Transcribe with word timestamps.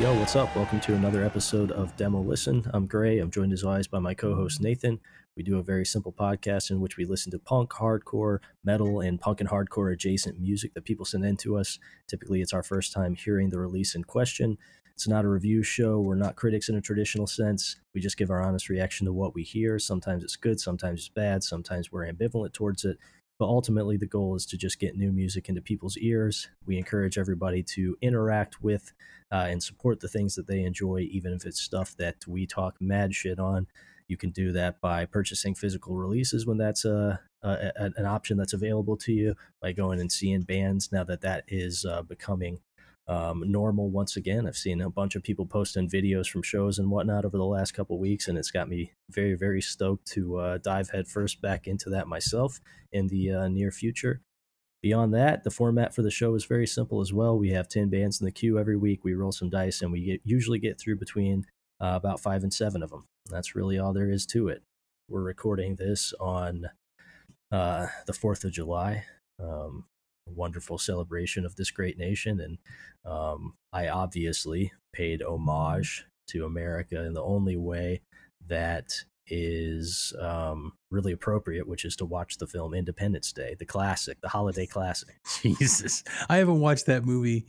Yo, 0.00 0.12
what's 0.18 0.34
up? 0.34 0.54
Welcome 0.56 0.80
to 0.80 0.94
another 0.96 1.22
episode 1.24 1.70
of 1.70 1.94
Demo 1.94 2.20
Listen. 2.20 2.68
I'm 2.74 2.84
Gray. 2.84 3.20
I'm 3.20 3.30
joined 3.30 3.52
as 3.52 3.62
always 3.62 3.86
by 3.86 4.00
my 4.00 4.12
co 4.12 4.34
host 4.34 4.60
Nathan. 4.60 4.98
We 5.36 5.44
do 5.44 5.56
a 5.58 5.62
very 5.62 5.86
simple 5.86 6.12
podcast 6.12 6.72
in 6.72 6.80
which 6.80 6.96
we 6.96 7.04
listen 7.04 7.30
to 7.30 7.38
punk, 7.38 7.70
hardcore, 7.70 8.40
metal, 8.64 8.98
and 8.98 9.20
punk 9.20 9.40
and 9.40 9.48
hardcore 9.48 9.92
adjacent 9.92 10.40
music 10.40 10.74
that 10.74 10.84
people 10.84 11.04
send 11.04 11.24
in 11.24 11.36
to 11.38 11.56
us. 11.56 11.78
Typically, 12.08 12.40
it's 12.40 12.52
our 12.52 12.64
first 12.64 12.92
time 12.92 13.14
hearing 13.14 13.50
the 13.50 13.60
release 13.60 13.94
in 13.94 14.02
question. 14.02 14.58
It's 14.94 15.06
not 15.06 15.24
a 15.24 15.28
review 15.28 15.62
show. 15.62 16.00
We're 16.00 16.16
not 16.16 16.34
critics 16.34 16.68
in 16.68 16.74
a 16.74 16.80
traditional 16.80 17.28
sense. 17.28 17.76
We 17.94 18.00
just 18.00 18.16
give 18.16 18.30
our 18.30 18.42
honest 18.42 18.68
reaction 18.68 19.06
to 19.06 19.12
what 19.12 19.32
we 19.32 19.44
hear. 19.44 19.78
Sometimes 19.78 20.24
it's 20.24 20.34
good, 20.34 20.58
sometimes 20.58 21.02
it's 21.02 21.08
bad, 21.08 21.44
sometimes 21.44 21.92
we're 21.92 22.10
ambivalent 22.10 22.52
towards 22.52 22.84
it. 22.84 22.98
But 23.44 23.50
ultimately, 23.50 23.98
the 23.98 24.06
goal 24.06 24.36
is 24.36 24.46
to 24.46 24.56
just 24.56 24.78
get 24.78 24.96
new 24.96 25.12
music 25.12 25.50
into 25.50 25.60
people's 25.60 25.98
ears. 25.98 26.48
We 26.64 26.78
encourage 26.78 27.18
everybody 27.18 27.62
to 27.74 27.94
interact 28.00 28.62
with 28.62 28.94
uh, 29.30 29.48
and 29.50 29.62
support 29.62 30.00
the 30.00 30.08
things 30.08 30.34
that 30.36 30.46
they 30.46 30.62
enjoy, 30.62 31.00
even 31.10 31.34
if 31.34 31.44
it's 31.44 31.60
stuff 31.60 31.94
that 31.98 32.26
we 32.26 32.46
talk 32.46 32.80
mad 32.80 33.14
shit 33.14 33.38
on. 33.38 33.66
You 34.08 34.16
can 34.16 34.30
do 34.30 34.50
that 34.52 34.80
by 34.80 35.04
purchasing 35.04 35.54
physical 35.54 35.94
releases 35.94 36.46
when 36.46 36.56
that's 36.56 36.86
uh, 36.86 37.18
a, 37.42 37.72
a, 37.76 37.90
an 37.98 38.06
option 38.06 38.38
that's 38.38 38.54
available 38.54 38.96
to 38.96 39.12
you, 39.12 39.34
by 39.60 39.72
going 39.72 40.00
and 40.00 40.10
seeing 40.10 40.40
bands 40.40 40.90
now 40.90 41.04
that 41.04 41.20
that 41.20 41.44
is 41.46 41.84
uh, 41.84 42.00
becoming 42.00 42.60
um, 43.06 43.42
normal 43.46 43.90
once 43.90 44.16
again. 44.16 44.46
I've 44.46 44.56
seen 44.56 44.80
a 44.80 44.90
bunch 44.90 45.14
of 45.14 45.22
people 45.22 45.46
posting 45.46 45.88
videos 45.88 46.28
from 46.28 46.42
shows 46.42 46.78
and 46.78 46.90
whatnot 46.90 47.24
over 47.24 47.36
the 47.36 47.44
last 47.44 47.72
couple 47.72 47.98
weeks, 47.98 48.28
and 48.28 48.38
it's 48.38 48.50
got 48.50 48.68
me 48.68 48.92
very, 49.10 49.34
very 49.34 49.60
stoked 49.60 50.06
to 50.12 50.36
uh, 50.36 50.58
dive 50.58 50.90
headfirst 50.90 51.40
back 51.40 51.66
into 51.66 51.90
that 51.90 52.08
myself 52.08 52.60
in 52.92 53.08
the 53.08 53.30
uh, 53.30 53.48
near 53.48 53.70
future. 53.70 54.22
Beyond 54.82 55.14
that, 55.14 55.44
the 55.44 55.50
format 55.50 55.94
for 55.94 56.02
the 56.02 56.10
show 56.10 56.34
is 56.34 56.44
very 56.44 56.66
simple 56.66 57.00
as 57.00 57.12
well. 57.12 57.38
We 57.38 57.50
have 57.50 57.68
10 57.68 57.88
bands 57.88 58.20
in 58.20 58.26
the 58.26 58.32
queue 58.32 58.58
every 58.58 58.76
week. 58.76 59.00
We 59.02 59.14
roll 59.14 59.32
some 59.32 59.48
dice, 59.48 59.80
and 59.82 59.90
we 59.90 60.04
get, 60.04 60.20
usually 60.24 60.58
get 60.58 60.78
through 60.78 60.96
between 60.96 61.46
uh, 61.80 61.92
about 61.96 62.20
five 62.20 62.42
and 62.42 62.52
seven 62.52 62.82
of 62.82 62.90
them. 62.90 63.06
That's 63.30 63.54
really 63.54 63.78
all 63.78 63.92
there 63.92 64.10
is 64.10 64.26
to 64.26 64.48
it. 64.48 64.62
We're 65.08 65.22
recording 65.22 65.76
this 65.76 66.12
on 66.20 66.68
uh, 67.50 67.86
the 68.06 68.12
4th 68.12 68.44
of 68.44 68.52
July. 68.52 69.04
Um, 69.42 69.84
wonderful 70.26 70.78
celebration 70.78 71.44
of 71.44 71.56
this 71.56 71.70
great 71.70 71.98
nation. 71.98 72.40
And 72.40 72.58
um, 73.04 73.54
I 73.72 73.88
obviously 73.88 74.72
paid 74.92 75.22
homage 75.22 76.04
to 76.28 76.44
America 76.44 77.04
in 77.04 77.12
the 77.12 77.22
only 77.22 77.56
way 77.56 78.02
that 78.46 79.04
is 79.26 80.12
um, 80.20 80.72
really 80.90 81.12
appropriate, 81.12 81.66
which 81.66 81.84
is 81.84 81.96
to 81.96 82.04
watch 82.04 82.36
the 82.36 82.46
film 82.46 82.74
Independence 82.74 83.32
Day, 83.32 83.56
the 83.58 83.64
classic, 83.64 84.20
the 84.20 84.28
holiday 84.28 84.66
classic. 84.66 85.16
Jesus. 85.42 86.04
I 86.28 86.36
haven't 86.36 86.60
watched 86.60 86.86
that 86.86 87.04
movie 87.04 87.46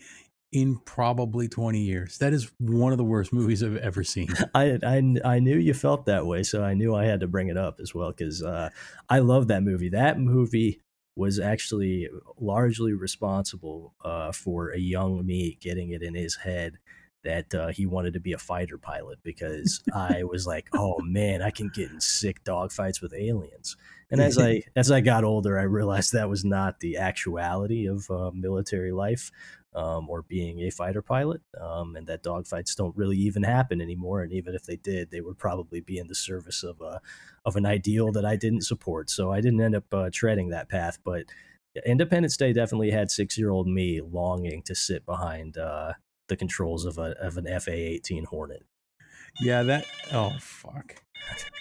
in 0.52 0.78
probably 0.86 1.50
20 1.50 1.80
years. 1.80 2.18
That 2.19 2.31
is 2.31 2.50
one 2.59 2.94
of 2.94 2.97
the 2.97 3.03
worst 3.03 3.34
movies 3.34 3.62
I've 3.62 3.75
ever 3.78 4.03
seen. 4.03 4.30
I, 4.56 4.80
I, 4.81 5.16
I 5.25 5.40
knew 5.40 5.57
you 5.57 5.74
felt 5.74 6.06
that 6.06 6.25
way, 6.25 6.44
so 6.44 6.63
I 6.63 6.74
knew 6.74 6.96
I 6.96 7.06
had 7.06 7.19
to 7.22 7.28
bring 7.28 7.50
it 7.50 7.57
up 7.57 7.80
as 7.81 7.94
well 7.94 8.12
because 8.12 8.42
uh, 8.42 8.69
I 9.09 9.19
love 9.19 9.50
that 9.50 9.63
movie. 9.63 9.90
That 9.90 10.18
movie 10.18 10.81
was 11.15 11.39
actually 11.39 12.09
largely 12.39 12.93
responsible 12.93 13.93
uh, 14.03 14.31
for 14.31 14.71
a 14.71 14.79
young 14.79 15.25
me 15.25 15.57
getting 15.61 15.91
it 15.91 16.01
in 16.01 16.13
his 16.13 16.35
head 16.35 16.77
that 17.23 17.53
uh, 17.55 17.67
he 17.67 17.85
wanted 17.85 18.13
to 18.13 18.19
be 18.19 18.33
a 18.33 18.37
fighter 18.37 18.77
pilot 18.77 19.19
because 19.23 19.81
I 19.93 20.23
was 20.23 20.47
like, 20.47 20.67
oh 20.73 20.99
man, 21.01 21.41
I 21.41 21.49
can 21.49 21.69
get 21.73 21.91
in 21.91 21.99
sick 21.99 22.43
dogfights 22.43 23.01
with 23.01 23.13
aliens. 23.13 23.75
And 24.11 24.21
as 24.21 24.37
I 24.37 24.61
as 24.75 24.91
I 24.91 25.01
got 25.01 25.23
older, 25.23 25.59
I 25.59 25.63
realized 25.63 26.13
that 26.13 26.29
was 26.29 26.45
not 26.45 26.79
the 26.79 26.97
actuality 26.97 27.87
of 27.87 28.09
uh, 28.09 28.31
military 28.33 28.91
life 28.91 29.31
um, 29.75 30.09
or 30.09 30.22
being 30.22 30.62
a 30.62 30.69
fighter 30.69 31.02
pilot, 31.02 31.41
um, 31.59 31.96
and 31.96 32.08
that 32.08 32.24
dogfights 32.24 32.75
don't 32.75 32.96
really 32.96 33.18
even 33.18 33.44
happen 33.44 33.81
anymore. 33.81 34.22
And 34.22 34.31
even 34.31 34.56
if 34.56 34.63
they 34.63 34.78
did, 34.78 35.12
they 35.12 35.22
would 35.22 35.38
probably 35.38 35.81
be 35.81 35.97
in 35.97 36.08
the 36.08 36.16
service 36.16 36.63
of 36.63 36.80
a 36.81 37.02
of 37.46 37.56
an 37.56 37.66
ideal 37.66 38.12
that 38.13 38.25
I 38.25 38.38
didn't 38.38 38.62
support. 38.62 39.09
So 39.09 39.31
I 39.31 39.41
didn't 39.41 39.62
end 39.62 39.75
up 39.75 39.94
uh, 39.94 40.09
treading 40.12 40.50
that 40.50 40.69
path. 40.69 40.97
But 41.03 41.25
Independence 41.86 42.38
Day 42.38 42.53
definitely 42.53 42.91
had 42.91 43.12
six 43.12 43.38
year 43.38 43.52
old 43.52 43.68
me 43.68 44.02
longing 44.02 44.62
to 44.63 44.75
sit 44.75 45.06
behind 45.06 45.58
uh, 45.58 45.94
the 46.30 46.38
controls 46.38 46.86
of 46.86 46.97
a 46.97 47.16
of 47.22 47.38
an 47.38 47.46
FA 47.59 47.74
eighteen 47.74 48.25
Hornet. 48.25 48.63
Yeah, 49.42 49.63
that. 49.63 49.86
Oh 50.13 50.31
fuck. 50.40 50.96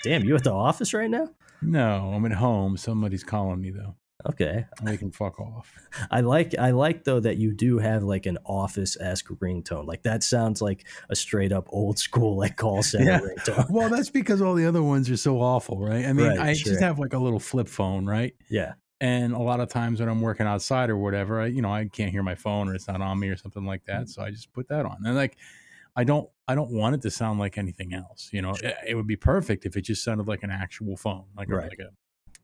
Damn, 0.05 0.25
you 0.25 0.37
at 0.37 0.45
the 0.45 0.53
office 0.53 0.95
right 0.95 1.11
now? 1.11 1.31
No, 1.63 2.13
I'm 2.15 2.25
at 2.27 2.33
home. 2.33 2.77
Somebody's 2.77 3.25
calling 3.25 3.61
me 3.61 3.71
though. 3.71 3.97
Okay. 4.27 4.65
They 4.83 4.97
can 4.97 5.11
fuck 5.11 5.39
off. 5.39 5.73
I 6.11 6.21
like 6.21 6.55
I 6.59 6.71
like 6.71 7.05
though 7.05 7.21
that 7.21 7.37
you 7.37 7.53
do 7.53 7.79
have 7.79 8.03
like 8.03 8.27
an 8.27 8.39
office 8.47 8.97
esque 8.99 9.29
ringtone. 9.29 9.87
Like 9.87 10.03
that 10.05 10.23
sounds 10.23 10.63
like 10.63 10.87
a 11.11 11.17
straight 11.17 11.53
up 11.53 11.67
old 11.71 11.99
school 11.99 12.37
like 12.37 12.57
call 12.57 12.83
center 12.83 13.05
yeah. 13.05 13.21
ringtone. 13.21 13.71
Well, 13.71 13.89
that's 13.89 14.11
because 14.11 14.41
all 14.41 14.55
the 14.55 14.67
other 14.67 14.83
ones 14.83 15.11
are 15.11 15.17
so 15.17 15.41
awful, 15.41 15.79
right? 15.79 16.07
I 16.07 16.13
mean, 16.13 16.29
right, 16.29 16.39
I 16.39 16.53
sure. 16.55 16.73
just 16.73 16.83
have 16.83 16.99
like 16.99 17.13
a 17.13 17.19
little 17.19 17.41
flip 17.41 17.69
phone, 17.69 18.07
right? 18.07 18.35
Yeah. 18.49 18.75
And 19.01 19.35
a 19.35 19.39
lot 19.39 19.61
of 19.61 19.69
times 19.69 20.01
when 20.01 20.09
I'm 20.09 20.23
working 20.23 20.47
outside 20.47 20.89
or 20.89 20.97
whatever, 20.97 21.43
I, 21.43 21.47
you 21.47 21.61
know, 21.61 21.73
I 21.73 21.85
can't 21.87 22.11
hear 22.11 22.23
my 22.23 22.37
phone 22.37 22.69
or 22.69 22.75
it's 22.75 22.89
not 22.89 23.03
on 23.03 23.19
me 23.19 23.29
or 23.29 23.37
something 23.37 23.67
like 23.67 23.85
that. 23.85 24.03
Mm-hmm. 24.03 24.07
So 24.07 24.23
I 24.23 24.31
just 24.31 24.53
put 24.53 24.69
that 24.69 24.87
on. 24.87 24.99
And 25.05 25.15
like 25.15 25.37
I 25.97 26.05
don't 26.05 26.29
I 26.47 26.55
don't 26.55 26.71
want 26.71 26.95
it 26.95 27.03
to 27.03 27.11
sound 27.11 27.39
like 27.39 27.59
anything 27.59 27.95
else. 27.95 28.31
You 28.33 28.43
know, 28.43 28.55
it, 28.63 28.75
it 28.89 28.95
would 28.95 29.07
be 29.07 29.17
perfect 29.17 29.67
if 29.67 29.77
it 29.77 29.83
just 29.83 30.03
sounded 30.05 30.29
like 30.29 30.43
an 30.43 30.51
actual 30.51 30.97
phone, 30.97 31.25
like 31.37 31.51
right. 31.51 31.67
a, 31.67 31.69
like 31.69 31.79
a 31.79 31.91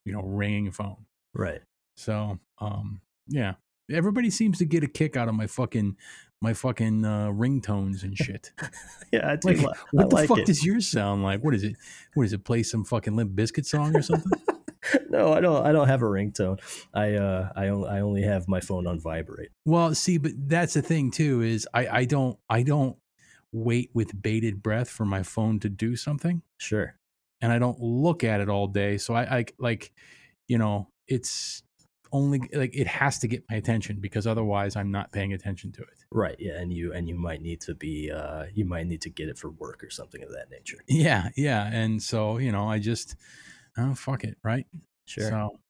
you 0.04 0.12
know 0.12 0.22
ringing 0.22 0.70
phone. 0.70 1.04
Right. 1.34 1.60
So, 2.00 2.38
um, 2.58 3.02
yeah, 3.28 3.54
everybody 3.92 4.30
seems 4.30 4.58
to 4.58 4.64
get 4.64 4.82
a 4.82 4.88
kick 4.88 5.16
out 5.16 5.28
of 5.28 5.34
my 5.34 5.46
fucking 5.46 5.96
my 6.42 6.54
fucking 6.54 7.04
uh, 7.04 7.28
ringtones 7.28 8.02
and 8.02 8.16
shit. 8.16 8.52
yeah, 9.12 9.32
I 9.32 9.36
do. 9.36 9.52
Like, 9.52 9.76
what 9.92 10.04
I 10.04 10.08
the 10.08 10.14
like 10.14 10.28
fuck 10.28 10.38
it. 10.38 10.46
does 10.46 10.64
yours 10.64 10.88
sound 10.88 11.22
like? 11.22 11.44
What 11.44 11.54
is 11.54 11.62
it? 11.62 11.76
What 12.14 12.24
is 12.24 12.32
it? 12.32 12.44
Play 12.44 12.62
some 12.62 12.84
fucking 12.84 13.14
Limp 13.14 13.32
Bizkit 13.32 13.66
song 13.66 13.94
or 13.94 14.00
something? 14.00 14.32
no, 15.10 15.34
I 15.34 15.40
don't. 15.40 15.66
I 15.66 15.72
don't 15.72 15.88
have 15.88 16.00
a 16.00 16.06
ringtone. 16.06 16.58
I 16.94 17.14
uh, 17.14 17.50
I 17.54 17.68
only 17.68 17.88
I 17.88 18.00
only 18.00 18.22
have 18.22 18.48
my 18.48 18.60
phone 18.60 18.86
on 18.86 18.98
vibrate. 18.98 19.50
Well, 19.66 19.94
see, 19.94 20.16
but 20.16 20.32
that's 20.36 20.72
the 20.72 20.82
thing 20.82 21.10
too. 21.10 21.42
Is 21.42 21.68
I 21.74 21.86
I 21.88 22.04
don't 22.06 22.38
I 22.48 22.62
don't 22.62 22.96
wait 23.52 23.90
with 23.92 24.22
bated 24.22 24.62
breath 24.62 24.88
for 24.88 25.04
my 25.04 25.22
phone 25.22 25.60
to 25.60 25.68
do 25.68 25.96
something. 25.96 26.40
Sure. 26.56 26.94
And 27.42 27.52
I 27.52 27.58
don't 27.58 27.80
look 27.80 28.24
at 28.24 28.40
it 28.40 28.48
all 28.48 28.66
day, 28.66 28.96
so 28.96 29.12
I 29.12 29.38
I 29.38 29.44
like, 29.58 29.92
you 30.48 30.56
know, 30.56 30.88
it's 31.06 31.62
only 32.12 32.40
like 32.52 32.74
it 32.76 32.86
has 32.86 33.18
to 33.20 33.28
get 33.28 33.44
my 33.50 33.56
attention 33.56 33.98
because 34.00 34.26
otherwise 34.26 34.76
I'm 34.76 34.90
not 34.90 35.12
paying 35.12 35.32
attention 35.32 35.72
to 35.72 35.82
it. 35.82 36.04
Right. 36.10 36.36
Yeah. 36.38 36.60
And 36.60 36.72
you 36.72 36.92
and 36.92 37.08
you 37.08 37.14
might 37.14 37.42
need 37.42 37.60
to 37.62 37.74
be 37.74 38.10
uh 38.10 38.46
you 38.54 38.64
might 38.64 38.86
need 38.86 39.00
to 39.02 39.10
get 39.10 39.28
it 39.28 39.38
for 39.38 39.50
work 39.50 39.82
or 39.84 39.90
something 39.90 40.22
of 40.22 40.30
that 40.30 40.50
nature. 40.50 40.78
Yeah, 40.88 41.28
yeah. 41.36 41.70
And 41.72 42.02
so, 42.02 42.38
you 42.38 42.52
know, 42.52 42.68
I 42.68 42.78
just 42.78 43.16
oh 43.78 43.94
fuck 43.94 44.24
it, 44.24 44.36
right? 44.42 44.66
Sure. 45.06 45.28
So 45.28 45.60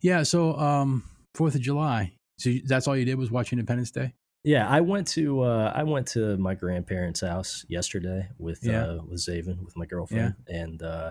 yeah, 0.00 0.22
so 0.22 0.56
um 0.56 1.04
Fourth 1.34 1.54
of 1.54 1.60
July. 1.60 2.14
So 2.38 2.50
that's 2.64 2.88
all 2.88 2.96
you 2.96 3.04
did 3.04 3.16
was 3.16 3.30
watch 3.30 3.52
Independence 3.52 3.90
Day? 3.90 4.14
Yeah, 4.42 4.66
I 4.66 4.80
went 4.80 5.06
to 5.08 5.42
uh, 5.42 5.72
I 5.74 5.82
went 5.82 6.06
to 6.08 6.38
my 6.38 6.54
grandparents' 6.54 7.20
house 7.20 7.66
yesterday 7.68 8.26
with 8.38 8.60
Yeah. 8.62 8.84
uh, 8.84 9.00
with 9.06 9.20
Zaven 9.20 9.62
with 9.62 9.76
my 9.76 9.84
girlfriend, 9.84 10.34
and 10.48 10.82
uh, 10.82 11.10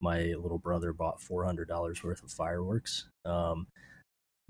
my 0.00 0.34
little 0.40 0.58
brother 0.58 0.92
bought 0.92 1.20
four 1.20 1.44
hundred 1.44 1.66
dollars 1.66 2.04
worth 2.04 2.22
of 2.22 2.30
fireworks, 2.30 3.08
um, 3.24 3.66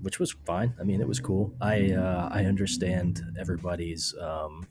which 0.01 0.19
was 0.19 0.35
fine. 0.45 0.73
I 0.79 0.83
mean, 0.83 1.01
it 1.01 1.07
was 1.07 1.19
cool. 1.19 1.53
I 1.61 1.91
uh, 1.91 2.29
I 2.31 2.45
understand 2.45 3.21
everybody's 3.37 4.15
um, 4.19 4.67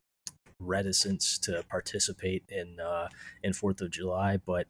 reticence 0.60 1.38
to 1.38 1.62
participate 1.69 2.44
in 2.48 2.78
uh, 2.80 3.08
in 3.42 3.52
Fourth 3.52 3.80
of 3.80 3.90
July, 3.90 4.38
but 4.38 4.66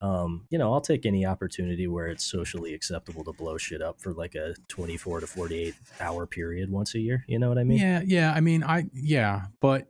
um, 0.00 0.46
you 0.50 0.58
know, 0.58 0.72
I'll 0.72 0.80
take 0.80 1.06
any 1.06 1.24
opportunity 1.24 1.86
where 1.86 2.08
it's 2.08 2.24
socially 2.24 2.74
acceptable 2.74 3.22
to 3.24 3.32
blow 3.32 3.56
shit 3.56 3.80
up 3.80 4.00
for 4.00 4.12
like 4.12 4.34
a 4.34 4.54
twenty 4.68 4.96
four 4.96 5.20
to 5.20 5.26
forty 5.26 5.62
eight 5.62 5.74
hour 6.00 6.26
period 6.26 6.70
once 6.70 6.94
a 6.94 6.98
year. 6.98 7.24
You 7.28 7.38
know 7.38 7.48
what 7.48 7.58
I 7.58 7.64
mean? 7.64 7.78
yeah, 7.78 8.02
yeah. 8.04 8.32
I 8.32 8.40
mean, 8.40 8.64
I 8.64 8.86
yeah, 8.92 9.42
but 9.60 9.88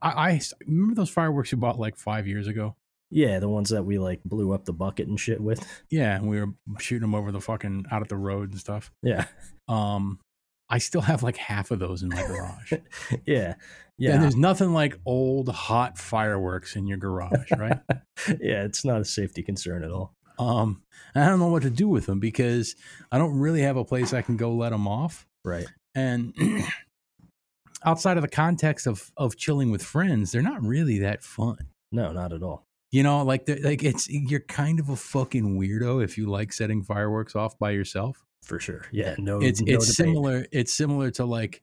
I, 0.00 0.08
I 0.08 0.40
remember 0.66 0.94
those 0.94 1.10
fireworks 1.10 1.50
you 1.52 1.58
bought 1.58 1.78
like 1.78 1.96
five 1.96 2.26
years 2.26 2.46
ago. 2.46 2.76
Yeah, 3.10 3.38
the 3.38 3.48
ones 3.48 3.70
that 3.70 3.84
we 3.84 3.98
like 3.98 4.22
blew 4.24 4.52
up 4.52 4.64
the 4.66 4.72
bucket 4.72 5.08
and 5.08 5.18
shit 5.18 5.40
with. 5.40 5.66
Yeah, 5.90 6.16
and 6.16 6.28
we 6.28 6.40
were 6.40 6.52
shooting 6.78 7.02
them 7.02 7.14
over 7.14 7.32
the 7.32 7.40
fucking 7.40 7.86
out 7.90 8.02
at 8.02 8.08
the 8.08 8.16
road 8.16 8.50
and 8.50 8.60
stuff. 8.60 8.90
Yeah, 9.02 9.24
Um, 9.68 10.18
I 10.68 10.76
still 10.78 11.00
have 11.00 11.22
like 11.22 11.38
half 11.38 11.70
of 11.70 11.78
those 11.78 12.02
in 12.02 12.10
my 12.10 12.22
garage. 12.26 12.72
yeah, 13.26 13.52
And 13.54 13.56
yeah, 13.96 14.18
there's 14.18 14.36
nothing 14.36 14.74
like 14.74 14.98
old 15.06 15.48
hot 15.48 15.96
fireworks 15.96 16.76
in 16.76 16.86
your 16.86 16.98
garage, 16.98 17.50
right? 17.56 17.78
yeah. 18.40 18.64
It's 18.64 18.84
not 18.84 19.00
a 19.00 19.04
safety 19.06 19.42
concern 19.42 19.82
at 19.82 19.90
all. 19.90 20.14
um, 20.38 20.82
I 21.14 21.24
don't 21.26 21.38
know 21.38 21.48
what 21.48 21.62
to 21.62 21.70
do 21.70 21.88
with 21.88 22.04
them 22.04 22.20
because 22.20 22.76
I 23.10 23.16
don't 23.16 23.38
really 23.38 23.62
have 23.62 23.78
a 23.78 23.84
place 23.84 24.12
I 24.12 24.20
can 24.20 24.36
go 24.36 24.52
let 24.52 24.70
them 24.70 24.86
off. 24.86 25.26
Right. 25.42 25.66
And 25.94 26.34
outside 27.84 28.18
of 28.18 28.22
the 28.22 28.28
context 28.28 28.86
of 28.86 29.10
of 29.16 29.36
chilling 29.36 29.70
with 29.70 29.82
friends, 29.82 30.32
they're 30.32 30.42
not 30.42 30.62
really 30.62 30.98
that 30.98 31.22
fun. 31.22 31.56
No, 31.90 32.12
not 32.12 32.32
at 32.34 32.42
all. 32.42 32.66
You 32.90 33.02
know, 33.02 33.22
like 33.22 33.48
like 33.62 33.82
it's 33.82 34.08
you're 34.08 34.40
kind 34.40 34.80
of 34.80 34.88
a 34.88 34.96
fucking 34.96 35.58
weirdo 35.58 36.02
if 36.02 36.16
you 36.16 36.30
like 36.30 36.52
setting 36.52 36.82
fireworks 36.82 37.36
off 37.36 37.58
by 37.58 37.72
yourself. 37.72 38.24
For 38.42 38.58
sure. 38.58 38.86
Yeah. 38.92 39.14
No. 39.18 39.40
it's 39.42 39.60
no 39.60 39.74
it's 39.74 39.86
debate. 39.94 39.96
similar 40.06 40.46
it's 40.52 40.72
similar 40.72 41.10
to 41.12 41.26
like 41.26 41.62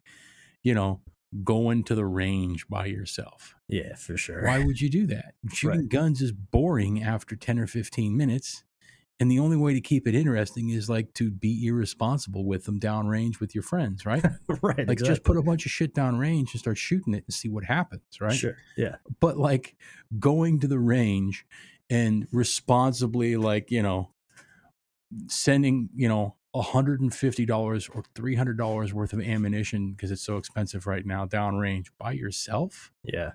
you 0.61 0.75
know 0.75 1.01
going 1.43 1.83
to 1.85 1.95
the 1.95 2.05
range 2.05 2.67
by 2.69 2.85
yourself 2.85 3.55
Yeah, 3.67 3.95
for 3.95 4.17
sure. 4.17 4.43
why 4.45 4.63
would 4.63 4.79
you 4.79 4.89
do 4.89 5.07
that 5.07 5.33
shooting 5.53 5.79
Right. 5.81 5.89
guns 5.89 6.21
is 6.21 6.31
boring 6.31 7.01
after 7.01 7.35
10 7.35 7.57
or 7.59 7.65
15 7.67 8.15
minutes 8.15 8.63
and 9.19 9.31
the 9.31 9.39
only 9.39 9.55
way 9.55 9.73
to 9.73 9.79
keep 9.81 10.07
it 10.07 10.13
interesting 10.15 10.69
is 10.69 10.89
like 10.89 11.13
to 11.13 11.31
be 11.31 11.65
irresponsible 11.67 12.45
with 12.45 12.65
them 12.65 12.79
downrange 12.79 13.39
with 13.39 13.55
your 13.55 13.61
friends 13.63 14.05
right 14.05 14.23
right. 14.61 14.87
like 14.87 14.97
just 14.99 15.23
put 15.23 15.37
a 15.37 15.41
bunch 15.41 15.65
of 15.65 15.71
shit 15.71 15.93
downrange 15.95 16.51
and 16.51 16.59
start 16.59 16.77
shooting 16.77 17.13
it 17.13 17.23
and 17.27 17.33
see 17.33 17.47
what 17.49 17.63
happens 17.63 18.01
right 18.19 18.33
Sure. 18.33 18.57
Yeah. 18.77 18.95
but 19.21 19.37
like 19.37 19.75
going 20.19 20.59
to 20.61 20.67
the 20.67 20.79
range 20.79 21.45
and 21.89 22.27
responsibly 22.31 23.37
like 23.37 23.71
you 23.71 23.81
know 23.83 24.11
sending 25.27 25.89
you 25.95 26.07
know 26.09 26.35
$150 26.55 27.89
or 27.95 28.03
$300 28.15 28.93
worth 28.93 29.11
of 29.13 29.19
ammunition 29.21 29.91
because 29.91 30.09
it's 30.09 30.21
so 30.23 30.37
expensive 30.37 30.87
right 30.87 31.05
now 31.05 31.25
downrange 31.25 31.87
by 31.99 32.13
yourself 32.13 32.91
Yeah. 33.03 33.31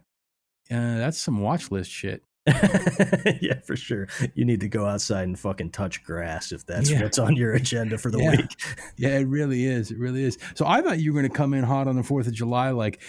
uh, 0.71 0.99
that's 0.99 1.19
some 1.19 1.41
watch 1.41 1.71
list 1.71 1.91
shit 1.91 2.23
yeah, 3.41 3.61
for 3.65 3.77
sure. 3.77 4.09
You 4.35 4.45
need 4.45 4.61
to 4.61 4.69
go 4.69 4.87
outside 4.87 5.25
and 5.25 5.39
fucking 5.39 5.71
touch 5.71 6.03
grass 6.03 6.53
if 6.53 6.65
that's 6.67 6.91
Yeah. 6.91 7.03
what's 7.03 7.19
on 7.19 7.37
your 7.37 7.53
agenda 7.53 7.99
for 7.99 8.11
the 8.11 8.19
Yeah. 8.19 8.31
week. 8.33 8.57
yeah 8.97 9.19
it 9.19 9.25
really 9.29 9.65
is 9.67 9.91
it 9.91 9.99
really 9.99 10.25
is 10.25 10.39
so 10.55 10.67
i 10.67 10.81
thought 10.83 10.99
you 11.01 11.13
were 11.13 11.21
going 11.21 11.31
to 11.31 11.37
come 11.37 11.55
in 11.55 11.65
hot 11.65 11.87
on 11.87 11.97
the 11.97 12.03
4th 12.03 12.27
of 12.27 12.33
july 12.33 12.71
like 12.71 13.01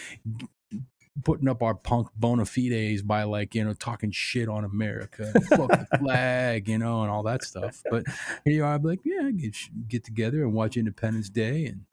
putting 1.23 1.47
up 1.49 1.61
our 1.61 1.75
punk 1.75 2.07
bona 2.15 2.45
fides 2.45 3.01
by 3.01 3.23
like 3.23 3.53
you 3.55 3.63
know 3.63 3.73
talking 3.73 4.11
shit 4.11 4.47
on 4.47 4.63
america 4.63 5.31
fuck 5.49 5.69
the 5.69 5.87
flag 5.99 6.67
you 6.69 6.77
know 6.77 7.01
and 7.01 7.11
all 7.11 7.23
that 7.23 7.43
stuff 7.43 7.81
but 7.91 8.03
here 8.45 8.53
you 8.53 8.63
are 8.63 8.75
I'm 8.75 8.83
like 8.83 8.99
yeah 9.03 9.29
get, 9.31 9.55
get 9.87 10.03
together 10.03 10.43
and 10.43 10.53
watch 10.53 10.77
independence 10.77 11.29
day 11.29 11.65
and 11.65 11.85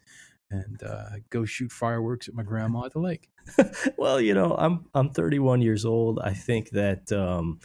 and 0.51 0.83
uh, 0.83 1.11
go 1.31 1.45
shoot 1.45 1.71
fireworks 1.71 2.29
at 2.29 2.35
my 2.35 2.43
grandma 2.43 2.85
at 2.85 2.93
the 2.93 3.01
lake 3.01 3.29
well, 3.97 4.21
you 4.21 4.35
know, 4.35 4.55
I'm 4.59 4.87
I'm 4.95 5.11
31 5.11 5.63
years 5.63 5.85
old. 5.85 6.19
I 6.19 6.33
think 6.33 6.71
that 6.71 7.11
um, 7.13 7.61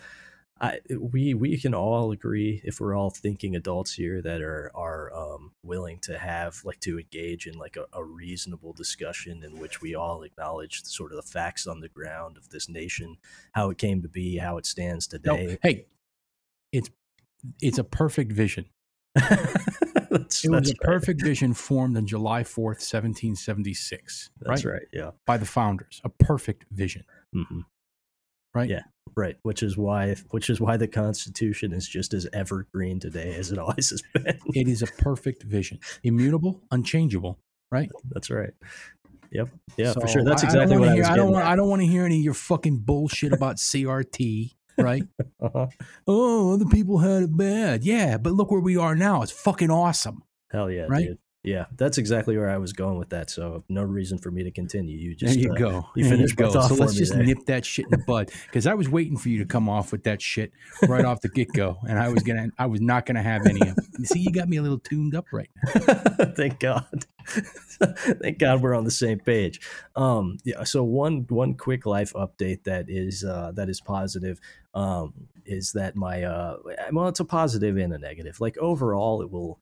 I 0.59 0.79
we 0.97 1.33
we 1.33 1.57
can 1.59 1.73
all 1.73 2.11
agree 2.11 2.61
if 2.63 2.79
we're 2.79 2.95
all 2.95 3.09
thinking 3.09 3.55
adults 3.55 3.93
here 3.93 4.21
that 4.21 4.41
are 4.41 4.71
are 4.75 5.13
um, 5.13 5.51
willing 5.63 5.99
to 6.03 6.17
have 6.17 6.61
like 6.63 6.79
to 6.81 6.99
engage 6.99 7.47
in 7.47 7.57
like 7.57 7.77
a, 7.77 7.85
a 7.93 8.03
reasonable 8.03 8.73
discussion 8.73 9.43
in 9.43 9.59
which 9.59 9.81
we 9.81 9.95
all 9.95 10.23
acknowledge 10.23 10.83
sort 10.83 11.11
of 11.11 11.17
the 11.17 11.29
facts 11.31 11.67
on 11.67 11.79
the 11.79 11.89
ground 11.89 12.37
of 12.37 12.49
this 12.49 12.69
nation, 12.69 13.17
how 13.53 13.69
it 13.69 13.77
came 13.77 14.01
to 14.01 14.09
be, 14.09 14.37
how 14.37 14.57
it 14.57 14.65
stands 14.65 15.11
no, 15.11 15.37
today. 15.37 15.57
hey 15.61 15.85
it's 16.71 16.89
it's 17.61 17.77
a 17.77 17.83
perfect 17.83 18.31
vision 18.31 18.65
that's, 20.13 20.45
it 20.45 20.49
was 20.51 20.59
that's 20.59 20.69
a 20.71 20.73
right. 20.73 20.79
perfect 20.93 21.21
vision 21.21 21.53
formed 21.53 21.97
on 21.97 22.05
july 22.07 22.43
4th 22.43 22.81
1776 22.81 24.29
That's 24.41 24.65
right 24.65 24.73
right. 24.73 24.87
Yeah. 24.93 25.11
by 25.25 25.37
the 25.37 25.45
founders 25.45 26.01
a 26.03 26.09
perfect 26.09 26.65
vision 26.71 27.03
hmm 27.33 27.61
right 28.53 28.69
Yeah. 28.69 28.81
Right. 29.15 29.35
Which 29.43 29.61
is 29.61 29.77
why 29.77 30.15
which 30.31 30.49
is 30.49 30.59
why 30.61 30.77
the 30.77 30.87
Constitution 30.87 31.71
is 31.73 31.87
just 31.87 32.13
as 32.15 32.27
evergreen 32.33 32.99
today 32.99 33.35
as 33.35 33.51
it 33.51 33.59
always 33.63 33.89
has 33.91 34.01
been. 34.13 34.39
It 34.55 34.67
is 34.67 34.81
a 34.81 34.87
perfect 34.87 35.43
vision, 35.43 35.79
immutable, 36.03 36.61
unchangeable. 36.71 37.37
Right? 37.71 37.89
That's 38.09 38.31
right. 38.31 38.53
Yep. 39.31 39.49
Yeah, 39.77 39.93
for 39.93 40.07
sure. 40.07 40.23
That's 40.23 40.41
exactly 40.43 40.75
I- 40.77 40.79
I 40.79 40.79
don't 40.79 40.79
exactly 40.79 40.79
wanna 40.79 40.81
what 40.81 40.89
I 40.89 40.93
hear, 40.93 41.01
was 41.01 41.09
I 41.09 41.15
don't 41.17 41.31
want. 41.31 41.45
at. 41.45 41.51
I 41.51 41.55
don't 41.57 41.69
want 41.69 41.81
to 41.81 41.87
hear 41.87 42.05
any 42.05 42.17
of 42.19 42.23
your 42.23 42.33
fucking 42.33 42.77
bullshit 42.79 43.33
about 43.33 43.55
CRT. 43.67 44.53
Right? 44.77 45.03
Uh-huh. 45.41 45.67
oh, 46.07 46.53
other 46.53 46.65
people 46.65 46.99
had 46.99 47.23
it 47.23 47.35
bad. 47.37 47.83
Yeah, 47.83 48.17
but 48.17 48.31
look 48.33 48.49
where 48.49 48.61
we 48.61 48.77
are 48.77 48.95
now. 48.95 49.21
It's 49.23 49.31
fucking 49.31 49.69
awesome. 49.69 50.23
Hell 50.51 50.71
yeah, 50.71 50.85
Right? 50.87 51.07
dude. 51.07 51.17
Yeah, 51.43 51.65
that's 51.75 51.97
exactly 51.97 52.37
where 52.37 52.49
I 52.49 52.57
was 52.57 52.71
going 52.71 52.97
with 52.97 53.09
that. 53.09 53.29
So 53.29 53.65
no 53.67 53.83
reason 53.83 54.17
for 54.17 54.31
me 54.31 54.43
to 54.43 54.51
continue. 54.51 54.97
You 54.97 55.13
just 55.13 55.33
there 55.33 55.43
you 55.43 55.51
uh, 55.51 55.55
go. 55.55 55.89
you 55.93 56.09
finished 56.09 56.37
go. 56.37 56.49
So 56.49 56.73
let's 56.75 56.93
just 56.93 57.13
there. 57.13 57.21
nip 57.21 57.45
that 57.47 57.65
shit 57.65 57.83
in 57.83 57.91
the 57.91 57.97
bud 57.97 58.31
because 58.45 58.65
I 58.65 58.73
was 58.75 58.87
waiting 58.87 59.17
for 59.17 59.27
you 59.27 59.39
to 59.39 59.45
come 59.45 59.67
off 59.67 59.91
with 59.91 60.03
that 60.05 60.21
shit 60.21 60.53
right 60.87 61.03
off 61.03 61.19
the 61.19 61.27
get 61.27 61.51
go, 61.51 61.79
and 61.87 61.99
I 61.99 62.07
was 62.07 62.23
gonna. 62.23 62.47
I 62.57 62.67
was 62.67 62.79
not 62.79 63.05
gonna 63.05 63.21
have 63.21 63.45
any 63.45 63.59
of. 63.59 63.77
it. 63.77 64.07
See, 64.07 64.21
you 64.21 64.31
got 64.31 64.47
me 64.47 64.55
a 64.55 64.61
little 64.61 64.79
tuned 64.79 65.15
up 65.15 65.25
right 65.33 65.49
now. 65.65 65.71
Thank 66.37 66.59
God. 66.59 67.05
Thank 67.27 68.39
God 68.39 68.61
we're 68.61 68.73
on 68.73 68.85
the 68.85 68.91
same 68.91 69.19
page. 69.19 69.59
Um, 69.97 70.37
yeah. 70.45 70.63
So 70.63 70.85
one 70.85 71.25
one 71.27 71.55
quick 71.55 71.85
life 71.85 72.13
update 72.13 72.63
that 72.63 72.85
is 72.87 73.25
uh, 73.25 73.51
that 73.55 73.67
is 73.67 73.81
positive 73.81 74.39
um, 74.73 75.13
is 75.45 75.73
that 75.73 75.97
my 75.97 76.23
uh, 76.23 76.57
well, 76.93 77.09
it's 77.09 77.19
a 77.19 77.25
positive 77.25 77.75
and 77.75 77.91
a 77.91 77.97
negative. 77.97 78.39
Like 78.39 78.57
overall, 78.59 79.21
it 79.21 79.29
will 79.29 79.59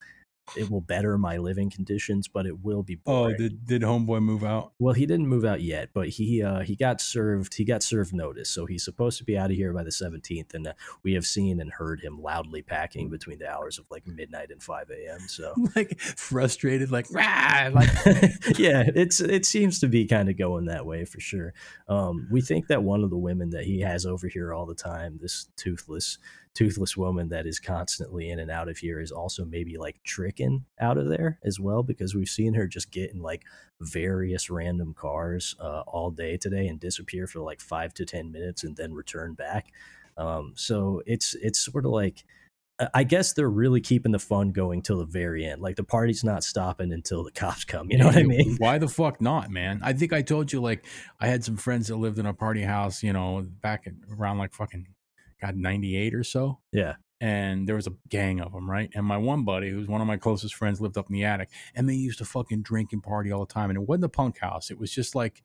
it 0.56 0.70
will 0.70 0.80
better 0.80 1.18
my 1.18 1.38
living 1.38 1.70
conditions, 1.70 2.28
but 2.28 2.46
it 2.46 2.62
will 2.62 2.82
be 2.82 2.98
Oh, 3.06 3.32
did 3.32 3.66
did 3.66 3.82
homeboy 3.82 4.22
move 4.22 4.44
out? 4.44 4.72
Well, 4.78 4.94
he 4.94 5.06
didn't 5.06 5.28
move 5.28 5.44
out 5.44 5.60
yet, 5.60 5.90
but 5.92 6.08
he 6.08 6.42
uh, 6.42 6.60
he 6.60 6.76
got 6.76 7.00
served 7.00 7.54
he 7.54 7.64
got 7.64 7.82
served 7.82 8.12
notice, 8.12 8.50
so 8.50 8.66
he's 8.66 8.84
supposed 8.84 9.18
to 9.18 9.24
be 9.24 9.36
out 9.36 9.50
of 9.50 9.56
here 9.56 9.72
by 9.72 9.84
the 9.84 9.92
seventeenth, 9.92 10.54
and 10.54 10.68
uh, 10.68 10.72
we 11.02 11.14
have 11.14 11.26
seen 11.26 11.60
and 11.60 11.72
heard 11.72 12.00
him 12.00 12.20
loudly 12.20 12.62
packing 12.62 13.08
between 13.08 13.38
the 13.38 13.50
hours 13.50 13.78
of 13.78 13.86
like 13.90 14.06
midnight 14.06 14.50
and 14.50 14.62
five 14.62 14.90
a.m. 14.90 15.20
So 15.28 15.54
like 15.76 15.98
frustrated, 16.00 16.90
like 16.90 17.06
rah, 17.10 17.70
like 17.72 17.90
yeah, 18.58 18.84
it's 18.94 19.20
it 19.20 19.46
seems 19.46 19.80
to 19.80 19.88
be 19.88 20.06
kind 20.06 20.28
of 20.28 20.36
going 20.36 20.66
that 20.66 20.86
way 20.86 21.04
for 21.04 21.20
sure. 21.20 21.54
Um, 21.88 22.28
we 22.30 22.40
think 22.40 22.68
that 22.68 22.82
one 22.82 23.04
of 23.04 23.10
the 23.10 23.18
women 23.18 23.50
that 23.50 23.64
he 23.64 23.80
has 23.80 24.06
over 24.06 24.28
here 24.28 24.52
all 24.52 24.66
the 24.66 24.74
time, 24.74 25.18
this 25.20 25.48
toothless 25.56 26.18
toothless 26.54 26.96
woman 26.96 27.28
that 27.30 27.46
is 27.46 27.58
constantly 27.58 28.28
in 28.30 28.38
and 28.38 28.50
out 28.50 28.68
of 28.68 28.78
here, 28.78 29.00
is 29.00 29.10
also 29.12 29.44
maybe 29.44 29.76
like 29.78 30.00
tricking 30.04 30.64
out 30.80 30.98
of 30.98 31.08
there 31.08 31.38
as 31.44 31.58
well 31.58 31.82
because 31.82 32.14
we've 32.14 32.28
seen 32.28 32.54
her 32.54 32.66
just 32.66 32.90
get 32.90 33.10
in 33.12 33.22
like 33.22 33.42
various 33.80 34.50
random 34.50 34.94
cars 34.94 35.56
uh, 35.60 35.80
all 35.86 36.10
day 36.10 36.36
today 36.36 36.66
and 36.66 36.78
disappear 36.78 37.26
for 37.26 37.40
like 37.40 37.60
five 37.60 37.94
to 37.94 38.04
ten 38.04 38.30
minutes 38.30 38.64
and 38.64 38.76
then 38.76 38.92
return 38.92 39.34
back. 39.34 39.72
Um, 40.16 40.52
so 40.56 41.02
it's 41.06 41.34
it's 41.36 41.58
sort 41.58 41.86
of 41.86 41.92
like 41.92 42.24
I- 42.78 42.88
I 42.94 43.04
guess 43.04 43.32
they're 43.32 43.48
really 43.50 43.80
keeping 43.80 44.12
the 44.12 44.18
fun 44.18 44.52
going 44.52 44.82
till 44.82 44.98
the 44.98 45.06
very 45.06 45.44
end. 45.44 45.62
Like 45.62 45.76
the 45.76 45.84
party's 45.84 46.24
not 46.24 46.44
stopping 46.44 46.92
until 46.92 47.24
the 47.24 47.30
cops 47.30 47.64
come. 47.64 47.90
You 47.90 47.98
know 47.98 48.06
what 48.06 48.16
I 48.16 48.22
mean? 48.24 48.56
Why 48.58 48.78
the 48.78 48.88
fuck 48.88 49.20
not, 49.20 49.50
man? 49.50 49.80
I 49.82 49.92
think 49.94 50.12
I 50.12 50.22
told 50.22 50.52
you 50.52 50.60
like 50.60 50.84
I 51.20 51.28
had 51.28 51.44
some 51.44 51.56
friends 51.56 51.88
that 51.88 51.96
lived 51.96 52.18
in 52.18 52.26
a 52.26 52.34
party 52.34 52.62
house, 52.62 53.02
you 53.02 53.12
know, 53.12 53.46
back 53.62 53.86
around 54.10 54.38
like 54.38 54.52
fucking 54.52 54.86
God 55.42 55.56
ninety 55.56 55.96
eight 55.96 56.14
or 56.14 56.24
so, 56.24 56.60
Yeah. 56.72 56.94
and 57.20 57.68
there 57.68 57.74
was 57.76 57.86
a 57.88 57.92
gang 58.08 58.40
of 58.40 58.52
them, 58.52 58.70
right? 58.70 58.90
And 58.94 59.04
my 59.04 59.16
one 59.18 59.44
buddy, 59.44 59.70
who's 59.70 59.88
one 59.88 60.00
of 60.00 60.06
my 60.06 60.16
closest 60.16 60.54
friends, 60.54 60.80
lived 60.80 60.96
up 60.96 61.08
in 61.08 61.14
the 61.14 61.24
attic, 61.24 61.50
and 61.74 61.88
they 61.88 61.94
used 61.94 62.18
to 62.18 62.24
fucking 62.24 62.62
drink 62.62 62.92
and 62.92 63.02
party 63.02 63.30
all 63.32 63.44
the 63.44 63.52
time. 63.52 63.68
And 63.70 63.76
it 63.76 63.86
wasn't 63.88 64.04
a 64.04 64.08
punk 64.08 64.38
house; 64.38 64.70
it 64.70 64.78
was 64.78 64.92
just 64.92 65.14
like 65.14 65.42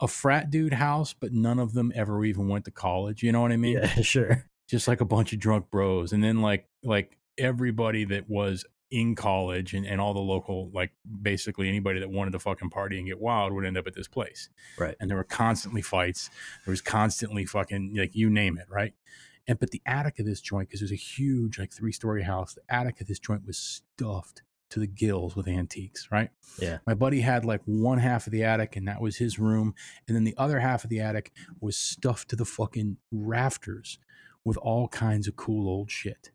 a 0.00 0.06
frat 0.08 0.48
dude 0.50 0.72
house, 0.74 1.12
but 1.12 1.32
none 1.32 1.58
of 1.58 1.72
them 1.74 1.90
ever 1.94 2.24
even 2.24 2.46
went 2.48 2.64
to 2.66 2.70
college. 2.70 3.22
You 3.24 3.32
know 3.32 3.40
what 3.40 3.50
I 3.52 3.56
mean? 3.56 3.78
Yeah, 3.78 3.86
sure. 4.02 4.44
Just 4.68 4.86
like 4.86 5.00
a 5.00 5.04
bunch 5.04 5.32
of 5.32 5.40
drunk 5.40 5.70
bros, 5.70 6.12
and 6.12 6.22
then 6.22 6.40
like 6.40 6.68
like 6.84 7.18
everybody 7.36 8.04
that 8.04 8.28
was 8.30 8.64
in 8.90 9.14
college 9.14 9.74
and, 9.74 9.86
and 9.86 10.00
all 10.00 10.14
the 10.14 10.20
local 10.20 10.70
like 10.72 10.92
basically 11.22 11.68
anybody 11.68 12.00
that 12.00 12.10
wanted 12.10 12.30
to 12.30 12.38
fucking 12.38 12.70
party 12.70 12.98
and 12.98 13.06
get 13.06 13.20
wild 13.20 13.52
would 13.52 13.64
end 13.64 13.76
up 13.76 13.86
at 13.86 13.94
this 13.94 14.08
place. 14.08 14.48
Right. 14.78 14.96
and 15.00 15.10
there 15.10 15.16
were 15.16 15.24
constantly 15.24 15.82
fights. 15.82 16.30
There 16.64 16.72
was 16.72 16.80
constantly 16.80 17.44
fucking 17.44 17.94
like 17.96 18.14
you 18.14 18.30
name 18.30 18.56
it 18.58 18.66
right? 18.70 18.94
And 19.46 19.58
but 19.58 19.70
the 19.70 19.82
attic 19.84 20.18
of 20.18 20.26
this 20.26 20.40
joint 20.40 20.68
because 20.68 20.80
it 20.80 20.84
was 20.84 20.92
a 20.92 20.96
huge 20.96 21.58
like 21.58 21.72
three 21.72 21.92
story 21.92 22.22
house 22.22 22.54
the 22.54 22.62
attic 22.68 23.00
of 23.00 23.06
this 23.06 23.18
joint 23.18 23.46
was 23.46 23.58
stuffed 23.58 24.42
to 24.70 24.80
the 24.80 24.86
gills 24.86 25.36
with 25.36 25.48
antiques 25.48 26.08
right? 26.10 26.30
Yeah. 26.58 26.78
my 26.86 26.94
buddy 26.94 27.20
had 27.20 27.44
like 27.44 27.60
one 27.66 27.98
half 27.98 28.26
of 28.26 28.32
the 28.32 28.44
attic 28.44 28.74
and 28.74 28.88
that 28.88 29.02
was 29.02 29.16
his 29.16 29.38
room. 29.38 29.74
And 30.06 30.16
then 30.16 30.24
the 30.24 30.34
other 30.38 30.60
half 30.60 30.84
of 30.84 30.90
the 30.90 31.00
attic 31.00 31.32
was 31.60 31.76
stuffed 31.76 32.30
to 32.30 32.36
the 32.36 32.44
fucking 32.46 32.96
rafters 33.12 33.98
with 34.44 34.56
all 34.56 34.88
kinds 34.88 35.28
of 35.28 35.36
cool 35.36 35.68
old 35.68 35.90
shit 35.90 36.30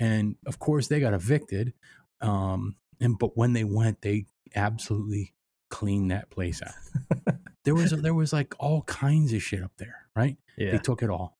and 0.00 0.34
of 0.46 0.58
course 0.58 0.88
they 0.88 0.98
got 0.98 1.14
evicted 1.14 1.72
um 2.20 2.74
and 3.00 3.16
but 3.18 3.36
when 3.36 3.52
they 3.52 3.62
went 3.64 4.02
they 4.02 4.24
absolutely 4.56 5.32
cleaned 5.68 6.10
that 6.10 6.28
place 6.30 6.60
out 6.62 7.34
there 7.64 7.74
was 7.74 7.92
there 7.92 8.14
was 8.14 8.32
like 8.32 8.54
all 8.58 8.82
kinds 8.82 9.32
of 9.32 9.40
shit 9.42 9.62
up 9.62 9.70
there 9.78 10.06
right 10.16 10.36
Yeah. 10.58 10.72
they 10.72 10.78
took 10.78 11.02
it 11.04 11.10
all 11.10 11.36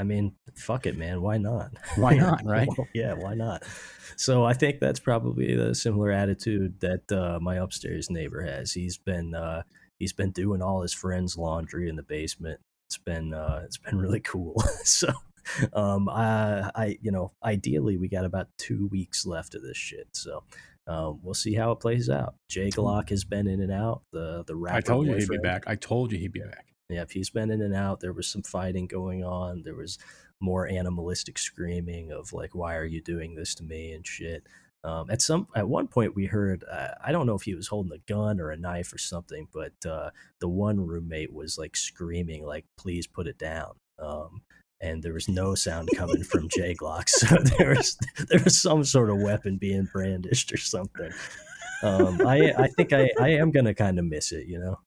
I 0.00 0.04
mean, 0.04 0.36
fuck 0.54 0.86
it, 0.86 0.96
man. 0.96 1.22
Why 1.22 1.38
not? 1.38 1.72
Why 1.96 2.14
not, 2.26 2.44
right? 2.44 2.68
Well, 2.68 2.86
yeah, 2.94 3.14
why 3.14 3.34
not? 3.34 3.64
So 4.14 4.44
I 4.44 4.52
think 4.52 4.78
that's 4.78 5.00
probably 5.00 5.56
the 5.56 5.74
similar 5.74 6.12
attitude 6.12 6.78
that 6.78 7.10
uh, 7.10 7.40
my 7.42 7.56
upstairs 7.56 8.08
neighbor 8.08 8.42
has. 8.42 8.72
He's 8.72 8.96
been 8.96 9.34
uh, 9.34 9.62
he's 9.98 10.12
been 10.12 10.30
doing 10.30 10.62
all 10.62 10.82
his 10.82 10.92
friends' 10.94 11.36
laundry 11.36 11.88
in 11.88 11.96
the 11.96 12.04
basement. 12.04 12.60
It's 12.86 12.96
been 12.98 13.34
uh, 13.34 13.62
it's 13.64 13.76
been 13.76 13.98
really 13.98 14.20
cool. 14.20 14.62
so 14.84 15.08
um, 15.72 16.08
I 16.08 16.70
I 16.74 16.98
you 17.00 17.10
know 17.10 17.32
ideally 17.42 17.96
we 17.96 18.08
got 18.08 18.24
about 18.24 18.48
two 18.58 18.88
weeks 18.88 19.26
left 19.26 19.54
of 19.54 19.62
this 19.62 19.76
shit. 19.76 20.08
So. 20.12 20.44
Um, 20.90 21.20
we'll 21.22 21.34
see 21.34 21.52
how 21.52 21.70
it 21.72 21.80
plays 21.80 22.08
out. 22.08 22.36
Jay 22.48 22.70
Glock 22.70 23.10
has 23.10 23.22
been 23.22 23.46
in 23.46 23.60
and 23.60 23.70
out. 23.70 24.04
The 24.10 24.42
the 24.46 24.56
rapper 24.56 24.78
i 24.78 24.80
told 24.80 25.06
you 25.06 25.16
he'd 25.16 25.28
be 25.28 25.36
back 25.36 25.64
i 25.66 25.74
told 25.74 26.12
you 26.12 26.18
he'd 26.18 26.32
be 26.32 26.40
back 26.40 26.64
Yep, 26.90 27.10
he's 27.10 27.30
been 27.30 27.50
in 27.50 27.60
and 27.60 27.74
out. 27.74 28.00
There 28.00 28.14
was 28.14 28.26
some 28.26 28.42
fighting 28.42 28.86
going 28.86 29.22
on. 29.22 29.62
There 29.62 29.74
was 29.74 29.98
more 30.40 30.66
animalistic 30.66 31.38
screaming 31.38 32.12
of 32.12 32.32
like, 32.32 32.54
"Why 32.54 32.76
are 32.76 32.84
you 32.84 33.02
doing 33.02 33.34
this 33.34 33.54
to 33.56 33.64
me?" 33.64 33.92
and 33.92 34.06
shit. 34.06 34.46
Um, 34.84 35.10
at 35.10 35.20
some 35.20 35.48
at 35.54 35.68
one 35.68 35.88
point, 35.88 36.14
we 36.14 36.26
heard 36.26 36.64
uh, 36.70 36.94
I 37.04 37.12
don't 37.12 37.26
know 37.26 37.34
if 37.34 37.42
he 37.42 37.54
was 37.54 37.68
holding 37.68 37.92
a 37.92 37.98
gun 38.10 38.40
or 38.40 38.50
a 38.50 38.56
knife 38.56 38.92
or 38.92 38.98
something, 38.98 39.48
but 39.52 39.74
uh, 39.86 40.10
the 40.40 40.48
one 40.48 40.80
roommate 40.86 41.32
was 41.32 41.58
like 41.58 41.76
screaming, 41.76 42.44
like, 42.44 42.64
"Please 42.78 43.06
put 43.06 43.26
it 43.26 43.38
down." 43.38 43.74
Um, 43.98 44.42
and 44.80 45.02
there 45.02 45.12
was 45.12 45.28
no 45.28 45.54
sound 45.54 45.88
coming 45.94 46.22
from 46.22 46.48
J 46.48 46.74
Glock, 46.74 47.08
so 47.08 47.36
there 47.58 47.70
was 47.70 47.96
there 48.28 48.40
was 48.42 48.60
some 48.60 48.84
sort 48.84 49.10
of 49.10 49.18
weapon 49.18 49.56
being 49.58 49.88
brandished 49.92 50.52
or 50.52 50.58
something. 50.58 51.10
Um, 51.82 52.20
I 52.26 52.52
I 52.58 52.66
think 52.68 52.92
I 52.92 53.10
I 53.20 53.28
am 53.30 53.50
gonna 53.50 53.74
kind 53.74 53.98
of 53.98 54.04
miss 54.04 54.32
it, 54.32 54.46
you 54.46 54.58
know. 54.58 54.78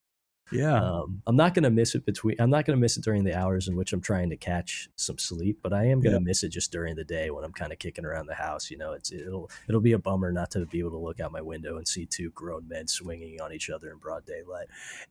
yeah 0.51 0.75
Um, 0.77 1.21
I'm 1.27 1.37
not 1.37 1.53
going 1.53 1.63
to 1.63 1.69
miss 1.69 1.95
it 1.95 2.05
between. 2.05 2.35
I'm 2.37 2.49
not 2.49 2.65
going 2.65 2.75
to 2.77 2.81
miss 2.81 2.97
it 2.97 3.05
during 3.05 3.23
the 3.23 3.33
hours 3.33 3.69
in 3.69 3.77
which 3.77 3.93
I'm 3.93 4.01
trying 4.01 4.29
to 4.31 4.35
catch 4.35 4.89
some 4.97 5.17
sleep, 5.17 5.59
but 5.63 5.71
I 5.71 5.85
am 5.85 6.01
going 6.01 6.11
to 6.11 6.19
Yeah. 6.19 6.25
miss 6.25 6.43
it 6.43 6.49
just 6.49 6.73
during 6.73 6.95
the 6.97 7.05
day 7.05 7.31
when 7.31 7.45
I'm 7.45 7.53
kind 7.53 7.71
of 7.71 7.79
kicking 7.79 8.03
around 8.03 8.25
the 8.27 8.35
house. 8.35 8.69
You 8.69 8.77
know, 8.77 8.91
it's 8.91 9.13
it'll 9.13 9.49
it'll 9.69 9.79
be 9.79 9.93
a 9.93 9.97
bummer 9.99 10.33
not 10.33 10.51
to 10.51 10.65
be 10.65 10.79
able 10.79 10.91
to 10.91 10.97
look 10.97 11.21
out 11.21 11.31
my 11.31 11.39
window 11.41 11.77
and 11.77 11.87
see 11.87 12.05
two 12.05 12.31
grown 12.31 12.67
men 12.67 12.87
swinging 12.87 13.39
on 13.39 13.53
each 13.53 13.69
other 13.69 13.89
in 13.91 13.97
broad 13.99 14.25
daylight. 14.25 14.67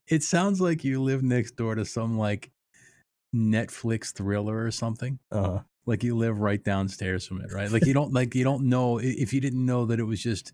it 0.09 0.23
sounds 0.23 0.61
like 0.61 0.85
you 0.85 1.01
live 1.03 1.23
next 1.23 1.57
door 1.57 1.75
to 1.75 1.87
some 1.87 2.19
like 2.19 2.51
netflix 3.35 4.13
thriller 4.13 4.65
or 4.65 4.71
something 4.71 5.19
Uh, 5.31 5.61
like 5.87 6.03
you 6.03 6.17
live 6.17 6.41
right 6.41 6.63
downstairs 6.63 7.27
from 7.27 7.41
it 7.41 7.53
right? 7.53 7.71
Like 7.71 7.87
you 7.87 7.95
don't 7.95 8.13
like 8.13 8.35
you 8.35 8.45
don't 8.45 8.65
know 8.69 8.99
if 8.99 9.33
you 9.33 9.41
didn't 9.41 9.65
know 9.65 9.87
that 9.87 9.99
it 9.99 10.05
was 10.05 10.23
just 10.23 10.53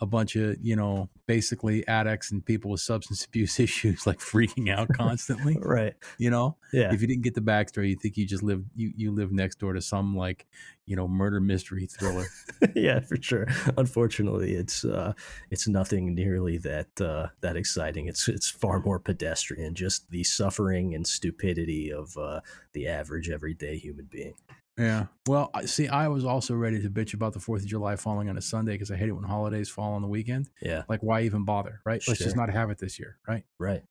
a 0.00 0.06
bunch 0.06 0.34
of 0.36 0.56
you 0.60 0.74
know 0.74 1.08
basically 1.26 1.86
addicts 1.86 2.30
and 2.32 2.44
people 2.44 2.70
with 2.70 2.80
substance 2.80 3.24
abuse 3.26 3.60
issues 3.60 4.06
like 4.06 4.18
freaking 4.18 4.70
out 4.74 4.88
constantly 4.94 5.56
right? 5.60 5.94
you 6.18 6.30
know 6.30 6.56
Yeah. 6.72 6.92
if 6.92 7.00
you 7.02 7.06
didn't 7.06 7.22
get 7.22 7.34
the 7.34 7.40
backstory 7.40 7.90
you 7.90 7.96
think 7.96 8.16
you 8.16 8.26
just 8.26 8.42
live 8.42 8.64
you, 8.74 8.92
you 8.96 9.12
live 9.12 9.30
next 9.32 9.58
door 9.58 9.72
to 9.74 9.80
some 9.82 10.16
like 10.16 10.46
you 10.86 10.96
know 10.96 11.06
murder 11.06 11.40
mystery 11.40 11.86
thriller 11.86 12.26
yeah, 12.74 13.00
for 13.00 13.16
sure. 13.22 13.46
Unfortunately, 13.76 14.54
it's 14.54 14.84
uh, 14.84 15.12
it's 15.50 15.68
nothing 15.68 16.14
nearly 16.14 16.58
that 16.58 17.00
uh, 17.00 17.28
that 17.42 17.56
exciting. 17.56 18.06
It's 18.08 18.28
it's 18.28 18.50
far 18.50 18.80
more 18.80 18.98
pedestrian. 18.98 19.74
Just 19.74 20.10
the 20.10 20.24
suffering 20.24 20.94
and 20.94 21.06
stupidity 21.06 21.92
of 21.92 22.16
uh, 22.18 22.40
the 22.72 22.88
average 22.88 23.30
everyday 23.30 23.76
human 23.78 24.06
being. 24.10 24.34
Yeah 24.80 25.06
well 25.28 25.50
see 25.66 25.86
i 25.88 26.08
was 26.08 26.24
also 26.24 26.54
ready 26.54 26.80
to 26.82 26.88
bitch 26.90 27.12
about 27.14 27.32
the 27.32 27.38
fourth 27.40 27.62
of 27.62 27.68
july 27.68 27.94
falling 27.96 28.28
on 28.28 28.36
a 28.36 28.40
sunday 28.40 28.72
because 28.72 28.90
i 28.90 28.96
hate 28.96 29.08
it 29.08 29.12
when 29.12 29.24
holidays 29.24 29.68
fall 29.68 29.92
on 29.92 30.02
the 30.02 30.08
weekend 30.08 30.48
Yeah. 30.62 30.82
like 30.88 31.00
why 31.02 31.20
even 31.22 31.44
bother 31.44 31.80
right 31.84 32.02
let's 32.08 32.20
just 32.20 32.36
not 32.36 32.50
have 32.50 32.70
it 32.70 32.78
this 32.78 32.98
year 32.98 33.18
right 33.28 33.44
Right. 33.58 33.82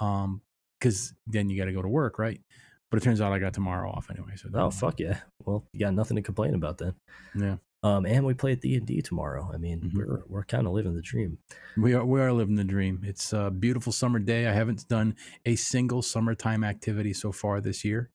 um 0.00 0.40
because 0.78 1.12
then 1.26 1.50
you 1.50 1.58
got 1.58 1.66
to 1.66 1.72
go 1.72 1.82
to 1.82 1.88
work 1.88 2.18
right 2.18 2.40
but 2.90 2.96
it 2.96 3.02
turns 3.04 3.20
out 3.20 3.32
i 3.32 3.38
got 3.38 3.52
tomorrow 3.54 3.90
off 3.90 4.10
anyway 4.10 4.32
so 4.36 4.48
Oh 4.54 4.70
fuck 4.70 4.98
yeah! 4.98 5.18
Well, 5.44 5.64
you 5.72 5.80
got 5.80 5.94
nothing 5.94 6.16
to 6.16 6.22
complain 6.22 6.54
about 6.54 6.78
then. 6.78 6.94
yeah 7.36 7.56
Um, 7.82 8.04
and 8.04 8.24
we 8.26 8.34
play 8.34 8.52
at 8.52 8.60
D 8.60 8.76
and 8.76 8.86
D 8.86 9.00
tomorrow. 9.00 9.48
I 9.54 9.56
mean, 9.58 9.80
Mhm. 9.80 9.94
we're 9.94 10.22
we're 10.28 10.44
kind 10.44 10.66
of 10.66 10.72
living 10.74 10.94
the 10.94 11.00
dream. 11.00 11.38
We 11.78 11.94
are 11.94 12.04
we 12.04 12.20
are 12.20 12.32
living 12.32 12.56
the 12.56 12.64
dream. 12.64 13.00
It's 13.04 13.32
a 13.32 13.50
beautiful 13.50 13.92
summer 13.92 14.18
day. 14.18 14.46
I 14.48 14.52
haven't 14.52 14.86
done 14.88 15.14
a 15.46 15.54
single 15.56 16.02
summertime 16.02 16.62
activity 16.64 17.12
so 17.14 17.30
far 17.32 17.60
this 17.62 17.82
year. 17.84 18.10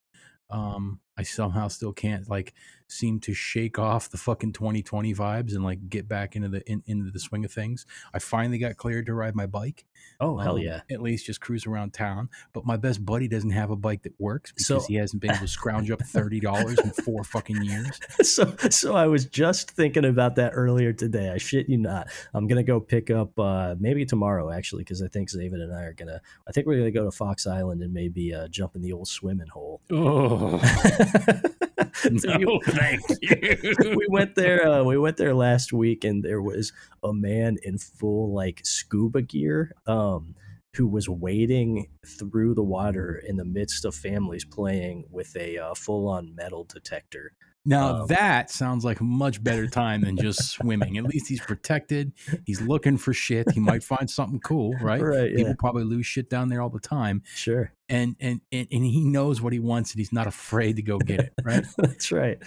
Um, 0.52 1.00
I 1.18 1.24
somehow 1.24 1.68
still 1.70 1.94
can't 1.94 2.30
like 2.30 2.54
seem 2.88 3.20
to 3.20 3.34
shake 3.34 3.80
off 3.80 4.10
the 4.12 4.18
fucking 4.18 4.54
2020 4.54 5.14
vibes 5.16 5.56
and 5.56 5.64
like 5.64 5.90
get 5.90 6.08
back 6.08 6.36
into 6.36 6.50
the 6.50 6.62
in, 6.70 6.84
into 6.86 7.10
the 7.10 7.20
swing 7.20 7.44
of 7.46 7.52
things. 7.52 7.86
I 8.14 8.20
finally 8.20 8.58
got 8.60 8.78
cleared 8.78 9.06
to 9.08 9.14
ride 9.14 9.36
my 9.36 9.48
bike. 9.48 9.86
Oh 10.20 10.38
hell 10.38 10.56
Um, 10.58 10.62
yeah! 10.62 10.82
At 10.92 11.02
least 11.02 11.26
just 11.26 11.42
cruise 11.42 11.66
around 11.66 11.94
town. 11.94 12.30
But 12.54 12.66
my 12.66 12.78
best 12.78 13.04
buddy 13.06 13.28
doesn't 13.28 13.50
have 13.52 13.72
a 13.72 13.76
bike 13.76 14.04
that 14.04 14.14
works 14.20 14.52
because 14.52 14.68
So- 14.68 14.80
he 14.88 14.96
hasn't 14.96 15.22
been 15.22 15.32
able 15.32 15.40
to 15.42 15.48
scrounge 15.48 15.90
up 15.90 16.02
thirty 16.04 16.40
dollars 16.40 16.78
in 16.80 16.92
four 16.92 17.24
fucking 17.24 17.62
years. 17.64 18.00
so 18.22 18.56
so 18.70 18.96
I 18.96 19.08
was 19.08 19.26
just 19.26 19.72
thinking 19.72 20.06
about 20.06 20.36
that 20.36 20.52
earlier 20.54 20.94
today. 20.94 21.30
I 21.32 21.38
shit 21.38 21.68
you 21.70 21.78
not. 21.78 22.08
I'm 22.34 22.46
gonna 22.46 22.62
go 22.64 22.80
pick 22.80 23.10
up 23.10 23.38
uh, 23.40 23.76
maybe 23.80 24.06
tomorrow 24.06 24.52
actually 24.52 24.84
because 24.84 25.02
I 25.02 25.08
think 25.08 25.32
David 25.32 25.60
and 25.62 25.74
I 25.74 25.84
are 25.84 25.94
gonna. 25.94 26.22
I 26.48 26.52
think 26.52 26.68
we're 26.68 26.78
gonna 26.78 26.92
go 26.92 27.06
to 27.06 27.12
Fox 27.12 27.48
Island 27.48 27.82
and 27.82 27.94
maybe 27.94 28.34
uh, 28.34 28.48
jump 28.50 28.76
in 28.76 28.82
the 28.84 28.92
old 28.94 29.08
swimming 29.08 29.48
hole. 29.48 29.82
Oh 29.92 30.60
So 32.18 32.38
you- 32.38 32.60
thank 32.66 33.02
you. 33.22 33.74
we 33.96 34.06
went 34.10 34.36
there 34.36 34.68
uh, 34.68 34.84
we 34.84 34.98
went 34.98 35.18
there 35.18 35.34
last 35.34 35.74
week 35.74 36.04
and 36.04 36.24
there 36.24 36.42
was 36.42 36.72
a 37.04 37.14
man 37.14 37.58
in 37.64 37.78
full 37.78 38.34
like 38.34 38.62
scuba 38.64 39.22
gear 39.22 39.72
um 39.88 40.36
who 40.76 40.88
was 40.88 41.08
wading 41.08 41.88
through 42.06 42.54
the 42.54 42.64
water 42.64 43.24
in 43.26 43.38
the 43.38 43.46
midst 43.46 43.86
of 43.86 43.96
families 43.96 44.44
playing 44.46 45.06
with 45.10 45.36
a 45.38 45.58
uh, 45.58 45.74
full-on 45.74 46.36
metal 46.36 46.66
detector 46.66 47.32
Now 47.66 48.02
Um, 48.02 48.08
that 48.08 48.52
sounds 48.52 48.84
like 48.84 49.00
a 49.00 49.04
much 49.06 49.42
better 49.44 49.68
time 49.68 50.02
than 50.02 50.18
just 50.18 50.50
swimming. 50.50 50.98
At 50.98 51.06
least 51.06 51.28
he's 51.30 51.40
protected. 51.42 52.12
He's 52.46 52.62
looking 52.62 52.98
for 52.98 53.14
shit. 53.14 53.50
He 53.52 53.60
might 53.62 53.84
find 53.84 54.08
something 54.10 54.42
cool, 54.42 54.74
right? 54.82 55.02
right 55.16 55.32
yeah 55.32 55.38
People 55.38 55.56
probably 55.58 55.86
lose 55.86 56.06
shit 56.06 56.30
down 56.30 56.50
there 56.50 56.62
all 56.62 56.70
the 56.70 56.80
time, 56.80 57.24
sure 57.34 57.72
and 57.90 58.16
and 58.20 58.42
and, 58.52 58.68
and 58.72 58.86
he 58.86 59.04
knows 59.04 59.42
what 59.42 59.54
he 59.54 59.60
wants, 59.60 59.92
and 59.92 60.00
he's 60.00 60.14
not 60.14 60.28
afraid 60.28 60.78
to 60.78 60.82
go 60.82 60.98
get 60.98 61.20
it, 61.20 61.34
right? 61.44 61.66
that's 61.78 62.12
right. 62.12 62.38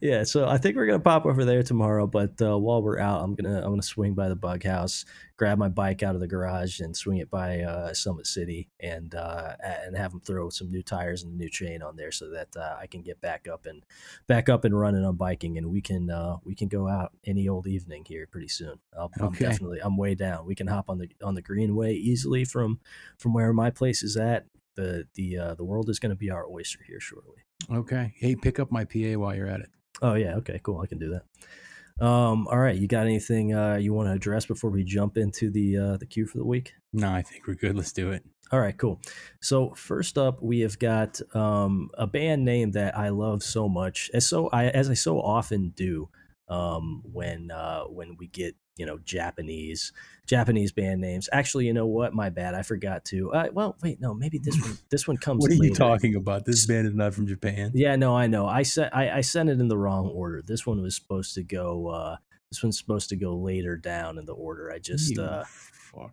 Yeah 0.00 0.24
so 0.24 0.46
i 0.48 0.58
think 0.58 0.76
we're 0.76 0.86
gonna 0.86 0.98
pop 0.98 1.26
over 1.26 1.44
there 1.44 1.62
tomorrow 1.62 2.06
but 2.06 2.40
uh, 2.40 2.58
while 2.58 2.82
we're 2.82 2.98
out 2.98 3.22
i'm 3.22 3.34
gonna 3.34 3.58
i'm 3.58 3.70
gonna 3.70 3.82
swing 3.82 4.14
by 4.14 4.28
the 4.28 4.36
bug 4.36 4.62
house 4.64 5.04
grab 5.36 5.58
my 5.58 5.68
bike 5.68 6.02
out 6.02 6.14
of 6.14 6.20
the 6.20 6.26
garage 6.26 6.80
and 6.80 6.96
swing 6.96 7.18
it 7.18 7.30
by 7.30 7.60
uh, 7.60 7.92
summit 7.92 8.26
city 8.26 8.68
and 8.80 9.14
uh, 9.14 9.54
and 9.62 9.96
have 9.96 10.10
them 10.10 10.20
throw 10.20 10.48
some 10.48 10.70
new 10.70 10.82
tires 10.82 11.22
and 11.22 11.32
a 11.32 11.36
new 11.36 11.48
chain 11.48 11.82
on 11.82 11.96
there 11.96 12.10
so 12.10 12.30
that 12.30 12.48
uh, 12.56 12.76
i 12.80 12.86
can 12.86 13.02
get 13.02 13.20
back 13.20 13.46
up 13.48 13.66
and 13.66 13.84
back 14.26 14.48
up 14.48 14.64
and 14.64 14.78
running 14.78 15.04
on 15.04 15.16
biking 15.16 15.56
and 15.58 15.70
we 15.70 15.80
can 15.80 16.10
uh, 16.10 16.36
we 16.44 16.54
can 16.54 16.68
go 16.68 16.88
out 16.88 17.12
any 17.24 17.48
old 17.48 17.66
evening 17.66 18.04
here 18.06 18.26
pretty 18.26 18.48
soon. 18.48 18.78
I'll, 18.98 19.10
i'm 19.20 19.32
definitely 19.32 19.80
i'm 19.82 19.96
way 19.96 20.14
down. 20.14 20.46
We 20.46 20.54
can 20.54 20.66
hop 20.66 20.88
on 20.88 20.98
the 20.98 21.08
on 21.22 21.34
the 21.34 21.42
greenway 21.42 21.94
easily 21.94 22.44
from 22.44 22.80
from 23.18 23.32
where 23.34 23.52
my 23.52 23.70
place 23.70 24.02
is 24.02 24.16
at 24.16 24.46
the 24.76 25.06
the 25.14 25.38
uh, 25.38 25.54
the 25.54 25.64
world 25.64 25.90
is 25.90 25.98
going 25.98 26.10
to 26.10 26.16
be 26.16 26.30
our 26.30 26.46
oyster 26.48 26.78
here 26.86 27.00
shortly 27.00 27.42
Okay. 27.72 28.12
Hey, 28.16 28.36
pick 28.36 28.58
up 28.58 28.70
my 28.70 28.84
PA 28.84 29.18
while 29.18 29.34
you're 29.34 29.48
at 29.48 29.60
it. 29.60 29.70
Oh 30.02 30.14
yeah, 30.14 30.36
okay, 30.36 30.60
cool. 30.62 30.80
I 30.80 30.86
can 30.86 30.98
do 30.98 31.10
that. 31.10 32.04
Um, 32.04 32.46
all 32.48 32.58
right, 32.58 32.76
you 32.76 32.86
got 32.86 33.06
anything 33.06 33.54
uh, 33.54 33.76
you 33.76 33.94
want 33.94 34.08
to 34.08 34.12
address 34.12 34.44
before 34.44 34.70
we 34.70 34.84
jump 34.84 35.16
into 35.16 35.50
the 35.50 35.76
uh, 35.76 35.96
the 35.96 36.06
queue 36.06 36.26
for 36.26 36.38
the 36.38 36.44
week? 36.44 36.74
No, 36.92 37.10
I 37.10 37.22
think 37.22 37.46
we're 37.46 37.54
good. 37.54 37.74
Let's 37.74 37.92
do 37.92 38.10
it. 38.10 38.22
All 38.52 38.60
right, 38.60 38.76
cool. 38.76 39.00
So 39.40 39.72
first 39.74 40.18
up, 40.18 40.42
we 40.42 40.60
have 40.60 40.78
got 40.78 41.20
um, 41.34 41.88
a 41.94 42.06
band 42.06 42.44
name 42.44 42.72
that 42.72 42.96
I 42.96 43.08
love 43.08 43.42
so 43.42 43.68
much, 43.68 44.10
as 44.12 44.26
so 44.26 44.48
I 44.48 44.66
as 44.66 44.90
I 44.90 44.94
so 44.94 45.18
often 45.20 45.70
do 45.70 46.10
um, 46.48 47.02
when 47.12 47.50
uh, 47.50 47.84
when 47.84 48.16
we 48.18 48.28
get 48.28 48.54
you 48.76 48.86
know 48.86 48.98
Japanese 48.98 49.92
Japanese 50.26 50.72
band 50.72 51.00
names. 51.00 51.28
Actually, 51.32 51.66
you 51.66 51.72
know 51.72 51.86
what? 51.86 52.14
My 52.14 52.30
bad. 52.30 52.54
I 52.54 52.62
forgot 52.62 53.04
to. 53.06 53.32
Uh, 53.32 53.48
well, 53.52 53.76
wait, 53.82 54.00
no, 54.00 54.14
maybe 54.14 54.38
this 54.38 54.60
one 54.60 54.78
this 54.90 55.08
one 55.08 55.16
comes. 55.20 55.42
What 55.42 55.50
are 55.50 55.54
you 55.54 55.74
talking 55.74 56.14
about? 56.14 56.44
This 56.44 56.66
band 56.66 56.86
is 56.86 56.94
not 56.94 57.14
from 57.14 57.26
Japan. 57.26 57.72
Yeah, 57.74 57.96
no, 57.96 58.16
I 58.16 58.26
know. 58.26 58.46
I 58.46 58.62
sent 58.62 58.94
I, 58.94 59.10
I 59.10 59.20
sent 59.22 59.48
it 59.48 59.60
in 59.60 59.68
the 59.68 59.78
wrong 59.78 60.08
order. 60.08 60.42
This 60.42 60.66
one 60.66 60.82
was 60.82 60.94
supposed 60.94 61.34
to 61.34 61.42
go. 61.42 61.88
Uh, 61.88 62.16
this 62.50 62.62
one's 62.62 62.78
supposed 62.78 63.08
to 63.08 63.16
go 63.16 63.34
later 63.36 63.76
down 63.76 64.18
in 64.18 64.24
the 64.24 64.34
order. 64.34 64.70
I 64.70 64.78
just. 64.78 65.18
Uh, 65.18 65.44
fucker. 65.92 66.10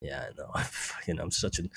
yeah, 0.00 0.26
I 0.28 0.32
know. 0.36 0.50
Fucking, 0.62 1.20
I'm 1.20 1.30
such 1.30 1.58
an, 1.58 1.70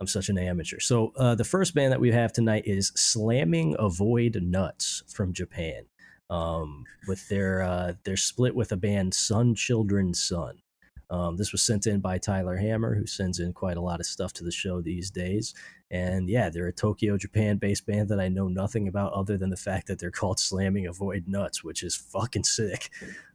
I'm 0.00 0.06
such 0.06 0.28
an 0.28 0.38
amateur. 0.38 0.80
So 0.80 1.12
uh, 1.16 1.34
the 1.34 1.44
first 1.44 1.74
band 1.74 1.92
that 1.92 2.00
we 2.00 2.10
have 2.10 2.32
tonight 2.32 2.64
is 2.66 2.92
Slamming 2.96 3.76
Avoid 3.78 4.40
Nuts 4.42 5.04
from 5.06 5.32
Japan. 5.32 5.84
Um, 6.32 6.86
with 7.06 7.28
their 7.28 7.60
uh, 7.62 7.92
their 8.04 8.16
split 8.16 8.54
with 8.54 8.72
a 8.72 8.76
band 8.76 9.12
Sun 9.12 9.54
Children 9.54 10.14
Sun. 10.14 10.62
Um, 11.10 11.36
this 11.36 11.52
was 11.52 11.60
sent 11.60 11.86
in 11.86 12.00
by 12.00 12.16
Tyler 12.16 12.56
Hammer, 12.56 12.94
who 12.94 13.06
sends 13.06 13.38
in 13.38 13.52
quite 13.52 13.76
a 13.76 13.82
lot 13.82 14.00
of 14.00 14.06
stuff 14.06 14.32
to 14.34 14.44
the 14.44 14.50
show 14.50 14.80
these 14.80 15.10
days. 15.10 15.52
And 15.90 16.30
yeah, 16.30 16.48
they're 16.48 16.68
a 16.68 16.72
Tokyo, 16.72 17.18
Japan 17.18 17.58
based 17.58 17.84
band 17.84 18.08
that 18.08 18.18
I 18.18 18.28
know 18.28 18.48
nothing 18.48 18.88
about 18.88 19.12
other 19.12 19.36
than 19.36 19.50
the 19.50 19.58
fact 19.58 19.88
that 19.88 19.98
they're 19.98 20.10
called 20.10 20.40
Slamming 20.40 20.86
Avoid 20.86 21.24
Nuts, 21.28 21.62
which 21.62 21.82
is 21.82 21.94
fucking 21.94 22.44
sick. 22.44 22.88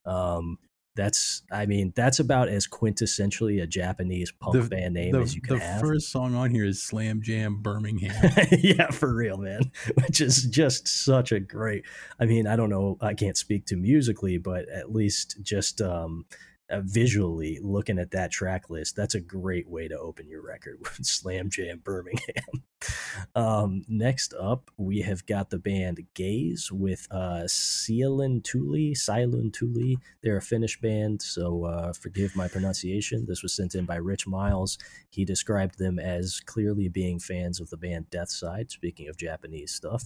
Um, 0.07 0.57
that's, 0.97 1.43
I 1.51 1.65
mean, 1.67 1.93
that's 1.95 2.19
about 2.19 2.49
as 2.49 2.67
quintessentially 2.67 3.61
a 3.63 3.67
Japanese 3.67 4.31
punk 4.31 4.53
The- 4.61 4.67
band 4.67 4.95
name 4.95 5.13
The, 5.13 5.19
as 5.21 5.33
you 5.35 5.41
can 5.41 5.59
the 5.59 5.63
have. 5.63 5.79
first 5.79 6.09
song 6.11 6.35
on 6.35 6.49
here 6.49 6.65
is 6.65 6.81
Slam 6.83 7.21
Jam 7.21 7.61
Birmingham. 7.61 8.33
yeah, 8.51 8.89
for 8.89 9.13
real, 9.15 9.37
man. 9.37 9.71
Which 9.93 10.19
is 10.19 10.43
just 10.43 10.87
such 10.87 11.31
a 11.31 11.39
great. 11.39 11.85
I 12.19 12.25
mean, 12.25 12.47
I 12.47 12.55
don't 12.57 12.69
know. 12.69 12.97
I 12.99 13.13
can't 13.13 13.37
speak 13.37 13.65
to 13.67 13.77
musically, 13.77 14.37
but 14.37 14.67
at 14.67 14.91
least 14.91 15.37
just 15.41 15.81
um, 15.81 16.25
uh, 16.69 16.81
visually 16.83 17.59
looking 17.61 17.99
at 17.99 18.11
that 18.11 18.31
track 18.31 18.69
list, 18.69 18.95
that's 18.95 19.15
a 19.15 19.19
great 19.19 19.67
way 19.67 19.87
to 19.87 19.97
open 19.97 20.27
your 20.27 20.45
record 20.45 20.77
with 20.81 21.05
Slam 21.05 21.49
Jam 21.49 21.81
Birmingham. 21.83 22.63
um, 23.35 23.83
next 23.87 24.33
up, 24.39 24.69
we 24.77 25.01
have 25.01 25.25
got 25.25 25.49
the 25.49 25.59
band 25.59 26.01
Gaze 26.13 26.69
with 26.71 27.07
uh, 27.11 27.47
Tuli. 27.47 28.93
Silun 28.93 29.53
Tuli. 29.53 29.97
They're 30.21 30.37
a 30.37 30.41
Finnish 30.41 30.79
band, 30.79 31.21
so 31.21 31.65
uh, 31.65 31.93
forgive 31.93 32.35
my 32.35 32.47
pronunciation. 32.47 33.25
This 33.27 33.43
was 33.43 33.55
sent 33.55 33.75
in 33.75 33.85
by 33.85 33.95
Rich 33.95 34.27
Miles. 34.27 34.77
He 35.09 35.25
described 35.25 35.79
them 35.79 35.99
as 35.99 36.39
clearly 36.45 36.87
being 36.89 37.19
fans 37.19 37.59
of 37.59 37.69
the 37.69 37.77
band 37.77 38.09
Death 38.09 38.29
Side, 38.29 38.71
speaking 38.71 39.07
of 39.07 39.17
Japanese 39.17 39.71
stuff. 39.71 40.03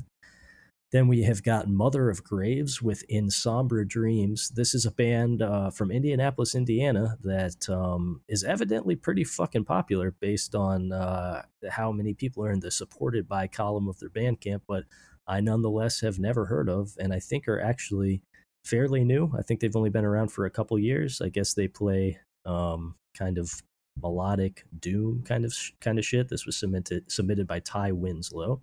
Then 0.91 1.07
we 1.07 1.23
have 1.23 1.41
got 1.41 1.69
Mother 1.69 2.09
of 2.09 2.21
Graves 2.21 2.81
with 2.81 3.03
In 3.07 3.29
Somber 3.29 3.85
Dreams. 3.85 4.49
This 4.49 4.73
is 4.73 4.85
a 4.85 4.91
band 4.91 5.41
uh, 5.41 5.69
from 5.69 5.89
Indianapolis, 5.89 6.53
Indiana, 6.53 7.17
that 7.23 7.69
um, 7.69 8.21
is 8.27 8.43
evidently 8.43 8.97
pretty 8.97 9.23
fucking 9.23 9.63
popular 9.63 10.11
based 10.11 10.53
on 10.53 10.91
uh, 10.91 11.43
how 11.69 11.93
many 11.93 12.13
people 12.13 12.43
are 12.43 12.51
in 12.51 12.59
the 12.59 12.71
supported 12.71 13.25
by 13.25 13.47
column 13.47 13.87
of 13.87 13.99
their 13.99 14.09
Bandcamp, 14.09 14.61
but 14.67 14.83
I 15.25 15.39
nonetheless 15.39 16.01
have 16.01 16.19
never 16.19 16.45
heard 16.45 16.67
of, 16.67 16.97
and 16.99 17.13
I 17.13 17.19
think 17.19 17.47
are 17.47 17.61
actually 17.61 18.21
fairly 18.65 19.05
new. 19.05 19.31
I 19.37 19.43
think 19.43 19.61
they've 19.61 19.75
only 19.75 19.89
been 19.89 20.05
around 20.05 20.33
for 20.33 20.45
a 20.45 20.51
couple 20.51 20.77
years. 20.77 21.21
I 21.21 21.29
guess 21.29 21.53
they 21.53 21.69
play 21.69 22.19
um, 22.45 22.95
kind 23.17 23.37
of 23.37 23.61
melodic 24.01 24.63
doom 24.79 25.21
kind 25.25 25.45
of 25.45 25.53
kind 25.79 25.99
of 25.99 26.05
shit. 26.05 26.29
This 26.29 26.45
was 26.45 26.57
submitted 26.57 27.09
submitted 27.11 27.47
by 27.47 27.59
Ty 27.59 27.91
Winslow. 27.93 28.61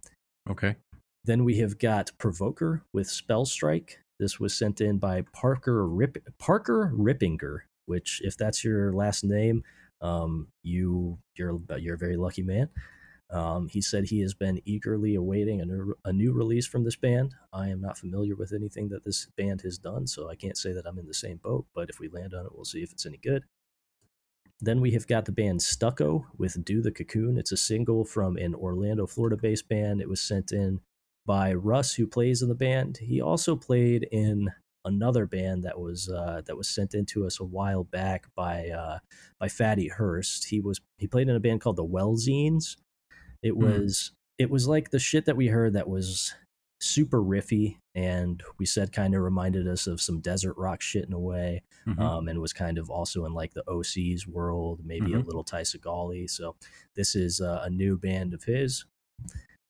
Okay. 0.51 0.77
Then 1.29 1.45
we 1.45 1.59
have 1.59 1.79
got 1.79 2.11
Provoker 2.17 2.85
with 2.91 3.07
Spell 3.07 3.45
Strike. 3.45 3.99
This 4.19 4.41
was 4.41 4.57
sent 4.57 4.81
in 4.81 4.97
by 4.97 5.25
Parker 5.35 5.87
Rip 5.87 6.17
Parker 6.39 6.91
Rippinger, 6.97 7.59
which 7.85 8.23
if 8.25 8.39
that's 8.39 8.65
your 8.65 8.95
last 8.95 9.25
name, 9.25 9.63
um, 10.01 10.49
you 10.63 11.19
you're 11.37 11.59
you're 11.77 11.97
a 11.97 11.99
very 11.99 12.17
lucky 12.17 12.41
man. 12.41 12.71
Um, 13.29 13.69
he 13.69 13.83
said 13.83 14.07
he 14.07 14.21
has 14.23 14.33
been 14.33 14.63
eagerly 14.65 15.15
awaiting 15.17 15.61
a 15.61 15.67
new, 15.67 15.95
a 16.03 16.15
new 16.15 16.33
release 16.33 16.67
from 16.67 16.85
this 16.85 16.97
band. 16.97 17.35
I 17.53 17.69
am 17.69 17.83
not 17.83 17.99
familiar 17.99 18.35
with 18.35 18.55
anything 18.55 18.89
that 18.89 19.05
this 19.05 19.27
band 19.37 19.61
has 19.65 19.77
done, 19.77 20.07
so 20.07 20.31
I 20.31 20.35
can't 20.35 20.57
say 20.57 20.73
that 20.73 20.87
I'm 20.87 20.99
in 20.99 21.07
the 21.07 21.13
same 21.13 21.41
boat. 21.45 21.67
But 21.75 21.91
if 21.91 22.01
we 22.01 22.09
land 22.09 22.33
on 22.33 22.47
it, 22.47 22.53
we'll 22.55 22.65
see 22.65 22.83
if 22.83 22.91
it's 22.91 23.05
any 23.05 23.19
good. 23.19 23.45
Then 24.63 24.81
we 24.81 24.93
have 24.93 25.07
got 25.07 25.27
the 25.27 25.33
band 25.33 25.61
Stucco 25.61 26.27
with 26.39 26.65
Do 26.65 26.81
the 26.81 26.91
Cocoon. 26.91 27.37
It's 27.37 27.53
a 27.53 27.57
single 27.59 28.07
from 28.07 28.39
an 28.39 28.55
Orlando, 28.55 29.07
Florida 29.07 29.37
based 29.37 29.69
band. 29.69 30.01
It 30.01 30.09
was 30.09 30.23
sent 30.23 30.53
in 30.53 30.81
by 31.29 31.53
Russ, 31.53 31.93
who 31.95 32.07
plays 32.07 32.41
in 32.41 32.49
the 32.49 32.55
band. 32.55 32.97
He 33.03 33.21
also 33.21 33.55
played 33.55 34.09
in 34.11 34.51
another 34.87 35.27
band 35.27 35.63
that 35.65 35.79
was 35.79 36.09
uh, 36.09 36.41
that 36.47 36.57
was 36.57 36.67
sent 36.69 36.95
in 36.95 37.05
to 37.07 37.27
us 37.27 37.39
a 37.39 37.45
while 37.45 37.85
back 37.85 38.27
by 38.35 38.71
uh, 38.71 38.99
by 39.39 39.49
Fatty 39.49 39.89
Hurst. 39.89 40.47
He 40.47 40.59
was 40.59 40.81
he 40.97 41.07
played 41.07 41.29
in 41.29 41.37
a 41.37 41.41
band 41.41 41.61
called 41.61 41.77
the 41.77 41.85
Wellzines. 41.85 42.77
It 43.43 43.51
Hmm. 43.53 43.63
was 43.63 44.13
it 44.39 44.49
was 44.51 44.67
like 44.67 44.91
the 44.91 44.99
shit 44.99 45.27
that 45.27 45.37
we 45.37 45.49
heard 45.49 45.75
that 45.75 45.89
was 45.89 46.35
super 46.81 47.21
riffy 47.21 47.77
and 47.95 48.41
we 48.59 48.65
said 48.65 48.93
kind 48.93 49.13
of 49.15 49.21
reminded 49.21 49.67
us 49.67 49.89
of 49.89 50.01
some 50.01 50.21
desert 50.21 50.55
rock 50.57 50.81
shit 50.81 51.05
in 51.05 51.13
a 51.13 51.19
way 51.19 51.61
Mhm. 51.89 51.99
um, 51.99 52.29
and 52.29 52.41
was 52.41 52.53
kind 52.53 52.79
of 52.79 52.89
also 52.89 53.25
in 53.25 53.35
like 53.35 53.53
the 53.53 53.65
OC's 53.69 54.29
world, 54.29 54.81
maybe 54.85 55.13
a 55.13 55.19
Mhm. 55.19 55.27
little 55.27 55.43
Ty 55.43 55.63
Segali. 55.63 56.31
So 56.31 56.55
this 56.95 57.17
is 57.17 57.41
uh, 57.41 57.61
a 57.65 57.69
new 57.71 57.99
band 57.99 58.33
of 58.33 58.45
his. 58.45 58.85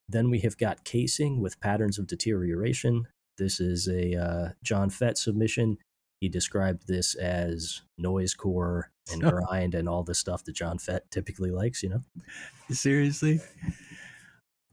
Then 0.09 0.31
we 0.31 0.40
have 0.40 0.57
got 0.57 0.85
Casing 0.85 1.40
with 1.40 1.61
Patterns 1.61 1.99
of 1.99 2.07
Deterioration. 2.07 3.07
This 3.37 3.61
is 3.61 3.88
a 3.88 4.16
uh, 4.16 4.49
John 4.62 4.90
Fett 4.90 5.18
submission. 5.18 5.79
He 6.21 6.29
described 6.29 6.88
this 6.88 7.14
as 7.14 7.83
noise 7.97 8.35
core 8.35 8.90
and 9.12 9.23
grind 9.23 9.75
and 9.75 9.88
all 9.88 10.03
the 10.03 10.14
stuff 10.14 10.44
that 10.44 10.57
John 10.57 10.79
Fett 10.79 11.11
typically 11.11 11.51
likes, 11.51 11.83
you 11.83 11.88
know? 11.90 12.01
Seriously? 12.71 13.40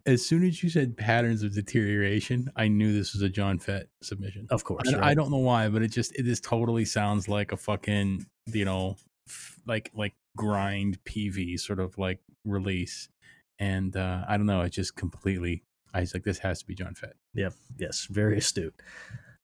As 0.07 0.25
soon 0.25 0.43
as 0.43 0.61
you 0.61 0.69
said 0.69 0.97
patterns 0.97 1.43
of 1.43 1.53
deterioration, 1.53 2.51
I 2.55 2.67
knew 2.67 2.93
this 2.93 3.13
was 3.13 3.21
a 3.21 3.29
John 3.29 3.59
Fett 3.59 3.87
submission. 4.03 4.47
Of 4.49 4.63
course. 4.63 4.91
Right? 4.93 5.03
I 5.03 5.13
don't 5.13 5.31
know 5.31 5.37
why, 5.37 5.67
but 5.69 5.81
it 5.81 5.89
just 5.89 6.15
it 6.15 6.23
just 6.23 6.43
totally 6.43 6.85
sounds 6.85 7.27
like 7.27 7.51
a 7.51 7.57
fucking 7.57 8.25
you 8.45 8.65
know 8.65 8.97
f- 9.27 9.59
like 9.65 9.91
like 9.95 10.13
grind 10.37 11.03
PV 11.05 11.59
sort 11.59 11.79
of 11.79 11.97
like 11.97 12.19
release, 12.43 13.09
and 13.59 13.95
uh 13.95 14.23
I 14.27 14.37
don't 14.37 14.45
know. 14.45 14.61
It 14.61 14.71
just 14.71 14.95
completely. 14.95 15.63
I 15.93 16.01
was 16.01 16.13
like, 16.13 16.23
this 16.23 16.39
has 16.39 16.59
to 16.59 16.67
be 16.67 16.75
John 16.75 16.93
Fett. 16.93 17.13
Yep. 17.35 17.53
Yes. 17.77 18.07
Very 18.09 18.37
astute. 18.39 18.75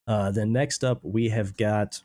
Uh, 0.05 0.31
then 0.31 0.51
next 0.51 0.83
up, 0.83 0.99
we 1.03 1.29
have 1.29 1.55
got 1.55 2.01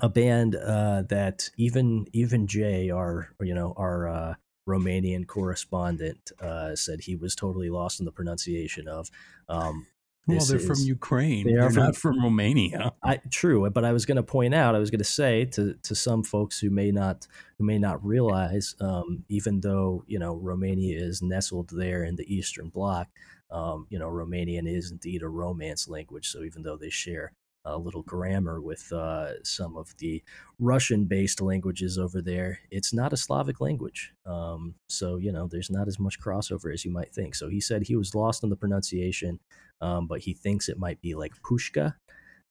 a 0.00 0.08
band 0.08 0.56
uh, 0.56 1.02
that 1.08 1.50
even 1.56 2.06
even 2.12 2.46
Jay, 2.46 2.90
our 2.90 3.30
you 3.40 3.54
know 3.54 3.74
our 3.76 4.08
uh, 4.08 4.34
Romanian 4.68 5.26
correspondent, 5.26 6.30
uh, 6.40 6.74
said 6.76 7.00
he 7.00 7.16
was 7.16 7.34
totally 7.34 7.70
lost 7.70 8.00
in 8.00 8.06
the 8.06 8.12
pronunciation 8.12 8.88
of. 8.88 9.10
Um, 9.48 9.86
Well, 10.28 10.44
they're 10.44 10.58
from 10.58 10.78
Ukraine. 10.80 11.46
they 11.46 11.54
are 11.54 11.70
from- 11.70 11.82
not 11.82 11.96
from 11.96 12.22
Romania. 12.22 12.92
I 13.02 13.20
true, 13.30 13.68
but 13.70 13.84
I 13.84 13.92
was 13.92 14.06
going 14.06 14.16
to 14.16 14.22
point 14.22 14.54
out, 14.54 14.74
I 14.74 14.78
was 14.78 14.90
going 14.90 14.98
to 14.98 15.04
say 15.04 15.44
to 15.46 15.74
to 15.82 15.94
some 15.94 16.22
folks 16.22 16.58
who 16.60 16.70
may 16.70 16.90
not 16.90 17.26
who 17.58 17.64
may 17.64 17.78
not 17.78 18.04
realize, 18.04 18.74
um, 18.80 19.24
even 19.28 19.60
though 19.60 20.04
you 20.06 20.18
know 20.18 20.34
Romania 20.34 20.98
is 21.00 21.22
nestled 21.22 21.70
there 21.70 22.04
in 22.04 22.16
the 22.16 22.32
Eastern 22.32 22.68
Bloc, 22.68 23.08
um, 23.50 23.86
you 23.90 23.98
know 23.98 24.08
Romanian 24.08 24.68
is 24.68 24.90
indeed 24.90 25.22
a 25.22 25.28
Romance 25.28 25.88
language. 25.88 26.28
So 26.28 26.42
even 26.42 26.62
though 26.62 26.76
they 26.76 26.90
share 26.90 27.32
a 27.72 27.78
little 27.78 28.02
grammar 28.02 28.60
with 28.60 28.92
uh, 28.92 29.42
some 29.44 29.76
of 29.76 29.94
the 29.98 30.22
Russian-based 30.58 31.40
languages 31.40 31.98
over 31.98 32.20
there, 32.20 32.60
it's 32.70 32.92
not 32.92 33.12
a 33.12 33.16
Slavic 33.16 33.60
language. 33.60 34.12
Um, 34.26 34.74
so 34.88 35.16
you 35.16 35.32
know 35.32 35.46
there's 35.46 35.70
not 35.70 35.88
as 35.88 35.98
much 35.98 36.20
crossover 36.20 36.72
as 36.72 36.84
you 36.84 36.90
might 36.90 37.12
think. 37.14 37.34
So 37.34 37.48
he 37.48 37.60
said 37.60 37.82
he 37.82 37.96
was 37.96 38.14
lost 38.14 38.44
on 38.44 38.50
the 38.50 38.56
pronunciation, 38.56 39.40
um, 39.80 40.06
but 40.06 40.20
he 40.20 40.34
thinks 40.34 40.68
it 40.68 40.78
might 40.78 41.00
be 41.00 41.14
like 41.14 41.32
Pushka. 41.42 41.94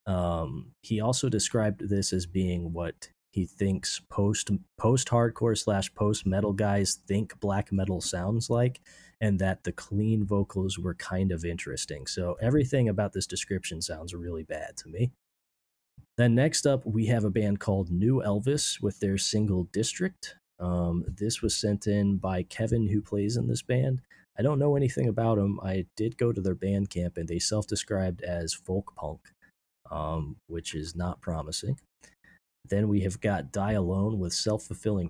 Um, 0.05 0.71
he 0.81 1.01
also 1.01 1.27
described 1.29 1.89
this 1.89 2.13
as 2.13 2.25
being 2.25 2.71
what 2.71 3.09
he 3.31 3.45
thinks 3.45 4.01
post 4.09 4.49
post 4.77 5.09
hardcore 5.09 5.57
slash 5.57 5.93
post 5.93 6.25
metal 6.25 6.53
guys 6.53 6.99
think 7.07 7.39
black 7.39 7.71
metal 7.71 8.01
sounds 8.01 8.49
like, 8.49 8.79
and 9.21 9.39
that 9.39 9.63
the 9.63 9.71
clean 9.71 10.25
vocals 10.25 10.77
were 10.79 10.95
kind 10.95 11.31
of 11.31 11.45
interesting. 11.45 12.07
So 12.07 12.37
everything 12.41 12.89
about 12.89 13.13
this 13.13 13.27
description 13.27 13.81
sounds 13.81 14.13
really 14.15 14.43
bad 14.43 14.77
to 14.77 14.89
me. 14.89 15.11
Then 16.17 16.35
next 16.35 16.67
up, 16.67 16.85
we 16.85 17.07
have 17.07 17.23
a 17.25 17.31
band 17.31 17.59
called 17.59 17.91
New 17.91 18.21
Elvis 18.25 18.81
with 18.81 18.99
their 18.99 19.17
single 19.17 19.65
District. 19.65 20.35
Um, 20.59 21.05
this 21.07 21.41
was 21.41 21.55
sent 21.55 21.87
in 21.87 22.17
by 22.17 22.43
Kevin, 22.43 22.87
who 22.89 23.01
plays 23.01 23.37
in 23.37 23.47
this 23.47 23.61
band. 23.63 24.01
I 24.39 24.43
don't 24.43 24.59
know 24.59 24.75
anything 24.75 25.07
about 25.07 25.37
them. 25.37 25.59
I 25.63 25.85
did 25.95 26.17
go 26.17 26.31
to 26.33 26.41
their 26.41 26.55
Bandcamp, 26.55 27.17
and 27.17 27.27
they 27.27 27.39
self 27.39 27.67
described 27.67 28.21
as 28.23 28.53
folk 28.53 28.95
punk. 28.95 29.21
um, 29.91 30.37
which 30.47 30.73
is 30.75 30.95
not 30.95 31.21
promising. 31.21 31.79
Then 32.69 32.87
we 32.89 33.01
have 33.01 33.21
got 33.21 33.51
Die 33.51 33.71
Alone 33.73 34.19
with 34.19 34.33
Self 34.33 34.63
Fulfilling 34.63 35.09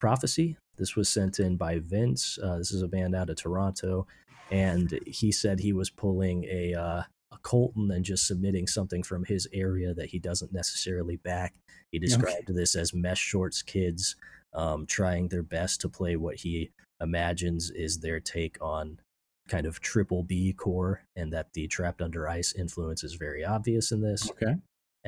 Prophecy. 0.00 0.58
This 0.78 0.96
was 0.96 1.08
sent 1.08 1.38
in 1.38 1.56
by 1.56 1.78
Vince. 1.78 2.38
Uh, 2.42 2.58
this 2.58 2.72
is 2.72 2.82
a 2.82 2.88
band 2.88 3.14
out 3.14 3.30
of 3.30 3.36
Toronto. 3.36 4.06
And 4.50 4.98
he 5.06 5.30
said 5.32 5.60
he 5.60 5.72
was 5.72 5.90
pulling 5.90 6.44
a, 6.44 6.74
uh, 6.74 7.02
a 7.32 7.38
Colton 7.42 7.90
and 7.90 8.04
just 8.04 8.26
submitting 8.26 8.66
something 8.66 9.02
from 9.02 9.24
his 9.24 9.46
area 9.52 9.92
that 9.94 10.10
he 10.10 10.18
doesn't 10.18 10.52
necessarily 10.52 11.16
back. 11.16 11.54
He 11.90 11.98
described 11.98 12.54
this 12.54 12.74
as 12.74 12.94
Mesh 12.94 13.20
Shorts 13.20 13.62
kids 13.62 14.16
um, 14.54 14.86
trying 14.86 15.28
their 15.28 15.42
best 15.42 15.80
to 15.82 15.88
play 15.88 16.16
what 16.16 16.36
he 16.36 16.70
imagines 17.00 17.70
is 17.70 18.00
their 18.00 18.20
take 18.20 18.56
on 18.60 19.00
kind 19.48 19.66
of 19.66 19.80
triple 19.80 20.22
B 20.22 20.52
core, 20.52 21.02
and 21.16 21.32
that 21.32 21.52
the 21.54 21.66
Trapped 21.66 22.02
Under 22.02 22.28
Ice 22.28 22.54
influence 22.54 23.02
is 23.02 23.14
very 23.14 23.44
obvious 23.44 23.92
in 23.92 24.02
this. 24.02 24.30
Okay. 24.30 24.56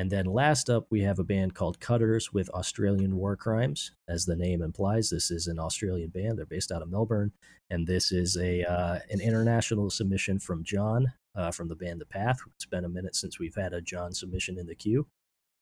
And 0.00 0.10
then 0.10 0.24
last 0.24 0.70
up, 0.70 0.86
we 0.88 1.02
have 1.02 1.18
a 1.18 1.24
band 1.24 1.54
called 1.54 1.78
Cutters 1.78 2.32
with 2.32 2.48
Australian 2.54 3.16
War 3.16 3.36
Crimes. 3.36 3.92
As 4.08 4.24
the 4.24 4.34
name 4.34 4.62
implies, 4.62 5.10
this 5.10 5.30
is 5.30 5.46
an 5.46 5.58
Australian 5.58 6.08
band. 6.08 6.38
They're 6.38 6.46
based 6.46 6.72
out 6.72 6.80
of 6.80 6.88
Melbourne, 6.88 7.32
and 7.68 7.86
this 7.86 8.10
is 8.10 8.38
a 8.38 8.64
uh, 8.64 9.00
an 9.10 9.20
international 9.20 9.90
submission 9.90 10.38
from 10.38 10.64
John 10.64 11.12
uh, 11.34 11.50
from 11.50 11.68
the 11.68 11.76
band 11.76 12.00
The 12.00 12.06
Path. 12.06 12.38
It's 12.54 12.64
been 12.64 12.86
a 12.86 12.88
minute 12.88 13.14
since 13.14 13.38
we've 13.38 13.54
had 13.54 13.74
a 13.74 13.82
John 13.82 14.14
submission 14.14 14.56
in 14.56 14.64
the 14.64 14.74
queue, 14.74 15.06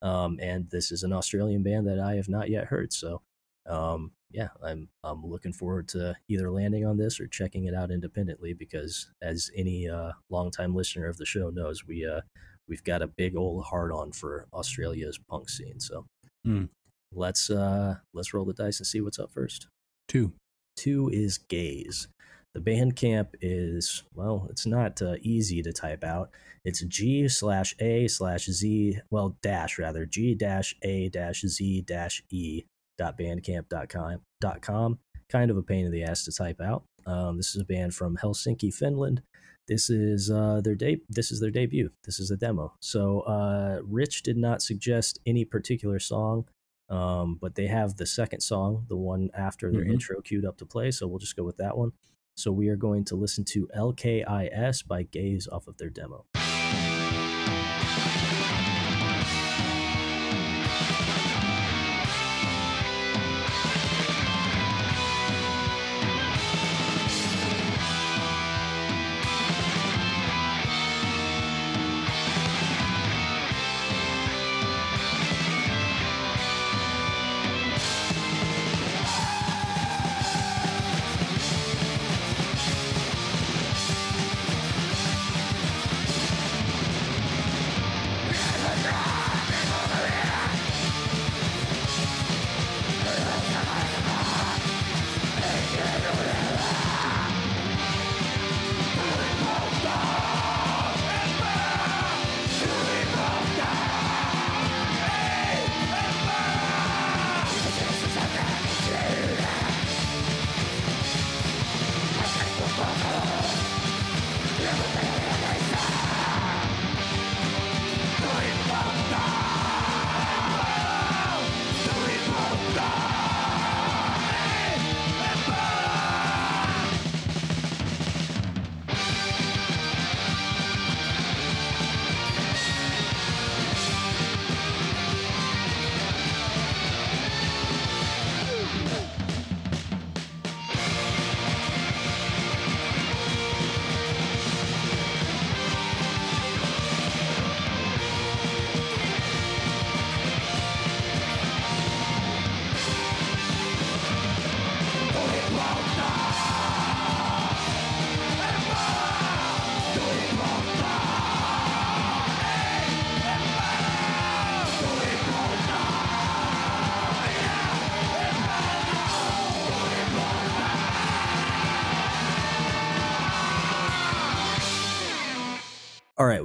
um, 0.03 0.39
and 0.41 0.71
this 0.71 0.93
is 0.93 1.03
an 1.03 1.13
Australian 1.13 1.65
band 1.65 1.89
that 1.89 1.99
I 1.99 2.15
have 2.15 2.29
not 2.29 2.49
yet 2.49 2.67
heard. 2.67 2.93
So, 2.93 3.23
um, 3.67 4.13
yeah, 4.31 4.51
I'm 4.63 4.89
I'm 5.03 5.27
looking 5.27 5.53
forward 5.53 5.89
to 5.89 6.15
either 6.29 6.49
landing 6.49 6.87
on 6.87 6.97
this 6.97 7.19
or 7.19 7.27
checking 7.27 7.65
it 7.65 7.75
out 7.75 7.91
independently 7.91 8.53
because, 8.53 9.11
as 9.21 9.51
any 9.57 9.89
uh, 9.89 10.13
longtime 10.31 10.77
listener 10.77 11.09
of 11.09 11.17
the 11.17 11.27
show 11.27 11.51
knows, 11.51 11.85
we 11.85 12.07
uh, 12.07 12.21
we've 12.69 12.85
got 12.85 13.03
a 13.03 13.07
big 13.07 13.37
old 13.37 13.65
hard 13.65 13.93
on 13.93 14.13
for 14.13 14.47
Australia's 14.53 15.19
punk 15.31 15.49
scene. 15.49 15.81
So 15.81 16.07
Hmm. 16.45 16.65
let's 17.13 17.51
uh 17.51 17.97
let's 18.15 18.33
roll 18.35 18.45
the 18.45 18.53
dice 18.53 18.79
and 18.81 18.87
see 18.87 19.01
what's 19.01 19.19
up 19.19 19.31
first. 19.33 19.67
Two. 20.09 20.33
Two 20.77 21.09
is 21.13 21.39
Gaze. 21.39 22.09
The 22.55 22.61
Bandcamp 22.61 23.29
is 23.41 24.05
well, 24.15 24.47
it's 24.51 24.67
not 24.67 25.03
uh, 25.03 25.17
easy 25.23 25.63
to 25.63 25.73
type 25.73 26.03
out. 26.05 26.31
It's 26.65 26.81
G 26.83 27.29
slash 27.29 27.75
A 27.79 28.09
slash 28.09 28.47
Z, 28.47 29.01
well 29.11 29.37
dash 29.43 29.79
rather 29.79 30.07
G 30.07 30.35
dash 30.35 30.75
A 30.83 31.09
dash 31.09 31.43
Z 31.43 31.83
dash 31.83 32.23
E 32.31 32.63
dot 32.97 33.19
bandcamp 33.19 33.69
dot 33.69 33.89
com 33.89 34.21
dot 34.41 34.63
com. 34.63 34.99
Kind 35.31 35.51
of 35.51 35.57
a 35.57 35.63
pain 35.63 35.85
in 35.85 35.93
the 35.93 36.03
ass 36.03 36.25
to 36.25 36.33
type 36.33 36.61
out. 36.61 36.85
Um, 37.07 37.37
this 37.37 37.55
is 37.55 37.61
a 37.61 37.65
band 37.65 37.95
from 37.95 38.17
Helsinki, 38.17 38.73
Finland 38.73 39.23
this 39.69 39.91
is 39.91 40.31
uh, 40.31 40.61
their 40.63 40.75
de- 40.75 41.03
this 41.09 41.31
is 41.31 41.41
their 41.41 41.51
debut. 41.51 41.91
This 42.05 42.19
is 42.19 42.31
a 42.31 42.37
demo. 42.37 42.75
So 42.81 43.21
uh, 43.21 43.81
Rich 43.85 44.23
did 44.23 44.37
not 44.37 44.63
suggest 44.63 45.19
any 45.27 45.45
particular 45.45 45.99
song, 45.99 46.47
um, 46.89 47.37
but 47.41 47.55
they 47.55 47.67
have 47.67 47.97
the 47.97 48.07
second 48.07 48.41
song, 48.41 48.87
the 48.89 48.97
one 48.97 49.31
after 49.35 49.71
their 49.71 49.85
Mhm. 49.85 49.93
intro, 49.93 50.21
queued 50.23 50.45
up 50.47 50.57
to 50.59 50.67
play. 50.67 50.91
So 50.91 51.07
we'll 51.07 51.19
just 51.19 51.37
go 51.37 51.45
with 51.45 51.59
that 51.59 51.77
one. 51.77 51.93
So 52.37 52.51
we 52.53 52.69
are 52.69 52.77
going 52.77 53.05
to 53.07 53.17
listen 53.17 53.45
to 53.47 53.69
LKIS 53.77 54.83
by 54.87 55.03
Gaze 55.03 55.47
off 55.49 55.67
of 55.69 55.77
their 55.77 55.91
demo. 55.91 56.25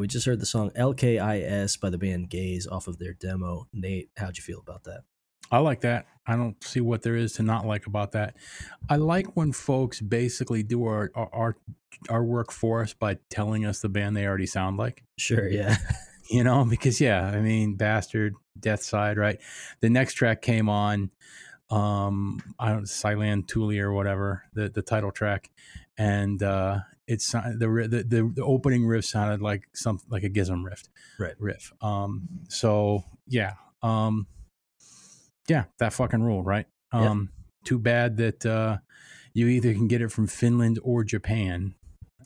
We 0.03 0.07
just 0.07 0.25
heard 0.25 0.41
the 0.41 0.45
song 0.45 0.69
LKIS 0.71 1.79
by 1.79 1.89
the 1.89 1.97
band 1.97 2.29
Gaze 2.29 2.67
off 2.67 2.89
of 2.89 2.97
their 2.97 3.13
demo. 3.13 3.69
Nate, 3.71 4.09
how'd 4.17 4.35
you 4.35 4.43
feel 4.43 4.59
about 4.59 4.83
that? 4.83 5.03
I 5.49 5.59
like 5.59 5.79
that. 5.79 6.07
I 6.27 6.35
don't 6.35 6.61
see 6.61 6.81
what 6.81 7.03
there 7.03 7.15
is 7.15 7.31
to 7.33 7.43
not 7.43 7.65
like 7.65 7.87
about 7.87 8.11
that. 8.11 8.35
I 8.89 8.97
like 8.97 9.37
when 9.37 9.53
folks 9.53 10.01
basically 10.01 10.61
do 10.61 10.83
our 10.83 11.09
our 11.15 11.55
our, 12.09 12.21
work 12.21 12.51
for 12.51 12.81
us 12.81 12.93
by 12.93 13.17
telling 13.29 13.63
us 13.63 13.79
the 13.79 13.87
band 13.87 14.17
they 14.17 14.27
already 14.27 14.45
sound 14.45 14.75
like. 14.75 15.05
Sure, 15.17 15.47
yeah. 15.47 15.77
You 16.29 16.43
know, 16.43 16.65
because 16.65 16.99
yeah, 17.01 17.25
I 17.25 17.41
mean, 17.41 17.75
Bastard, 17.75 18.33
Death 18.57 18.81
Side, 18.81 19.17
right? 19.17 19.39
The 19.81 19.89
next 19.89 20.13
track 20.15 20.41
came 20.41 20.69
on, 20.69 21.11
um, 21.69 22.41
I 22.57 22.69
don't 22.69 22.87
Silent 22.87 23.51
Thule 23.51 23.77
or 23.79 23.91
whatever 23.91 24.43
the 24.53 24.69
the 24.69 24.81
title 24.81 25.11
track, 25.11 25.51
and 25.97 26.41
uh, 26.41 26.79
it's 27.13 27.31
the, 27.31 27.87
the 27.89 28.03
the 28.03 28.31
the 28.35 28.43
opening 28.43 28.85
riff 28.85 29.05
sounded 29.05 29.41
like 29.41 29.63
something 29.73 30.07
like 30.09 30.23
a 30.23 30.29
Gism 30.29 30.63
riff, 30.65 30.83
Right. 31.19 31.35
Riff. 31.39 31.71
Um, 31.81 32.27
so 32.49 33.03
yeah, 33.27 33.53
um, 33.81 34.27
yeah, 35.47 35.65
that 35.79 35.93
fucking 35.93 36.21
rule, 36.23 36.43
right? 36.43 36.65
Yeah. 36.93 37.09
Um, 37.09 37.29
too 37.65 37.79
bad 37.79 38.17
that 38.17 38.45
uh, 38.45 38.77
you 39.33 39.47
either 39.47 39.73
can 39.73 39.87
get 39.87 40.01
it 40.01 40.11
from 40.11 40.27
Finland 40.27 40.79
or 40.83 41.03
Japan. 41.03 41.75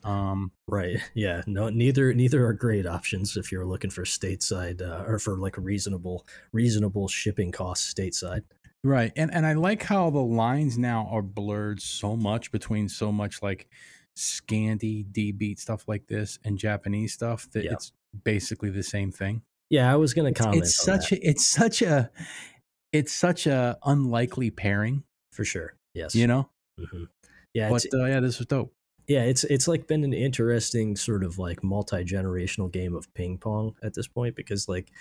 Um, 0.04 0.52
Right. 0.67 1.00
Yeah. 1.15 1.41
No. 1.47 1.69
Neither. 1.69 2.13
Neither 2.13 2.45
are 2.45 2.54
great 2.54 2.86
options 2.86 3.38
if 3.38 3.52
you're 3.52 3.65
looking 3.65 3.89
for 3.89 4.04
stateside 4.04 4.82
uh, 4.82 5.04
or 5.08 5.19
for 5.19 5.38
like 5.38 5.58
reasonable, 5.58 6.26
reasonable 6.52 7.08
shipping 7.08 7.52
costs 7.52 7.93
stateside. 7.93 8.43
Right. 8.84 9.12
And 9.15 9.34
and 9.34 9.45
I 9.45 9.54
like 9.54 9.84
how 9.84 10.10
the 10.10 10.19
lines 10.21 10.78
now 10.78 11.08
are 11.12 11.21
blurred 11.21 11.82
so 11.82 12.15
much 12.15 12.52
between 12.52 12.89
so 12.89 13.12
much 13.12 13.41
like 13.41 13.67
Scandi, 14.17 15.06
D 15.12 15.32
beat 15.32 15.60
stuff 15.60 15.88
like 15.88 16.08
this 16.08 16.39
and 16.43 16.58
Japanese 16.58 17.13
stuff 17.13 17.49
that 17.51 17.63
Yeah. 17.65 17.73
it's 17.73 17.91
basically 18.23 18.69
the 18.69 18.84
same 18.84 19.12
thing. 19.12 19.43
Yeah, 19.69 19.91
I 19.91 19.95
was 19.95 20.13
going 20.13 20.34
to 20.34 20.38
comment. 20.43 20.63
it's 20.63 20.80
on 20.88 20.99
such 20.99 21.10
that, 21.12 21.19
a 21.19 21.27
it's 21.30 21.45
such 21.45 21.82
a 21.82 22.10
it's 22.93 23.12
such 23.13 23.47
a 23.47 23.77
unlikely 23.86 24.49
pairing, 24.49 25.03
for 25.32 25.43
sure. 25.43 25.75
Yes. 25.93 26.15
you 26.15 26.25
know? 26.27 26.49
hmm 26.80 27.03
Yeah. 27.53 27.69
But 27.69 27.86
uh, 27.93 28.06
yeah, 28.06 28.19
this 28.19 28.38
was 28.39 28.47
dope. 28.47 28.73
Yeah, 29.08 29.23
it's 29.23 29.43
it's 29.45 29.67
like 29.67 29.88
been 29.88 30.03
an 30.03 30.13
interesting 30.13 30.95
sort 30.97 31.23
of 31.23 31.38
like 31.39 31.63
multi 31.63 32.03
generational 32.03 32.71
game 32.71 32.93
of 32.95 33.13
ping 33.13 33.38
pong 33.38 33.75
at 33.84 33.93
this 33.93 34.08
point 34.08 34.36
because 34.36 34.67
like 34.67 34.91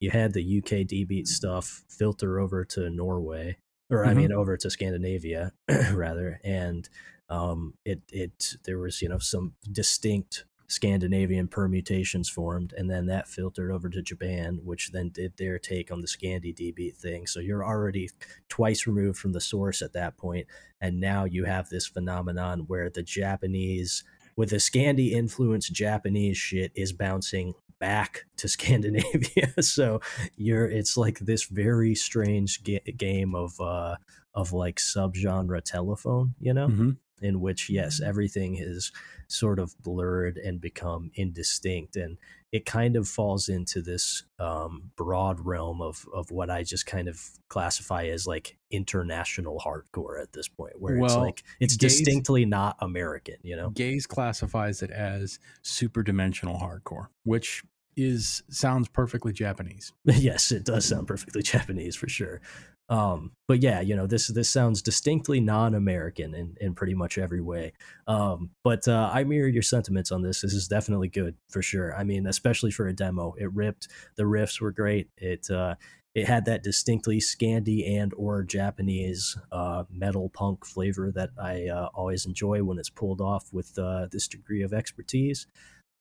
you 0.00 0.10
had 0.10 0.32
the 0.34 0.58
UK 0.58 0.86
D 0.86 1.04
beat 1.04 1.26
stuff 1.28 1.82
filter 1.88 2.38
over 2.40 2.64
to 2.66 2.90
Norway, 2.90 3.56
or 3.90 4.04
I 4.04 4.12
Mhm. 4.12 4.16
mean 4.16 4.32
over 4.32 4.56
to 4.58 4.68
Scandinavia 4.70 5.52
rather, 5.92 6.40
and 6.44 6.88
um, 7.28 7.74
it 7.84 8.02
it 8.12 8.54
there 8.64 8.78
was 8.78 9.00
you 9.02 9.08
know 9.08 9.18
some 9.18 9.54
distinct 9.70 10.44
Scandinavian 10.66 11.46
permutations 11.46 12.28
formed, 12.28 12.72
and 12.76 12.90
then 12.90 13.06
that 13.06 13.28
filtered 13.28 13.70
over 13.70 13.88
to 13.90 14.02
Japan, 14.02 14.60
which 14.64 14.92
then 14.92 15.10
did 15.10 15.36
their 15.36 15.58
take 15.58 15.90
on 15.90 16.00
the 16.00 16.06
Scandi 16.06 16.54
DB 16.54 16.94
thing. 16.94 17.26
So 17.26 17.38
you're 17.40 17.64
already 17.64 18.08
twice 18.48 18.86
removed 18.86 19.18
from 19.18 19.32
the 19.32 19.40
source 19.42 19.82
at 19.82 19.92
that 19.92 20.16
point, 20.16 20.46
and 20.80 21.00
now 21.00 21.24
you 21.24 21.44
have 21.44 21.68
this 21.68 21.86
phenomenon 21.86 22.64
where 22.66 22.88
the 22.90 23.02
Japanese 23.02 24.04
with 24.36 24.50
the 24.50 24.56
Scandi 24.56 25.12
influence 25.12 25.68
Japanese 25.68 26.36
shit 26.36 26.72
is 26.74 26.92
bouncing 26.92 27.54
back 27.78 28.24
to 28.38 28.48
Scandinavia. 28.54 29.52
so 29.62 30.00
you're 30.36 30.66
it's 30.68 30.96
like 30.96 31.18
this 31.20 31.44
very 31.44 31.94
strange 31.94 32.62
ga- 32.64 32.80
game 32.96 33.34
of 33.34 33.60
uh 33.60 33.96
of 34.34 34.52
like 34.52 34.76
subgenre 34.76 35.62
telephone, 35.62 36.34
you 36.40 36.52
know, 36.54 36.66
Mhm. 36.68 36.96
In 37.20 37.40
which 37.40 37.70
yes, 37.70 38.00
everything 38.00 38.56
is 38.56 38.92
sort 39.28 39.58
of 39.58 39.74
blurred 39.82 40.36
and 40.36 40.60
become 40.60 41.10
indistinct 41.14 41.96
and 41.96 42.18
it 42.54 42.64
kind 42.64 42.94
of 42.94 43.08
falls 43.08 43.48
into 43.48 43.82
this 43.82 44.22
um, 44.38 44.92
broad 44.94 45.44
realm 45.44 45.82
of 45.82 46.06
of 46.14 46.30
what 46.30 46.50
I 46.50 46.62
just 46.62 46.86
kind 46.86 47.08
of 47.08 47.20
classify 47.48 48.04
as 48.04 48.28
like 48.28 48.56
international 48.70 49.58
hardcore 49.58 50.22
at 50.22 50.32
this 50.32 50.46
point, 50.46 50.80
where 50.80 50.96
it's 50.96 51.16
like 51.16 51.42
it's 51.58 51.76
gays- 51.76 51.96
distinctly 51.96 52.44
not 52.44 52.76
American, 52.78 53.38
you 53.42 53.56
know. 53.56 53.70
Gaze 53.70 54.06
classifies 54.06 54.82
it 54.82 54.92
as 54.92 55.40
super 55.62 56.04
dimensional 56.04 56.56
hardcore, 56.56 57.08
which 57.24 57.64
is 57.96 58.44
sounds 58.50 58.88
perfectly 58.88 59.32
Japanese. 59.32 59.92
yes, 60.04 60.52
it 60.52 60.64
does 60.64 60.84
sound 60.84 61.08
perfectly 61.08 61.42
Japanese 61.54 61.96
for 61.96 62.08
sure. 62.08 62.40
Um, 62.88 63.32
but 63.48 63.62
yeah, 63.62 63.80
you 63.80 63.96
know, 63.96 64.06
this 64.06 64.28
this 64.28 64.50
sounds 64.50 64.82
distinctly 64.82 65.40
non-American 65.40 66.34
in, 66.34 66.54
in 66.60 66.74
pretty 66.74 66.94
much 66.94 67.16
every 67.16 67.40
way. 67.40 67.72
Um, 68.06 68.50
but 68.62 68.86
uh, 68.86 69.10
I 69.12 69.24
mirror 69.24 69.48
your 69.48 69.62
sentiments 69.62 70.12
on 70.12 70.22
this. 70.22 70.42
This 70.42 70.52
is 70.52 70.68
definitely 70.68 71.08
good 71.08 71.36
for 71.48 71.62
sure. 71.62 71.96
I 71.96 72.04
mean, 72.04 72.26
especially 72.26 72.70
for 72.70 72.86
a 72.86 72.92
demo, 72.92 73.34
it 73.38 73.52
ripped. 73.52 73.88
The 74.16 74.24
riffs 74.24 74.60
were 74.60 74.72
great. 74.72 75.08
It 75.16 75.50
uh, 75.50 75.76
it 76.14 76.28
had 76.28 76.44
that 76.44 76.62
distinctly 76.62 77.18
Scandi 77.18 77.98
and 77.98 78.12
or 78.16 78.44
Japanese 78.44 79.36
uh, 79.50 79.84
metal 79.90 80.28
punk 80.28 80.64
flavor 80.64 81.10
that 81.12 81.30
I 81.42 81.68
uh, 81.68 81.88
always 81.94 82.24
enjoy 82.24 82.62
when 82.62 82.78
it's 82.78 82.90
pulled 82.90 83.20
off 83.20 83.52
with 83.52 83.76
uh, 83.78 84.06
this 84.12 84.28
degree 84.28 84.62
of 84.62 84.72
expertise. 84.72 85.46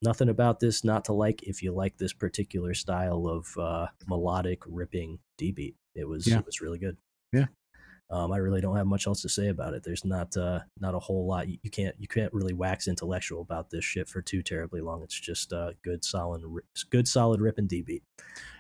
Nothing 0.03 0.29
about 0.29 0.59
this 0.59 0.83
not 0.83 1.05
to 1.05 1.13
like 1.13 1.43
if 1.43 1.63
you 1.63 1.71
like 1.71 1.97
this 1.97 2.13
particular 2.13 2.73
style 2.73 3.25
of 3.25 3.57
uh, 3.57 3.87
melodic 4.05 4.61
ripping 4.67 5.19
D 5.37 5.51
beat. 5.51 5.75
It 5.95 6.07
was 6.07 6.27
Yeah. 6.27 6.39
it 6.39 6.45
was 6.45 6.61
really 6.61 6.79
good. 6.79 6.97
Yeah. 7.31 7.45
Um, 8.09 8.31
I 8.31 8.37
really 8.37 8.61
don't 8.61 8.75
have 8.75 8.85
much 8.85 9.07
else 9.07 9.21
to 9.23 9.29
say 9.29 9.47
about 9.47 9.73
it. 9.73 9.81
There's 9.83 10.05
not 10.05 10.35
uh, 10.37 10.59
not 10.79 10.93
a 10.93 10.99
whole 10.99 11.25
lot. 11.25 11.47
You, 11.47 11.57
you 11.63 11.71
can't 11.71 11.95
you 11.97 12.07
can't 12.07 12.31
really 12.33 12.53
wax 12.53 12.87
intellectual 12.87 13.41
about 13.41 13.69
this 13.69 13.83
shit 13.83 14.07
for 14.07 14.21
too 14.21 14.43
terribly 14.43 14.81
long. 14.81 15.01
It's 15.03 15.19
just 15.19 15.51
uh, 15.53 15.71
good 15.83 16.03
solid 16.05 16.43
good 16.91 17.07
solid 17.07 17.41
ripping 17.41 17.67
D 17.67 17.81
beat. 17.81 18.03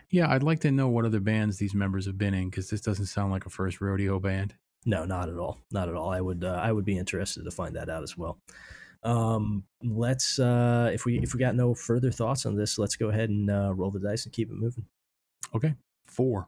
Yeah, 0.09 0.31
I'd 0.31 0.43
like 0.43 0.59
to 0.61 0.71
know 0.71 0.87
what 0.87 1.05
other 1.05 1.19
bands 1.19 1.57
these 1.57 1.73
members 1.75 2.05
have 2.05 2.17
been 2.17 2.33
in 2.33 2.49
because 2.49 2.69
this 2.69 2.81
doesn't 2.81 3.07
sound 3.07 3.31
like 3.31 3.45
a 3.45 3.49
first 3.49 3.81
rodeo 3.81 4.19
band. 4.19 4.55
No, 4.85 5.05
not 5.05 5.29
at 5.29 5.37
all. 5.37 5.59
Not 5.71 5.87
at 5.89 5.95
all. 5.95 6.09
I 6.09 6.21
would 6.21 6.43
uh, 6.43 6.59
I 6.61 6.71
would 6.71 6.85
be 6.85 6.97
interested 6.97 7.43
to 7.43 7.51
find 7.51 7.75
that 7.75 7.89
out 7.89 8.01
as 8.03 8.17
well. 8.17 8.39
Um, 9.03 9.65
let's 9.83 10.39
uh, 10.39 10.89
if 10.93 11.05
we 11.05 11.19
if 11.19 11.33
we 11.33 11.39
got 11.39 11.55
no 11.55 11.73
further 11.75 12.09
thoughts 12.11 12.45
on 12.45 12.55
this, 12.55 12.79
let's 12.79 12.95
go 12.95 13.09
ahead 13.09 13.29
and 13.29 13.51
uh, 13.51 13.73
roll 13.75 13.91
the 13.91 13.99
dice 13.99 14.23
and 14.25 14.33
keep 14.33 14.49
it 14.49 14.55
moving. 14.55 14.85
Okay, 15.53 15.75
four. 16.07 16.47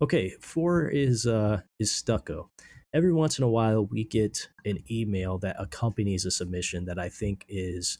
Okay, 0.00 0.34
four 0.40 0.88
is 0.88 1.26
uh 1.26 1.62
is 1.78 1.90
stucco. 1.90 2.50
Every 2.94 3.12
once 3.12 3.38
in 3.38 3.44
a 3.44 3.48
while, 3.48 3.84
we 3.84 4.04
get 4.04 4.48
an 4.64 4.78
email 4.90 5.38
that 5.38 5.56
accompanies 5.58 6.24
a 6.24 6.30
submission 6.30 6.84
that 6.86 6.98
I 6.98 7.08
think 7.08 7.44
is 7.48 7.98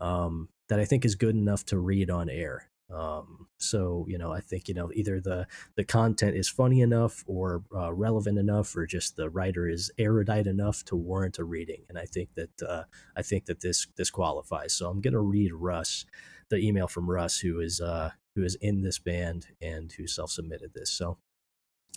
um, 0.00 0.48
that 0.68 0.80
I 0.80 0.84
think 0.84 1.04
is 1.04 1.14
good 1.14 1.36
enough 1.36 1.64
to 1.66 1.78
read 1.78 2.10
on 2.10 2.28
air. 2.28 2.68
Um, 2.92 3.46
so 3.58 4.06
you 4.08 4.18
know, 4.18 4.32
I 4.32 4.40
think 4.40 4.68
you 4.68 4.74
know 4.74 4.90
either 4.94 5.20
the 5.20 5.46
the 5.76 5.84
content 5.84 6.36
is 6.36 6.48
funny 6.48 6.80
enough 6.80 7.22
or 7.28 7.62
uh, 7.74 7.92
relevant 7.92 8.38
enough, 8.38 8.76
or 8.76 8.84
just 8.84 9.14
the 9.14 9.30
writer 9.30 9.68
is 9.68 9.90
erudite 9.98 10.48
enough 10.48 10.84
to 10.86 10.96
warrant 10.96 11.38
a 11.38 11.44
reading. 11.44 11.84
And 11.88 11.96
I 11.96 12.06
think 12.06 12.30
that 12.34 12.62
uh, 12.62 12.84
I 13.16 13.22
think 13.22 13.46
that 13.46 13.60
this 13.60 13.86
this 13.96 14.10
qualifies. 14.10 14.72
So 14.72 14.90
I'm 14.90 15.00
gonna 15.00 15.20
read 15.20 15.52
Russ, 15.52 16.06
the 16.48 16.56
email 16.58 16.88
from 16.88 17.08
Russ, 17.08 17.38
who 17.38 17.60
is 17.60 17.80
uh, 17.80 18.10
who 18.34 18.42
is 18.42 18.56
in 18.56 18.82
this 18.82 18.98
band 18.98 19.46
and 19.62 19.92
who 19.92 20.06
self 20.08 20.30
submitted 20.30 20.72
this. 20.74 20.90
So 20.90 21.18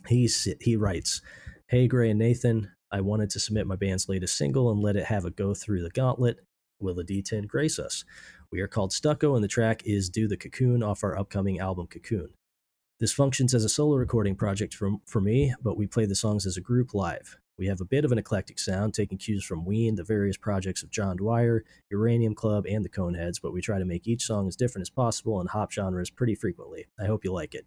he's 0.08 0.48
he 0.62 0.76
writes, 0.76 1.22
"Hey 1.68 1.88
Gray 1.88 2.10
and 2.10 2.20
Nathan, 2.20 2.72
I 2.92 3.02
wanted 3.02 3.30
to 3.32 3.40
submit 3.40 3.68
my 3.68 3.76
band's 3.76 4.10
latest 4.10 4.38
single 4.38 4.72
and 4.72 4.80
let 4.80 4.96
it 4.96 5.06
have 5.06 5.26
a 5.26 5.32
go 5.32 5.54
through 5.54 5.84
the 5.84 5.90
gauntlet. 5.90 6.40
Will 6.80 6.96
the 6.96 7.04
D10 7.04 7.48
grace 7.48 7.78
us? 7.78 8.06
We 8.52 8.62
are 8.62 8.68
called 8.68 8.94
Stucco, 8.94 9.36
and 9.36 9.44
the 9.44 9.50
track 9.50 9.84
is 9.86 10.10
"Do 10.10 10.28
the 10.28 10.38
Cocoon" 10.38 10.82
off 10.82 11.04
our 11.04 11.18
upcoming 11.18 11.60
album 11.60 11.88
Cocoon. 11.88 12.30
This 13.00 13.14
functions 13.14 13.54
as 13.54 13.64
a 13.64 13.70
solo 13.70 13.96
recording 13.96 14.36
project 14.36 14.74
for, 14.74 14.92
for 15.06 15.22
me, 15.22 15.54
but 15.62 15.78
we 15.78 15.88
play 15.88 16.06
the 16.06 16.16
songs 16.16 16.46
as 16.46 16.58
a 16.58 16.62
group 16.62 16.94
live. 16.94 17.38
We 17.58 17.68
have 17.68 17.82
a 17.82 17.86
bit 17.86 18.06
of 18.06 18.12
an 18.12 18.18
eclectic 18.18 18.58
sound, 18.58 18.94
taking 18.94 19.18
cues 19.18 19.44
from 19.44 19.66
Ween, 19.66 19.96
the 19.96 20.04
various 20.04 20.38
projects 20.38 20.82
of 20.82 20.92
John 20.92 21.18
Dwyer, 21.18 21.64
Uranium 21.92 22.34
Club, 22.34 22.66
and 22.66 22.84
the 22.84 22.90
Coneheads, 22.90 23.42
but 23.42 23.54
we 23.54 23.62
try 23.62 23.80
to 23.80 23.86
make 23.86 24.08
each 24.08 24.24
song 24.24 24.48
as 24.48 24.56
different 24.56 24.84
as 24.84 24.90
possible 24.90 25.40
and 25.40 25.50
hop 25.50 25.72
genres 25.72 26.10
pretty 26.10 26.36
frequently. 26.36 26.88
I 27.00 27.06
hope 27.06 27.24
you 27.24 27.34
like 27.34 27.54
it. 27.54 27.66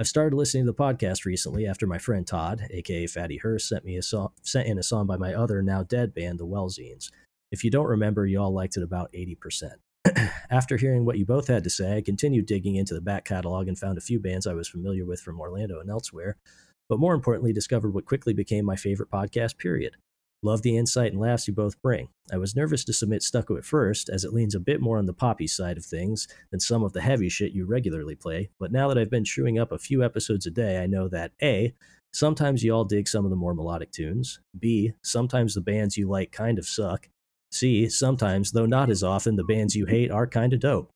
I've 0.00 0.08
started 0.08 0.34
listening 0.34 0.64
to 0.64 0.72
the 0.72 0.82
podcast 0.82 1.26
recently 1.26 1.66
after 1.66 1.86
my 1.86 1.98
friend 1.98 2.26
Todd, 2.26 2.66
aka 2.70 3.06
Fatty 3.06 3.36
Hurst, 3.36 3.68
sent 3.68 3.84
me 3.84 3.98
a 3.98 4.02
song, 4.02 4.30
sent 4.40 4.66
in 4.66 4.78
a 4.78 4.82
song 4.82 5.06
by 5.06 5.18
my 5.18 5.34
other 5.34 5.60
now 5.60 5.82
dead 5.82 6.14
band, 6.14 6.40
the 6.40 6.46
Wellzines. 6.46 7.10
If 7.52 7.64
you 7.64 7.70
don't 7.70 7.86
remember, 7.86 8.24
you 8.24 8.40
all 8.40 8.50
liked 8.50 8.78
it 8.78 8.82
about 8.82 9.12
80%. 9.12 9.72
After 10.50 10.78
hearing 10.78 11.04
what 11.04 11.18
you 11.18 11.26
both 11.26 11.48
had 11.48 11.64
to 11.64 11.68
say, 11.68 11.98
I 11.98 12.00
continued 12.00 12.46
digging 12.46 12.76
into 12.76 12.94
the 12.94 13.02
back 13.02 13.26
catalog 13.26 13.68
and 13.68 13.78
found 13.78 13.98
a 13.98 14.00
few 14.00 14.18
bands 14.18 14.46
I 14.46 14.54
was 14.54 14.70
familiar 14.70 15.04
with 15.04 15.20
from 15.20 15.38
Orlando 15.38 15.80
and 15.80 15.90
elsewhere, 15.90 16.38
but 16.88 16.98
more 16.98 17.12
importantly, 17.12 17.52
discovered 17.52 17.92
what 17.92 18.06
quickly 18.06 18.32
became 18.32 18.64
my 18.64 18.76
favorite 18.76 19.10
podcast, 19.10 19.58
period. 19.58 19.96
Love 20.42 20.62
the 20.62 20.76
insight 20.76 21.12
and 21.12 21.20
laughs 21.20 21.46
you 21.46 21.52
both 21.52 21.80
bring. 21.82 22.08
I 22.32 22.38
was 22.38 22.56
nervous 22.56 22.82
to 22.84 22.94
submit 22.94 23.22
Stucco 23.22 23.58
at 23.58 23.64
first, 23.64 24.08
as 24.08 24.24
it 24.24 24.32
leans 24.32 24.54
a 24.54 24.60
bit 24.60 24.80
more 24.80 24.96
on 24.96 25.04
the 25.04 25.12
poppy 25.12 25.46
side 25.46 25.76
of 25.76 25.84
things 25.84 26.28
than 26.50 26.60
some 26.60 26.82
of 26.82 26.94
the 26.94 27.02
heavy 27.02 27.28
shit 27.28 27.52
you 27.52 27.66
regularly 27.66 28.14
play, 28.14 28.48
but 28.58 28.72
now 28.72 28.88
that 28.88 28.96
I've 28.96 29.10
been 29.10 29.24
chewing 29.24 29.58
up 29.58 29.70
a 29.70 29.78
few 29.78 30.02
episodes 30.02 30.46
a 30.46 30.50
day, 30.50 30.82
I 30.82 30.86
know 30.86 31.08
that 31.08 31.32
A, 31.42 31.74
sometimes 32.14 32.64
you 32.64 32.72
all 32.72 32.84
dig 32.84 33.06
some 33.06 33.24
of 33.24 33.30
the 33.30 33.36
more 33.36 33.54
melodic 33.54 33.92
tunes, 33.92 34.40
B, 34.58 34.94
sometimes 35.02 35.54
the 35.54 35.60
bands 35.60 35.98
you 35.98 36.08
like 36.08 36.32
kind 36.32 36.58
of 36.58 36.66
suck, 36.66 37.10
C, 37.52 37.88
sometimes, 37.88 38.52
though 38.52 38.66
not 38.66 38.88
as 38.90 39.02
often, 39.02 39.36
the 39.36 39.44
bands 39.44 39.76
you 39.76 39.86
hate 39.86 40.10
are 40.10 40.26
kind 40.26 40.52
of 40.52 40.60
dope. 40.60 40.90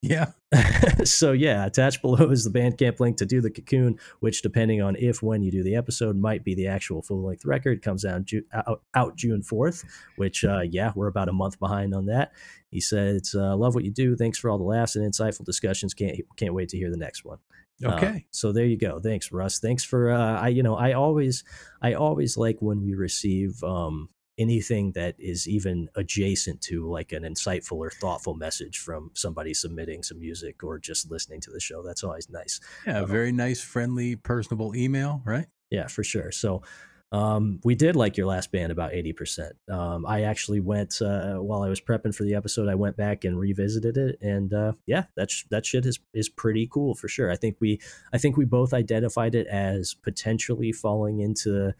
Yeah. 0.00 0.26
so 1.04 1.32
yeah, 1.32 1.66
attached 1.66 2.02
below 2.02 2.30
is 2.30 2.44
the 2.44 2.56
Bandcamp 2.56 3.00
link 3.00 3.16
to 3.18 3.26
do 3.26 3.40
the 3.40 3.50
cocoon, 3.50 3.98
which 4.20 4.42
depending 4.42 4.80
on 4.80 4.96
if 4.96 5.22
when 5.22 5.42
you 5.42 5.50
do 5.50 5.62
the 5.62 5.74
episode 5.74 6.16
might 6.16 6.44
be 6.44 6.54
the 6.54 6.68
actual 6.68 7.02
full 7.02 7.22
length 7.26 7.44
record. 7.44 7.82
Comes 7.82 8.04
out, 8.04 8.24
Ju- 8.24 8.44
out 8.52 8.82
out 8.94 9.16
June 9.16 9.42
fourth, 9.42 9.84
which 10.16 10.44
uh, 10.44 10.60
yeah, 10.60 10.92
we're 10.94 11.08
about 11.08 11.28
a 11.28 11.32
month 11.32 11.58
behind 11.58 11.94
on 11.94 12.06
that. 12.06 12.32
He 12.70 12.80
says, 12.80 13.34
uh, 13.36 13.56
"Love 13.56 13.74
what 13.74 13.84
you 13.84 13.90
do. 13.90 14.14
Thanks 14.16 14.38
for 14.38 14.50
all 14.50 14.58
the 14.58 14.64
laughs 14.64 14.94
and 14.96 15.04
insightful 15.10 15.44
discussions. 15.44 15.94
Can't 15.94 16.16
can't 16.36 16.54
wait 16.54 16.68
to 16.70 16.76
hear 16.78 16.90
the 16.90 16.96
next 16.96 17.24
one." 17.24 17.38
Uh, 17.84 17.94
Okay. 17.94 18.26
so 18.30 18.50
there 18.52 18.66
you 18.66 18.76
go. 18.78 19.00
Thanks, 19.00 19.30
Russ. 19.32 19.58
Thanks 19.60 19.84
for 19.84 20.10
uh, 20.12 20.40
I 20.40 20.48
you 20.48 20.62
know 20.62 20.76
I 20.76 20.92
always 20.92 21.44
I 21.82 21.94
always 21.94 22.36
like 22.36 22.56
when 22.60 22.82
we 22.82 22.94
receive 22.94 23.62
um, 23.64 24.08
anything 24.38 24.92
that 24.92 25.14
is 25.18 25.48
even 25.48 25.88
adjacent 25.94 26.60
to 26.62 26.88
like 26.90 27.12
an 27.12 27.22
insightful 27.22 27.78
or 27.78 27.90
thoughtful 27.90 28.34
message 28.34 28.78
from 28.78 29.10
somebody 29.14 29.52
submitting 29.52 30.02
some 30.02 30.18
music 30.20 30.62
or 30.62 30.78
just 30.78 31.10
listening 31.10 31.40
to 31.40 31.50
the 31.50 31.60
show. 31.60 31.82
That's 31.82 32.04
always 32.04 32.28
nice. 32.30 32.60
yeah. 32.86 33.04
Very 33.04 33.32
nice, 33.32 33.60
friendly, 33.60 34.16
personable 34.16 34.74
email, 34.76 35.22
right? 35.24 35.46
Yeah, 35.70 35.86
for 35.86 36.04
sure. 36.04 36.30
So 36.32 36.62
um, 37.10 37.60
we 37.64 37.74
did 37.74 37.96
like 37.96 38.16
your 38.16 38.26
last 38.26 38.52
band 38.52 38.70
about 38.70 38.92
80%. 38.92 39.52
Um, 39.70 40.04
I 40.06 40.22
actually 40.22 40.60
went, 40.60 41.00
uh, 41.00 41.36
while 41.36 41.62
I 41.62 41.68
was 41.68 41.80
prepping 41.80 42.14
for 42.14 42.24
the 42.24 42.34
episode, 42.34 42.68
I 42.68 42.74
went 42.74 42.96
back 42.96 43.24
and 43.24 43.38
revisited 43.38 43.96
it. 43.96 44.18
And 44.20 44.52
uh, 44.52 44.72
yeah, 44.86 45.04
that, 45.16 45.30
sh- 45.30 45.44
that 45.50 45.64
shit 45.64 45.86
is, 45.86 45.98
is 46.12 46.28
pretty 46.28 46.68
cool 46.70 46.94
for 46.94 47.08
sure. 47.08 47.30
I 47.30 47.36
think 47.36 47.56
we, 47.60 47.80
I 48.12 48.18
think 48.18 48.36
we 48.36 48.44
both 48.44 48.74
identified 48.74 49.34
it 49.34 49.46
as 49.46 49.94
potentially 49.94 50.72
falling 50.72 51.20
into, 51.20 51.74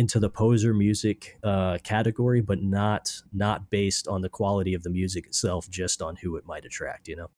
into 0.00 0.18
the 0.18 0.30
poser 0.30 0.72
music 0.72 1.38
uh, 1.44 1.76
category, 1.84 2.40
but 2.40 2.62
not, 2.62 3.20
not 3.34 3.68
based 3.68 4.08
on 4.08 4.22
the 4.22 4.30
quality 4.30 4.72
of 4.72 4.82
the 4.82 4.88
music 4.88 5.26
itself, 5.26 5.68
just 5.68 6.00
on 6.00 6.16
who 6.16 6.36
it 6.36 6.46
might 6.46 6.64
attract, 6.64 7.06
you 7.06 7.16
know? 7.16 7.30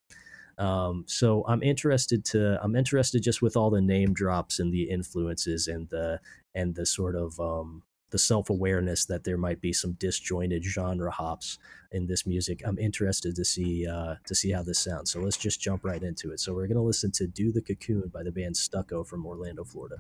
Um, 0.65 1.05
so 1.09 1.45
I'm 1.49 1.61
interested 1.63 2.25
to 2.27 2.63
I'm 2.63 2.77
interested 2.77 3.21
just 3.23 3.43
with 3.43 3.57
all 3.57 3.71
the 3.71 3.81
name 3.81 4.13
drops 4.13 4.61
and 4.61 4.73
the 4.73 4.85
influences 4.85 5.67
and 5.67 5.89
the 5.89 6.21
and 6.55 6.75
the 6.75 6.87
sort 6.87 7.17
of 7.17 7.41
um, 7.41 7.83
the 8.11 8.19
self 8.19 8.51
awareness 8.51 9.07
that 9.07 9.25
there 9.25 9.39
might 9.39 9.61
be 9.61 9.73
some 9.73 9.95
disjointed 9.95 10.63
genre 10.63 11.11
hops 11.11 11.59
in 11.91 12.07
this 12.07 12.27
music. 12.27 12.61
I'm 12.65 12.79
interested 12.79 13.35
to 13.35 13.45
see 13.45 13.89
uh, 13.89 14.17
to 14.27 14.35
see 14.35 14.53
how 14.53 14.63
this 14.63 14.79
sounds. 14.79 15.11
So 15.11 15.21
let's 15.21 15.39
just 15.39 15.61
jump 15.61 15.85
right 15.85 16.03
into 16.03 16.31
it. 16.31 16.39
So 16.39 16.53
we're 16.53 16.69
gonna 16.69 16.85
listen 16.85 17.11
to 17.13 17.27
"Do 17.27 17.51
the 17.51 17.63
Cocoon" 17.63 18.11
by 18.13 18.23
the 18.23 18.31
band 18.31 18.57
Stucco 18.57 19.03
from 19.03 19.27
Orlando, 19.27 19.65
Florida. 19.65 19.97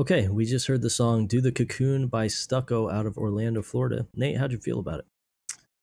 Okay, 0.00 0.28
we 0.28 0.46
just 0.46 0.66
heard 0.66 0.80
the 0.80 0.88
song 0.88 1.26
"Do 1.26 1.42
the 1.42 1.52
Cocoon" 1.52 2.06
by 2.06 2.26
Stucco 2.26 2.88
out 2.88 3.04
of 3.04 3.18
Orlando, 3.18 3.60
Florida. 3.60 4.06
Nate, 4.14 4.38
how'd 4.38 4.50
you 4.50 4.56
feel 4.56 4.78
about 4.78 5.00
it? 5.00 5.06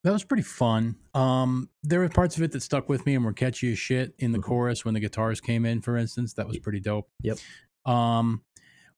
That 0.04 0.12
was 0.12 0.24
pretty 0.24 0.42
fun. 0.42 0.96
Um, 1.14 1.70
there 1.84 2.00
were 2.00 2.10
parts 2.10 2.36
of 2.36 2.42
it 2.42 2.52
that 2.54 2.64
stuck 2.64 2.90
with 2.90 3.06
me 3.06 3.14
and 3.14 3.24
were 3.24 3.32
catchy 3.34 3.72
as 3.72 3.78
shit 3.78 4.16
in 4.18 4.32
the 4.32 4.40
Mhm. 4.40 4.44
chorus 4.44 4.84
when 4.84 4.96
the 4.96 5.00
guitars 5.00 5.40
came 5.40 5.66
in, 5.68 5.82
for 5.82 5.98
instance. 5.98 6.34
That 6.34 6.48
was 6.48 6.58
pretty 6.58 6.80
dope. 6.80 7.08
Yep. 7.22 7.38
Um, 7.86 8.42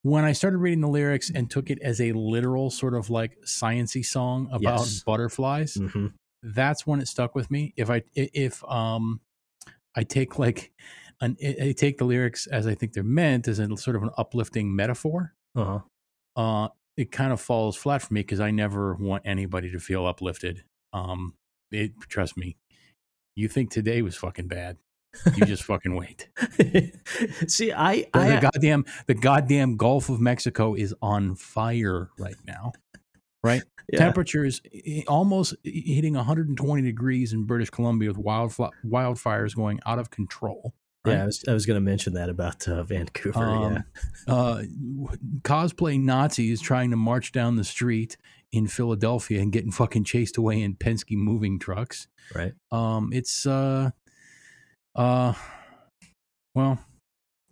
when 0.03 0.23
I 0.23 0.31
started 0.31 0.59
reading 0.59 0.79
the 0.79 0.87
lyrics 0.87 1.29
and 1.29 1.51
took 1.51 1.69
it 1.69 1.79
as 1.81 1.99
a 1.99 2.13
literal 2.13 2.69
sort 2.69 2.93
of 2.93 3.09
like 3.09 3.41
sciency 3.41 4.05
song 4.05 4.47
about 4.53 4.79
Yes. 4.87 5.03
butterflies, 5.03 5.75
hmm 5.75 6.07
that's 6.41 6.87
when 6.87 7.01
it 7.01 7.07
stuck 7.09 7.35
with 7.35 7.51
me. 7.51 7.73
If 7.75 7.89
I 7.89 7.97
i- 8.15 8.29
if 8.33 8.63
um 8.63 9.19
I 9.93 10.03
take 10.03 10.39
like 10.39 10.71
an 11.21 11.37
I 11.43 11.55
I 11.67 11.71
take 11.73 11.97
the 11.97 12.05
lyrics 12.05 12.47
as 12.47 12.67
I 12.67 12.75
think 12.75 12.93
they're 12.93 13.03
meant 13.03 13.47
as 13.47 13.59
a 13.59 13.75
sort 13.77 13.95
of 13.95 14.03
an 14.03 14.09
uplifting 14.17 14.75
metaphor, 14.75 15.33
Uh 15.55 15.65
huh. 15.65 15.79
uh 16.41 16.67
it 16.97 17.11
kind 17.11 17.31
of 17.31 17.39
falls 17.39 17.77
flat 17.77 18.01
for 18.01 18.13
me 18.13 18.21
because 18.21 18.39
I 18.41 18.51
never 18.51 18.93
want 18.95 19.23
anybody 19.25 19.71
to 19.71 19.79
feel 19.79 20.05
uplifted. 20.05 20.63
Um 20.93 21.33
it 21.71 21.91
trust 22.07 22.37
me. 22.37 22.57
You 23.35 23.47
think 23.47 23.69
today 23.71 24.01
was 24.01 24.15
fucking 24.15 24.47
bad. 24.47 24.77
You 25.35 25.45
just 25.45 25.63
fucking 25.71 25.95
wait. 25.95 26.29
See, 27.47 27.71
I, 27.71 27.95
The, 28.01 28.09
I 28.13 28.35
the 28.35 28.41
goddamn 28.41 28.85
the 29.07 29.13
goddamn 29.13 29.77
Gulf 29.77 30.09
of 30.09 30.19
Mexico 30.19 30.73
is 30.75 30.93
on 31.01 31.35
fire 31.35 32.09
right 32.17 32.35
now. 32.45 32.73
Right? 33.43 33.63
yeah. 33.93 33.99
Temperatures 33.99 34.61
almost 35.07 35.55
hitting 35.63 36.13
120 36.15 36.81
degrees 36.81 37.31
in 37.33 37.45
British 37.45 37.69
Columbia 37.69 38.11
with 38.11 38.17
wildfires 38.23 39.55
going 39.55 39.79
out 39.85 39.99
of 39.99 40.09
control. 40.09 40.73
Yeah. 41.05 41.23
I 41.23 41.25
was, 41.25 41.45
I 41.47 41.53
was 41.53 41.65
going 41.65 41.75
to 41.75 41.81
mention 41.81 42.13
that 42.13 42.29
about 42.29 42.67
uh, 42.67 42.83
Vancouver. 42.83 43.39
yeah. 43.39 43.81
Um, 44.27 45.07
uh, 45.07 45.17
cosplay 45.41 45.99
Nazis 45.99 46.61
trying 46.61 46.91
to 46.91 46.97
march 46.97 47.31
down 47.31 47.55
the 47.55 47.63
street 47.63 48.17
in 48.51 48.67
Philadelphia 48.67 49.41
and 49.41 49.51
getting 49.51 49.71
fucking 49.71 50.03
chased 50.03 50.37
away 50.37 50.61
in 50.61 50.75
Penske 50.75 51.15
moving 51.15 51.59
trucks. 51.59 52.07
Right. 52.35 52.53
Um, 52.71 53.11
it's 53.13 53.45
uh, 53.45 53.91
uh, 54.95 55.33
well, 56.53 56.79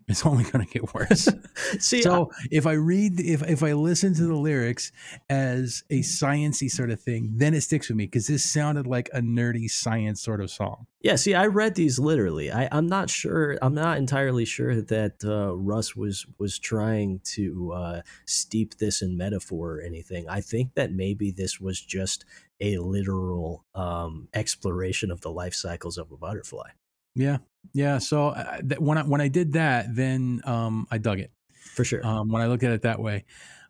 it's 0.10 0.26
only 0.26 0.46
going 0.46 0.66
to 0.66 0.72
get 0.72 0.94
worse. 0.94 1.28
See, 1.80 2.02
so 2.02 2.32
if 2.50 2.66
I 2.66 2.74
read, 2.74 3.20
if 3.20 3.44
if 3.44 3.62
I 3.62 3.74
listen 3.74 4.14
to 4.14 4.24
the 4.24 4.36
lyrics 4.36 4.94
as 5.30 5.84
a 5.90 6.00
sciency 6.00 6.72
sort 6.72 6.92
of 6.92 7.02
thing, 7.02 7.34
then 7.36 7.54
it 7.54 7.62
sticks 7.62 7.90
with 7.90 7.98
me 7.98 8.06
because 8.06 8.28
this 8.28 8.50
sounded 8.50 8.88
like 8.88 9.10
a 9.14 9.20
nerdy 9.20 9.70
science 9.70 10.22
sort 10.22 10.40
of 10.40 10.50
song. 10.50 10.88
Yeah, 11.02 11.18
see, 11.18 11.36
I 11.36 11.48
read 11.48 11.76
these 11.76 12.00
literally. 12.00 12.50
I, 12.50 12.70
I'm 12.72 12.88
not 12.88 13.10
sure. 13.10 13.58
I'm 13.62 13.74
not 13.74 13.98
entirely 13.98 14.46
sure 14.46 14.82
that 14.82 15.26
uh, 15.26 15.54
Russ 15.58 15.94
was 15.94 16.26
was 16.38 16.58
trying 16.58 17.20
to 17.36 17.74
uh, 17.74 18.02
steep 18.26 18.78
this 18.78 19.02
in 19.02 19.18
metaphor 19.18 19.80
or 19.80 19.82
anything. 19.82 20.30
I 20.30 20.40
think 20.40 20.76
that 20.76 20.94
maybe 20.94 21.32
this 21.32 21.60
was 21.60 21.82
just 21.82 22.24
a 22.62 22.78
literal 22.78 23.66
um, 23.76 24.30
exploration 24.34 25.12
of 25.12 25.20
the 25.20 25.32
life 25.32 25.54
cycles 25.54 25.98
of 25.98 26.14
a 26.14 26.18
butterfly. 26.18 26.70
Yeah, 27.14 27.40
yeah. 27.74 27.98
So 28.00 28.28
uh, 28.30 28.58
th- 28.62 28.80
when 28.80 28.98
I 28.98 29.04
when 29.04 29.22
I 29.22 29.28
did 29.28 29.54
that, 29.54 29.96
then 29.96 30.42
um, 30.46 30.88
I 30.92 30.98
dug 30.98 31.20
it 31.20 31.32
For 31.74 31.84
sure. 31.84 32.06
um, 32.06 32.30
when 32.30 32.42
I 32.42 32.48
looked 32.48 32.64
at 32.64 32.72
it 32.72 32.82
that 32.84 33.00
way. 33.00 33.26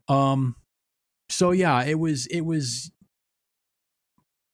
Um, 0.07 0.55
so 1.29 1.51
yeah, 1.51 1.83
it 1.83 1.99
was 1.99 2.25
it 2.27 2.41
was 2.41 2.91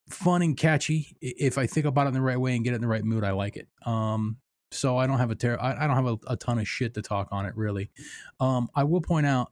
fun 0.09 0.41
and 0.41 0.57
catchy. 0.57 1.15
If 1.21 1.57
I 1.57 1.67
think 1.67 1.85
about 1.85 2.05
it 2.05 2.09
in 2.09 2.13
the 2.13 2.21
right 2.21 2.39
way 2.39 2.55
and 2.55 2.63
get 2.63 2.73
it 2.73 2.75
in 2.77 2.81
the 2.81 2.87
right 2.87 3.03
mood, 3.03 3.23
I 3.23 3.31
like 3.31 3.55
it. 3.57 3.67
Um, 3.85 4.37
so 4.71 4.97
I 4.97 5.05
don't 5.07 5.19
have 5.19 5.31
a 5.31 5.35
ter- 5.35 5.57
I, 5.59 5.83
I 5.83 5.87
don't 5.87 5.95
have 5.95 6.05
a, 6.07 6.17
a 6.33 6.35
ton 6.37 6.59
of 6.59 6.67
shit 6.67 6.93
to 6.95 7.01
talk 7.01 7.27
on 7.31 7.45
it 7.45 7.55
really. 7.55 7.91
Um, 8.39 8.69
I 8.75 8.83
will 8.83 9.01
point 9.01 9.25
out 9.25 9.51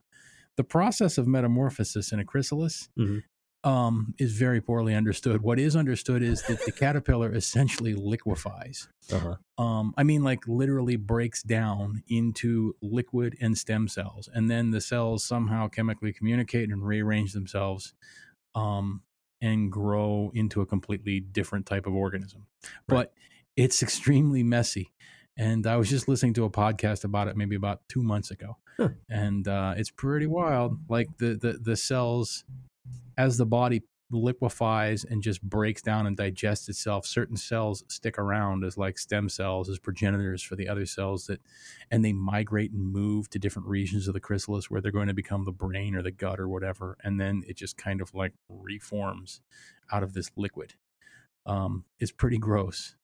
the 0.58 0.64
process 0.64 1.18
of 1.18 1.28
metamorphosis 1.28 2.12
in 2.12 2.20
a 2.20 2.26
chrysalis 2.26 2.90
Mhm. 2.98 3.22
Um, 3.64 4.16
is 4.18 4.34
very 4.34 4.60
poorly 4.62 4.96
understood. 4.96 5.42
What 5.42 5.60
is 5.60 5.76
understood 5.76 6.24
is 6.24 6.42
that 6.44 6.66
the 6.66 6.72
caterpillar 6.72 7.32
essentially 7.34 7.94
liquefies. 7.94 8.88
uh-huh. 9.12 9.36
Um, 9.64 9.94
I 9.98 10.04
mean, 10.04 10.24
like 10.24 10.48
literally 10.48 10.96
breaks 10.96 11.44
down 11.44 12.04
into 12.08 12.76
liquid 12.82 13.38
and 13.40 13.56
stem 13.58 13.88
cells, 13.88 14.28
and 14.34 14.50
then 14.50 14.72
the 14.72 14.82
cells 14.82 15.24
somehow 15.24 15.68
chemically 15.68 16.12
communicate 16.12 16.70
and 16.70 16.86
rearrange 16.86 17.34
themselves, 17.34 17.94
um, 18.56 19.04
and 19.42 19.72
grow 19.72 20.32
into 20.34 20.62
a 20.62 20.66
completely 20.66 21.20
different 21.20 21.66
type 21.66 21.86
of 21.86 21.94
organism. 21.94 22.46
Right. 22.64 22.72
But 22.88 23.14
it's 23.56 23.84
extremely 23.84 24.42
messy, 24.44 24.92
and 25.38 25.68
I 25.68 25.78
was 25.78 25.90
just 25.90 26.08
listening 26.08 26.34
to 26.36 26.46
a 26.46 26.50
podcast 26.50 27.04
about 27.04 27.28
it 27.28 27.38
maybe 27.38 27.56
about 27.56 27.82
two 27.88 28.02
months 28.02 28.32
ago, 28.32 28.58
Huh. 28.78 28.90
and 29.10 29.48
uh, 29.48 29.76
it's 29.78 29.92
pretty 29.92 30.26
wild. 30.26 30.80
Like 30.90 31.18
the 31.20 31.36
the 31.36 31.54
the 31.62 31.76
cells, 31.76 32.44
as 33.18 33.38
the 33.38 33.46
body 33.46 33.84
liquefies 34.14 35.06
and 35.06 35.24
just 35.24 35.42
breaks 35.42 35.82
down 35.82 36.06
and 36.06 36.18
digests 36.18 36.68
itself 36.68 37.06
certain 37.06 37.38
cells 37.38 37.82
stick 37.88 38.20
around 38.20 38.66
as 38.66 38.78
like 38.78 38.98
stem 38.98 39.30
cells 39.30 39.70
as 39.70 39.80
progenitors 39.80 40.44
for 40.44 40.58
the 40.58 40.68
other 40.68 40.86
cells 40.86 41.28
that 41.28 41.40
and 41.92 42.04
they 42.04 42.12
migrate 42.12 42.72
and 42.74 42.92
move 42.92 43.30
to 43.30 43.40
different 43.40 43.70
regions 43.70 44.10
of 44.10 44.14
the 44.14 44.20
chrysalis 44.20 44.70
where 44.70 44.82
they're 44.82 44.92
going 44.92 45.08
to 45.08 45.14
become 45.14 45.46
the 45.46 45.52
brain 45.54 45.96
or 45.96 46.02
the 46.02 46.12
gut 46.12 46.42
or 46.42 46.50
whatever 46.50 46.98
and 47.06 47.22
then 47.22 47.42
it 47.48 47.56
just 47.56 47.78
kind 47.78 48.02
of 48.02 48.14
like 48.14 48.34
reforms 48.50 49.40
out 49.94 50.04
of 50.04 50.14
this 50.14 50.30
liquid 50.36 50.74
um 51.46 51.86
it's 52.00 52.12
pretty 52.12 52.38
gross 52.38 52.96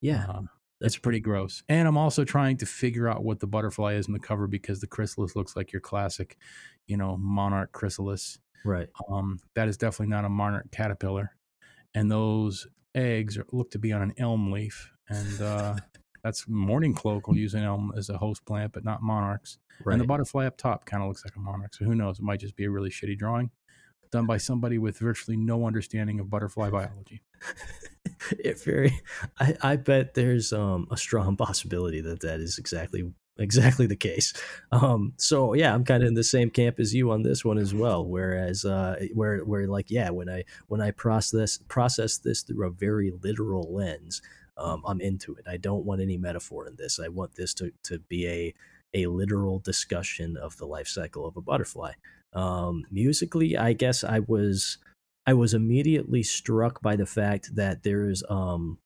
Yeah, 0.00 0.26
uh, 0.28 0.42
that's 0.80 0.96
pretty 0.98 1.20
gross. 1.20 1.62
And 1.68 1.86
I'm 1.86 1.98
also 1.98 2.24
trying 2.24 2.56
to 2.58 2.66
figure 2.66 3.08
out 3.08 3.22
what 3.24 3.40
the 3.40 3.46
butterfly 3.46 3.94
is 3.94 4.06
in 4.06 4.14
the 4.14 4.20
cover 4.20 4.46
because 4.46 4.80
the 4.80 4.86
chrysalis 4.86 5.36
looks 5.36 5.54
like 5.56 5.72
your 5.72 5.80
classic, 5.80 6.38
you 6.86 6.96
know, 6.96 7.16
monarch 7.18 7.72
chrysalis. 7.72 8.38
Right. 8.64 8.88
Um, 9.08 9.40
that 9.54 9.68
is 9.68 9.76
definitely 9.76 10.10
not 10.10 10.24
a 10.24 10.28
monarch 10.28 10.70
caterpillar. 10.70 11.30
And 11.94 12.10
those 12.10 12.66
eggs 12.94 13.38
are, 13.38 13.46
look 13.52 13.70
to 13.72 13.78
be 13.78 13.92
on 13.92 14.02
an 14.02 14.14
elm 14.18 14.52
leaf. 14.52 14.92
And 15.08 15.40
uh, 15.40 15.76
that's 16.22 16.46
mourning 16.48 16.94
cloak 16.94 17.26
will 17.26 17.36
use 17.36 17.54
an 17.54 17.62
elm 17.62 17.92
as 17.96 18.10
a 18.10 18.18
host 18.18 18.44
plant, 18.44 18.72
but 18.72 18.84
not 18.84 19.02
monarchs. 19.02 19.58
Right. 19.84 19.94
And 19.94 20.02
the 20.02 20.06
butterfly 20.06 20.46
up 20.46 20.56
top 20.56 20.84
kind 20.84 21.02
of 21.02 21.08
looks 21.08 21.24
like 21.24 21.36
a 21.36 21.40
monarch. 21.40 21.74
So 21.74 21.84
who 21.84 21.94
knows? 21.94 22.18
It 22.18 22.22
might 22.22 22.40
just 22.40 22.56
be 22.56 22.64
a 22.64 22.70
really 22.70 22.90
shitty 22.90 23.18
drawing 23.18 23.50
done 24.10 24.26
by 24.26 24.38
somebody 24.38 24.78
with 24.78 24.98
virtually 24.98 25.36
no 25.36 25.66
understanding 25.66 26.20
of 26.20 26.28
butterfly 26.28 26.70
biology. 26.70 27.22
it 28.32 28.62
very 28.62 28.92
I, 29.38 29.56
I 29.62 29.76
bet 29.76 30.14
there's 30.14 30.52
um 30.52 30.86
a 30.90 30.96
strong 30.96 31.36
possibility 31.36 32.00
that 32.02 32.20
that 32.20 32.40
is 32.40 32.58
exactly 32.58 33.12
exactly 33.40 33.86
the 33.86 33.96
case. 33.96 34.32
Um 34.72 35.14
so 35.16 35.54
yeah 35.54 35.74
i'm 35.74 35.84
kind 35.84 36.02
of 36.02 36.08
in 36.08 36.14
the 36.14 36.24
same 36.24 36.50
camp 36.50 36.78
as 36.78 36.94
you 36.94 37.10
on 37.10 37.22
this 37.22 37.44
one 37.44 37.58
as 37.58 37.74
well 37.74 38.04
whereas 38.06 38.64
uh 38.64 38.96
where 39.14 39.40
where 39.40 39.66
like 39.66 39.90
yeah 39.90 40.10
when 40.10 40.28
i 40.28 40.44
when 40.68 40.80
i 40.80 40.90
process 40.90 41.58
process 41.68 42.18
this 42.18 42.42
through 42.42 42.66
a 42.66 42.70
very 42.70 43.12
literal 43.22 43.72
lens 43.74 44.22
um 44.56 44.82
i'm 44.86 45.00
into 45.00 45.34
it. 45.34 45.46
I 45.48 45.56
don't 45.56 45.84
want 45.84 46.00
any 46.00 46.18
metaphor 46.18 46.66
in 46.66 46.76
this. 46.76 47.00
I 47.00 47.08
want 47.08 47.34
this 47.34 47.54
to 47.54 47.72
to 47.84 47.98
be 47.98 48.28
a 48.28 48.54
a 48.94 49.06
literal 49.06 49.58
discussion 49.60 50.36
of 50.36 50.56
the 50.58 50.66
life 50.66 50.88
cycle 50.88 51.26
of 51.26 51.36
a 51.36 51.40
butterfly. 51.40 51.92
Um 52.32 52.84
musically 52.90 53.56
i 53.56 53.72
guess 53.72 54.04
i 54.04 54.20
was 54.20 54.78
I 55.26 55.34
was 55.34 55.54
immediately 55.54 56.22
struck 56.22 56.82
by 56.82 56.96
the 56.96 57.06
fact 57.06 57.54
that 57.54 57.82
there's 57.82 58.22
um 58.28 58.78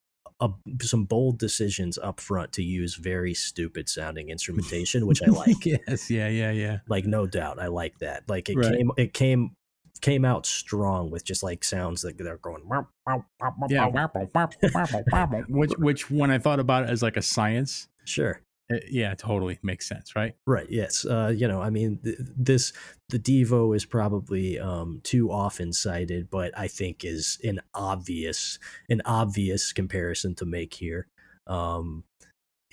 a, 0.45 0.85
some 0.85 1.05
bold 1.05 1.39
decisions 1.39 1.99
up 1.99 2.21
front 2.21 2.53
to 2.53 2.63
use 2.63 2.95
very 2.97 3.35
stupid 3.35 3.89
sounding 3.89 4.29
instrumentation, 4.35 5.07
which 5.07 5.23
I 5.23 5.27
like. 5.27 5.65
yes, 5.65 6.11
yeah, 6.11 6.29
yeah, 6.29 6.51
yeah. 6.51 6.79
like 6.89 7.07
no 7.07 7.27
doubt, 7.27 7.59
I 7.59 7.69
like 7.69 7.99
that. 7.99 8.29
Like 8.29 8.49
it 8.49 8.57
Right. 8.57 8.77
came, 8.77 8.91
it 8.97 9.13
came, 9.15 9.57
came 10.01 10.25
out 10.25 10.45
strong 10.47 11.11
with 11.11 11.25
just 11.25 11.43
like 11.43 11.65
sounds 11.65 12.03
that 12.03 12.19
they're 12.19 12.37
going. 12.39 12.69
"Wow, 12.69 12.89
wow, 13.07 13.25
wow, 13.41 13.55
wow, 13.59 13.67
Yeah, 13.71 13.89
which 15.49 15.73
which 15.79 16.11
when 16.11 16.31
I 16.31 16.39
thought 16.39 16.61
about 16.61 16.85
it 16.85 16.91
as 16.91 17.03
like 17.03 17.17
a 17.17 17.23
science, 17.23 17.89
Sure. 18.05 18.41
Uh, 18.73 18.77
yeah, 18.91 19.15
totally 19.15 19.59
makes 19.63 19.87
sense, 19.87 20.17
right? 20.17 20.35
Right. 20.47 20.67
Yes. 20.71 21.05
Uh, 21.05 21.33
you 21.35 21.47
know, 21.47 21.61
I 21.61 21.71
mean, 21.71 21.99
th- 22.03 22.17
this 22.21 22.73
the 23.11 23.19
Devo 23.19 23.77
is 23.77 23.85
probably 23.85 24.59
um, 24.59 25.01
too 25.03 25.31
often 25.31 25.73
cited, 25.73 26.31
but 26.31 26.57
I 26.59 26.69
think 26.69 27.05
is 27.05 27.39
an 27.45 27.61
obvious 27.75 28.59
an 28.89 29.03
obvious 29.05 29.73
comparison 29.73 30.35
to 30.37 30.47
make 30.47 30.75
here. 30.75 31.09
Um, 31.47 32.05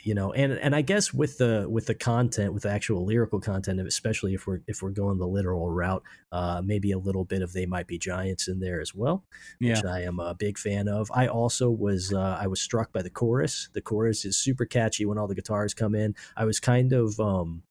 you 0.03 0.13
know, 0.13 0.33
and 0.33 0.53
and 0.53 0.75
I 0.75 0.81
guess 0.81 1.13
with 1.13 1.37
the 1.37 1.67
with 1.69 1.85
the 1.85 1.93
content, 1.93 2.53
with 2.53 2.63
the 2.63 2.71
actual 2.71 3.05
lyrical 3.05 3.39
content, 3.39 3.79
especially 3.79 4.33
if 4.33 4.47
we're 4.47 4.61
if 4.67 4.81
we're 4.81 4.91
going 4.91 5.17
the 5.17 5.27
literal 5.27 5.69
route, 5.69 6.03
uh, 6.31 6.61
maybe 6.63 6.91
a 6.91 6.97
little 6.97 7.25
bit 7.25 7.41
of 7.41 7.53
they 7.53 7.65
might 7.65 7.87
be 7.87 7.97
giants 7.97 8.47
in 8.47 8.59
there 8.59 8.81
as 8.81 8.95
well 8.95 9.23
Yeah, 9.59 9.75
which 9.75 9.85
I 9.85 10.01
am 10.01 10.19
a 10.19 10.33
big 10.33 10.57
fan 10.57 10.87
of. 10.87 11.11
I 11.13 11.27
also 11.27 11.69
was 11.69 12.13
uh, 12.13 12.37
I 12.39 12.47
was 12.47 12.61
struck 12.61 12.91
by 12.91 13.01
the 13.01 13.09
chorus. 13.09 13.69
The 13.73 13.81
chorus 13.81 14.25
is 14.25 14.37
super 14.37 14.65
catchy 14.65 15.05
when 15.05 15.17
all 15.17 15.27
the 15.27 15.35
guitars 15.35 15.73
come 15.73 15.95
in. 15.95 16.15
I 16.35 16.45
was 16.45 16.59
kind 16.59 16.93
of 16.93 17.19
um, 17.19 17.63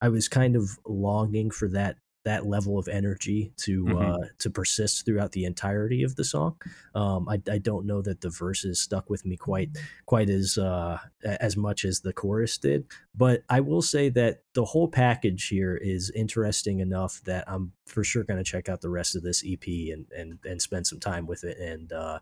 I 0.00 0.08
was 0.08 0.28
kind 0.28 0.56
of 0.56 0.78
longing 0.86 1.50
for 1.50 1.68
that 1.70 1.96
that 2.28 2.46
level 2.46 2.78
of 2.78 2.88
energy 2.88 3.52
to 3.56 3.84
Mhm. 3.84 4.02
uh, 4.02 4.26
to 4.38 4.50
persist 4.50 5.04
throughout 5.06 5.32
the 5.32 5.44
entirety 5.44 6.02
of 6.02 6.14
the 6.16 6.24
song. 6.24 6.56
Um, 6.94 7.28
I, 7.28 7.40
I 7.50 7.58
don't 7.58 7.86
know 7.86 8.02
that 8.02 8.20
the 8.20 8.30
verses 8.30 8.78
stuck 8.78 9.08
with 9.10 9.24
me 9.24 9.36
quite 9.36 9.70
quite 10.06 10.30
as 10.30 10.58
uh, 10.58 10.98
as 11.24 11.56
much 11.56 11.84
as 11.84 12.00
the 12.00 12.12
chorus 12.12 12.58
did, 12.58 12.86
but 13.14 13.42
I 13.48 13.60
will 13.60 13.82
say 13.82 14.10
that 14.10 14.42
the 14.52 14.64
whole 14.66 14.88
package 14.88 15.48
here 15.48 15.76
is 15.76 16.10
interesting 16.10 16.80
enough 16.80 17.22
that 17.24 17.44
I'm 17.46 17.72
for 17.86 18.04
sure 18.04 18.24
going 18.24 18.42
to 18.44 18.50
check 18.52 18.68
out 18.68 18.80
the 18.82 18.90
rest 19.00 19.16
of 19.16 19.22
this 19.22 19.42
EP 19.46 19.66
and 19.92 20.06
and 20.16 20.38
and 20.44 20.60
spend 20.60 20.86
some 20.86 21.00
time 21.00 21.26
with 21.26 21.44
it. 21.44 21.58
And 21.58 21.92
uh, 21.92 22.18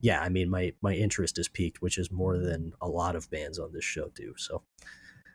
yeah, 0.00 0.20
I 0.22 0.28
mean 0.30 0.48
my 0.48 0.72
my 0.80 0.94
interest 0.94 1.38
is 1.38 1.48
piqued, 1.48 1.82
which 1.82 1.98
is 1.98 2.10
more 2.10 2.38
than 2.38 2.72
a 2.80 2.88
lot 2.88 3.14
of 3.16 3.28
bands 3.30 3.58
on 3.58 3.72
this 3.72 3.84
show 3.84 4.08
do. 4.14 4.34
So. 4.36 4.62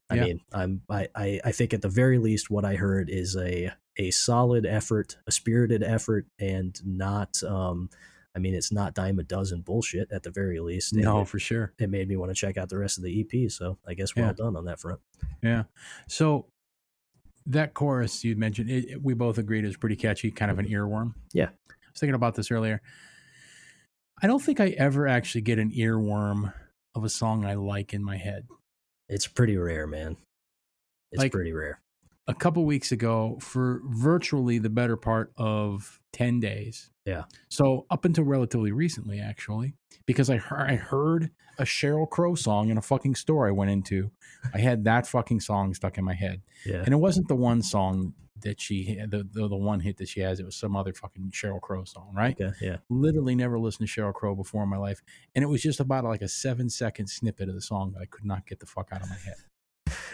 I 0.09 0.15
Yeah. 0.15 0.23
mean, 0.25 0.39
I'm 0.53 0.81
I, 0.89 1.07
I 1.15 1.39
I 1.45 1.51
think 1.51 1.73
at 1.73 1.81
the 1.81 1.89
very 1.89 2.17
least 2.19 2.49
what 2.49 2.63
I 2.65 2.75
heard 2.75 3.09
is 3.09 3.35
a 3.35 3.71
a 3.97 4.11
solid 4.11 4.65
effort, 4.65 5.17
a 5.25 5.31
spirited 5.31 5.81
effort, 5.83 6.27
and 6.39 6.79
not 6.85 7.41
um 7.43 7.89
I 8.35 8.39
mean 8.39 8.53
it's 8.53 8.71
not 8.71 8.93
dime 8.93 9.17
a 9.19 9.23
dozen 9.23 9.61
bullshit 9.61 10.11
at 10.11 10.23
the 10.23 10.29
very 10.31 10.59
least. 10.59 10.93
No, 10.93 11.21
it, 11.21 11.27
for 11.27 11.39
sure. 11.39 11.73
it 11.79 11.89
made 11.89 12.07
me 12.09 12.17
want 12.17 12.29
to 12.29 12.35
check 12.35 12.57
out 12.57 12.69
the 12.69 12.77
rest 12.77 12.97
of 12.97 13.03
the 13.03 13.21
EP. 13.21 13.49
So 13.49 13.77
I 13.87 13.93
guess 13.93 14.15
well 14.15 14.27
Yeah. 14.27 14.33
done 14.33 14.55
on 14.55 14.65
that 14.65 14.79
front. 14.79 14.99
Yeah. 15.41 15.63
So 16.07 16.47
that 17.47 17.73
chorus 17.73 18.23
you 18.23 18.35
mentioned, 18.35 18.69
it, 18.69 18.89
it- 18.89 19.03
we 19.03 19.13
both 19.13 19.37
agreed 19.37 19.65
is 19.65 19.77
pretty 19.77 19.95
catchy, 19.95 20.31
kind 20.31 20.51
of 20.51 20.59
an 20.59 20.67
earworm. 20.67 21.13
Yeah. 21.33 21.49
I 21.69 21.73
was 21.91 21.99
thinking 21.99 22.15
about 22.15 22.35
this 22.35 22.51
earlier. 22.51 22.81
I 24.21 24.27
don't 24.27 24.41
think 24.41 24.59
I 24.59 24.69
ever 24.69 25.07
actually 25.07 25.41
get 25.41 25.59
an 25.59 25.71
earworm 25.71 26.53
of 26.93 27.03
a 27.03 27.09
song 27.09 27.45
I 27.45 27.53
like 27.55 27.93
in 27.93 28.03
my 28.03 28.17
head. 28.17 28.47
It's 29.09 29.27
pretty 29.27 29.57
rare, 29.57 29.87
man. 29.87 30.17
It's 31.11 31.21
Like- 31.21 31.31
pretty 31.31 31.53
rare. 31.53 31.79
a 32.27 32.33
couple 32.33 32.65
weeks 32.65 32.91
ago 32.91 33.37
for 33.39 33.81
virtually 33.85 34.57
the 34.57 34.69
better 34.69 34.97
part 34.97 35.31
of 35.37 35.99
10 36.11 36.39
days. 36.39 36.89
Yeah. 37.05 37.25
So 37.49 37.85
up 37.91 38.03
until 38.03 38.23
relatively 38.23 38.71
recently, 38.71 39.19
actually, 39.19 39.75
because 40.07 40.27
I 40.31 40.37
heard, 40.37 40.71
I 40.71 40.75
heard 40.75 41.29
a 41.59 41.63
Sheryl 41.65 42.09
Crow 42.09 42.33
song 42.33 42.69
in 42.69 42.79
a 42.79 42.81
fucking 42.81 43.13
store 43.13 43.47
I 43.47 43.51
went 43.51 43.69
into. 43.69 44.09
I 44.55 44.57
had 44.57 44.85
that 44.85 45.05
fucking 45.05 45.39
song 45.41 45.75
stuck 45.75 45.99
in 45.99 46.03
my 46.03 46.15
head. 46.15 46.41
Yeah. 46.65 46.77
And 46.83 46.89
it 46.95 46.97
wasn't 46.97 47.27
the 47.27 47.35
one 47.35 47.61
song 47.61 48.15
that 48.45 48.61
she 48.61 48.95
the, 48.95 49.27
the 49.29 49.47
the 49.49 49.55
one 49.55 49.81
hit 49.81 49.97
that 49.97 50.07
she 50.07 50.21
has. 50.21 50.39
It 50.39 50.45
was 50.45 50.55
some 50.55 50.75
other 50.77 50.93
fucking 50.93 51.31
Sheryl 51.31 51.59
Crow 51.59 51.83
song, 51.83 52.13
right? 52.15 52.39
Okay, 52.39 52.53
yeah. 52.61 52.77
Literally 52.89 53.35
never 53.35 53.59
listened 53.59 53.89
to 53.89 54.01
Sheryl 54.01 54.13
Crow 54.13 54.33
before 54.35 54.63
in 54.63 54.69
my 54.69 54.77
life, 54.77 55.01
and 55.35 55.43
it 55.43 55.47
was 55.47 55.61
just 55.61 55.79
about 55.81 56.05
like 56.05 56.21
a 56.21 56.27
seven 56.29 56.69
second 56.69 57.07
snippet 57.07 57.49
of 57.49 57.55
the 57.55 57.61
song 57.61 57.91
that 57.93 58.01
I 58.01 58.05
could 58.05 58.23
not 58.25 58.47
get 58.47 58.59
the 58.61 58.65
fuck 58.65 58.89
out 58.93 59.01
of 59.01 59.09
my 59.09 59.17
head. 59.17 59.35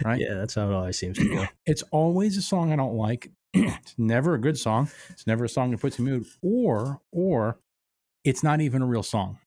Right? 0.04 0.20
Yeah, 0.20 0.34
that's 0.34 0.56
how 0.56 0.70
it 0.70 0.74
always 0.74 0.98
seems 0.98 1.18
to 1.20 1.30
go. 1.30 1.46
It's 1.66 1.84
always 1.92 2.36
a 2.38 2.42
song 2.42 2.74
I 2.74 2.76
don't 2.76 2.96
like. 2.96 3.30
it's 3.54 3.96
never 3.98 4.34
a 4.34 4.40
good 4.42 4.58
song. 4.58 4.90
It's 5.10 5.28
never 5.28 5.46
a 5.46 5.50
song 5.50 5.72
that 5.72 5.80
puts 5.80 6.00
me 6.00 6.12
in 6.12 6.18
mood, 6.20 6.28
or 6.42 7.02
or 7.12 7.60
it's 8.24 8.44
not 8.44 8.62
even 8.62 8.82
a 8.82 8.86
real 8.88 9.04
song. 9.04 9.38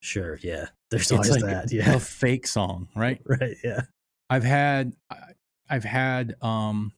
Sure, 0.00 0.38
yeah. 0.42 0.66
There's 0.90 1.12
always 1.12 1.30
like 1.30 1.42
that. 1.42 1.72
Yeah, 1.72 1.94
a 1.94 2.00
fake 2.00 2.46
song, 2.46 2.88
right? 2.96 3.20
Right, 3.26 3.56
yeah. 3.62 3.82
I've 4.28 4.44
had 4.44 4.94
I- 5.10 5.32
I've 5.70 5.84
had 5.84 6.34
um 6.42 6.92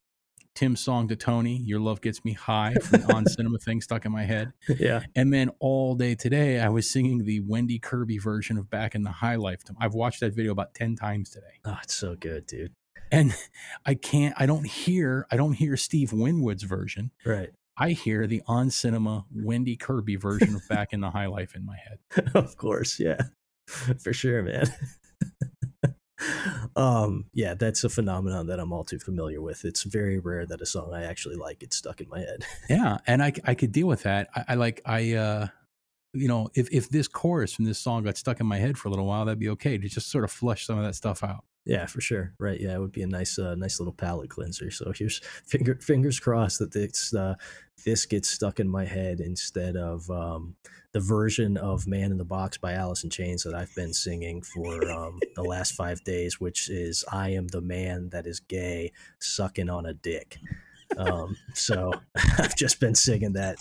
Tim's 0.54 0.80
song 0.80 1.08
to 1.08 1.16
Tony, 1.16 1.56
Your 1.56 1.80
Love 1.80 2.00
Gets 2.00 2.24
Me 2.24 2.32
High 2.32 2.74
from 2.74 3.00
the 3.00 3.14
on 3.14 3.26
cinema 3.26 3.58
thing 3.58 3.80
stuck 3.80 4.04
in 4.04 4.12
my 4.12 4.22
head. 4.22 4.52
Yeah. 4.68 5.02
And 5.16 5.32
then 5.32 5.50
all 5.58 5.96
day 5.96 6.14
today 6.14 6.60
I 6.60 6.68
was 6.68 6.88
singing 6.88 7.24
the 7.24 7.40
Wendy 7.40 7.80
Kirby 7.80 8.18
version 8.18 8.56
of 8.56 8.70
Back 8.70 8.94
in 8.94 9.02
the 9.02 9.10
High 9.10 9.34
Life. 9.34 9.62
I've 9.80 9.94
watched 9.94 10.20
that 10.20 10.32
video 10.32 10.52
about 10.52 10.74
10 10.74 10.94
times 10.94 11.30
today. 11.30 11.58
Oh, 11.64 11.78
it's 11.82 11.94
so 11.94 12.14
good, 12.14 12.46
dude. 12.46 12.72
And 13.10 13.34
I 13.86 13.94
can't 13.94 14.34
I 14.38 14.46
don't 14.46 14.66
hear 14.66 15.26
I 15.30 15.36
don't 15.36 15.54
hear 15.54 15.76
Steve 15.76 16.12
Winwood's 16.12 16.62
version. 16.62 17.10
Right. 17.26 17.50
I 17.76 17.90
hear 17.90 18.28
the 18.28 18.40
on 18.46 18.70
cinema 18.70 19.24
Wendy 19.34 19.74
Kirby 19.76 20.14
version 20.14 20.54
of 20.54 20.66
Back 20.68 20.92
in 20.92 21.00
the 21.00 21.10
High 21.10 21.26
Life 21.26 21.56
in 21.56 21.66
my 21.66 21.76
head. 21.76 22.30
of 22.34 22.56
course, 22.56 23.00
yeah. 23.00 23.20
For 23.66 24.12
sure, 24.12 24.42
man. 24.42 24.68
Um, 26.76 27.26
yeah, 27.32 27.54
that's 27.54 27.84
a 27.84 27.88
phenomenon 27.88 28.46
that 28.46 28.58
I'm 28.60 28.72
all 28.72 28.84
too 28.84 28.98
familiar 28.98 29.40
with. 29.40 29.64
It's 29.64 29.82
very 29.82 30.18
rare 30.18 30.46
that 30.46 30.60
a 30.60 30.66
song 30.66 30.92
I 30.94 31.04
actually 31.04 31.36
like 31.36 31.60
gets 31.60 31.76
stuck 31.76 32.00
in 32.00 32.08
my 32.08 32.20
head. 32.20 32.44
Yeah, 32.70 32.98
and 33.06 33.22
I 33.22 33.32
I 33.44 33.54
could 33.54 33.72
deal 33.72 33.86
with 33.86 34.02
that. 34.04 34.28
I, 34.34 34.44
I 34.48 34.54
like 34.54 34.80
I 34.86 35.14
uh 35.14 35.46
you 36.12 36.28
know 36.28 36.48
if 36.54 36.68
if 36.72 36.88
this 36.88 37.08
chorus 37.08 37.52
from 37.52 37.66
this 37.66 37.78
song 37.78 38.04
got 38.04 38.16
stuck 38.16 38.40
in 38.40 38.46
my 38.46 38.58
head 38.58 38.78
for 38.78 38.88
a 38.88 38.90
little 38.90 39.06
while, 39.06 39.24
that'd 39.24 39.38
be 39.38 39.50
okay 39.50 39.76
to 39.76 39.88
just 39.88 40.10
sort 40.10 40.24
of 40.24 40.30
flush 40.30 40.66
some 40.66 40.78
of 40.78 40.84
that 40.84 40.94
stuff 40.94 41.22
out. 41.22 41.44
Yeah, 41.66 41.86
for 41.86 42.00
sure. 42.00 42.34
Right. 42.38 42.60
Yeah, 42.60 42.74
it 42.74 42.78
would 42.80 42.92
be 42.92 43.02
a 43.02 43.06
nice, 43.06 43.38
uh, 43.38 43.54
nice 43.54 43.80
little 43.80 43.92
palate 43.94 44.28
cleanser. 44.30 44.70
So 44.70 44.92
here's 44.94 45.18
finger, 45.46 45.76
fingers 45.80 46.20
crossed 46.20 46.58
that 46.58 46.72
this, 46.72 47.14
uh, 47.14 47.34
this 47.84 48.04
gets 48.06 48.28
stuck 48.28 48.60
in 48.60 48.68
my 48.68 48.84
head 48.84 49.20
instead 49.20 49.76
of 49.76 50.08
um, 50.10 50.56
the 50.92 51.00
version 51.00 51.56
of 51.56 51.86
"Man 51.86 52.12
in 52.12 52.18
the 52.18 52.24
Box" 52.24 52.56
by 52.56 52.72
Alice 52.74 53.02
in 53.04 53.10
Chains 53.10 53.42
that 53.42 53.54
I've 53.54 53.74
been 53.74 53.92
singing 53.92 54.42
for 54.42 54.90
um, 54.90 55.20
the 55.34 55.42
last 55.42 55.72
five 55.72 56.02
days, 56.04 56.38
which 56.40 56.70
is 56.70 57.04
"I 57.10 57.30
am 57.30 57.48
the 57.48 57.60
man 57.60 58.10
that 58.10 58.26
is 58.26 58.40
gay, 58.40 58.92
sucking 59.18 59.68
on 59.68 59.86
a 59.86 59.92
dick." 59.94 60.38
Um, 60.96 61.36
so 61.54 61.92
I've 62.38 62.56
just 62.56 62.78
been 62.78 62.94
singing 62.94 63.32
that 63.32 63.56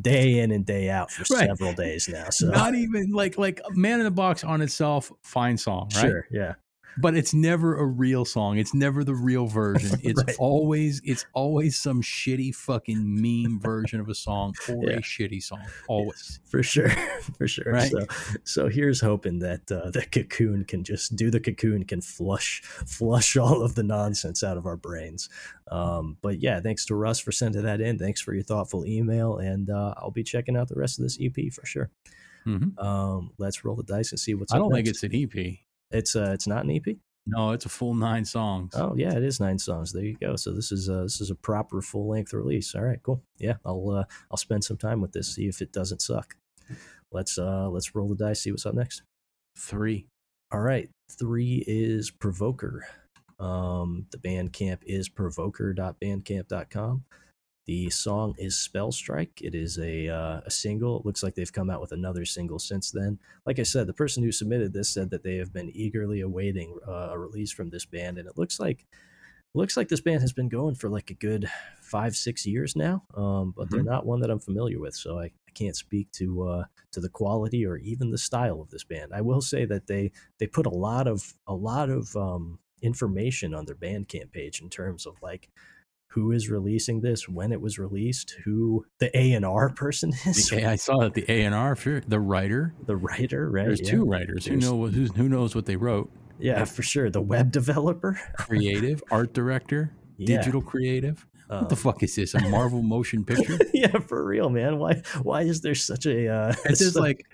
day 0.00 0.38
in 0.38 0.50
and 0.50 0.64
day 0.64 0.88
out 0.88 1.10
for 1.10 1.24
Right. 1.34 1.46
several 1.48 1.74
days 1.74 2.08
now. 2.08 2.30
So 2.30 2.48
Not 2.48 2.74
even 2.74 3.10
like 3.10 3.36
like 3.36 3.60
Man 3.72 3.98
in 4.00 4.04
the 4.04 4.10
Box 4.10 4.42
on 4.44 4.62
itself, 4.62 5.12
fine 5.22 5.58
song, 5.58 5.90
right? 5.94 6.08
sure, 6.08 6.26
yeah, 6.30 6.54
But 6.96 7.14
it's 7.16 7.32
never 7.32 7.76
a 7.76 7.86
real 7.86 8.24
song. 8.24 8.58
It's 8.58 8.74
never 8.74 9.04
the 9.04 9.14
real 9.14 9.46
version. 9.46 10.00
It's 10.02 10.22
Right. 10.24 10.36
always 10.38 11.00
it's 11.04 11.24
always 11.32 11.78
some 11.78 12.02
shitty 12.02 12.54
fucking 12.54 12.98
meme 13.22 13.60
version 13.60 14.00
of 14.00 14.08
a 14.08 14.14
song 14.14 14.54
or 14.68 14.84
Yeah. 14.90 14.96
a 14.96 15.00
shitty 15.00 15.42
song. 15.42 15.60
Always. 15.88 16.40
for 16.46 16.62
sure 16.62 16.88
for 17.38 17.46
sure 17.46 17.72
Right? 17.72 17.90
so 17.90 18.06
so 18.44 18.68
here's 18.68 19.00
hoping 19.00 19.38
that 19.40 19.70
uh, 19.70 19.90
the 19.90 20.04
cocoon 20.10 20.64
can 20.64 20.82
just 20.82 21.14
do 21.14 21.30
the 21.30 21.38
cocoon 21.40 21.84
can 21.84 22.00
flush 22.00 22.62
flush 22.62 23.36
all 23.36 23.62
of 23.62 23.74
the 23.76 23.82
nonsense 23.84 24.42
out 24.42 24.56
of 24.56 24.66
our 24.66 24.76
brains 24.76 25.28
um, 25.70 26.16
but 26.22 26.40
yeah 26.40 26.58
thanks 26.60 26.84
to 26.86 26.94
russ 26.94 27.18
for 27.20 27.30
sending 27.32 27.62
that 27.62 27.80
in 27.80 27.98
thanks 27.98 28.20
for 28.20 28.34
your 28.34 28.42
thoughtful 28.42 28.84
email 28.86 29.36
and 29.36 29.70
uh, 29.70 29.94
i'll 29.98 30.10
be 30.10 30.24
checking 30.24 30.56
out 30.56 30.68
the 30.68 30.74
rest 30.74 30.98
of 30.98 31.04
this 31.04 31.18
ep 31.20 31.52
for 31.52 31.64
sure 31.66 31.90
Mhm. 32.46 32.78
um, 32.82 33.30
let's 33.38 33.64
roll 33.64 33.76
the 33.76 33.82
dice 33.82 34.10
and 34.10 34.18
see 34.18 34.34
what's 34.34 34.52
I 34.52 34.58
don't 34.58 34.72
think 34.72 34.86
it's 34.88 35.02
an 35.02 35.14
EP. 35.14 35.58
It's 35.90 36.14
uh 36.16 36.30
it's 36.34 36.46
not 36.46 36.64
an 36.64 36.70
ep 36.70 36.86
No, 37.26 37.50
it's 37.52 37.64
a 37.66 37.68
full 37.68 37.94
nine 37.94 38.24
songs. 38.24 38.74
oh 38.76 38.94
yeah 38.96 39.12
it 39.14 39.22
is 39.22 39.40
nine 39.40 39.58
songs 39.58 39.92
there 39.92 40.04
you 40.04 40.16
go 40.20 40.36
so 40.36 40.52
this 40.52 40.70
is 40.72 40.88
uh 40.88 41.02
this 41.02 41.20
is 41.20 41.30
a 41.30 41.34
proper 41.34 41.80
full 41.82 42.08
length 42.08 42.32
release 42.32 42.74
all 42.74 42.82
right 42.82 43.02
cool 43.02 43.22
yeah 43.38 43.54
i'll 43.64 43.90
uh 43.90 44.04
i'll 44.30 44.36
spend 44.36 44.64
some 44.64 44.76
time 44.76 45.00
with 45.00 45.12
this 45.12 45.34
see 45.34 45.46
if 45.48 45.60
it 45.62 45.72
doesn't 45.72 46.00
suck 46.02 46.36
let's 47.12 47.38
uh 47.38 47.68
let's 47.68 47.94
roll 47.94 48.08
the 48.08 48.14
dice 48.16 48.40
see 48.42 48.50
what's 48.50 48.66
up 48.66 48.74
next 48.74 49.02
Three. 49.56 50.06
All 50.52 50.60
right. 50.60 50.88
Three 51.18 51.64
is 51.66 52.12
Provoker. 52.12 52.86
Um, 53.40 54.06
the 54.12 54.18
Bandcamp 54.18 54.78
is 54.86 55.08
provoker.bandcamp.com. 55.08 57.04
The 57.68 57.90
song 57.90 58.34
is 58.38 58.58
Spell 58.58 58.90
Strike. 58.90 59.42
It 59.42 59.54
is 59.54 59.78
a, 59.78 60.08
uh, 60.08 60.40
a 60.46 60.50
single. 60.50 61.00
It 61.00 61.04
looks 61.04 61.22
like 61.22 61.34
they've 61.34 61.52
come 61.52 61.68
out 61.68 61.82
with 61.82 61.92
another 61.92 62.24
single 62.24 62.58
since 62.58 62.90
then. 62.90 63.18
Like 63.44 63.58
I 63.58 63.62
said, 63.62 63.86
the 63.86 63.92
person 63.92 64.22
who 64.22 64.32
submitted 64.32 64.72
this 64.72 64.88
said 64.88 65.10
that 65.10 65.22
they 65.22 65.36
have 65.36 65.52
been 65.52 65.70
eagerly 65.74 66.22
awaiting 66.22 66.78
uh, 66.88 67.10
a 67.10 67.18
release 67.18 67.52
from 67.52 67.68
this 67.68 67.84
band, 67.84 68.16
and 68.16 68.26
it 68.26 68.38
looks 68.38 68.58
like 68.58 68.86
looks 69.52 69.76
like 69.76 69.88
this 69.88 70.00
band 70.00 70.22
has 70.22 70.32
been 70.32 70.48
going 70.48 70.76
for 70.76 70.88
like 70.88 71.10
a 71.10 71.14
good 71.14 71.50
five 71.82 72.16
six 72.16 72.46
years 72.46 72.74
now. 72.74 73.02
Um, 73.14 73.52
but 73.54 73.68
they're 73.68 73.82
not 73.82 74.06
one 74.06 74.20
that 74.20 74.30
I'm 74.30 74.40
familiar 74.40 74.80
with, 74.80 74.94
so 74.94 75.18
I, 75.18 75.24
I 75.24 75.50
can't 75.52 75.76
speak 75.76 76.10
to 76.12 76.44
uh, 76.44 76.64
to 76.92 77.00
the 77.00 77.10
quality 77.10 77.66
or 77.66 77.76
even 77.76 78.10
the 78.10 78.16
style 78.16 78.62
of 78.62 78.70
this 78.70 78.84
band. 78.84 79.12
I 79.12 79.20
will 79.20 79.42
say 79.42 79.66
that 79.66 79.88
they 79.88 80.12
they 80.38 80.46
put 80.46 80.64
a 80.64 80.70
lot 80.70 81.06
of 81.06 81.34
a 81.46 81.54
lot 81.54 81.90
of 81.90 82.16
um, 82.16 82.60
information 82.80 83.52
on 83.52 83.66
their 83.66 83.76
Bandcamp 83.76 84.32
page 84.32 84.62
in 84.62 84.70
terms 84.70 85.04
of 85.04 85.20
like 85.20 85.50
who 86.08 86.32
is 86.32 86.48
releasing 86.48 87.00
this, 87.00 87.28
when 87.28 87.52
it 87.52 87.60
was 87.60 87.78
released, 87.78 88.36
who 88.44 88.84
the 88.98 89.16
A 89.16 89.32
and 89.32 89.44
R 89.44 89.70
person 89.70 90.12
is, 90.26 90.48
The- 90.48 90.64
I 90.64 90.76
saw 90.76 90.98
that 91.00 91.14
the 91.14 91.24
A 91.30 91.42
and 91.44 91.54
R, 91.54 91.74
the 92.06 92.18
writer. 92.20 92.74
the 92.86 92.96
writer, 92.96 93.50
right? 93.50 93.66
There's 93.66 93.80
yeah. 93.82 93.90
two 93.90 94.04
writers 94.04 94.46
who 94.46 94.52
There's- 94.58 94.64
know 94.64 94.86
who's, 94.86 95.14
who 95.14 95.28
knows 95.28 95.54
what 95.54 95.66
they 95.66 95.76
wrote. 95.76 96.10
Yeah, 96.40 96.64
for 96.64 96.82
sure. 96.82 97.10
The 97.10 97.20
web 97.20 97.50
developer, 97.52 98.18
Creative, 98.38 99.02
art 99.10 99.34
director, 99.34 99.92
Yeah. 100.16 100.38
digital 100.38 100.62
creative. 100.62 101.26
What 101.48 101.68
the 101.70 101.74
Um, 101.76 101.80
fuck 101.80 102.02
is 102.02 102.14
this? 102.14 102.34
A 102.34 102.40
Marvel 102.48 102.82
motion 102.82 103.24
picture? 103.24 103.58
yeah, 103.74 103.98
for 104.00 104.22
real, 104.24 104.50
man. 104.50 104.78
Why 104.78 105.02
why 105.22 105.42
is 105.42 105.62
there 105.62 105.74
such 105.74 106.04
a 106.06 106.28
uh, 106.28 106.54
It's 106.66 106.78
just 106.80 106.94
like 107.08 107.26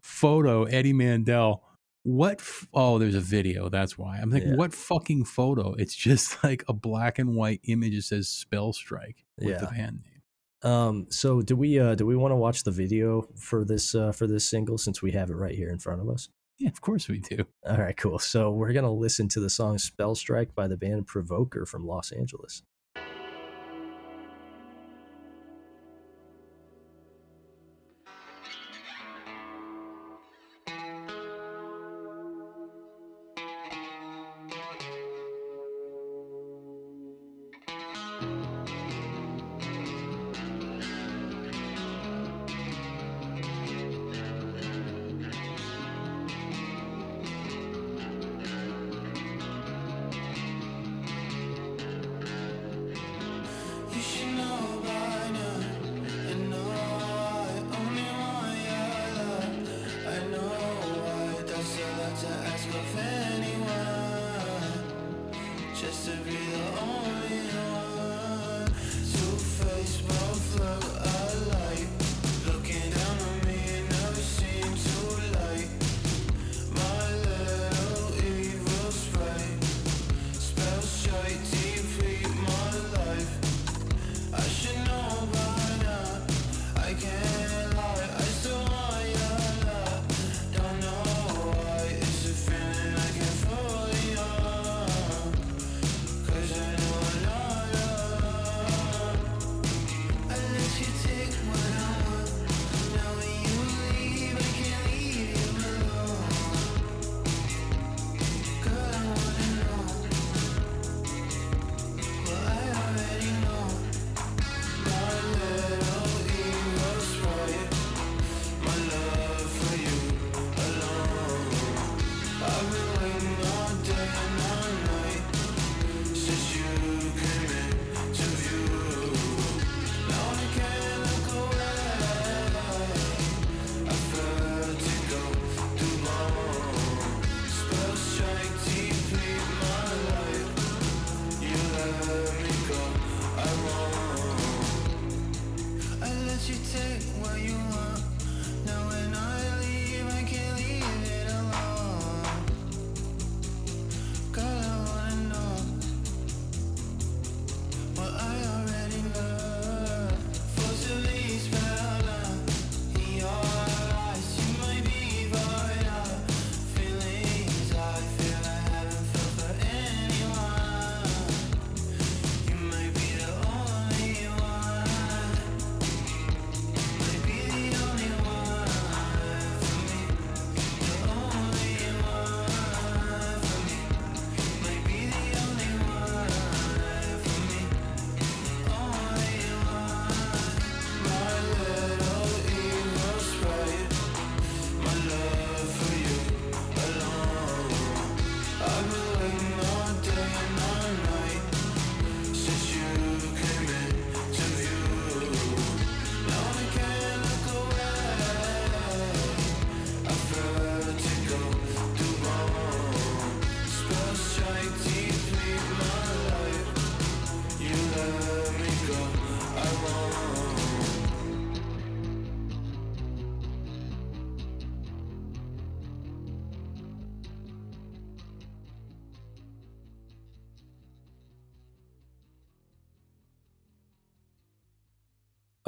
photo 0.00 0.64
Eddie 0.64 0.92
Mandel. 0.92 1.62
What? 2.04 2.40
F- 2.40 2.66
oh, 2.74 2.98
there's 2.98 3.14
a 3.14 3.20
video. 3.20 3.68
That's 3.68 3.96
why. 3.96 4.18
I'm 4.18 4.30
like, 4.30 4.42
Yeah. 4.44 4.56
what 4.56 4.74
fucking 4.74 5.24
photo? 5.24 5.74
It's 5.74 5.94
just 5.94 6.42
like 6.44 6.64
a 6.68 6.72
black 6.72 7.18
and 7.18 7.34
white 7.36 7.60
image 7.64 7.94
that 7.96 8.02
says 8.02 8.28
"Spell 8.28 8.72
Strike" 8.72 9.24
with 9.40 9.60
the 9.60 9.66
band 9.66 10.00
name. 10.02 10.70
Um. 10.72 11.06
So 11.10 11.42
do 11.42 11.56
we? 11.56 11.78
Uh. 11.78 11.94
Do 11.94 12.06
we 12.06 12.16
want 12.16 12.32
to 12.32 12.36
watch 12.36 12.64
the 12.64 12.70
video 12.70 13.28
for 13.36 13.64
this? 13.64 13.94
Uh. 13.94 14.12
For 14.12 14.26
this 14.26 14.44
single, 14.48 14.78
since 14.78 15.00
we 15.02 15.12
have 15.12 15.30
it 15.30 15.34
right 15.36 15.54
here 15.54 15.70
in 15.70 15.78
front 15.78 16.00
of 16.00 16.08
us. 16.08 16.28
Yeah, 16.58 16.68
of 16.68 16.80
course 16.80 17.08
we 17.08 17.18
do. 17.18 17.44
All 17.68 17.76
right. 17.78 17.96
Cool. 17.96 18.18
So 18.20 18.50
we're 18.50 18.72
gonna 18.72 18.92
listen 18.92 19.28
to 19.30 19.40
the 19.40 19.50
song 19.50 19.78
"Spell 19.78 20.14
Strike" 20.14 20.54
by 20.54 20.68
the 20.68 20.76
band 20.76 21.06
Provoker 21.06 21.66
from 21.66 21.86
Los 21.86 22.10
Angeles. 22.12 22.62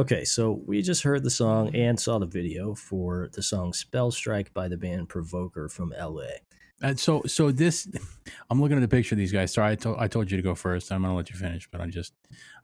Okay, 0.05 0.25
so 0.27 0.61
we 0.67 0.83
just 0.83 1.03
heard 1.03 1.23
the 1.23 1.31
song 1.31 1.75
and 1.75 1.99
saw 1.99 2.19
the 2.19 2.27
video 2.27 2.75
for 2.75 3.31
the 3.33 3.43
song 3.43 3.73
Spell 3.73 4.11
Strike 4.11 4.53
by 4.53 4.69
the 4.69 4.77
band 4.77 5.09
Provoker 5.09 5.67
from 5.67 5.95
LA. 5.99 6.27
And 6.83 7.01
so, 7.01 7.23
so 7.27 7.51
this, 7.51 7.89
I'm 8.51 8.61
looking 8.61 8.77
at 8.77 8.81
the 8.81 8.89
picture 8.89 9.15
of 9.15 9.19
these 9.19 9.33
guys. 9.33 9.55
Sorry, 9.55 9.73
I 9.73 9.77
told 9.77 9.97
I 9.99 10.07
told 10.07 10.31
you 10.31 10.37
to 10.37 10.43
go 10.43 10.55
first. 10.55 10.93
I'm 10.93 11.01
gonna 11.01 11.17
let 11.17 11.31
you 11.31 11.37
finish, 11.37 11.67
but 11.73 11.81
I'm 11.81 11.91
just, 11.91 12.13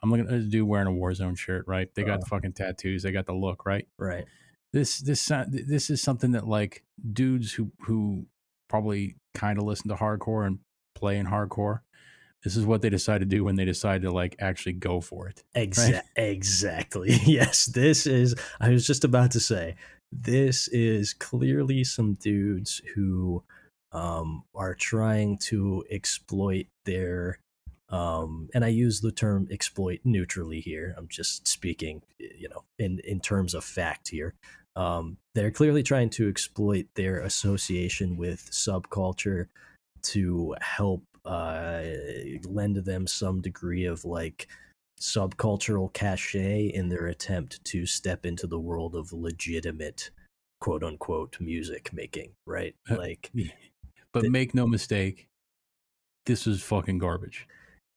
I'm 0.03 0.11
looking 0.11 0.27
at 0.27 0.31
this 0.33 0.45
dude 0.49 0.69
wearing 0.69 0.87
a 0.87 0.91
Warzone 0.91 1.39
shirt, 1.39 1.65
right? 1.67 1.89
They 1.95 2.03
got 2.03 2.21
Uh. 2.21 2.27
fucking 2.27 2.53
tattoos. 2.53 3.05
They 3.05 3.11
got 3.11 3.25
the 3.25 3.33
look, 3.33 3.65
right? 3.65 3.89
Right. 3.97 4.27
This, 4.75 4.99
this, 4.99 5.33
this 5.49 5.89
is 5.89 6.03
something 6.03 6.33
that 6.33 6.47
like 6.47 6.85
dudes 7.11 7.53
who 7.53 7.73
who 7.87 8.27
probably 8.69 9.17
kind 9.33 9.59
of 9.59 9.65
listen 9.65 9.89
to 9.89 9.95
hardcore 9.95 10.47
and 10.47 10.59
play 10.95 11.17
in 11.17 11.25
hardcore. 11.25 11.81
This 12.43 12.57
is 12.57 12.65
what 12.65 12.81
they 12.81 12.89
decide 12.89 13.19
to 13.19 13.27
do 13.27 13.45
when 13.45 13.57
they 13.57 13.65
decide 13.65 14.03
to 14.03 14.11
like 14.11 14.37
actually 14.39 14.73
go 14.73 15.01
for 15.01 15.29
it. 15.29 15.43
Exa- 15.55 16.03
Exactly. 16.17 17.11
Yes, 17.25 17.67
this 17.67 18.07
is. 18.07 18.35
I 18.61 18.71
was 18.71 18.87
just 18.87 19.05
about 19.05 19.31
to 19.33 19.41
say, 19.41 19.77
this 20.11 20.69
is 20.69 21.13
clearly 21.13 21.85
some 21.85 22.15
dudes 22.15 22.81
who 22.95 23.43
um, 23.93 24.45
are 24.55 24.75
trying 24.75 25.39
to 25.39 25.85
exploit 25.91 26.67
their. 26.85 27.39
Um, 27.91 28.49
and 28.55 28.65
I 28.65 28.69
use 28.69 29.01
the 29.01 29.11
term 29.11 29.49
exploit 29.51 30.01
neutrally 30.05 30.61
here. 30.61 30.95
I'm 30.97 31.09
just 31.09 31.49
speaking, 31.49 32.03
you 32.19 32.49
know, 32.49 32.63
in 32.79 33.01
in 33.01 33.21
terms 33.21 33.53
of 33.55 33.65
fact 33.65 34.09
here. 34.09 34.35
Um, 34.77 35.19
they're 35.35 35.51
clearly 35.51 35.83
trying 35.83 36.11
to 36.11 36.29
exploit 36.29 36.87
their 36.95 37.21
association 37.21 38.17
with 38.17 38.49
subculture 38.53 39.47
to 40.03 40.55
help 40.61 41.03
uh, 41.25 41.83
lend 42.45 42.77
them 42.77 43.07
some 43.07 43.41
degree 43.41 43.85
of 43.85 44.05
like 44.05 44.49
subcultural 45.01 45.93
cachet 45.93 46.67
in 46.75 46.89
their 46.89 47.07
attempt 47.07 47.65
to 47.65 47.87
step 47.87 48.27
into 48.27 48.47
the 48.47 48.61
world 48.61 48.95
of 48.95 49.13
legitimate 49.13 50.11
quote 50.61 50.83
unquote 50.85 51.39
music 51.41 51.91
making, 51.93 52.33
right? 52.47 52.75
Uh, 52.91 52.97
Like 52.97 53.31
But 54.13 54.25
make 54.25 54.55
no 54.55 54.67
mistake, 54.67 55.29
this 56.27 56.47
is 56.47 56.63
fucking 56.63 56.99
garbage. 56.99 57.47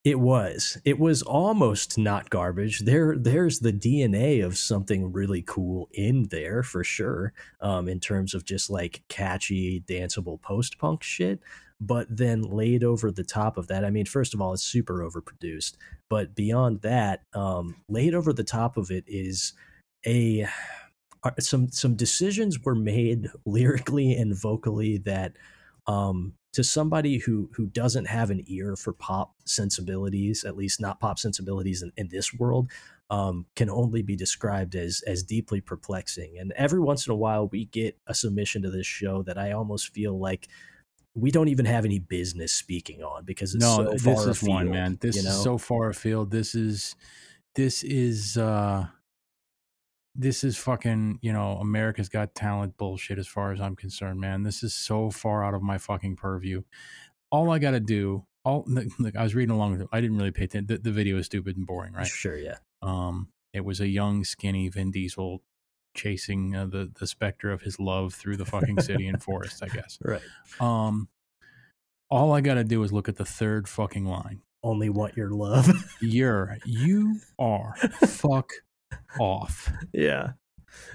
it 0.06 0.20
was. 0.20 0.78
It 0.86 1.00
was 1.00 1.22
almost 1.22 1.98
not 1.98 2.30
garbage. 2.30 2.80
There 2.82 3.18
there's 3.18 3.60
the 3.60 3.74
DNA 3.74 4.44
of 4.46 4.58
something 4.58 5.12
really 5.12 5.42
cool 5.42 5.90
in 5.94 6.24
there 6.30 6.64
for 6.64 6.84
sure. 6.84 7.34
Um 7.60 7.88
in 7.90 8.00
terms 8.00 8.34
of 8.34 8.46
just 8.46 8.70
like 8.70 9.04
catchy 9.10 9.82
danceable 9.82 10.42
post-punk 10.42 11.04
shit, 11.04 11.42
but 11.86 12.08
then 12.10 12.42
laid 12.42 12.84
over 12.84 13.12
the 13.12 13.24
top 13.24 13.58
of 13.58 13.68
that. 13.68 13.84
I 13.84 13.90
mean, 13.90 14.06
first 14.06 14.34
of 14.34 14.42
all, 14.42 14.54
it's 14.54 14.64
super 14.64 15.00
overproduced, 15.00 15.74
but 16.10 16.36
beyond 16.36 16.82
that, 16.82 17.24
um 17.34 17.76
laid 17.90 18.14
over 18.14 18.34
the 18.34 18.44
top 18.44 18.78
of 18.78 18.92
it 18.92 19.04
is 19.08 19.54
a 20.06 20.48
some 21.40 21.70
some 21.70 21.96
decisions 21.96 22.60
were 22.60 22.76
made 22.76 23.30
lyrically 23.46 24.14
and 24.14 24.36
vocally 24.36 24.98
that 24.98 25.34
um 25.88 26.34
to 26.54 26.64
somebody 26.64 27.18
who 27.18 27.50
who 27.56 27.66
doesn't 27.66 28.06
have 28.06 28.30
an 28.30 28.44
ear 28.48 28.76
for 28.76 28.94
pop 28.94 29.34
sensibilities 29.46 30.44
at 30.44 30.56
least 30.56 30.80
not 30.80 31.00
pop 31.00 31.20
sensibilities 31.20 31.82
in, 31.82 31.92
in 31.98 32.08
this 32.10 32.34
world 32.34 32.70
um 33.10 33.46
can 33.56 33.70
only 33.70 34.02
be 34.02 34.16
described 34.16 34.76
as 34.76 35.02
as 35.08 35.24
deeply 35.24 35.60
perplexing 35.60 36.38
and 36.40 36.54
every 36.54 36.80
once 36.80 37.06
in 37.08 37.12
a 37.12 37.18
while 37.18 37.48
we 37.50 37.66
get 37.66 37.98
a 38.08 38.14
submission 38.14 38.62
to 38.62 38.70
this 38.70 38.88
show 38.88 39.24
that 39.24 39.38
i 39.38 39.52
almost 39.52 39.94
feel 39.94 40.18
like 40.18 40.48
we 41.16 41.32
don't 41.32 41.48
even 41.48 41.66
have 41.66 41.86
any 41.86 42.00
business 42.00 42.52
speaking 42.52 43.04
on 43.04 43.24
because 43.26 43.54
it's 43.54 43.64
no, 43.64 43.76
so 43.78 43.92
this 43.92 44.04
far 44.04 44.30
is 44.30 44.44
one 44.44 44.64
afield, 44.64 44.74
man. 44.74 44.98
This 45.00 45.16
you 45.18 45.24
know? 45.24 45.30
is 45.30 45.44
so 45.44 45.58
far 45.58 45.90
afield. 45.90 46.32
This 46.32 46.56
is, 46.56 46.96
this 47.56 47.84
is, 47.84 48.38
uh 48.38 48.88
this 50.16 50.44
is 50.44 50.58
fucking, 50.58 51.20
you 51.22 51.34
know, 51.34 51.58
America's 51.58 52.10
Got 52.10 52.36
Talent 52.36 52.78
bullshit 52.78 53.18
as 53.18 53.28
far 53.28 53.52
as 53.52 53.60
I'm 53.60 53.76
concerned, 53.76 54.20
man. 54.20 54.44
This 54.44 54.62
is 54.62 54.74
so 54.74 55.10
far 55.10 55.44
out 55.44 55.54
of 55.54 55.64
my 55.64 55.78
fucking 55.78 56.18
purview. 56.18 56.62
All 57.32 57.52
I 57.52 57.58
got 57.58 57.72
to 57.72 57.80
do, 57.80 58.26
all 58.44 58.64
look, 59.00 59.16
I 59.16 59.24
was 59.24 59.34
reading 59.34 59.56
along 59.56 59.72
with 59.72 59.82
it. 59.82 59.88
I 59.92 60.02
didn't 60.02 60.18
really 60.18 60.32
pay 60.32 60.44
attention. 60.44 60.68
The, 60.68 60.78
the 60.78 60.92
video 60.92 61.18
is 61.18 61.26
stupid 61.26 61.58
and 61.58 61.66
boring, 61.66 61.94
right? 61.94 62.06
sure 62.06 62.38
yeah 62.38 62.58
Um, 62.82 63.30
it 63.54 63.66
was 63.66 63.80
a 63.80 63.88
young, 63.88 64.24
skinny 64.24 64.70
Vin 64.70 64.92
Diesel 64.92 65.42
chasing 65.94 66.56
uh, 66.56 66.66
the 66.66 66.92
the 67.00 67.08
specter 67.08 67.52
of 67.52 67.62
his 67.62 67.80
love 67.80 68.14
through 68.14 68.38
the 68.38 68.46
fucking 68.46 68.82
city 68.82 69.08
and 69.08 69.22
forest, 69.22 69.62
I 69.64 69.68
guess. 69.68 69.98
right 70.04 70.22
Um, 70.60 71.08
all 72.10 72.32
I 72.34 72.42
got 72.42 72.56
to 72.56 72.64
do 72.64 72.84
is 72.84 72.92
look 72.94 73.10
at 73.10 73.16
the 73.18 73.26
third 73.26 73.68
fucking 73.68 74.06
line. 74.06 74.42
only 74.64 74.90
want 74.90 75.18
your 75.18 75.30
love 75.30 75.68
You're 76.02 76.58
you 76.66 77.18
are 77.40 77.76
fuck 78.08 78.52
off. 79.20 79.72
yeah 79.94 80.32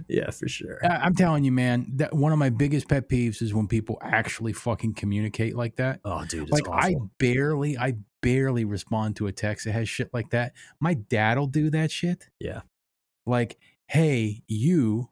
yeah 0.09 0.31
for 0.31 0.49
sure 0.49 0.79
I- 0.85 0.97
I'm 1.05 1.15
telling 1.15 1.45
you, 1.45 1.53
man. 1.53 1.87
That 1.97 2.13
one 2.15 2.33
of 2.33 2.39
my 2.39 2.51
biggest 2.51 2.89
pet 2.89 3.09
peeves 3.09 3.41
is 3.43 3.55
when 3.55 3.69
people 3.69 3.99
actually 4.03 4.53
fucking 4.53 4.95
communicate 4.95 5.55
like 5.57 5.77
that. 5.77 6.01
oh 6.05 6.25
dude 6.25 6.43
it's 6.49 6.51
like 6.51 6.69
I 6.69 6.97
barely, 7.19 7.79
I 7.79 7.95
barely 8.21 8.65
respond 8.65 9.15
to 9.17 9.27
a 9.29 9.33
text 9.33 9.65
that 9.67 9.73
has 9.73 9.89
shit 9.89 10.13
like 10.13 10.31
that. 10.31 10.53
My 10.81 10.95
dad'll 10.95 11.47
do 11.47 11.71
that 11.71 11.91
shit. 11.93 12.29
Yeah. 12.41 12.63
Like, 13.27 13.59
hey, 13.89 14.43
you, 14.47 15.11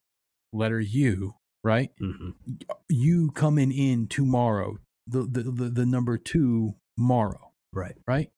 letter 0.52 0.80
U, 0.80 1.34
right? 1.64 1.90
Mhm. 2.00 2.34
You 2.88 3.30
coming 3.32 3.72
in 3.72 4.06
tomorrow. 4.06 4.78
The 5.06 5.22
the 5.22 5.42
the, 5.42 5.68
the 5.70 5.86
number 5.86 6.18
two 6.18 6.74
tomorrow, 6.96 7.52
right 7.72 7.96
right? 8.06 8.30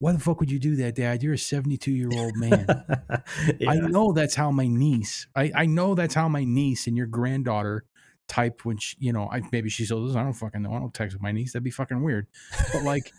Why 0.00 0.12
the 0.12 0.18
fuck 0.18 0.40
would 0.40 0.50
you 0.50 0.58
do 0.58 0.76
that, 0.76 0.96
Dad? 0.96 1.22
You're 1.22 1.34
a 1.34 1.38
72 1.38 1.90
year 1.90 2.10
old 2.12 2.36
man. 2.36 2.66
yeah. 3.58 3.70
I 3.70 3.76
know 3.76 4.12
that's 4.12 4.34
how 4.34 4.50
my 4.50 4.66
niece. 4.66 5.26
I, 5.34 5.50
I 5.54 5.66
know 5.66 5.94
that's 5.94 6.14
how 6.14 6.28
my 6.28 6.44
niece 6.44 6.86
and 6.86 6.96
your 6.96 7.06
granddaughter 7.06 7.84
typed 8.28 8.64
when 8.64 8.76
she, 8.76 8.96
you 8.98 9.12
know, 9.12 9.30
I 9.30 9.40
maybe 9.52 9.70
she 9.70 9.86
says, 9.86 10.16
I 10.16 10.22
don't 10.22 10.32
fucking 10.34 10.62
know. 10.62 10.74
I 10.74 10.78
don't 10.78 10.92
text 10.92 11.14
with 11.14 11.22
my 11.22 11.32
niece. 11.32 11.52
That'd 11.52 11.64
be 11.64 11.70
fucking 11.70 12.02
weird. 12.02 12.26
But 12.72 12.82
like, 12.82 13.12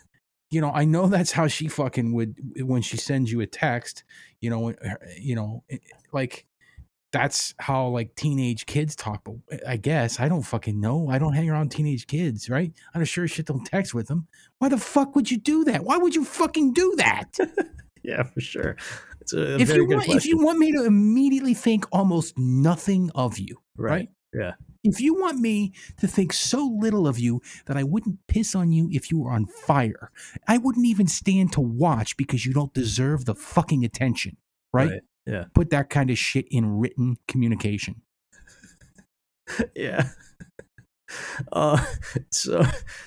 you 0.56 0.62
know, 0.62 0.72
I 0.74 0.86
know 0.86 1.08
that's 1.08 1.34
how 1.34 1.48
she 1.48 1.68
fucking 1.68 2.14
would 2.14 2.38
when 2.62 2.82
she 2.82 2.96
sends 2.96 3.30
you 3.30 3.42
a 3.42 3.46
text. 3.46 4.06
You 4.40 4.50
know, 4.50 4.74
you 5.20 5.36
know, 5.36 5.64
eh, 5.70 5.80
like 6.14 6.46
that's 7.12 7.54
how 7.60 7.88
like 7.88 8.16
teenage 8.16 8.66
kids 8.66 8.96
talk. 8.96 9.26
But 9.26 9.36
eh, 9.52 9.58
I 9.68 9.76
guess 9.76 10.18
I 10.22 10.30
don't 10.30 10.44
fucking 10.44 10.80
know. 10.80 11.10
I 11.10 11.20
don't 11.20 11.34
hang 11.34 11.50
around 11.50 11.72
teenage 11.72 12.08
kids, 12.08 12.50
right? 12.50 12.72
I 12.94 13.00
am 13.00 13.04
sure 13.04 13.28
shit 13.28 13.48
don't 13.48 13.66
text 13.66 13.94
with 13.94 14.08
them. 14.08 14.30
Why 14.60 14.70
the 14.70 14.78
fuck 14.78 15.14
would 15.14 15.30
you 15.30 15.38
do 15.38 15.66
that? 15.66 15.84
Why 15.84 15.98
would 15.98 16.16
you 16.16 16.24
fucking 16.24 16.72
do 16.72 16.94
that? 17.00 17.38
yeah, 18.04 18.24
for 18.24 18.40
sure. 18.40 18.78
It's 19.20 19.34
a, 19.34 19.60
if 19.60 19.68
very 19.68 19.82
you 19.82 19.88
good 19.88 19.98
want, 19.98 20.10
if 20.10 20.26
you 20.26 20.38
want 20.38 20.58
me 20.58 20.72
to 20.72 20.86
immediately 20.86 21.54
think 21.54 21.86
almost 21.92 22.38
nothing 22.38 23.12
of 23.14 23.40
you, 23.40 23.58
right? 23.76 24.08
Yeah. 24.36 24.54
If 24.84 25.00
you 25.00 25.16
want 25.16 25.40
me 25.40 25.74
to 26.00 26.08
think 26.08 26.34
so 26.34 26.78
little 26.80 27.08
of 27.08 27.18
you 27.18 27.42
that 27.66 27.78
I 27.78 27.84
wouldn't 27.84 28.20
piss 28.28 28.54
on 28.54 28.72
you 28.72 28.90
if 28.92 29.10
you 29.10 29.20
were 29.20 29.32
on 29.32 29.48
fire, 29.48 30.12
I 30.48 30.58
wouldn't 30.58 30.86
even 30.86 31.08
stand 31.08 31.54
to 31.54 31.62
watch 31.62 32.18
because 32.18 32.46
you 32.46 32.54
don't 32.54 32.74
deserve 32.74 33.26
the 33.26 33.34
fucking 33.36 33.84
attention, 33.84 34.38
right? 34.72 34.90
Right. 34.92 35.02
Yeah. 35.26 35.46
Put 35.56 35.72
that 35.72 35.90
kind 35.90 36.12
of 36.12 36.18
shit 36.20 36.46
in 36.52 36.78
written 36.78 37.18
communication. 37.28 38.02
yeah. 39.76 40.10
Uh, 41.52 41.82
so, 42.32 42.64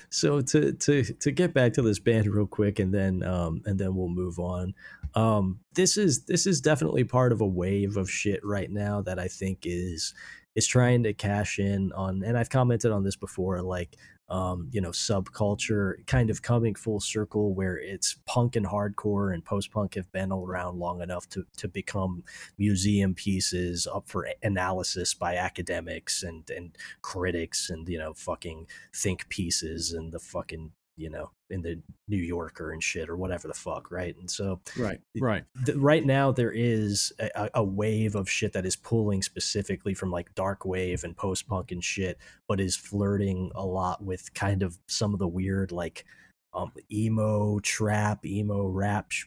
so 0.09 0.39
to 0.39 0.71
to 0.73 1.03
to 1.03 1.31
get 1.31 1.53
back 1.53 1.73
to 1.73 1.81
this 1.81 1.99
band 1.99 2.27
real 2.27 2.47
quick, 2.47 2.79
and 2.79 2.93
then 2.93 3.21
um, 3.23 3.61
and 3.65 3.77
then 3.77 3.93
we'll 3.93 4.07
move 4.07 4.39
on. 4.39 4.73
Um, 5.15 5.59
this 5.73 5.97
is 5.97 6.23
this 6.23 6.47
is 6.47 6.61
definitely 6.61 7.03
part 7.03 7.31
of 7.31 7.41
a 7.41 7.47
wave 7.47 7.97
of 7.97 8.09
shit 8.09 8.39
right 8.43 8.71
now 8.71 9.01
that 9.01 9.19
I 9.19 9.27
think 9.27 9.59
is 9.63 10.13
is 10.55 10.67
trying 10.67 11.03
to 11.03 11.13
cash 11.13 11.59
in 11.59 11.91
on, 11.93 12.23
and 12.23 12.37
I've 12.37 12.49
commented 12.49 12.91
on 12.91 13.03
this 13.03 13.15
before, 13.15 13.61
like 13.61 13.95
um, 14.29 14.69
you 14.71 14.79
know, 14.79 14.91
subculture 14.91 16.05
kind 16.05 16.29
of 16.29 16.41
coming 16.41 16.75
full 16.75 16.99
circle 16.99 17.53
where 17.53 17.77
it's 17.77 18.17
punk 18.27 18.55
and 18.55 18.65
hardcore 18.65 19.33
and 19.33 19.43
post 19.43 19.71
punk 19.71 19.95
have 19.95 20.11
been 20.11 20.31
around 20.31 20.77
long 20.77 21.01
enough 21.01 21.27
to 21.29 21.45
to 21.57 21.67
become 21.67 22.23
museum 22.57 23.15
pieces 23.15 23.87
up 23.87 24.07
for 24.07 24.27
analysis 24.43 25.13
by 25.15 25.35
academics 25.35 26.21
and 26.21 26.49
and 26.51 26.77
critics 27.01 27.69
and 27.71 27.89
you 27.89 27.97
know 27.97 28.13
fucking 28.13 28.67
think 28.95 29.27
pieces 29.29 29.93
and 29.93 30.11
the 30.11 30.19
fucking 30.19 30.71
you 30.99 31.09
know 31.09 31.31
in 31.49 31.61
the 31.63 31.81
New 32.07 32.17
Yorker 32.21 32.71
and 32.73 32.83
shit 32.83 33.09
or 33.09 33.15
whatever 33.15 33.47
the 33.47 33.53
fuck 33.53 33.89
right 33.89 34.15
and 34.19 34.29
so 34.29 34.59
Right. 34.77 34.99
Right. 35.19 35.43
th- 35.65 35.77
right 35.77 36.05
now 36.05 36.31
there 36.31 36.51
is 36.51 37.11
a, 37.19 37.49
a- 37.55 37.63
wave 37.63 38.13
of 38.15 38.29
shit 38.29 38.53
that 38.53 38.65
is 38.65 38.75
pulling 38.75 39.21
specifically 39.23 39.93
from 39.95 40.11
like 40.11 40.35
dark 40.35 40.65
wave 40.65 41.03
and 41.03 41.15
post 41.17 41.47
punk 41.47 41.71
and 41.71 41.83
shit, 41.83 42.17
but 42.47 42.59
is 42.59 42.75
flirting 42.75 43.51
a 43.55 43.65
lot 43.65 44.03
with 44.03 44.33
kind 44.33 44.61
of 44.61 44.77
some 44.87 45.13
of 45.13 45.19
the 45.19 45.27
weird 45.27 45.71
like 45.71 46.05
um 46.53 46.71
emo 46.91 47.59
trap, 47.59 48.25
emo 48.25 48.67
rap 48.67 49.11
sh- 49.11 49.25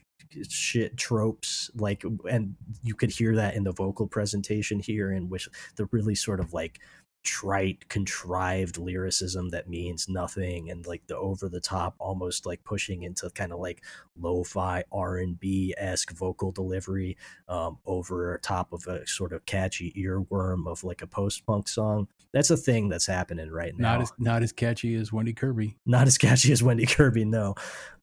shit 0.49 0.97
tropes 0.97 1.71
like 1.75 2.05
and 2.31 2.55
you 2.83 2.95
could 2.95 3.11
hear 3.11 3.35
that 3.37 3.55
in 3.55 3.65
the 3.65 3.73
vocal 3.73 4.07
presentation 4.07 4.79
here 4.81 5.13
in 5.13 5.29
which 5.29 5.49
the 5.77 5.87
really 5.93 6.15
sort 6.15 6.41
of 6.41 6.53
like 6.53 6.79
trite 7.23 7.89
contrived 7.89 8.79
lyricism 8.79 9.49
that 9.51 9.69
means 9.69 10.09
nothing 10.09 10.71
and 10.71 10.87
like 10.87 11.07
the 11.07 11.17
over 11.17 11.49
the 11.49 11.61
top 11.61 11.95
almost 11.99 12.47
like 12.47 12.63
pushing 12.65 13.05
into 13.05 13.31
kind 13.31 13.53
of 13.53 13.61
like 13.61 13.83
lo-fi 14.19 14.83
r&b-esque 14.91 16.13
vocal 16.13 16.51
delivery 16.51 17.17
um, 17.49 17.79
over 17.87 18.39
top 18.43 18.73
of 18.73 18.85
a 18.89 19.07
sort 19.07 19.33
of 19.33 19.45
catchy 19.47 19.93
earworm 19.97 20.67
of 20.67 20.83
like 20.83 21.01
a 21.03 21.07
post-punk 21.07 21.69
song 21.69 22.09
that's 22.33 22.51
a 22.51 22.57
thing 22.57 22.89
that's 22.89 23.07
happening 23.07 23.51
right 23.51 23.77
now 23.77 23.93
Not 23.93 24.03
as 24.03 24.13
not 24.19 24.43
as 24.43 24.53
catchy 24.53 24.95
as 24.95 25.13
Wendy 25.13 25.33
Kirby. 25.35 25.77
not 25.87 26.07
as 26.07 26.17
catchy 26.19 26.51
as 26.53 26.63
Wendy 26.63 26.87
Kirby, 26.87 27.25
no. 27.27 27.55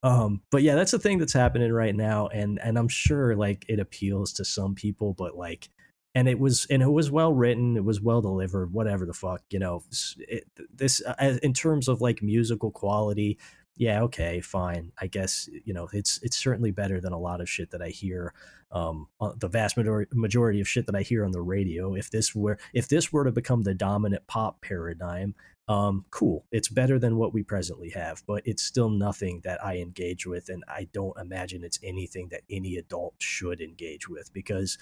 Um, 0.04 0.42
but 0.52 0.62
yeah, 0.62 0.76
that's 0.76 0.94
a 0.94 1.00
thing 1.00 1.18
that's 1.18 1.34
happening 1.34 1.74
right 1.74 1.96
now, 1.96 2.28
and 2.28 2.60
and 2.64 2.78
I'm 2.78 2.88
sure 2.88 3.36
like 3.36 3.66
it 3.68 3.80
appeals 3.80 4.32
to 4.34 4.46
some 4.46 4.76
people, 4.76 5.14
but 5.14 5.36
like, 5.36 5.70
and 6.16 6.28
it 6.28 6.40
was 6.40 6.66
and 6.70 6.82
it 6.82 6.92
was 6.92 7.12
well 7.12 7.34
written, 7.34 7.78
it 7.78 7.84
was 7.84 8.02
well 8.02 8.22
delivered, 8.22 8.74
whatever 8.74 9.06
the 9.06 9.14
fuck, 9.14 9.42
you 9.50 9.60
know. 9.60 9.84
It, 10.18 10.46
this 10.74 11.02
uh, 11.06 11.38
in 11.44 11.54
terms 11.54 11.88
of 11.88 12.02
like 12.02 12.22
musical 12.22 12.72
quality, 12.72 13.38
yeah, 13.76 14.02
okay, 14.04 14.42
fine. 14.42 14.92
I 15.00 15.08
guess 15.08 15.50
you 15.64 15.74
know 15.74 15.88
it's 15.94 16.20
it's 16.24 16.38
certainly 16.38 16.72
better 16.72 17.00
than 17.00 17.14
a 17.14 17.20
lot 17.20 17.42
of 17.42 17.50
shit 17.50 17.72
that 17.72 17.82
I 17.82 17.90
hear. 17.90 18.34
Um, 18.72 19.08
uh, 19.20 19.32
the 19.36 19.48
vast 19.48 19.78
majority 19.78 20.12
majority 20.14 20.62
of 20.62 20.68
shit 20.68 20.86
that 20.88 20.96
I 20.96 21.02
hear 21.02 21.26
on 21.26 21.32
the 21.32 21.42
radio. 21.42 21.96
If 21.96 22.10
this 22.12 22.36
were 22.36 22.58
if 22.74 22.88
this 22.88 23.14
were 23.14 23.24
to 23.24 23.32
become 23.32 23.62
the 23.62 23.74
dominant 23.74 24.28
pop 24.28 24.62
paradigm, 24.62 25.36
um, 25.68 26.06
cool. 26.10 26.46
It's 26.52 26.70
better 26.70 26.98
than 26.98 27.18
what 27.18 27.34
we 27.34 27.44
presently 27.44 27.92
have, 27.92 28.24
but 28.26 28.42
it's 28.46 28.64
still 28.64 28.90
nothing 28.90 29.42
that 29.44 29.64
I 29.64 29.78
engage 29.78 30.26
with, 30.26 30.50
and 30.50 30.64
I 30.68 30.88
don't 30.92 31.18
imagine 31.20 31.64
it's 31.64 31.80
anything 31.84 32.30
that 32.30 32.42
any 32.50 32.76
adult 32.78 33.14
should 33.20 33.62
engage 33.62 34.10
with 34.10 34.34
because 34.34 34.80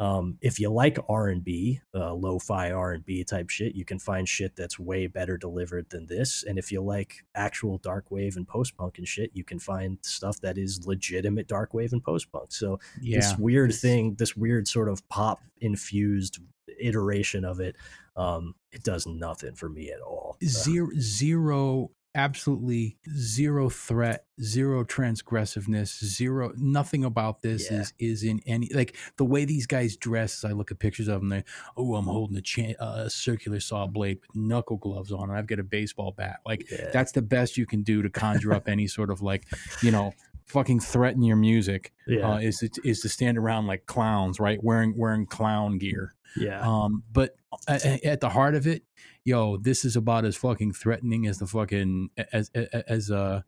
um, 0.00 0.38
if 0.40 0.58
you 0.58 0.70
like 0.70 0.98
R 1.10 1.28
and 1.28 1.44
B, 1.44 1.80
uh, 1.94 2.14
lo-fi 2.14 2.72
R 2.72 2.92
and 2.94 3.04
B 3.04 3.22
type 3.22 3.50
shit, 3.50 3.74
you 3.74 3.84
can 3.84 3.98
find 3.98 4.26
shit 4.26 4.56
that's 4.56 4.78
way 4.78 5.06
better 5.06 5.36
delivered 5.36 5.90
than 5.90 6.06
this. 6.06 6.42
And 6.42 6.58
if 6.58 6.72
you 6.72 6.80
like 6.80 7.16
actual 7.34 7.76
dark 7.76 8.10
wave 8.10 8.36
and 8.36 8.48
post 8.48 8.76
punk 8.78 8.96
and 8.96 9.06
shit, 9.06 9.30
you 9.34 9.44
can 9.44 9.58
find 9.58 9.98
stuff 10.00 10.40
that 10.40 10.56
is 10.56 10.86
legitimate 10.86 11.48
dark 11.48 11.74
wave 11.74 11.92
and 11.92 12.02
post 12.02 12.32
punk. 12.32 12.50
So 12.50 12.80
Yeah. 13.02 13.18
this 13.18 13.36
weird 13.38 13.74
thing, 13.74 14.14
this 14.14 14.34
weird 14.34 14.66
sort 14.66 14.88
of 14.88 15.06
pop 15.10 15.42
infused 15.60 16.38
iteration 16.80 17.44
of 17.44 17.60
it, 17.60 17.76
um, 18.16 18.54
it 18.72 18.82
does 18.82 19.06
nothing 19.06 19.54
for 19.54 19.68
me 19.68 19.90
at 19.90 20.00
all. 20.00 20.38
Uh, 20.42 20.46
zero 20.46 20.88
zero 20.98 21.90
absolutely 22.14 22.96
zero 23.16 23.68
threat 23.68 24.24
zero 24.42 24.84
transgressiveness 24.84 26.02
zero 26.04 26.52
nothing 26.56 27.04
about 27.04 27.42
this 27.42 27.70
Yeah. 27.70 27.80
is 27.80 27.92
is 27.98 28.22
in 28.24 28.40
any 28.46 28.68
like 28.74 28.96
the 29.16 29.24
way 29.24 29.44
these 29.44 29.66
guys 29.66 29.96
dress 29.96 30.42
as 30.42 30.50
i 30.50 30.52
look 30.52 30.70
at 30.72 30.78
pictures 30.78 31.08
of 31.08 31.20
them 31.20 31.28
they 31.28 31.44
oh 31.76 31.94
i'm 31.94 32.06
holding 32.06 32.36
a 32.36 32.40
cha- 32.40 32.74
uh, 32.80 33.08
circular 33.08 33.60
saw 33.60 33.86
blade 33.86 34.18
with 34.22 34.34
knuckle 34.34 34.76
gloves 34.78 35.12
on 35.12 35.28
and 35.28 35.38
i've 35.38 35.46
got 35.46 35.58
a 35.60 35.62
baseball 35.62 36.12
bat 36.16 36.40
like 36.44 36.68
yeah, 36.70 36.90
that's 36.92 37.12
the 37.12 37.22
best 37.22 37.56
you 37.56 37.66
can 37.66 37.82
do 37.82 38.02
to 38.02 38.10
conjure 38.10 38.52
up 38.52 38.68
any 38.68 38.86
sort 38.88 39.10
of 39.10 39.22
like 39.22 39.44
you 39.82 39.90
know 39.92 40.12
fucking 40.50 40.80
threaten 40.80 41.22
your 41.22 41.36
music 41.36 41.92
yeah, 42.06 42.34
uh, 42.34 42.38
is 42.38 42.58
to, 42.58 42.70
is 42.84 43.00
to 43.00 43.08
stand 43.08 43.38
around 43.38 43.66
like 43.66 43.86
clowns 43.86 44.38
right 44.38 44.62
wearing 44.62 44.94
wearing 44.96 45.26
clown 45.26 45.78
gear 45.78 46.14
yeah. 46.36 46.60
um, 46.60 47.02
but 47.12 47.34
at, 47.68 48.04
at 48.04 48.20
the 48.20 48.28
heart 48.28 48.54
of 48.54 48.66
it, 48.66 48.82
yo, 49.24 49.56
this 49.56 49.84
is 49.84 49.96
about 49.96 50.24
as 50.24 50.36
fucking 50.36 50.72
threatening 50.72 51.26
as 51.26 51.38
the 51.38 51.46
fucking 51.46 52.10
as 52.32 52.50
as 52.54 52.68
as 52.86 53.10
uh 53.10 53.42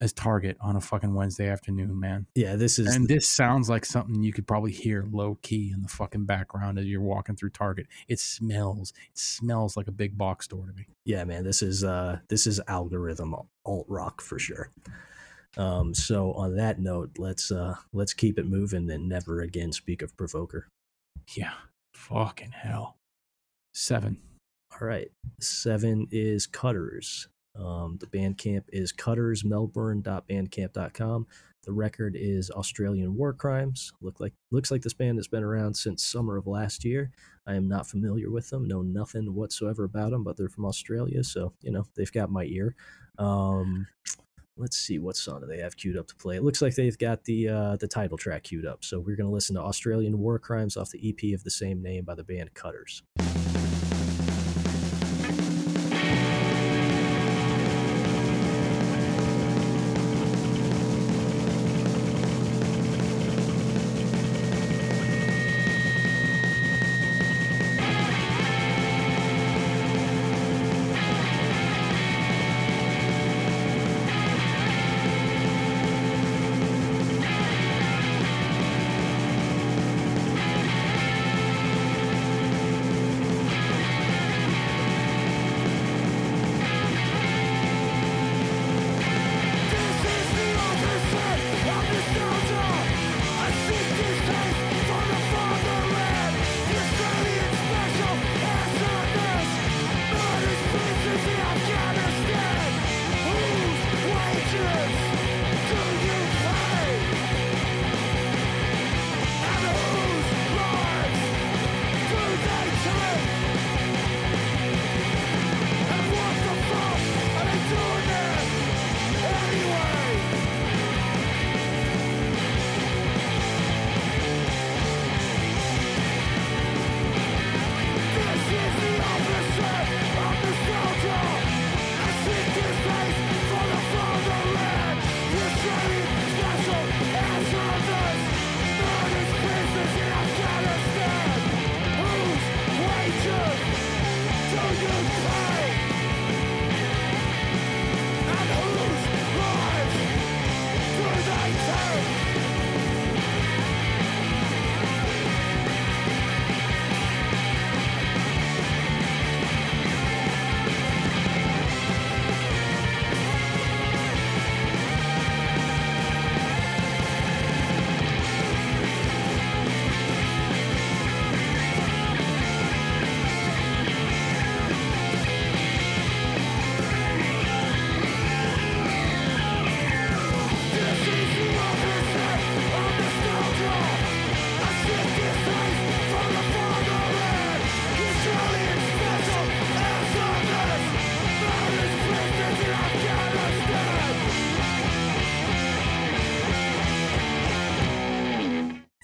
as 0.00 0.12
Target 0.12 0.56
on 0.60 0.74
a 0.74 0.80
fucking 0.80 1.14
Wednesday 1.14 1.48
afternoon, 1.48 1.98
man. 2.00 2.26
yeah, 2.34 2.56
this 2.56 2.80
is 2.80 2.92
And 2.92 3.06
this 3.06 3.30
sounds 3.30 3.70
like 3.70 3.84
something 3.84 4.20
you 4.20 4.32
could 4.32 4.48
probably 4.48 4.72
hear 4.72 5.06
low 5.08 5.38
key 5.42 5.70
in 5.72 5.82
the 5.82 5.88
fucking 5.88 6.24
background 6.24 6.76
as 6.76 6.86
you're 6.86 7.00
walking 7.00 7.36
through 7.36 7.50
Target. 7.50 7.86
It 8.08 8.18
smells. 8.18 8.92
It 9.12 9.18
smells 9.18 9.76
like 9.76 9.86
a 9.86 9.92
big 9.92 10.18
box 10.18 10.46
store 10.46 10.66
to 10.66 10.72
me. 10.72 10.86
yeah 11.04 11.24
man 11.24 11.44
this 11.44 11.62
is 11.62 11.84
uh 11.84 12.18
this 12.28 12.46
is 12.46 12.60
algorithm 12.66 13.34
alt 13.64 13.86
rock 13.88 14.20
for 14.20 14.38
sure 14.38 14.70
um 15.56 15.94
so 15.94 16.32
on 16.32 16.56
that 16.56 16.78
note 16.78 17.10
let's 17.18 17.50
uh 17.50 17.74
let's 17.92 18.14
keep 18.14 18.38
it 18.38 18.46
moving 18.46 18.88
and 18.90 19.08
never 19.08 19.40
again 19.40 19.72
speak 19.72 20.02
of 20.02 20.16
provoker. 20.16 20.68
Yeah. 21.34 21.54
Fucking 21.94 22.52
hell. 22.52 22.96
Seven. 23.74 24.18
all 24.72 24.86
right. 24.86 25.10
Seven 25.40 26.06
is 26.10 26.46
cutters. 26.46 27.28
Um 27.54 27.98
the 28.00 28.06
bandcamp 28.06 28.64
is 28.68 28.92
cuttersmelbourne.bandcamp.com 28.92 31.26
the 31.64 31.72
record 31.72 32.16
is 32.18 32.50
australian 32.50 33.16
war 33.16 33.32
crimes. 33.32 33.92
Look 34.00 34.20
like 34.20 34.34
looks 34.50 34.70
like 34.70 34.82
this 34.82 34.94
band 34.94 35.18
has 35.18 35.28
been 35.28 35.44
around 35.44 35.74
since 35.74 36.02
summer 36.02 36.36
of 36.36 36.46
last 36.46 36.84
year. 36.84 37.10
I 37.46 37.54
am 37.54 37.68
not 37.68 37.86
familiar 37.86 38.30
with 38.30 38.50
them 38.50 38.66
know 38.66 38.82
nothing 38.82 39.34
whatsoever 39.34 39.84
about 39.84 40.10
them 40.10 40.24
but 40.24 40.36
they're 40.36 40.48
from 40.48 40.64
australia 40.64 41.22
so 41.24 41.52
you 41.60 41.70
know 41.70 41.84
they've 41.94 42.10
got 42.10 42.30
my 42.30 42.44
ear. 42.44 42.74
Um 43.18 43.86
let's 44.56 44.76
see 44.76 44.98
what 44.98 45.16
song 45.16 45.40
do 45.40 45.46
they 45.46 45.58
have 45.58 45.76
queued 45.76 45.96
up 45.96 46.06
to 46.08 46.16
play. 46.16 46.36
It 46.36 46.42
looks 46.42 46.60
like 46.60 46.74
they've 46.74 46.98
got 46.98 47.24
the 47.24 47.48
uh 47.48 47.76
the 47.76 47.88
title 47.88 48.18
track 48.18 48.44
queued 48.44 48.66
up. 48.66 48.84
So 48.84 48.98
we're 49.00 49.16
going 49.16 49.28
to 49.28 49.34
listen 49.34 49.56
to 49.56 49.62
australian 49.62 50.18
war 50.18 50.38
crimes 50.38 50.76
off 50.76 50.90
the 50.90 51.08
ep 51.08 51.34
of 51.34 51.44
the 51.44 51.50
same 51.50 51.82
name 51.82 52.04
by 52.04 52.14
the 52.14 52.24
band 52.24 52.54
cutters 52.54 53.02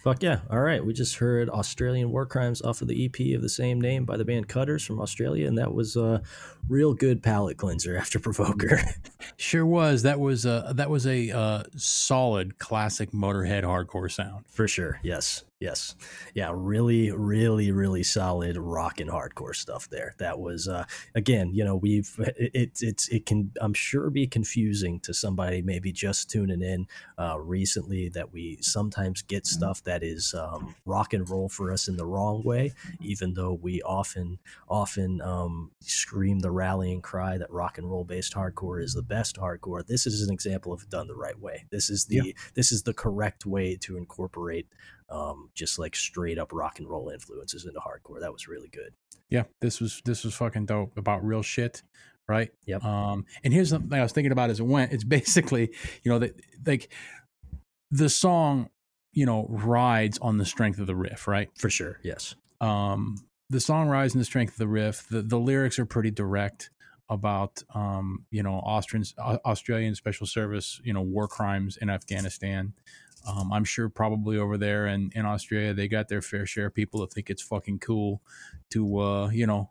Fuck 0.08 0.22
yeah. 0.22 0.40
All 0.50 0.60
right. 0.60 0.82
We 0.82 0.94
just 0.94 1.16
heard 1.16 1.50
Australian 1.50 2.10
War 2.10 2.24
Crimes 2.24 2.62
off 2.62 2.80
of 2.80 2.88
the 2.88 3.04
EP 3.04 3.36
of 3.36 3.42
the 3.42 3.48
same 3.50 3.78
name 3.78 4.06
by 4.06 4.16
the 4.16 4.24
band 4.24 4.48
Cutters 4.48 4.82
from 4.82 5.02
Australia. 5.02 5.46
And 5.46 5.58
that 5.58 5.74
was 5.74 5.96
a 5.96 6.22
real 6.66 6.94
good 6.94 7.22
palate 7.22 7.58
cleanser 7.58 7.94
after 7.94 8.18
Provoker. 8.18 8.80
Sure 9.36 9.66
was. 9.66 10.02
That 10.02 10.20
was 10.20 10.46
a 10.46 10.72
that 10.74 10.90
was 10.90 11.06
a 11.06 11.30
uh, 11.30 11.62
solid 11.76 12.58
classic 12.58 13.12
Motorhead 13.12 13.64
hardcore 13.64 14.10
sound. 14.10 14.44
For 14.48 14.68
sure. 14.68 15.00
Yes. 15.02 15.44
Yes. 15.60 15.96
Yeah. 16.34 16.52
Really, 16.54 17.10
really, 17.10 17.72
really 17.72 18.04
solid 18.04 18.56
rock 18.56 19.00
and 19.00 19.10
hardcore 19.10 19.56
stuff 19.56 19.90
there. 19.90 20.14
That 20.18 20.38
was, 20.38 20.68
uh, 20.68 20.84
again, 21.16 21.52
you 21.52 21.64
know, 21.64 21.74
we've, 21.74 22.14
it, 22.18 22.50
it, 22.54 22.78
it's, 22.80 23.08
it 23.08 23.26
can, 23.26 23.50
I'm 23.60 23.74
sure, 23.74 24.08
be 24.08 24.28
confusing 24.28 25.00
to 25.00 25.12
somebody 25.12 25.60
maybe 25.60 25.90
just 25.90 26.30
tuning 26.30 26.62
in 26.62 26.86
uh, 27.18 27.40
recently 27.40 28.08
that 28.10 28.32
we 28.32 28.58
sometimes 28.60 29.22
get 29.22 29.48
stuff 29.48 29.82
that 29.82 30.04
is 30.04 30.32
um, 30.32 30.76
rock 30.86 31.12
and 31.12 31.28
roll 31.28 31.48
for 31.48 31.72
us 31.72 31.88
in 31.88 31.96
the 31.96 32.06
wrong 32.06 32.44
way, 32.44 32.72
even 33.00 33.34
though 33.34 33.54
we 33.54 33.82
often, 33.82 34.38
often 34.68 35.20
um, 35.22 35.72
scream 35.80 36.38
the 36.38 36.52
rallying 36.52 37.02
cry 37.02 37.36
that 37.36 37.50
rock 37.50 37.78
and 37.78 37.90
roll 37.90 38.04
based 38.04 38.32
hardcore 38.32 38.80
is 38.80 38.94
the 38.94 39.02
best 39.02 39.17
hardcore. 39.38 39.86
This 39.86 40.06
is 40.06 40.26
an 40.26 40.32
example 40.32 40.72
of 40.72 40.88
done 40.88 41.06
the 41.08 41.14
right 41.14 41.38
way. 41.38 41.66
This 41.70 41.90
is 41.90 42.06
the, 42.06 42.34
this 42.54 42.72
is 42.72 42.82
the 42.82 42.94
correct 42.94 43.46
way 43.46 43.76
to 43.82 43.96
incorporate 43.96 44.68
um, 45.10 45.50
just 45.54 45.78
like 45.78 45.96
straight 45.96 46.38
up 46.38 46.52
rock 46.52 46.78
and 46.78 46.88
roll 46.88 47.08
influences 47.08 47.64
into 47.64 47.80
hardcore. 47.80 48.20
That 48.20 48.32
was 48.32 48.48
really 48.48 48.68
good. 48.68 48.92
Yeah, 49.30 49.44
this 49.60 49.80
was 49.80 50.00
this 50.04 50.24
was 50.24 50.34
fucking 50.34 50.66
dope 50.66 50.96
about 50.96 51.24
real 51.24 51.42
shit, 51.42 51.82
right? 52.28 52.50
Yep. 52.66 52.84
Um, 52.84 53.26
and 53.44 53.52
here's 53.52 53.70
something 53.70 53.98
I 53.98 54.02
was 54.02 54.12
thinking 54.12 54.32
about 54.32 54.50
as 54.50 54.60
it 54.60 54.66
went. 54.66 54.92
It's 54.92 55.04
basically, 55.18 55.70
you 56.02 56.10
know, 56.10 56.18
that 56.18 56.40
like 56.66 56.92
the 57.90 58.08
song, 58.08 58.70
you 59.12 59.26
know, 59.26 59.46
rides 59.48 60.18
on 60.18 60.38
the 60.38 60.46
strength 60.46 60.78
of 60.78 60.86
the 60.86 60.96
riff, 60.96 61.26
right? 61.28 61.50
For 61.58 61.70
sure. 61.70 61.98
Yes. 62.02 62.34
um, 62.60 63.16
the 63.50 63.60
song 63.60 63.88
rides 63.88 64.14
on 64.14 64.18
the 64.18 64.26
strength 64.26 64.52
of 64.52 64.58
the 64.58 64.68
riff. 64.68 65.08
The, 65.08 65.22
the 65.22 65.38
lyrics 65.38 65.78
are 65.78 65.86
pretty 65.86 66.10
direct 66.10 66.68
about, 67.08 67.62
um, 67.74 68.24
you 68.30 68.42
know, 68.42 68.54
Austrians, 68.54 69.14
Au- 69.18 69.40
Australian 69.44 69.94
special 69.94 70.26
service, 70.26 70.80
you 70.84 70.92
know, 70.92 71.02
war 71.02 71.28
crimes 71.28 71.76
in 71.76 71.90
Afghanistan. 71.90 72.74
Um, 73.26 73.52
I'm 73.52 73.64
sure 73.64 73.88
probably 73.88 74.38
over 74.38 74.56
there 74.56 74.86
in, 74.86 75.10
in 75.14 75.26
Australia, 75.26 75.74
they 75.74 75.88
got 75.88 76.08
their 76.08 76.22
fair 76.22 76.46
share 76.46 76.66
of 76.66 76.74
people 76.74 77.00
that 77.00 77.12
think 77.12 77.30
it's 77.30 77.42
fucking 77.42 77.80
cool 77.80 78.22
to, 78.70 78.98
uh, 78.98 79.28
you 79.30 79.46
know, 79.46 79.70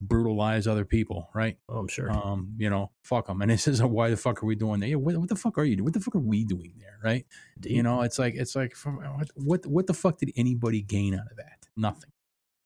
brutalize 0.00 0.66
other 0.66 0.84
people, 0.84 1.28
right? 1.34 1.58
Oh, 1.68 1.78
I'm 1.78 1.88
sure. 1.88 2.10
Um, 2.10 2.54
you 2.56 2.70
know, 2.70 2.90
fuck 3.02 3.26
them. 3.26 3.42
And 3.42 3.50
this 3.50 3.68
is 3.68 3.80
a, 3.80 3.86
why 3.86 4.10
the 4.10 4.16
fuck 4.16 4.42
are 4.42 4.46
we 4.46 4.54
doing 4.54 4.80
that? 4.80 4.88
Yeah, 4.88 4.96
what, 4.96 5.16
what 5.16 5.28
the 5.28 5.36
fuck 5.36 5.58
are 5.58 5.64
you 5.64 5.76
doing? 5.76 5.84
What 5.84 5.92
the 5.92 6.00
fuck 6.00 6.14
are 6.14 6.20
we 6.20 6.44
doing 6.44 6.74
there, 6.78 6.98
right? 7.02 7.26
You 7.62 7.82
know, 7.82 8.00
it's 8.02 8.18
like 8.18 8.34
it's 8.34 8.56
like 8.56 8.74
what 8.76 9.28
what 9.34 9.66
what 9.66 9.86
the 9.86 9.94
fuck 9.94 10.18
did 10.18 10.32
anybody 10.36 10.80
gain 10.80 11.14
out 11.14 11.30
of 11.30 11.36
that? 11.36 11.68
Nothing, 11.76 12.10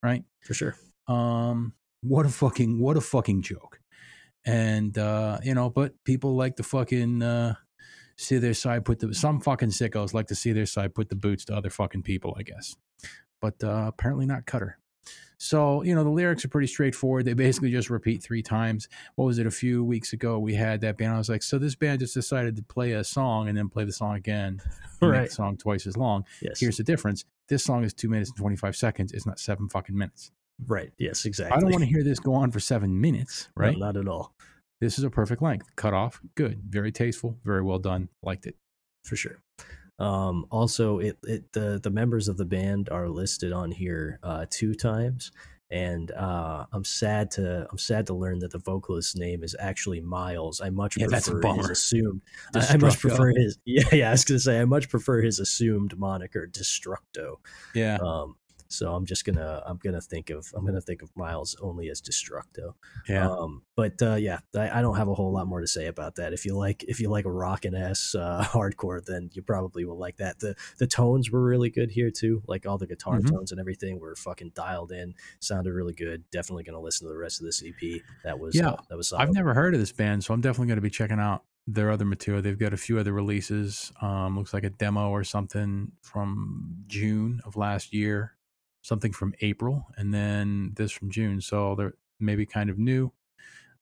right? 0.03 0.25
for 0.45 0.55
sure. 0.55 0.77
Um, 1.09 1.75
what 2.03 2.27
a 2.27 2.29
fucking 2.29 2.79
what 2.79 2.97
a 2.97 3.01
fucking 3.01 3.43
joke. 3.43 3.81
And 4.47 4.97
uh, 4.99 5.39
you 5.43 5.55
know, 5.55 5.71
but 5.71 5.93
people 6.05 6.37
like 6.37 6.57
to 6.57 6.63
fucking 6.63 7.23
uh 7.23 7.55
see 8.17 8.39
their 8.39 8.55
side 8.55 8.85
put 8.85 9.01
the 9.01 9.15
some 9.15 9.41
fucking 9.41 9.71
sickos 9.71 10.15
like 10.15 10.29
to 10.29 10.35
see 10.35 10.53
their 10.53 10.67
side 10.67 10.95
put 10.95 11.09
the 11.09 11.17
boots 11.17 11.45
to 11.47 11.55
other 11.55 11.71
fucking 11.71 12.03
people, 12.03 12.37
I 12.39 12.43
guess. 12.43 12.77
But 13.41 13.63
uh 13.65 13.87
apparently 13.89 14.27
not 14.27 14.47
Cutter. 14.47 14.79
So, 15.37 15.83
you 15.83 15.95
know, 15.95 16.05
the 16.05 16.11
lyrics 16.11 16.45
are 16.45 16.49
pretty 16.49 16.69
straightforward. 16.69 17.25
They 17.25 17.35
basically 17.35 17.71
just 17.71 17.91
repeat 17.91 18.23
three 18.23 18.43
times. 18.43 18.89
What 19.17 19.27
was 19.27 19.39
it? 19.39 19.47
A 19.47 19.51
few 19.51 19.85
weeks 19.85 20.13
ago, 20.13 20.39
we 20.39 20.55
had 20.55 20.81
that 20.83 20.97
band. 20.97 21.13
I 21.13 21.19
was 21.19 21.29
like, 21.29 21.43
so 21.43 21.59
this 21.59 21.75
band 21.75 22.01
just 22.01 22.15
decided 22.15 22.57
to 22.57 22.63
play 22.63 22.93
a 22.93 23.05
song 23.05 23.49
and 23.49 23.59
then 23.59 23.69
play 23.69 23.85
the 23.85 23.93
song 23.93 24.15
again. 24.17 24.61
Right. 25.03 25.31
song 25.31 25.59
twice 25.59 25.87
as 25.87 25.99
long. 25.99 26.25
Yes. 26.41 26.59
Here's 26.61 26.79
the 26.79 26.83
difference. 26.83 27.27
This 27.49 27.63
song 27.63 27.85
is 27.85 27.93
two 27.93 28.09
minutes 28.09 28.31
and 28.31 28.39
25 28.39 28.75
seconds. 28.75 29.13
It's 29.13 29.27
not 29.27 29.39
seven 29.39 29.69
fucking 29.69 29.95
minutes. 29.95 30.31
Right. 30.67 30.93
Yes. 30.99 31.25
Exactly. 31.25 31.57
I 31.57 31.61
don't 31.61 31.71
want 31.71 31.83
to 31.83 31.89
hear 31.89 32.03
this 32.05 32.19
go 32.21 32.35
on 32.35 32.51
for 32.51 32.61
seven 32.61 33.01
minutes, 33.01 33.49
No, 33.57 33.65
right? 33.67 33.79
not 33.79 33.97
at 33.97 34.09
all. 34.09 34.35
This 34.81 34.99
is 34.99 35.05
a 35.05 35.11
perfect 35.11 35.41
length. 35.43 35.69
Cut 35.77 35.95
off. 35.95 36.21
Good. 36.35 36.61
Very 36.69 36.93
tasteful. 36.93 37.39
Very 37.45 37.63
well 37.63 37.79
done. 37.79 38.09
Liked 38.23 38.47
it. 38.47 38.57
for 39.05 39.17
sure. 39.17 39.39
Um, 39.99 40.47
also, 40.51 40.99
it, 40.99 41.19
it 41.23 41.53
the 41.53 41.79
the 41.83 41.91
members 41.91 42.27
of 42.29 42.37
the 42.37 42.45
band 42.45 42.89
are 42.91 43.09
listed 43.09 43.53
on 43.53 43.71
here 43.71 44.19
uh, 44.25 44.45
two 44.51 44.75
times, 44.75 45.31
and 45.71 46.11
uh, 46.11 46.67
I'm 46.73 46.83
sad 46.85 47.31
to 47.33 47.69
I'm 47.71 47.79
sad 47.79 48.09
to 48.09 48.15
learn 48.15 48.41
that 48.41 48.51
the 48.51 48.59
vocalist's 48.59 49.15
name 49.17 49.45
is 49.45 49.55
actually 49.59 50.01
Miles. 50.01 50.61
I 50.61 50.71
much 50.71 50.97
Yeah, 50.99 51.07
that's 51.09 51.29
a 51.29 51.33
prefer 51.37 51.55
his 51.59 51.71
assumed. 51.71 52.23
I, 52.57 52.67
I 52.71 52.77
much 52.77 52.99
prefer 52.99 53.29
his 53.37 53.59
yeah 53.65 53.85
yeah. 53.93 54.09
I 54.09 54.11
was 54.11 54.25
gonna 54.25 54.41
say 54.41 54.61
I 54.61 54.65
much 54.65 54.89
prefer 54.89 55.21
his 55.23 55.39
assumed 55.39 55.97
moniker 55.97 56.49
Destructo. 56.51 57.37
Yeah. 57.73 57.99
Um, 58.03 58.35
so 58.69 58.95
I'm 58.95 59.07
just 59.07 59.25
gonna 59.25 59.63
I'm 59.67 59.77
gonna 59.79 60.01
think 60.01 60.31
of 60.31 60.53
I'm 60.57 60.65
gonna 60.65 60.81
think 60.81 61.03
of 61.03 61.11
Miles 61.17 61.57
only 61.63 61.91
as 61.91 62.01
Destructo. 62.01 62.75
Yeah. 63.09 63.31
Um, 63.31 63.63
but 63.77 64.01
uh, 64.03 64.15
yeah, 64.15 64.41
I, 64.57 64.79
I 64.79 64.83
don't 64.83 64.97
have 64.97 65.09
a 65.09 65.15
whole 65.15 65.33
lot 65.33 65.47
more 65.47 65.61
to 65.61 65.67
say 65.67 65.87
about 65.87 66.17
that. 66.17 66.33
If 66.33 66.45
you 66.45 66.57
like, 66.57 66.85
if 66.85 67.01
you 67.01 67.09
like 67.09 67.25
a 67.25 67.31
rockin' 67.33 67.75
ass 67.75 68.15
uh, 68.15 68.43
hardcore, 68.49 69.05
then 69.05 69.31
you 69.33 69.43
probably 69.43 69.85
will 69.85 69.99
like 69.99 70.17
that. 70.17 70.39
the 70.41 70.55
The 70.79 70.87
tones 70.87 71.31
were 71.31 71.43
really 71.43 71.71
good 71.71 71.91
here 71.91 72.11
too. 72.11 72.43
Like 72.47 72.67
all 72.67 72.79
the 72.79 72.87
guitar 72.87 73.19
Mhm. 73.21 73.31
tones 73.31 73.51
and 73.53 73.61
everything 73.61 73.99
were 74.01 74.15
fucking 74.17 74.53
dialed 74.55 74.93
in. 74.93 75.15
Sounded 75.41 75.73
really 75.73 75.95
good. 75.95 76.25
Definitely 76.31 76.65
gonna 76.65 76.81
listen 76.81 77.07
to 77.07 77.13
the 77.13 77.19
rest 77.19 77.41
of 77.41 77.47
this 77.47 77.63
EP. 77.63 78.01
That 78.25 78.39
was 78.39 78.55
Yeah, 78.55 78.71
uh, 78.71 78.77
that 78.89 78.97
was 78.97 79.09
solid. 79.09 79.23
I've 79.23 79.35
never 79.35 79.55
heard 79.55 79.75
of 79.75 79.81
this 79.81 79.93
band, 79.93 80.25
so 80.25 80.35
I'm 80.35 80.41
definitely 80.41 80.75
to 80.75 80.81
be 80.81 80.91
checking 80.91 81.19
out 81.21 81.43
their 81.67 81.91
other 81.91 82.05
material. 82.05 82.43
They've 82.43 82.59
got 82.59 82.75
a 82.75 82.77
few 82.77 82.99
other 82.99 83.13
releases. 83.13 83.91
Um, 84.03 84.37
looks 84.37 84.53
like 84.53 84.65
a 84.65 84.71
demo 84.71 85.09
or 85.11 85.25
something 85.25 85.93
from 86.03 86.77
June 86.87 87.41
of 87.45 87.57
last 87.57 87.95
year, 87.95 88.35
something 88.85 89.13
from 89.13 89.35
April, 89.41 89.87
and 89.97 90.15
then 90.15 90.73
this 90.77 90.93
from 90.93 91.11
June. 91.11 91.41
So 91.41 91.75
they're 91.75 91.95
maybe 92.21 92.47
kind 92.47 92.71
of 92.71 92.79
new, 92.79 93.11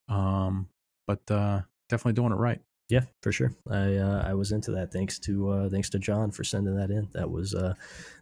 um, 0.09 0.69
but 1.07 1.31
uh, 1.31 1.63
definitely 1.91 2.15
doing 2.15 2.33
it 2.33 2.37
right. 2.37 2.61
Yeah, 2.89 3.05
for 3.23 3.33
sure. 3.33 3.53
I 3.71 3.97
uh, 3.97 4.25
I 4.27 4.35
was 4.35 4.53
into 4.53 4.71
that. 4.73 4.93
Thanks 4.93 5.19
to 5.21 5.51
uh, 5.51 5.69
thanks 5.69 5.91
to 5.91 5.99
John 5.99 6.31
for 6.31 6.45
sending 6.45 6.77
that 6.77 6.91
in. 6.91 7.09
That 7.13 7.31
was 7.31 7.55
uh, 7.55 7.75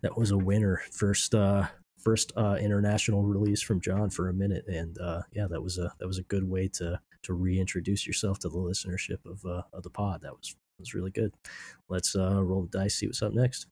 that 0.02 0.16
was 0.16 0.30
a 0.30 0.38
winner. 0.38 0.82
First 0.92 1.34
uh, 1.34 1.66
first 1.98 2.32
uh, 2.36 2.56
international 2.60 3.22
release 3.22 3.62
from 3.62 3.80
John 3.80 4.10
for 4.10 4.28
a 4.28 4.34
minute, 4.34 4.64
and 4.66 4.96
uh, 4.98 5.22
yeah, 5.32 5.46
that 5.48 5.62
was 5.62 5.78
a 5.78 5.92
that 5.98 6.06
was 6.06 6.18
a 6.18 6.22
good 6.22 6.48
way 6.48 6.68
to 6.74 7.00
to 7.22 7.34
reintroduce 7.34 8.06
yourself 8.06 8.38
to 8.40 8.48
the 8.48 8.58
listenership 8.58 9.24
of 9.26 9.44
uh, 9.44 9.62
of 9.72 9.82
the 9.82 9.90
pod. 9.90 10.22
That 10.22 10.32
was 10.32 10.54
was 10.78 10.94
really 10.94 11.10
good. 11.10 11.32
Let's 11.88 12.16
uh, 12.16 12.42
roll 12.42 12.62
the 12.62 12.78
dice. 12.78 12.94
See 12.96 13.06
what's 13.06 13.22
up 13.22 13.32
next. 13.32 13.66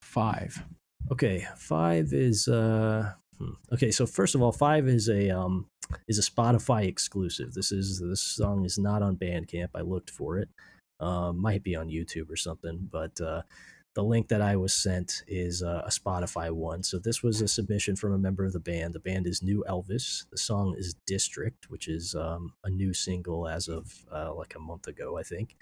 Five. 0.00 0.62
Okay, 1.10 1.46
five 1.56 2.12
is 2.12 2.48
uh 2.48 3.12
hmm. 3.38 3.52
okay. 3.72 3.90
So 3.90 4.06
first 4.06 4.34
of 4.34 4.42
all, 4.42 4.52
five 4.52 4.88
is 4.88 5.08
a 5.08 5.30
um 5.30 5.66
is 6.08 6.18
a 6.18 6.22
Spotify 6.22 6.86
exclusive. 6.86 7.52
This 7.52 7.72
is 7.72 8.00
this 8.00 8.20
song 8.20 8.64
is 8.64 8.78
not 8.78 9.02
on 9.02 9.16
Bandcamp. 9.16 9.68
I 9.74 9.82
looked 9.82 10.10
for 10.10 10.38
it. 10.38 10.48
Um, 11.00 11.40
might 11.40 11.62
be 11.62 11.76
on 11.76 11.88
YouTube 11.88 12.30
or 12.30 12.36
something, 12.36 12.88
but 12.90 13.20
uh, 13.20 13.42
the 13.94 14.02
link 14.02 14.28
that 14.28 14.40
I 14.40 14.56
was 14.56 14.72
sent 14.72 15.22
is 15.26 15.62
uh, 15.62 15.82
a 15.84 15.90
Spotify 15.90 16.50
one. 16.50 16.82
So 16.82 16.98
this 16.98 17.22
was 17.22 17.40
a 17.42 17.48
submission 17.48 17.96
from 17.96 18.12
a 18.12 18.18
member 18.18 18.44
of 18.44 18.52
the 18.52 18.60
band. 18.60 18.94
The 18.94 19.00
band 19.00 19.26
is 19.26 19.42
New 19.42 19.64
Elvis. 19.68 20.24
The 20.30 20.38
song 20.38 20.74
is 20.78 20.94
District, 21.06 21.68
which 21.68 21.88
is 21.88 22.14
um, 22.14 22.54
a 22.64 22.70
new 22.70 22.94
single 22.94 23.46
as 23.46 23.68
of 23.68 24.04
uh, 24.10 24.32
like 24.34 24.54
a 24.54 24.60
month 24.60 24.86
ago, 24.86 25.18
I 25.18 25.22
think. 25.22 25.56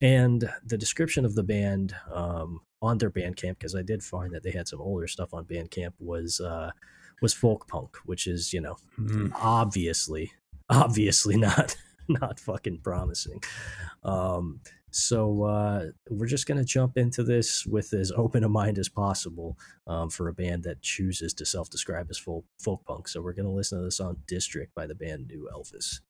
And 0.00 0.48
the 0.64 0.78
description 0.78 1.24
of 1.24 1.34
the 1.34 1.42
band 1.42 1.94
um, 2.12 2.60
on 2.82 2.98
their 2.98 3.10
Bandcamp, 3.10 3.58
because 3.58 3.74
I 3.74 3.82
did 3.82 4.02
find 4.02 4.32
that 4.34 4.42
they 4.42 4.50
had 4.50 4.68
some 4.68 4.80
older 4.80 5.06
stuff 5.06 5.32
on 5.32 5.44
Bandcamp, 5.44 5.92
was 5.98 6.40
uh, 6.40 6.70
was 7.22 7.32
folk 7.32 7.66
punk, 7.68 7.96
which 8.04 8.26
is 8.26 8.52
you 8.52 8.60
know 8.60 8.76
Mm, 8.98 9.32
obviously 9.34 10.32
obviously 10.70 11.36
not 11.36 11.76
not 12.08 12.40
fucking 12.40 12.80
promising. 12.82 13.42
Um 14.02 14.60
so 14.90 15.42
uh 15.42 15.86
we're 16.08 16.26
just 16.26 16.46
gonna 16.46 16.64
jump 16.64 16.96
into 16.96 17.22
this 17.22 17.66
with 17.66 17.92
as 17.92 18.12
open 18.16 18.44
a 18.44 18.48
mind 18.48 18.78
as 18.78 18.88
possible 18.88 19.58
um, 19.86 20.08
for 20.08 20.28
a 20.28 20.32
band 20.32 20.62
that 20.62 20.80
chooses 20.80 21.34
to 21.34 21.44
self-describe 21.44 22.06
as 22.08 22.16
folk, 22.18 22.44
folk 22.58 22.82
punk 22.86 23.06
so 23.08 23.20
we're 23.20 23.34
gonna 23.34 23.52
listen 23.52 23.78
to 23.78 23.84
the 23.84 23.90
song 23.90 24.16
district 24.26 24.74
by 24.74 24.86
the 24.86 24.94
band 24.94 25.26
new 25.26 25.48
elvis 25.52 26.00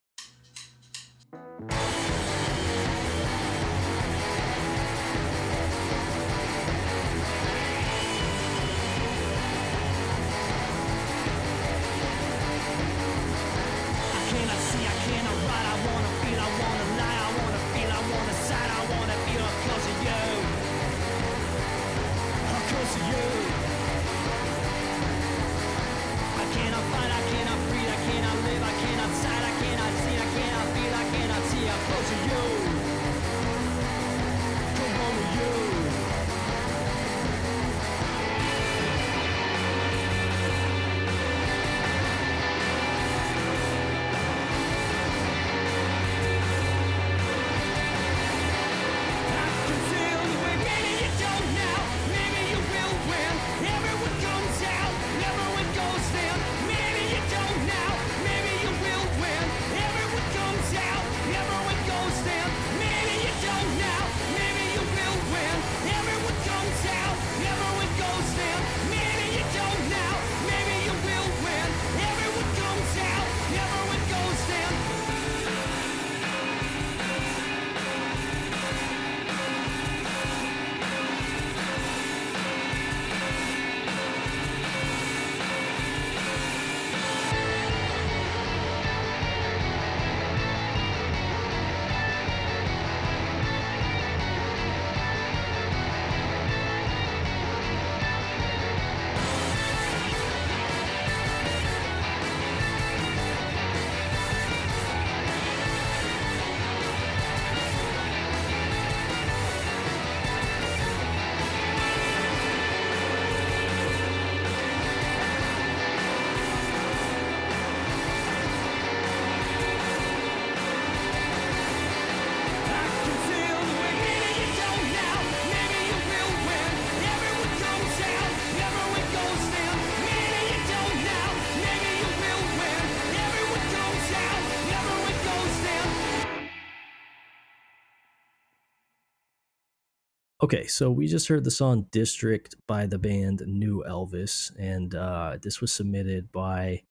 Okay, 140.46 140.68
so 140.68 140.92
we 140.92 141.08
just 141.08 141.26
heard 141.26 141.42
the 141.42 141.50
song 141.50 141.86
District 141.90 142.54
by 142.68 142.86
the 142.86 143.00
band 143.00 143.42
New 143.48 143.82
Elvis, 143.84 144.52
and 144.56 144.94
uh, 144.94 145.38
this 145.42 145.60
was 145.60 145.72
submitted 145.72 146.30
by 146.30 146.82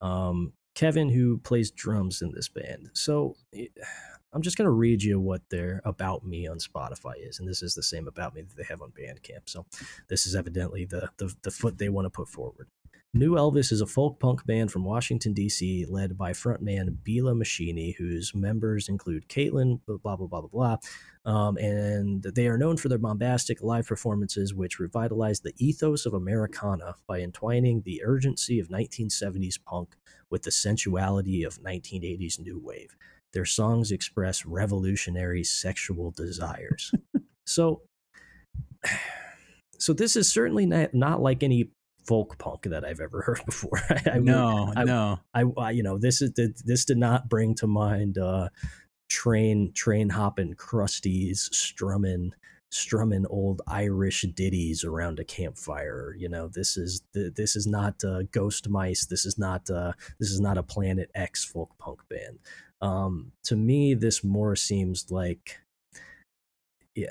um, 0.00 0.52
Kevin, 0.74 1.10
who 1.10 1.38
plays 1.38 1.70
drums 1.70 2.22
in 2.22 2.32
this 2.32 2.48
band. 2.48 2.90
So 2.92 3.36
I'm 4.32 4.42
just 4.42 4.56
going 4.56 4.66
to 4.66 4.72
read 4.72 5.04
you 5.04 5.20
what 5.20 5.42
their 5.48 5.80
About 5.84 6.26
Me 6.26 6.48
on 6.48 6.58
Spotify 6.58 7.12
is, 7.18 7.38
and 7.38 7.48
this 7.48 7.62
is 7.62 7.76
the 7.76 7.84
same 7.84 8.08
About 8.08 8.34
Me 8.34 8.42
that 8.42 8.56
they 8.56 8.64
have 8.64 8.82
on 8.82 8.90
Bandcamp. 8.90 9.42
So 9.48 9.64
this 10.08 10.26
is 10.26 10.34
evidently 10.34 10.84
the, 10.84 11.08
the, 11.18 11.32
the 11.42 11.52
foot 11.52 11.78
they 11.78 11.90
want 11.90 12.06
to 12.06 12.10
put 12.10 12.28
forward. 12.28 12.66
New 13.16 13.36
Elvis 13.36 13.70
is 13.70 13.80
a 13.80 13.86
folk 13.86 14.18
punk 14.18 14.44
band 14.44 14.72
from 14.72 14.82
Washington, 14.82 15.32
D.C., 15.32 15.86
led 15.88 16.18
by 16.18 16.32
frontman 16.32 16.96
Bila 17.04 17.32
Machini, 17.32 17.94
whose 17.94 18.34
members 18.34 18.88
include 18.88 19.28
Caitlin, 19.28 19.78
blah, 19.86 19.98
blah, 19.98 20.16
blah, 20.16 20.40
blah, 20.40 20.48
blah. 20.48 20.76
Um, 21.24 21.56
and 21.58 22.24
they 22.24 22.48
are 22.48 22.58
known 22.58 22.76
for 22.76 22.88
their 22.88 22.98
bombastic 22.98 23.62
live 23.62 23.86
performances, 23.86 24.52
which 24.52 24.80
revitalize 24.80 25.40
the 25.40 25.54
ethos 25.58 26.06
of 26.06 26.14
Americana 26.14 26.96
by 27.06 27.20
entwining 27.20 27.82
the 27.82 28.02
urgency 28.04 28.58
of 28.58 28.66
1970s 28.66 29.62
punk 29.64 29.94
with 30.28 30.42
the 30.42 30.50
sensuality 30.50 31.44
of 31.44 31.62
1980s 31.62 32.40
new 32.40 32.58
wave. 32.58 32.96
Their 33.32 33.44
songs 33.44 33.92
express 33.92 34.44
revolutionary 34.44 35.44
sexual 35.44 36.10
desires. 36.10 36.90
so, 37.46 37.82
so 39.78 39.92
this 39.92 40.16
is 40.16 40.28
certainly 40.28 40.66
not, 40.66 40.94
not 40.94 41.22
like 41.22 41.44
any 41.44 41.70
folk 42.06 42.38
punk 42.38 42.62
that 42.64 42.84
I've 42.84 43.00
ever 43.00 43.22
heard 43.22 43.40
before. 43.46 43.80
I, 44.06 44.18
no, 44.18 44.72
I- 44.76 44.84
no. 44.84 45.20
I, 45.34 45.44
I 45.58 45.70
you 45.72 45.82
know 45.82 45.98
this 45.98 46.22
is 46.22 46.32
this 46.34 46.84
did 46.84 46.98
not 46.98 47.28
bring 47.28 47.54
to 47.56 47.66
mind 47.66 48.18
uh 48.18 48.48
train 49.08 49.72
train 49.74 50.08
hopping 50.10 50.54
crusties 50.54 51.38
strumming 51.54 52.32
strumming 52.70 53.24
old 53.26 53.60
irish 53.68 54.22
ditties 54.34 54.82
around 54.82 55.20
a 55.20 55.24
campfire 55.24 56.14
you 56.18 56.28
know 56.28 56.48
this 56.48 56.76
is 56.76 57.02
th- 57.12 57.34
this 57.34 57.54
is 57.54 57.66
not 57.66 58.02
uh, 58.02 58.22
ghost 58.32 58.68
mice 58.68 59.06
this 59.06 59.24
is 59.26 59.38
not 59.38 59.68
uh 59.70 59.92
this 60.18 60.30
is 60.30 60.40
not 60.40 60.58
a 60.58 60.62
Plan-It-X 60.62 61.44
folk 61.44 61.76
punk 61.78 62.00
band 62.08 62.38
um 62.80 63.30
to 63.44 63.54
me 63.54 63.94
this 63.94 64.24
more 64.24 64.56
seems 64.56 65.10
like 65.10 65.58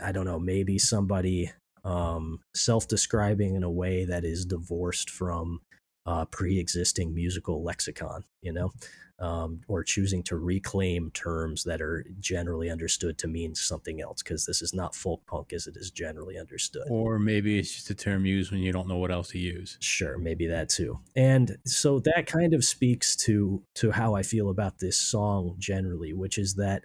i 0.03 0.11
don't 0.11 0.25
know 0.25 0.39
maybe 0.39 0.77
somebody 0.77 1.51
um 1.83 2.39
self-describing 2.55 3.55
in 3.55 3.63
a 3.63 3.71
way 3.71 4.05
that 4.05 4.23
is 4.23 4.45
divorced 4.45 5.09
from 5.09 5.59
uh, 6.05 6.25
pre-existing 6.25 7.13
musical 7.13 7.63
lexicon, 7.63 8.23
you 8.41 8.51
know, 8.51 8.71
um, 9.19 9.61
or 9.69 9.83
choosing 9.83 10.21
to 10.21 10.35
reclaim 10.35 11.09
terms 11.11 11.63
that 11.63 11.81
are 11.81 12.05
generally 12.19 12.69
understood 12.69 13.17
to 13.17 13.27
mean 13.27 13.55
something 13.55 14.01
else, 14.01 14.21
because 14.21 14.45
this 14.45 14.61
is 14.61 14.73
not 14.73 14.93
folk 14.93 15.25
punk 15.27 15.53
as 15.53 15.65
it 15.65 15.77
is 15.77 15.91
generally 15.91 16.37
understood. 16.37 16.87
Or 16.89 17.19
maybe 17.19 17.57
it's 17.57 17.73
just 17.73 17.89
a 17.89 17.95
term 17.95 18.25
used 18.25 18.51
when 18.51 18.59
you 18.59 18.73
don't 18.73 18.87
know 18.87 18.97
what 18.97 19.11
else 19.11 19.29
to 19.29 19.39
use. 19.39 19.77
Sure, 19.79 20.17
maybe 20.17 20.45
that 20.47 20.67
too. 20.67 20.99
And 21.15 21.57
so 21.65 21.99
that 21.99 22.25
kind 22.27 22.53
of 22.53 22.65
speaks 22.65 23.15
to 23.17 23.63
to 23.75 23.91
how 23.91 24.13
I 24.13 24.23
feel 24.23 24.49
about 24.49 24.79
this 24.79 24.97
song 24.97 25.55
generally, 25.57 26.11
which 26.11 26.37
is 26.37 26.55
that 26.55 26.83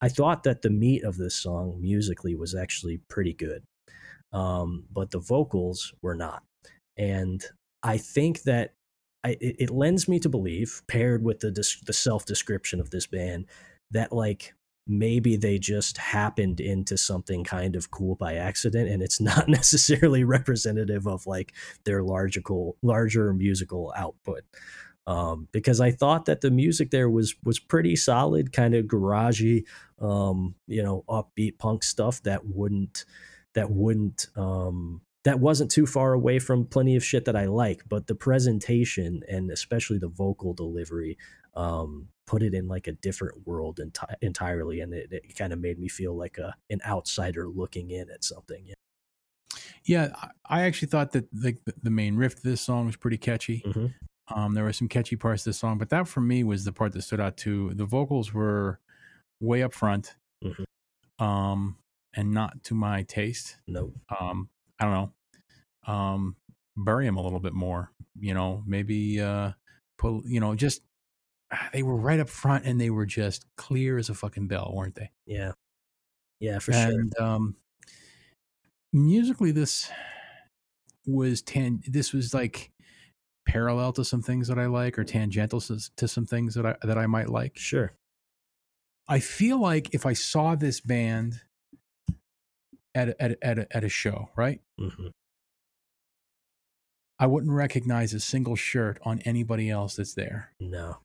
I 0.00 0.08
thought 0.08 0.44
that 0.44 0.62
the 0.62 0.70
meat 0.70 1.04
of 1.04 1.18
this 1.18 1.34
song 1.34 1.78
musically 1.80 2.34
was 2.34 2.54
actually 2.54 2.98
pretty 3.08 3.34
good, 3.34 3.62
um, 4.32 4.84
but 4.92 5.10
the 5.10 5.18
vocals 5.18 5.92
were 6.02 6.14
not. 6.14 6.42
And 6.96 7.44
I 7.82 7.98
think 7.98 8.42
that 8.42 8.74
I, 9.24 9.30
it, 9.40 9.56
it 9.58 9.70
lends 9.70 10.08
me 10.08 10.18
to 10.20 10.28
believe, 10.28 10.82
paired 10.86 11.24
with 11.24 11.40
the 11.40 11.50
the 11.50 11.92
self 11.92 12.24
description 12.26 12.80
of 12.80 12.90
this 12.90 13.06
band, 13.06 13.46
that 13.90 14.12
like 14.12 14.54
maybe 14.86 15.36
they 15.36 15.58
just 15.58 15.98
happened 15.98 16.60
into 16.60 16.96
something 16.96 17.42
kind 17.42 17.74
of 17.74 17.90
cool 17.90 18.14
by 18.14 18.34
accident, 18.34 18.88
and 18.88 19.02
it's 19.02 19.20
not 19.32 19.48
necessarily 19.48 20.24
representative 20.24 21.06
of 21.06 21.26
like 21.26 21.52
their 21.84 22.02
larger 22.02 22.40
larger 22.82 23.32
musical 23.32 23.92
output. 23.96 24.44
Um, 25.08 25.46
because 25.52 25.80
I 25.80 25.92
thought 25.92 26.24
that 26.24 26.40
the 26.40 26.50
music 26.50 26.90
there 26.90 27.08
was 27.08 27.36
was 27.44 27.58
pretty 27.58 27.96
solid, 27.96 28.52
kind 28.52 28.74
of 28.74 28.86
garagey, 28.86 29.64
um, 30.00 30.56
you 30.66 30.82
know, 30.82 31.04
upbeat 31.08 31.58
punk 31.58 31.84
stuff 31.84 32.22
that 32.22 32.44
wouldn't 32.44 33.04
that 33.56 33.70
wouldn't 33.72 34.28
um, 34.36 35.00
that 35.24 35.40
wasn't 35.40 35.70
too 35.72 35.86
far 35.86 36.12
away 36.12 36.38
from 36.38 36.64
plenty 36.66 36.94
of 36.94 37.04
shit 37.04 37.24
that 37.24 37.34
I 37.34 37.46
like, 37.46 37.82
but 37.88 38.06
the 38.06 38.14
presentation 38.14 39.22
and 39.28 39.50
especially 39.50 39.98
the 39.98 40.06
vocal 40.08 40.54
delivery 40.54 41.18
um, 41.56 42.06
put 42.28 42.42
it 42.42 42.54
in 42.54 42.68
like 42.68 42.86
a 42.86 42.92
different 42.92 43.44
world 43.46 43.80
enti- 43.82 44.14
entirely, 44.22 44.80
and 44.80 44.94
it, 44.94 45.08
it 45.10 45.36
kind 45.36 45.52
of 45.52 45.58
made 45.58 45.80
me 45.80 45.88
feel 45.88 46.16
like 46.16 46.38
a 46.38 46.54
an 46.70 46.80
outsider 46.86 47.48
looking 47.48 47.90
in 47.90 48.08
at 48.10 48.22
something. 48.22 48.68
Yeah, 49.84 50.10
I- 50.14 50.30
I 50.48 50.62
actually 50.62 50.88
thought 50.88 51.12
that 51.12 51.26
like 51.34 51.58
the, 51.82 51.90
main 51.90 52.16
riff 52.16 52.34
of 52.36 52.42
this 52.42 52.60
song 52.60 52.86
was 52.86 52.96
pretty 52.96 53.18
catchy. 53.18 53.62
Mhm. 53.66 53.94
Um, 54.28 54.54
there 54.54 54.64
were 54.64 54.72
some 54.72 54.88
catchy 54.88 55.16
parts 55.16 55.42
of 55.42 55.50
the 55.50 55.52
song, 55.54 55.78
but 55.78 55.88
that 55.90 56.08
for 56.08 56.20
me 56.20 56.42
was 56.44 56.64
the 56.64 56.72
part 56.72 56.92
that 56.92 57.02
stood 57.02 57.20
out 57.20 57.36
too. 57.36 57.72
The 57.74 57.84
vocals 57.84 58.32
were 58.34 58.80
way 59.40 59.62
up 59.62 59.72
front, 59.72 60.16
Mhm. 60.44 60.64
um, 61.24 61.76
and 62.16 62.32
not 62.32 62.64
to 62.64 62.74
my 62.74 63.02
taste. 63.02 63.56
No, 63.66 63.92
Um, 64.18 64.48
I 64.80 64.84
don't 64.84 64.92
know. 65.86 65.92
Um, 65.92 66.36
bury 66.76 67.06
them 67.06 67.16
a 67.16 67.22
little 67.22 67.40
bit 67.40 67.52
more. 67.52 67.92
You 68.18 68.34
know, 68.34 68.62
maybe 68.66 69.20
uh, 69.20 69.52
pull. 69.98 70.22
You 70.26 70.40
know, 70.40 70.54
just 70.54 70.82
they 71.72 71.82
were 71.82 71.96
right 71.96 72.18
up 72.18 72.28
front 72.28 72.64
and 72.64 72.80
they 72.80 72.90
were 72.90 73.06
just 73.06 73.44
clear 73.56 73.98
as 73.98 74.08
a 74.08 74.14
fucking 74.14 74.48
bell, 74.48 74.72
weren't 74.74 74.94
they? 74.96 75.10
yeah, 75.26 75.52
yeah, 76.40 76.58
for 76.58 76.72
sure. 76.72 76.82
and 76.82 77.18
um 77.18 77.56
musically 78.92 79.52
this 79.52 79.90
was 81.06 81.42
tan 81.42 81.82
this 81.86 82.12
was 82.12 82.32
like 82.34 82.70
parallel 83.46 83.92
to 83.92 84.04
some 84.04 84.22
things 84.22 84.48
that 84.48 84.58
I 84.58 84.66
like 84.66 84.98
or 84.98 85.04
tangential 85.04 85.60
to, 85.60 85.78
to 85.96 86.08
some 86.08 86.26
things 86.26 86.54
that 86.54 86.66
I 86.66 86.74
that 86.82 86.98
I 86.98 87.06
might 87.06 87.28
like. 87.28 87.56
Sure. 87.56 87.92
I 89.08 89.20
feel 89.20 89.60
like 89.60 89.94
if 89.94 90.04
I 90.04 90.14
saw 90.14 90.56
this 90.56 90.80
band 90.80 91.40
at 92.96 93.08
a, 93.10 93.22
at 93.22 93.30
a, 93.32 93.44
at 93.46 93.58
a, 93.58 93.76
at 93.76 93.84
a 93.84 93.88
show, 93.88 94.30
right? 94.36 94.60
hmm 94.78 95.08
I 97.18 97.26
wouldn't 97.26 97.52
recognize 97.52 98.12
a 98.12 98.20
single 98.20 98.56
shirt 98.56 98.98
on 99.02 99.20
anybody 99.20 99.70
else 99.70 99.96
that's 99.96 100.12
there. 100.14 100.52
No. 100.60 100.98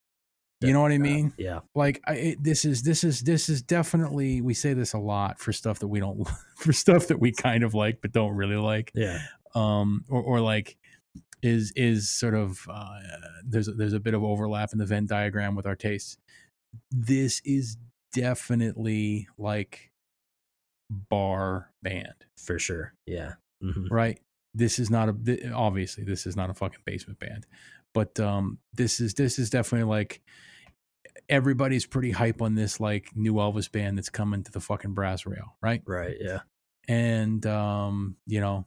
You 0.59 0.73
know 0.73 0.81
what 0.81 0.91
I 0.91 0.97
mean? 0.99 1.33
yeah. 1.37 1.61
Like 1.73 2.01
I, 2.05 2.13
it, 2.15 2.43
this 2.43 2.65
is 2.65 2.83
this 2.83 3.03
is 3.03 3.21
this 3.21 3.49
is 3.49 3.61
definitely 3.63 4.41
we 4.41 4.53
say 4.53 4.73
this 4.73 4.93
a 4.93 4.99
lot 4.99 5.39
for 5.39 5.51
stuff 5.53 5.79
that 5.79 5.87
we 5.87 5.99
don't 5.99 6.27
for 6.57 6.71
stuff 6.73 7.07
that 7.07 7.19
we 7.19 7.31
kind 7.31 7.63
of 7.63 7.73
like 7.73 7.99
but 8.01 8.11
don't 8.11 8.35
really 8.35 8.57
like. 8.57 8.91
Yeah. 8.93 9.19
um 9.55 10.03
or, 10.09 10.21
or 10.21 10.39
like 10.41 10.77
is 11.41 11.71
is 11.75 12.09
sort 12.11 12.35
of 12.35 12.59
uh, 12.69 12.99
there's 13.43 13.67
a- 13.69 13.73
there's 13.73 13.93
a 13.93 13.99
bit 13.99 14.13
of 14.13 14.23
overlap 14.23 14.71
in 14.73 14.79
the 14.79 14.85
Venn 14.85 15.07
diagram 15.07 15.55
with 15.55 15.65
our 15.65 15.75
tastes. 15.75 16.17
This 16.91 17.41
is 17.45 17.77
definitely 18.13 19.27
like 19.37 19.90
bar 21.09 21.71
band, 21.81 22.13
For 22.37 22.59
sure. 22.59 22.93
Yeah. 23.05 23.33
hmm 23.61 23.87
right? 23.89 24.19
This 24.53 24.77
is 24.79 24.89
not 24.89 25.07
a 25.09 25.51
obviously 25.53 26.03
this 26.03 26.25
is 26.25 26.35
not 26.35 26.49
a 26.49 26.53
fucking 26.53 26.81
basement 26.85 27.19
band, 27.19 27.45
but 27.93 28.19
um 28.19 28.57
this 28.73 28.99
is 28.99 29.13
this 29.13 29.39
is 29.39 29.49
definitely 29.49 29.87
like 29.89 30.21
everybody's 31.29 31.85
pretty 31.85 32.11
hype 32.11 32.41
on 32.41 32.55
this 32.55 32.79
like 32.79 33.09
new 33.15 33.33
Elvis 33.35 33.71
band 33.71 33.97
that's 33.97 34.09
coming 34.09 34.43
to 34.43 34.51
the 34.51 34.59
fucking 34.59 34.93
brass 34.93 35.25
rail, 35.25 35.55
right? 35.61 35.81
Right. 35.85 36.17
Yeah. 36.19 36.39
and 36.87 37.45
um 37.45 38.15
you 38.25 38.41
know 38.41 38.65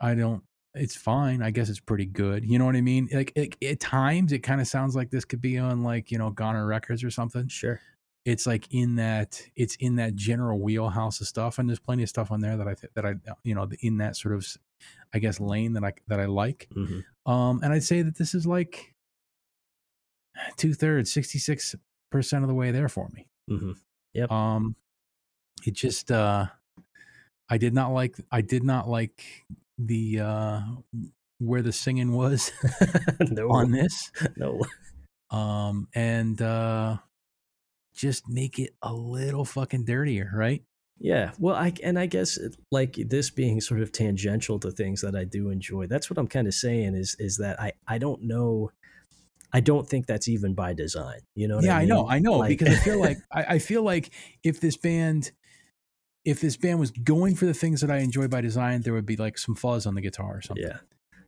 i 0.00 0.14
don't 0.14 0.42
it's 0.74 0.96
fine 0.96 1.42
i 1.42 1.50
guess 1.50 1.68
it's 1.68 1.78
pretty 1.80 2.06
good 2.06 2.44
you 2.44 2.58
know 2.58 2.64
what 2.64 2.74
i 2.74 2.80
mean 2.80 3.08
like 3.12 3.30
it, 3.36 3.56
at 3.62 3.78
times 3.78 4.32
it 4.32 4.40
kind 4.40 4.60
of 4.60 4.66
sounds 4.66 4.96
like 4.96 5.10
this 5.10 5.24
could 5.24 5.40
be 5.40 5.56
on 5.58 5.82
like 5.84 6.10
you 6.10 6.18
know 6.18 6.30
goner 6.30 6.66
records 6.66 7.04
or 7.04 7.10
something 7.10 7.46
Sure. 7.46 7.78
It's 8.24 8.46
like 8.46 8.66
in 8.70 8.96
that 8.96 9.40
it's 9.56 9.76
in 9.76 9.96
that 9.96 10.14
general 10.14 10.58
wheelhouse 10.60 11.20
of 11.20 11.26
stuff 11.26 11.58
and 11.58 11.68
there's 11.68 11.78
plenty 11.78 12.02
of 12.02 12.08
stuff 12.08 12.30
on 12.30 12.40
there 12.40 12.56
that 12.56 12.66
i 12.68 12.74
th- 12.74 12.92
that 12.94 13.04
i 13.04 13.14
you 13.42 13.54
know 13.54 13.68
in 13.80 13.98
that 13.98 14.16
sort 14.16 14.34
of 14.34 14.46
i 15.12 15.18
guess 15.18 15.40
lane 15.40 15.74
that 15.74 15.84
i 15.84 15.92
that 16.08 16.20
i 16.20 16.24
like 16.26 16.68
hmm 16.72 17.00
um 17.26 17.60
and 17.62 17.72
i'd 17.72 17.82
say 17.82 18.02
that 18.02 18.16
this 18.16 18.34
is 18.34 18.46
like 18.46 18.94
two-thirds 20.56 21.12
66 21.12 21.76
percent 22.10 22.44
of 22.44 22.48
the 22.48 22.54
way 22.54 22.70
there 22.70 22.88
for 22.88 23.08
me 23.14 23.26
mm-hmm. 23.50 23.72
Yep. 24.14 24.30
um 24.30 24.76
it 25.66 25.74
just 25.74 26.10
uh 26.10 26.46
i 27.48 27.56
did 27.58 27.74
not 27.74 27.92
like 27.92 28.16
i 28.30 28.40
did 28.40 28.62
not 28.64 28.88
like 28.88 29.22
the 29.78 30.20
uh 30.20 30.60
where 31.38 31.62
the 31.62 31.72
singing 31.72 32.12
was 32.12 32.52
no. 33.20 33.50
on 33.50 33.70
this 33.70 34.10
No. 34.36 34.60
um 35.30 35.88
and 35.94 36.40
uh 36.40 36.96
just 37.94 38.28
make 38.28 38.58
it 38.58 38.74
a 38.82 38.92
little 38.92 39.44
fucking 39.44 39.84
dirtier 39.84 40.30
right 40.34 40.62
Yeah, 40.98 41.32
well, 41.38 41.56
I 41.56 41.72
and 41.82 41.98
I 41.98 42.06
guess 42.06 42.38
uh, 42.38 42.48
like 42.70 42.94
this 43.08 43.30
being 43.30 43.60
sort 43.60 43.80
of 43.82 43.90
tangential 43.90 44.58
to 44.60 44.70
things 44.70 45.00
that 45.00 45.14
I 45.16 45.24
do 45.24 45.50
enjoy. 45.50 45.86
That's 45.86 46.08
what 46.08 46.18
I'm 46.18 46.28
kind 46.28 46.46
of 46.46 46.54
saying 46.54 46.94
is 46.94 47.16
is 47.18 47.36
that 47.38 47.60
I 47.60 47.72
I 47.86 47.98
don't 47.98 48.22
know, 48.22 48.70
I 49.52 49.60
don't 49.60 49.88
think 49.88 50.06
that's 50.06 50.28
even 50.28 50.54
by 50.54 50.72
design. 50.72 51.20
You 51.34 51.48
know? 51.48 51.56
What 51.56 51.64
yeah 51.64 51.76
I, 51.78 51.82
i 51.82 51.84
know 51.84 52.08
i 52.08 52.18
know 52.20 52.38
Like- 52.38 52.48
because 52.58 52.74
i 52.74 52.78
feel 52.80 53.00
like 53.00 53.18
I, 53.32 53.42
I 53.54 53.58
feel 53.58 53.82
like 53.82 54.10
if 54.42 54.60
this 54.60 54.76
band 54.76 55.32
if 56.24 56.40
this 56.40 56.56
band 56.56 56.78
was 56.80 56.90
going 56.90 57.34
for 57.34 57.44
the 57.44 57.54
things 57.54 57.80
that 57.82 57.90
I 57.90 57.98
enjoy 57.98 58.28
by 58.28 58.40
design, 58.40 58.80
there 58.80 58.94
would 58.94 59.04
be 59.04 59.16
like 59.16 59.36
some 59.36 59.54
fuzz 59.54 59.84
on 59.86 59.94
the 59.94 60.00
guitar 60.00 60.36
or 60.38 60.40
something. 60.40 60.64
Yeah. 60.66 60.78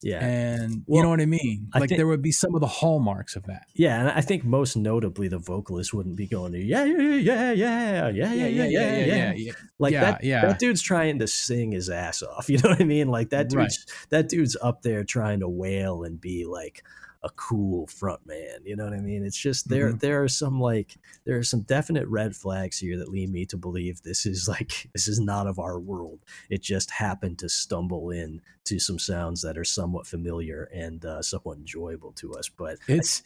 Yeah. 0.02 0.24
And 0.24 0.82
Well, 0.86 0.98
you 0.98 1.02
know 1.02 1.10
what 1.10 1.20
I 1.20 1.26
mean? 1.26 1.68
I 1.72 1.78
Like 1.80 1.88
think- 1.88 1.98
there 1.98 2.06
would 2.06 2.22
be 2.22 2.32
some 2.32 2.54
of 2.54 2.60
the 2.60 2.66
hallmarks 2.66 3.34
of 3.36 3.44
that. 3.44 3.66
Yeah, 3.74 4.00
and 4.00 4.08
I 4.10 4.20
think 4.20 4.44
most 4.44 4.76
notably 4.76 5.28
the 5.28 5.38
vocalist 5.38 5.92
wouldn't 5.94 6.16
be 6.16 6.26
going 6.26 6.52
to 6.52 6.58
yeah 6.62 6.84
yeah 6.84 6.96
yeah 7.16 7.52
yeah 7.52 8.08
yeah 8.08 8.08
yeah 8.10 8.32
yeah 8.32 8.46
yeah 8.46 8.64
yeah 8.66 9.04
yeah 9.06 9.32
yeah. 9.34 9.52
like 9.78 9.92
Yeah, 9.92 10.00
that 10.12 10.24
yeah. 10.24 10.46
that 10.46 10.58
dude's 10.58 10.82
trying 10.82 11.18
to 11.20 11.26
sing 11.26 11.72
his 11.72 11.88
ass 11.90 12.22
off. 12.22 12.48
You 12.56 12.58
know 12.58 12.70
what 12.70 12.80
I 12.80 12.84
mean? 12.84 13.08
Like 13.08 13.30
that 13.30 13.52
Right. 13.52 13.72
that 14.10 14.28
dude's 14.28 14.56
up 14.62 14.82
there 14.82 15.04
trying 15.04 15.40
to 15.40 15.48
wail 15.48 16.04
and 16.04 16.20
be 16.20 16.44
like 16.44 16.82
a 17.26 17.30
cool 17.30 17.86
front 17.88 18.24
man. 18.26 18.60
You 18.64 18.76
know 18.76 18.84
what 18.84 18.92
I 18.92 19.00
mean? 19.00 19.24
It's 19.24 19.36
just 19.36 19.68
there 19.68 19.92
Mhm. 19.92 20.00
there 20.00 20.22
are 20.22 20.28
some 20.28 20.60
like 20.60 20.96
there 21.24 21.36
are 21.36 21.42
some 21.42 21.62
definite 21.62 22.06
red 22.08 22.36
flags 22.36 22.78
here 22.78 22.96
that 22.98 23.08
lead 23.10 23.30
me 23.30 23.44
to 23.46 23.56
believe 23.56 24.00
this 24.02 24.24
is 24.26 24.48
like 24.48 24.88
this 24.94 25.08
is 25.08 25.18
not 25.18 25.46
of 25.46 25.58
our 25.58 25.78
world. 25.80 26.20
It 26.50 26.62
just 26.62 26.90
happened 26.90 27.38
to 27.40 27.48
stumble 27.48 28.10
in 28.10 28.40
to 28.66 28.78
some 28.78 28.98
sounds 28.98 29.42
that 29.42 29.58
are 29.58 29.64
somewhat 29.64 30.06
familiar 30.06 30.68
and 30.72 31.04
uh, 31.04 31.20
somewhat 31.22 31.58
enjoyable 31.58 32.12
to 32.12 32.32
us. 32.34 32.48
But 32.48 32.78
It's 32.88 33.22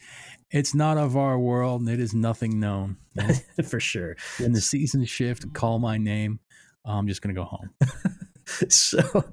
it's 0.50 0.74
not 0.74 0.96
of 0.98 1.16
our 1.16 1.38
world 1.38 1.82
and 1.82 1.90
it 1.90 2.00
is 2.00 2.14
nothing 2.14 2.58
known. 2.58 2.96
for 3.68 3.80
sure. 3.80 4.16
When 4.38 4.52
the 4.52 4.60
season 4.60 5.04
shift, 5.04 5.52
call 5.52 5.78
my 5.78 5.98
name. 5.98 6.40
I'm 6.84 7.06
just 7.06 7.20
gonna 7.22 7.34
go 7.34 7.44
home. 7.44 7.70
so 8.68 9.24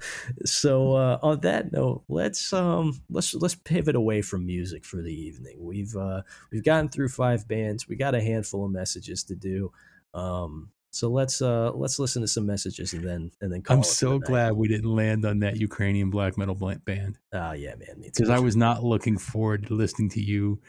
so 0.45 0.93
uh, 0.93 1.19
on 1.21 1.41
that 1.41 1.71
note 1.71 2.03
let's 2.07 2.53
um 2.53 3.01
let's 3.09 3.33
let's 3.33 3.55
pivot 3.55 3.95
away 3.95 4.21
from 4.21 4.45
music 4.45 4.85
for 4.85 5.01
the 5.01 5.13
evening. 5.13 5.57
We've 5.59 5.95
uh 5.95 6.21
we've 6.51 6.63
gotten 6.63 6.89
through 6.89 7.09
five 7.09 7.47
bands. 7.47 7.87
We 7.87 7.95
got 7.95 8.15
a 8.15 8.21
handful 8.21 8.65
of 8.65 8.71
messages 8.71 9.23
to 9.25 9.35
do. 9.35 9.71
Um 10.13 10.69
so 10.91 11.09
let's 11.09 11.41
uh 11.41 11.71
let's 11.73 11.99
listen 11.99 12.21
to 12.21 12.27
some 12.27 12.45
messages 12.45 12.93
and 12.93 13.03
then 13.03 13.31
and 13.41 13.51
then 13.51 13.63
I'm 13.69 13.83
so 13.83 14.19
glad 14.19 14.53
we 14.53 14.67
didn't 14.67 14.95
land 14.95 15.25
on 15.25 15.39
that 15.39 15.57
Ukrainian 15.57 16.09
black 16.09 16.37
metal 16.37 16.55
band. 16.55 17.17
Oh 17.33 17.51
yeah 17.51 17.75
man. 17.75 18.01
Because 18.01 18.29
I 18.29 18.39
was 18.39 18.55
not 18.55 18.83
looking 18.83 19.17
forward 19.17 19.67
to 19.67 19.73
listening 19.73 20.09
to 20.11 20.21
you 20.21 20.59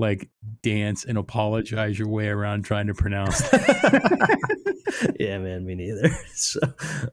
like 0.00 0.28
dance 0.62 1.04
and 1.04 1.16
apologize 1.18 1.98
your 1.98 2.08
way 2.08 2.28
around 2.28 2.62
trying 2.64 2.86
to 2.88 2.94
pronounce. 2.94 3.40
yeah 5.20 5.38
man 5.38 5.64
me 5.64 5.74
neither 5.74 6.08
so 6.34 6.60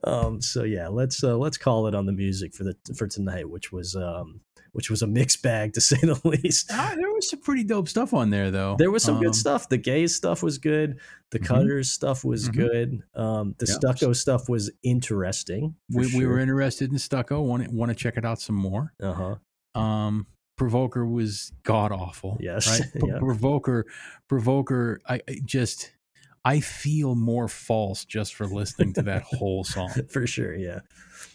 um 0.04 0.40
so 0.40 0.64
yeah 0.64 0.88
let's 0.88 1.22
uh 1.22 1.36
let's 1.36 1.56
call 1.56 1.86
it 1.86 1.94
on 1.94 2.06
the 2.06 2.12
music 2.12 2.54
for 2.54 2.64
the 2.64 2.74
for 2.96 3.06
tonight 3.06 3.48
which 3.48 3.70
was 3.72 3.94
um 3.94 4.40
which 4.72 4.90
was 4.90 5.00
a 5.02 5.06
mixed 5.06 5.42
bag 5.42 5.72
to 5.72 5.80
say 5.90 5.96
the 6.02 6.20
least 6.24 6.70
Ah, 6.72 6.94
there 6.96 7.10
was 7.12 7.30
some 7.30 7.40
pretty 7.40 7.64
dope 7.64 7.88
stuff 7.88 8.12
on 8.12 8.30
there 8.30 8.50
though. 8.50 8.76
There 8.78 8.90
was 8.90 9.02
some 9.02 9.16
Um, 9.16 9.22
good 9.24 9.34
stuff. 9.34 9.68
The 9.68 9.78
gays 9.78 10.14
stuff 10.14 10.42
was 10.42 10.58
good. 10.58 10.98
The 11.30 11.38
Mhm. 11.38 11.44
cutters 11.46 11.90
stuff 11.90 12.24
was 12.24 12.48
Mhm. 12.48 12.54
good. 12.54 13.02
Um, 13.14 13.54
the 13.58 13.66
Yeah. 13.66 13.74
stucco 13.74 14.12
stuff 14.12 14.48
was 14.48 14.70
interesting. 14.82 15.74
for 15.92 16.00
We, 16.00 16.16
we 16.18 16.26
were 16.26 16.38
interested 16.38 16.92
in 16.92 16.98
Stucco. 16.98 17.40
Want 17.42 17.72
want 17.72 17.88
to 17.90 17.94
check 17.94 18.16
it 18.18 18.24
out 18.24 18.40
some 18.40 18.56
more. 18.56 18.92
Uh 19.02 19.36
huh. 19.74 19.80
Um, 19.80 20.26
Provoker 20.58 21.06
was 21.06 21.52
god 21.62 21.92
awful. 21.92 22.36
Yes, 22.40 22.80
right? 22.80 22.90
Yeah. 23.06 23.18
Provoker, 23.18 23.86
Provoker. 24.28 25.00
I, 25.08 25.20
I 25.28 25.40
just 25.44 25.92
I 26.44 26.60
feel 26.60 27.14
more 27.14 27.48
false 27.48 28.04
just 28.04 28.34
for 28.34 28.46
listening 28.46 28.92
to 28.94 29.02
that 29.02 29.22
whole 29.38 29.64
song. 29.64 29.90
For 30.10 30.26
sure. 30.26 30.54
Yeah. 30.54 30.80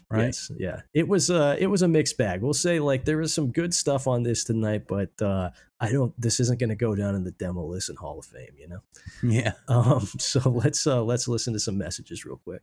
Right? 0.09 0.25
Yes. 0.25 0.51
Yeah. 0.57 0.81
It 0.93 1.07
was. 1.07 1.31
Uh. 1.31 1.55
It 1.57 1.67
was 1.67 1.81
a 1.81 1.87
mixed 1.87 2.17
bag. 2.17 2.41
We'll 2.41 2.53
say 2.53 2.79
like 2.79 3.05
there 3.05 3.17
was 3.17 3.33
some 3.33 3.51
good 3.51 3.73
stuff 3.73 4.07
on 4.07 4.23
this 4.23 4.43
tonight, 4.43 4.83
but 4.87 5.09
uh, 5.21 5.49
I 5.79 5.91
don't. 5.91 6.13
This 6.21 6.39
isn't 6.39 6.59
going 6.59 6.69
to 6.69 6.75
go 6.75 6.93
down 6.93 7.15
in 7.15 7.23
the 7.23 7.31
demo 7.31 7.65
listen 7.65 7.95
Hall 7.95 8.19
of 8.19 8.25
Fame. 8.25 8.53
You 8.57 8.67
know. 8.67 8.79
Yeah. 9.23 9.53
Um. 9.67 10.07
So 10.19 10.49
let's 10.49 10.85
uh 10.85 11.03
let's 11.03 11.27
listen 11.27 11.53
to 11.53 11.59
some 11.59 11.77
messages 11.77 12.25
real 12.25 12.39
quick. 12.43 12.61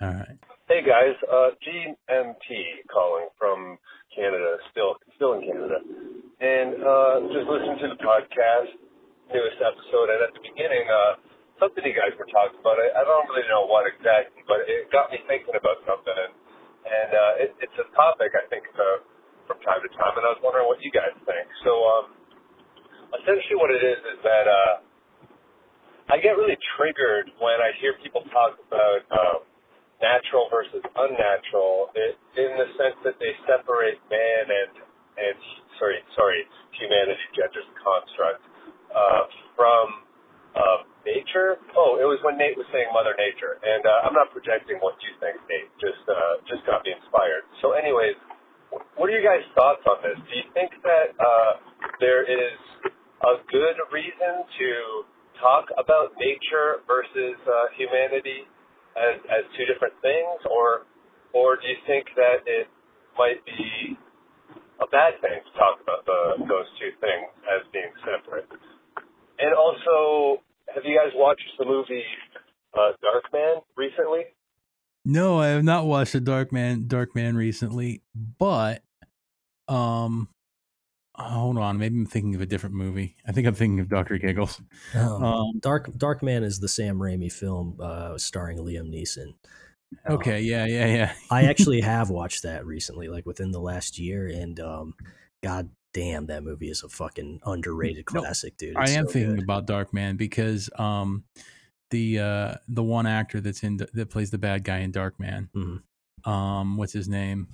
All 0.00 0.08
right. 0.08 0.38
Hey 0.68 0.82
guys, 0.82 1.14
uh, 1.30 1.50
GMT 1.64 2.88
calling 2.92 3.28
from 3.38 3.78
Canada, 4.16 4.56
still 4.72 4.96
still 5.20 5.36
in 5.36 5.44
Canada, 5.44 5.78
and 6.40 6.80
uh, 6.80 7.14
just 7.30 7.46
listening 7.46 7.78
to 7.84 7.88
the 7.92 8.00
podcast, 8.00 8.72
newest 9.28 9.60
episode, 9.60 10.08
and 10.08 10.20
at 10.24 10.32
the 10.32 10.42
beginning, 10.42 10.88
uh, 10.88 11.20
something 11.60 11.84
you 11.84 11.92
guys 11.92 12.16
were 12.16 12.28
talking 12.32 12.56
about. 12.56 12.80
I, 12.80 12.96
I 12.96 13.02
don't 13.04 13.28
really 13.28 13.44
know 13.52 13.68
what 13.68 13.84
exactly, 13.84 14.40
but 14.48 14.64
it 14.64 14.88
got 14.88 15.12
me 15.12 15.20
thinking 15.28 15.52
about 15.52 15.84
something, 15.84 16.16
and, 16.16 16.32
and 16.88 17.10
uh, 17.12 17.42
it, 17.44 17.50
it's 17.60 17.76
a 17.76 17.86
topic 17.92 18.32
I 18.32 18.48
think 18.48 18.64
about 18.72 19.04
from 19.44 19.60
time 19.62 19.84
to 19.84 19.90
time, 19.94 20.16
and 20.16 20.24
I 20.24 20.32
was 20.32 20.42
wondering 20.42 20.66
what 20.66 20.80
you 20.80 20.90
guys 20.90 21.14
think. 21.22 21.46
So, 21.62 21.72
um, 21.76 22.04
essentially, 23.20 23.60
what 23.60 23.70
it 23.70 23.84
is 23.84 24.00
is 24.16 24.18
that 24.24 24.46
uh, 24.48 24.74
I 26.10 26.18
get 26.18 26.40
really 26.40 26.58
triggered 26.74 27.30
when 27.38 27.60
I 27.60 27.76
hear 27.78 27.94
people 28.02 28.24
talk 28.32 28.56
about. 28.64 29.04
Um, 29.12 29.40
natural 30.02 30.48
versus 30.52 30.84
unnatural 30.84 31.88
in 32.36 32.50
the 32.60 32.68
sense 32.76 32.96
that 33.04 33.16
they 33.16 33.32
separate 33.48 33.96
man 34.12 34.44
and 34.44 34.72
and 35.16 35.36
sorry 35.80 36.00
sorry 36.12 36.44
humanity 36.76 37.26
gender's 37.32 37.68
construct 37.80 38.44
uh, 38.92 39.24
from 39.56 40.04
uh, 40.56 40.78
nature. 41.04 41.60
Oh, 41.76 42.00
it 42.00 42.08
was 42.08 42.20
when 42.24 42.40
Nate 42.40 42.56
was 42.56 42.64
saying 42.72 42.88
Mother 42.92 43.12
Nature, 43.16 43.60
and 43.60 43.84
uh, 43.84 44.04
I'm 44.08 44.16
not 44.16 44.32
projecting 44.32 44.80
what 44.80 44.96
you 45.04 45.12
think, 45.20 45.36
Nate. 45.48 45.68
Just 45.80 46.04
uh, 46.08 46.40
just 46.48 46.64
got 46.64 46.84
me 46.84 46.96
inspired. 46.96 47.44
So, 47.60 47.76
anyways, 47.76 48.16
what 48.96 49.06
are 49.08 49.14
your 49.14 49.24
guys' 49.24 49.44
thoughts 49.52 49.84
on 49.84 50.00
this? 50.00 50.16
Do 50.16 50.32
you 50.32 50.48
think 50.56 50.72
that 50.84 51.12
uh, 51.16 51.52
there 52.00 52.24
is 52.24 52.56
a 53.24 53.40
good 53.52 53.76
reason 53.92 54.44
to 54.44 54.68
talk 55.40 55.68
about 55.76 56.16
nature 56.16 56.84
versus 56.88 57.36
uh, 57.44 57.72
humanity? 57.76 58.48
As 58.96 59.20
as 59.28 59.44
two 59.56 59.64
different 59.68 59.94
things, 60.02 60.40
or 60.50 60.86
or 61.32 61.56
do 61.56 61.68
you 61.68 61.76
think 61.86 62.06
that 62.16 62.42
it 62.46 62.66
might 63.18 63.44
be 63.44 63.96
a 64.80 64.86
bad 64.88 65.20
thing 65.20 65.40
to 65.44 65.52
talk 65.58 65.80
about 65.80 66.04
the, 66.04 66.44
those 66.48 66.68
two 66.80 66.92
things 67.00 67.28
as 67.44 67.64
being 67.72 67.92
separate? 68.04 68.48
And 69.38 69.52
also, 69.54 70.42
have 70.74 70.84
you 70.84 70.96
guys 70.96 71.12
watched 71.14 71.48
the 71.58 71.64
movie 71.64 72.04
uh, 72.74 72.92
Darkman 73.04 73.62
recently? 73.76 74.24
No, 75.04 75.38
I 75.38 75.48
have 75.48 75.64
not 75.64 75.86
watched 75.86 76.12
the 76.12 76.20
Dark 76.20 76.52
Man 76.52 76.88
Dark 76.88 77.14
Man 77.14 77.36
recently, 77.36 78.02
but 78.38 78.82
um 79.68 80.28
hold 81.18 81.58
on, 81.58 81.78
maybe 81.78 81.96
I'm 81.96 82.06
thinking 82.06 82.34
of 82.34 82.40
a 82.40 82.46
different 82.46 82.74
movie. 82.74 83.16
I 83.26 83.32
think 83.32 83.46
I'm 83.46 83.54
thinking 83.54 83.80
of 83.80 83.88
Doctor 83.88 84.18
Giggles. 84.18 84.60
Um, 84.94 85.22
Um, 85.24 85.58
Dark 85.60 85.96
Dark 85.96 86.22
Man 86.22 86.44
is 86.44 86.60
the 86.60 86.68
Sam 86.68 86.98
Raimi 86.98 87.32
film 87.32 87.78
uh, 87.80 88.16
starring 88.18 88.58
Liam 88.58 88.90
Neeson. 88.90 89.34
Um, 90.04 90.16
okay, 90.16 90.40
yeah, 90.40 90.66
yeah, 90.66 90.86
yeah. 90.86 91.12
I 91.30 91.44
actually 91.44 91.80
have 91.80 92.10
watched 92.10 92.42
that 92.42 92.66
recently, 92.66 93.08
like 93.08 93.24
within 93.26 93.50
the 93.52 93.60
last 93.60 93.98
year, 93.98 94.26
and 94.26 94.58
um, 94.60 94.94
god 95.42 95.70
damn, 95.94 96.26
that 96.26 96.42
movie 96.44 96.68
is 96.68 96.82
a 96.82 96.88
fucking 96.88 97.40
underrated 97.46 98.04
No, 98.12 98.20
classic, 98.20 98.56
dude. 98.58 98.76
I 98.76 98.90
am 98.90 99.06
so 99.06 99.12
thinking 99.12 99.36
good. 99.36 99.44
about 99.44 99.66
Dark 99.66 99.94
Man 99.94 100.16
because 100.16 100.68
um 100.78 101.24
the 101.90 102.18
uh 102.18 102.54
the 102.68 102.82
one 102.82 103.06
actor 103.06 103.40
that's 103.40 103.62
in 103.62 103.78
that 103.94 104.10
plays 104.10 104.30
the 104.30 104.38
bad 104.38 104.64
guy 104.64 104.78
in 104.78 104.90
Dark 104.90 105.18
Man. 105.20 105.48
Mhm. 105.54 105.82
Um 106.30 106.76
what's 106.76 106.92
his 106.92 107.08
name? 107.08 107.48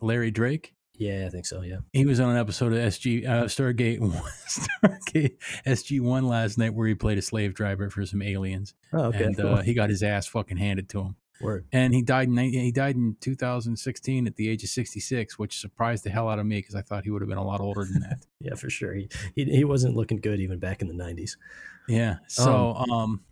Larry 0.00 0.30
Drake. 0.32 0.74
Yeah, 0.96 1.24
I 1.26 1.30
think 1.30 1.44
so. 1.46 1.62
Yeah. 1.62 1.78
He 1.92 2.06
was 2.06 2.20
on 2.20 2.30
an 2.30 2.36
episode 2.36 2.72
of 2.72 2.78
SG 2.78 3.26
uh, 3.28 3.44
Stargate 3.44 3.98
Stargate 4.48 5.36
SG 5.66 6.00
One 6.00 6.26
last 6.28 6.56
night 6.58 6.72
where 6.74 6.86
he 6.86 6.94
played 6.94 7.18
a 7.18 7.22
slave 7.22 7.54
driver 7.54 7.90
for 7.90 8.04
some 8.06 8.22
aliens, 8.22 8.74
Oh, 8.92 9.04
okay. 9.06 9.24
and 9.24 9.36
cool. 9.36 9.54
uh, 9.54 9.62
he 9.62 9.74
got 9.74 9.90
his 9.90 10.02
ass 10.02 10.26
fucking 10.26 10.56
handed 10.56 10.88
to 10.90 11.00
him. 11.00 11.16
Word. 11.40 11.66
And 11.72 11.92
he 11.92 12.00
died. 12.00 12.28
In, 12.28 12.36
he 12.36 12.70
died 12.70 12.94
in 12.94 13.16
2016 13.20 14.26
at 14.28 14.36
the 14.36 14.48
age 14.48 14.62
of 14.62 14.70
66, 14.70 15.36
which 15.36 15.58
surprised 15.58 16.04
the 16.04 16.10
hell 16.10 16.28
out 16.28 16.38
of 16.38 16.46
me 16.46 16.58
because 16.58 16.76
I 16.76 16.82
thought 16.82 17.02
he 17.02 17.10
would 17.10 17.22
have 17.22 17.28
been 17.28 17.38
a 17.38 17.44
lot 17.44 17.60
older 17.60 17.84
than 17.84 18.00
that. 18.02 18.18
Yeah, 18.40 18.54
for 18.54 18.68
sure. 18.70 18.92
He, 18.94 19.08
he 19.34 19.44
he 19.46 19.64
wasn't 19.64 19.96
looking 19.96 20.20
good 20.20 20.38
even 20.38 20.58
back 20.58 20.80
in 20.82 20.86
the 20.88 20.94
'90s. 20.94 21.32
yeah. 21.88 22.16
So, 22.28 22.74
um, 22.74 23.24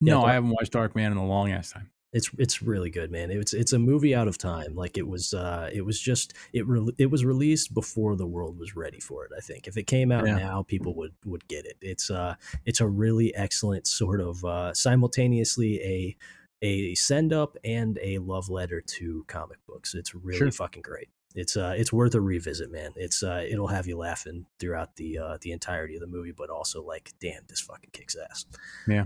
yeah, 0.00 0.12
no, 0.12 0.20
Dark- 0.20 0.30
I 0.30 0.34
haven't 0.34 0.50
watched 0.50 0.72
Dark 0.72 0.94
Man 0.94 1.10
in 1.10 1.16
a 1.18 1.26
long 1.26 1.50
ass 1.50 1.72
time. 1.72 1.90
It's 2.12 2.30
it's 2.38 2.62
really 2.62 2.88
good, 2.90 3.10
man. 3.10 3.30
It's 3.30 3.52
it's 3.52 3.74
a 3.74 3.78
movie 3.78 4.14
out 4.14 4.28
of 4.28 4.38
time. 4.38 4.74
Like 4.74 4.96
it 4.96 5.06
was 5.06 5.34
uh 5.34 5.68
it 5.72 5.84
was 5.84 6.00
just 6.00 6.32
it 6.54 6.66
re- 6.66 6.94
it 6.96 7.10
was 7.10 7.24
released 7.24 7.74
before 7.74 8.16
the 8.16 8.26
world 8.26 8.58
was 8.58 8.74
ready 8.74 8.98
for 8.98 9.26
it. 9.26 9.32
I 9.36 9.40
think 9.40 9.66
if 9.68 9.76
it 9.76 9.86
came 9.86 10.10
out 10.10 10.26
Yeah. 10.26 10.38
now, 10.38 10.62
people 10.62 10.94
would 10.94 11.12
would 11.26 11.46
get 11.48 11.66
it. 11.66 11.76
It's 11.82 12.10
uh 12.10 12.36
it's 12.64 12.80
a 12.80 12.88
really 12.88 13.34
excellent 13.34 13.86
sort 13.86 14.20
of 14.22 14.42
uh 14.44 14.72
simultaneously 14.72 15.80
a 15.82 16.16
a 16.62 16.94
send 16.94 17.32
up 17.34 17.56
and 17.62 17.98
a 18.02 18.18
love 18.18 18.48
letter 18.48 18.80
to 18.80 19.24
comic 19.28 19.58
books. 19.66 19.94
It's 19.94 20.14
really 20.14 20.38
Sure. 20.38 20.50
fucking 20.50 20.82
great. 20.82 21.08
It's 21.34 21.58
uh 21.58 21.74
it's 21.76 21.92
worth 21.92 22.14
a 22.14 22.22
revisit, 22.22 22.70
man. 22.72 22.92
It's 22.96 23.22
uh 23.22 23.44
it'll 23.46 23.66
have 23.68 23.86
you 23.86 23.98
laughing 23.98 24.46
throughout 24.58 24.96
the 24.96 25.18
uh 25.18 25.38
the 25.42 25.52
entirety 25.52 25.94
of 25.96 26.00
the 26.00 26.06
movie, 26.06 26.32
but 26.32 26.48
also 26.48 26.82
like, 26.82 27.12
damn, 27.20 27.42
this 27.48 27.60
fucking 27.60 27.90
kicks 27.92 28.16
ass. 28.16 28.46
Yeah. 28.86 29.04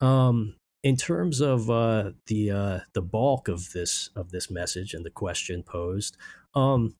Um 0.00 0.54
in 0.84 0.96
terms 0.96 1.40
of 1.40 1.68
uh 1.68 2.12
the 2.26 2.50
uh 2.52 2.78
the 2.92 3.02
bulk 3.02 3.48
of 3.48 3.72
this 3.72 4.10
of 4.14 4.30
this 4.30 4.50
message 4.50 4.94
and 4.94 5.04
the 5.04 5.10
question 5.10 5.64
posed, 5.64 6.16
um 6.54 6.94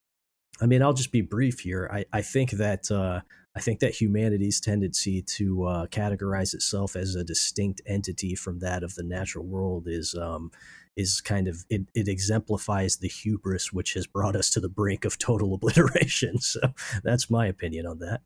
I 0.61 0.67
mean 0.67 0.83
I'll 0.83 0.95
just 0.95 1.13
be 1.13 1.21
brief 1.21 1.61
here. 1.61 1.89
I, 1.93 2.05
I 2.13 2.23
think 2.23 2.53
that 2.53 2.91
uh 2.91 3.21
I 3.57 3.61
think 3.61 3.79
that 3.81 3.95
humanity's 3.95 4.61
tendency 4.61 5.23
to 5.23 5.65
uh, 5.65 5.87
categorize 5.87 6.55
itself 6.55 6.97
as 6.97 7.15
a 7.15 7.23
distinct 7.23 7.81
entity 7.87 8.35
from 8.35 8.59
that 8.59 8.83
of 8.83 8.97
the 8.97 9.05
natural 9.05 9.45
world 9.45 9.87
is 9.87 10.13
um, 10.21 10.51
is 10.97 11.21
kind 11.21 11.47
of 11.47 11.65
it, 11.71 11.83
it 11.95 12.09
exemplifies 12.09 12.97
the 12.97 13.09
hubris 13.09 13.73
which 13.73 13.95
has 13.95 14.09
brought 14.09 14.35
us 14.35 14.51
to 14.51 14.61
the 14.61 14.69
brink 14.69 15.05
of 15.05 15.19
total 15.19 15.55
obliteration. 15.55 16.41
So 16.41 16.61
that's 17.05 17.31
my 17.31 17.47
opinion 17.47 17.87
on 17.87 18.01
that. 18.01 18.23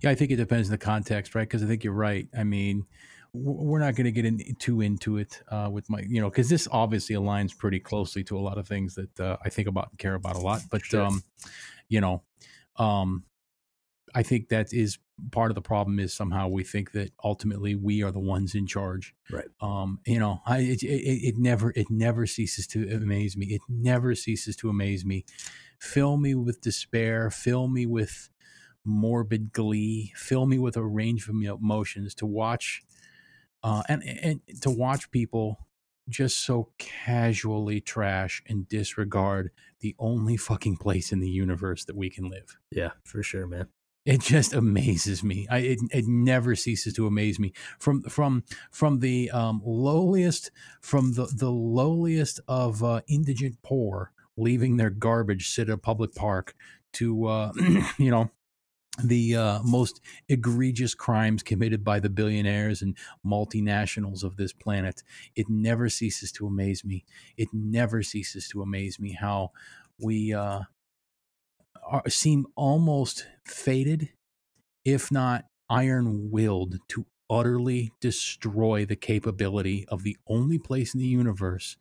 Yeah, 0.00 0.10
I 0.10 0.16
think 0.16 0.32
it 0.32 0.36
depends 0.36 0.68
on 0.68 0.72
the 0.72 0.78
context, 0.78 1.36
right? 1.36 1.48
Because 1.48 1.62
I 1.62 1.66
think 1.66 1.84
you're 1.84 1.92
right. 1.92 2.26
I 2.36 2.42
mean, 2.42 2.84
we're 3.40 3.78
not 3.78 3.94
going 3.94 4.04
to 4.06 4.12
get 4.12 4.24
in, 4.24 4.38
too 4.58 4.80
into 4.80 5.18
it 5.18 5.40
uh, 5.48 5.68
with 5.70 5.88
my, 5.88 6.00
you 6.00 6.20
know, 6.20 6.30
because 6.30 6.48
this 6.48 6.68
obviously 6.70 7.14
aligns 7.16 7.56
pretty 7.56 7.80
closely 7.80 8.24
to 8.24 8.36
a 8.38 8.40
lot 8.40 8.58
of 8.58 8.66
things 8.66 8.94
that 8.94 9.20
uh, 9.20 9.36
I 9.44 9.48
think 9.48 9.68
about 9.68 9.90
and 9.90 9.98
care 9.98 10.14
about 10.14 10.36
a 10.36 10.40
lot. 10.40 10.62
But, 10.70 10.84
Sure. 10.84 11.02
um, 11.02 11.22
you 11.88 12.00
know, 12.00 12.22
um, 12.76 13.24
I 14.14 14.22
think 14.22 14.48
that 14.48 14.72
is 14.72 14.98
part 15.32 15.50
of 15.50 15.54
the 15.54 15.60
problem 15.62 15.98
is 15.98 16.14
somehow 16.14 16.48
we 16.48 16.64
think 16.64 16.92
that 16.92 17.12
ultimately 17.22 17.74
we 17.74 18.02
are 18.02 18.10
the 18.10 18.18
ones 18.20 18.54
in 18.54 18.66
charge. 18.66 19.14
Right. 19.30 19.48
Um, 19.60 20.00
you 20.06 20.18
know, 20.18 20.40
I 20.46 20.58
it, 20.60 20.82
it, 20.82 21.28
it 21.28 21.34
never 21.38 21.72
it 21.76 21.90
never 21.90 22.26
ceases 22.26 22.66
to 22.68 22.88
amaze 22.90 23.36
me. 23.36 23.46
It 23.46 23.60
never 23.68 24.14
ceases 24.14 24.56
to 24.56 24.70
amaze 24.70 25.04
me. 25.04 25.24
Fill 25.78 26.16
me 26.16 26.34
with 26.34 26.60
despair. 26.60 27.30
Fill 27.30 27.68
me 27.68 27.84
with 27.84 28.30
morbid 28.84 29.52
glee. 29.52 30.12
Fill 30.16 30.46
me 30.46 30.58
with 30.58 30.76
a 30.76 30.84
range 30.84 31.28
of 31.28 31.34
emotions 31.34 32.14
to 32.14 32.26
watch, 32.26 32.82
uh, 33.62 33.82
and 33.88 34.02
and 34.02 34.40
to 34.62 34.70
watch 34.70 35.10
people 35.10 35.66
just 36.08 36.38
so 36.38 36.70
casually 36.78 37.80
trash 37.80 38.42
and 38.46 38.68
disregard 38.68 39.50
the 39.80 39.94
only 39.98 40.36
fucking 40.36 40.76
place 40.76 41.12
in 41.12 41.20
the 41.20 41.28
universe 41.28 41.84
that 41.84 41.96
we 41.96 42.08
can 42.08 42.28
live. 42.28 42.56
Yeah, 42.70 42.92
for 43.04 43.22
sure, 43.22 43.46
man. 43.46 43.68
It 44.06 44.22
just 44.22 44.54
amazes 44.54 45.22
me. 45.22 45.46
I 45.50 45.58
it, 45.58 45.78
it 45.90 46.06
never 46.06 46.54
ceases 46.54 46.94
to 46.94 47.06
amaze 47.06 47.38
me. 47.38 47.52
From 47.78 48.02
from 48.04 48.44
from 48.70 49.00
the 49.00 49.30
um, 49.30 49.60
lowliest 49.64 50.50
from 50.80 51.12
the 51.12 51.26
the 51.26 51.50
lowliest 51.50 52.40
of 52.48 52.82
uh, 52.82 53.02
indigent 53.06 53.58
poor 53.62 54.12
leaving 54.38 54.76
their 54.76 54.90
garbage 54.90 55.50
sit 55.50 55.68
at 55.68 55.74
a 55.74 55.78
public 55.78 56.14
park 56.14 56.54
to 56.94 57.26
uh, 57.26 57.52
you 57.98 58.10
know 58.10 58.30
the 59.02 59.36
uh, 59.36 59.60
most 59.62 60.00
egregious 60.28 60.94
crimes 60.94 61.42
committed 61.42 61.84
by 61.84 62.00
the 62.00 62.10
billionaires 62.10 62.82
and 62.82 62.96
multinationals 63.24 64.22
of 64.24 64.36
this 64.36 64.52
planet. 64.52 65.02
It 65.36 65.48
never 65.48 65.88
ceases 65.88 66.32
to 66.32 66.46
amaze 66.46 66.84
me. 66.84 67.04
It 67.36 67.48
never 67.52 68.02
ceases 68.02 68.48
to 68.48 68.62
amaze 68.62 68.98
me 68.98 69.12
how 69.12 69.52
we 70.00 70.32
uh, 70.32 70.62
are, 71.86 72.08
seem 72.08 72.46
almost 72.56 73.26
fated, 73.44 74.10
if 74.84 75.10
not 75.10 75.46
iron 75.70 76.30
willed, 76.30 76.76
to 76.88 77.06
utterly 77.30 77.92
destroy 78.00 78.84
the 78.84 78.96
capability 78.96 79.86
of 79.88 80.02
the 80.02 80.16
only 80.26 80.58
place 80.58 80.94
in 80.94 81.00
the 81.00 81.06
universe 81.06 81.76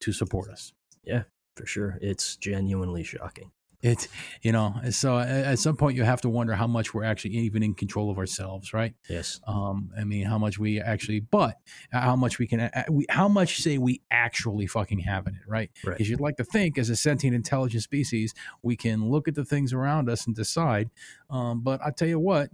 to 0.00 0.12
support 0.12 0.50
us. 0.50 0.72
Yeah, 1.04 1.24
for 1.54 1.66
sure. 1.66 1.98
It's 2.00 2.36
genuinely 2.36 3.02
shocking. 3.02 3.52
It, 3.82 4.08
you 4.42 4.52
know, 4.52 4.74
so 4.90 5.18
at 5.18 5.58
some 5.58 5.76
point 5.76 5.96
you 5.96 6.02
have 6.02 6.20
to 6.22 6.28
wonder 6.28 6.54
how 6.54 6.66
much 6.66 6.94
we're 6.94 7.04
actually 7.04 7.32
even 7.36 7.62
in 7.62 7.74
control 7.74 8.10
of 8.10 8.18
ourselves, 8.18 8.72
right? 8.72 8.94
Yes. 9.08 9.40
Um, 9.46 9.90
I 9.96 10.04
mean, 10.04 10.24
how 10.24 10.38
much 10.38 10.58
we 10.58 10.80
actually, 10.80 11.20
but 11.20 11.56
how 11.92 12.16
much 12.16 12.38
we 12.38 12.46
can, 12.46 12.60
uh, 12.60 12.84
we, 12.90 13.06
how 13.10 13.28
much 13.28 13.60
say 13.60 13.78
we 13.78 14.02
actually 14.10 14.66
fucking 14.66 15.00
have 15.00 15.26
in 15.26 15.34
it, 15.34 15.42
right? 15.46 15.70
Right. 15.84 15.96
Because 15.96 16.08
you'd 16.08 16.20
like 16.20 16.36
to 16.38 16.44
think, 16.44 16.78
as 16.78 16.90
a 16.90 16.96
sentient, 16.96 17.34
intelligent 17.34 17.82
species, 17.82 18.34
we 18.62 18.76
can 18.76 19.08
look 19.10 19.28
at 19.28 19.34
the 19.34 19.44
things 19.44 19.72
around 19.72 20.08
us 20.08 20.26
and 20.26 20.34
decide. 20.34 20.90
Um, 21.30 21.60
but 21.60 21.80
I 21.84 21.90
tell 21.90 22.08
you 22.08 22.18
what, 22.18 22.50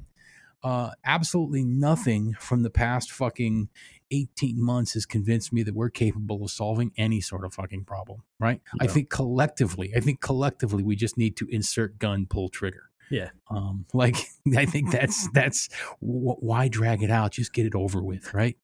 uh, 0.62 0.90
absolutely 1.04 1.64
nothing 1.64 2.34
from 2.38 2.62
the 2.62 2.70
past 2.70 3.10
fucking 3.10 3.68
18 4.10 4.62
months 4.62 4.92
has 4.92 5.06
convinced 5.06 5.52
me 5.52 5.62
that 5.62 5.74
we're 5.74 5.88
capable 5.90 6.44
of 6.44 6.50
solving 6.50 6.92
any 6.96 7.20
sort 7.20 7.44
of 7.44 7.54
fucking 7.54 7.84
problem, 7.84 8.22
right? 8.38 8.60
I 8.80 8.86
think 8.86 9.08
collectively, 9.10 9.92
I 9.96 10.00
think 10.00 10.20
collectively, 10.20 10.82
we 10.82 10.96
just 10.96 11.16
need 11.16 11.36
to 11.38 11.46
insert 11.50 11.98
gun, 11.98 12.26
pull 12.26 12.48
trigger. 12.50 12.90
Yeah. 13.10 13.30
Um, 13.50 13.86
like 13.94 14.16
I 14.56 14.66
think 14.66 14.90
that's 14.92 15.28
that's 15.34 15.68
wh- 16.00 16.40
why 16.42 16.68
drag 16.68 17.02
it 17.02 17.10
out. 17.10 17.32
Just 17.32 17.52
get 17.52 17.66
it 17.66 17.74
over 17.74 18.02
with, 18.02 18.32
right? 18.34 18.56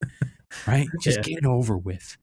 right? 0.66 0.86
Just 1.02 1.18
Yeah. 1.18 1.22
get 1.22 1.38
it 1.38 1.46
over 1.46 1.76
with. 1.76 2.16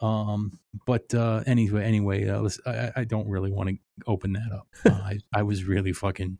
Um, 0.00 0.58
but 0.86 1.12
uh, 1.14 1.42
anyway, 1.46 1.84
anyway, 1.84 2.26
uh, 2.28 2.48
I, 2.66 2.70
I- 2.70 2.92
I 2.96 3.04
don't 3.04 3.28
really 3.28 3.50
want 3.52 3.68
to 3.68 3.76
open 4.06 4.32
that 4.32 4.50
up. 4.52 4.66
Uh, 4.84 4.90
I, 4.90 5.18
I 5.32 5.42
was 5.42 5.64
really 5.64 5.92
fucking 5.92 6.38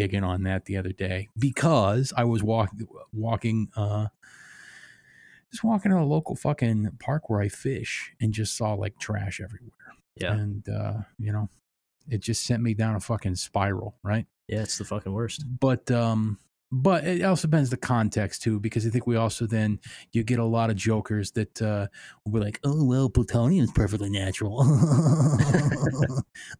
digging 0.00 0.24
on 0.24 0.42
that 0.44 0.64
the 0.64 0.76
other 0.76 0.92
day 0.92 1.28
because 1.38 2.12
I 2.16 2.24
was 2.24 2.42
walking 2.42 2.86
walking 3.12 3.68
uh 3.76 4.06
just 5.50 5.64
walking 5.64 5.90
in 5.92 5.98
a 5.98 6.06
local 6.06 6.36
fucking 6.36 6.90
park 7.00 7.28
where 7.28 7.40
I 7.40 7.48
fish 7.48 8.12
and 8.20 8.32
just 8.32 8.56
saw 8.56 8.74
like 8.74 8.98
trash 8.98 9.40
everywhere. 9.40 9.72
Yeah. 10.16 10.34
And 10.34 10.68
uh, 10.68 10.98
you 11.18 11.32
know, 11.32 11.48
it 12.08 12.22
just 12.22 12.44
sent 12.44 12.62
me 12.62 12.74
down 12.74 12.94
a 12.94 13.00
fucking 13.00 13.34
spiral, 13.34 13.96
right? 14.02 14.26
Yeah, 14.48 14.62
it's 14.62 14.78
the 14.78 14.84
fucking 14.84 15.12
worst. 15.12 15.44
but 15.60 15.90
um 15.90 16.38
but 16.72 17.04
it 17.04 17.22
also 17.22 17.48
depends 17.48 17.70
the 17.70 17.76
context 17.76 18.42
too 18.42 18.60
because 18.60 18.86
i 18.86 18.90
think 18.90 19.06
we 19.06 19.16
also 19.16 19.46
then 19.46 19.78
you 20.12 20.22
get 20.22 20.38
a 20.38 20.44
lot 20.44 20.70
of 20.70 20.76
jokers 20.76 21.32
that 21.32 21.60
uh 21.62 21.86
will 22.24 22.32
be 22.32 22.40
like 22.44 22.60
oh 22.64 22.84
well 22.84 23.08
plutonium 23.10 23.64
is 23.64 23.72
perfectly 23.72 24.10
natural 24.10 24.58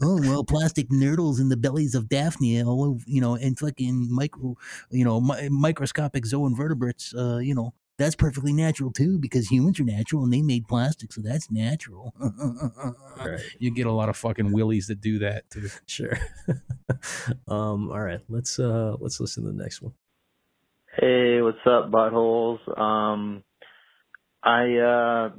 oh 0.03 0.19
well 0.21 0.45
plastic 0.45 0.89
nurdles 0.91 1.41
in 1.41 1.49
the 1.49 1.57
bellies 1.57 1.95
of 1.95 2.09
daphnia 2.09 2.65
oh 2.67 2.99
you 3.07 3.21
know 3.21 3.35
and 3.37 3.59
fucking 3.59 4.09
micro 4.11 4.55
you 4.91 5.05
know 5.05 5.21
mi- 5.21 5.49
microscopic 5.49 6.25
zooinvertebrates 6.25 7.15
uh 7.17 7.39
you 7.39 7.55
know 7.55 7.73
that's 7.99 8.17
perfectly 8.17 8.53
natural 8.55 8.91
too 8.91 9.19
because 9.19 9.49
humans 9.49 9.79
are 9.79 9.85
natural 9.85 10.25
and 10.25 10.33
they 10.33 10.41
made 10.43 10.67
plastic 10.67 11.13
so 11.13 11.21
that's 11.21 11.51
natural 11.51 12.15
Right. 13.23 13.41
you 13.59 13.71
get 13.71 13.87
a 13.87 13.93
lot 13.93 14.09
of 14.09 14.17
fucking 14.17 14.53
willies 14.53 14.87
that 14.87 15.01
do 15.01 15.19
that 15.19 15.49
too 15.51 15.69
Sure. 15.87 16.19
um, 17.49 17.91
all 17.91 18.01
right. 18.01 18.21
Let's 18.29 18.59
uh 18.59 18.97
let's 19.01 19.21
listen 19.21 19.45
to 19.45 19.53
the 19.53 19.63
next 19.63 19.83
one. 19.83 19.93
Hey, 20.99 21.41
what's 21.41 21.59
up, 21.67 21.93
buttholes? 21.93 22.59
Um, 22.77 23.45
I 24.43 24.77
uh, 24.79 25.31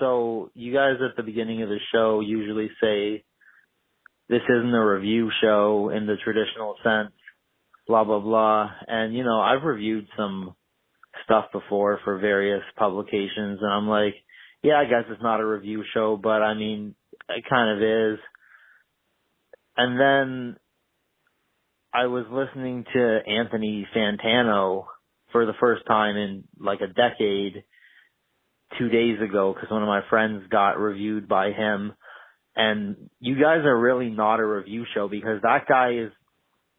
so 0.00 0.50
you 0.52 0.72
guys 0.74 0.96
at 1.00 1.16
the 1.16 1.22
beginning 1.22 1.62
of 1.62 1.68
the 1.68 1.78
show 1.92 2.18
usually 2.18 2.68
say 2.82 3.24
this 4.28 4.42
isn't 4.42 4.74
a 4.74 4.84
review 4.84 5.30
show 5.40 5.90
in 5.94 6.08
the 6.08 6.16
traditional 6.24 6.74
sense, 6.82 7.12
blah 7.86 8.02
blah 8.02 8.18
blah. 8.18 8.68
And 8.88 9.14
you 9.14 9.22
know, 9.22 9.40
I've 9.40 9.62
reviewed 9.62 10.08
some 10.16 10.56
stuff 11.24 11.46
before 11.52 12.00
for 12.02 12.18
various 12.18 12.64
publications, 12.76 13.60
and 13.62 13.72
I'm 13.72 13.86
like, 13.88 14.16
yeah, 14.64 14.80
I 14.80 14.86
guess 14.86 15.04
it's 15.08 15.22
not 15.22 15.40
a 15.40 15.46
review 15.46 15.84
show, 15.94 16.16
but 16.16 16.42
I 16.42 16.54
mean, 16.54 16.96
it 17.28 17.44
kind 17.48 17.76
of 17.76 17.80
is. 17.80 18.18
And 19.76 20.00
then 20.00 20.56
I 21.94 22.06
was 22.06 22.24
listening 22.28 22.84
to 22.92 23.18
Anthony 23.24 23.86
Fantano 23.94 24.86
for 25.30 25.46
the 25.46 25.52
first 25.60 25.86
time 25.86 26.16
in 26.16 26.42
like 26.58 26.80
a 26.80 26.88
decade 26.88 27.62
two 28.76 28.88
days 28.88 29.20
ago 29.22 29.54
because 29.54 29.70
one 29.70 29.82
of 29.82 29.86
my 29.86 30.00
friends 30.10 30.42
got 30.50 30.80
reviewed 30.80 31.28
by 31.28 31.52
him. 31.52 31.92
And 32.56 33.10
you 33.20 33.36
guys 33.36 33.64
are 33.64 33.78
really 33.78 34.10
not 34.10 34.40
a 34.40 34.46
review 34.46 34.84
show 34.92 35.08
because 35.08 35.42
that 35.42 35.68
guy 35.68 35.92
is 36.04 36.10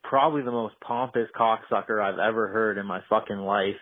probably 0.03 0.41
the 0.41 0.51
most 0.51 0.75
pompous 0.85 1.29
cocksucker 1.33 2.03
I've 2.03 2.19
ever 2.19 2.49
heard 2.49 2.77
in 2.77 2.85
my 2.85 2.99
fucking 3.09 3.37
life. 3.37 3.79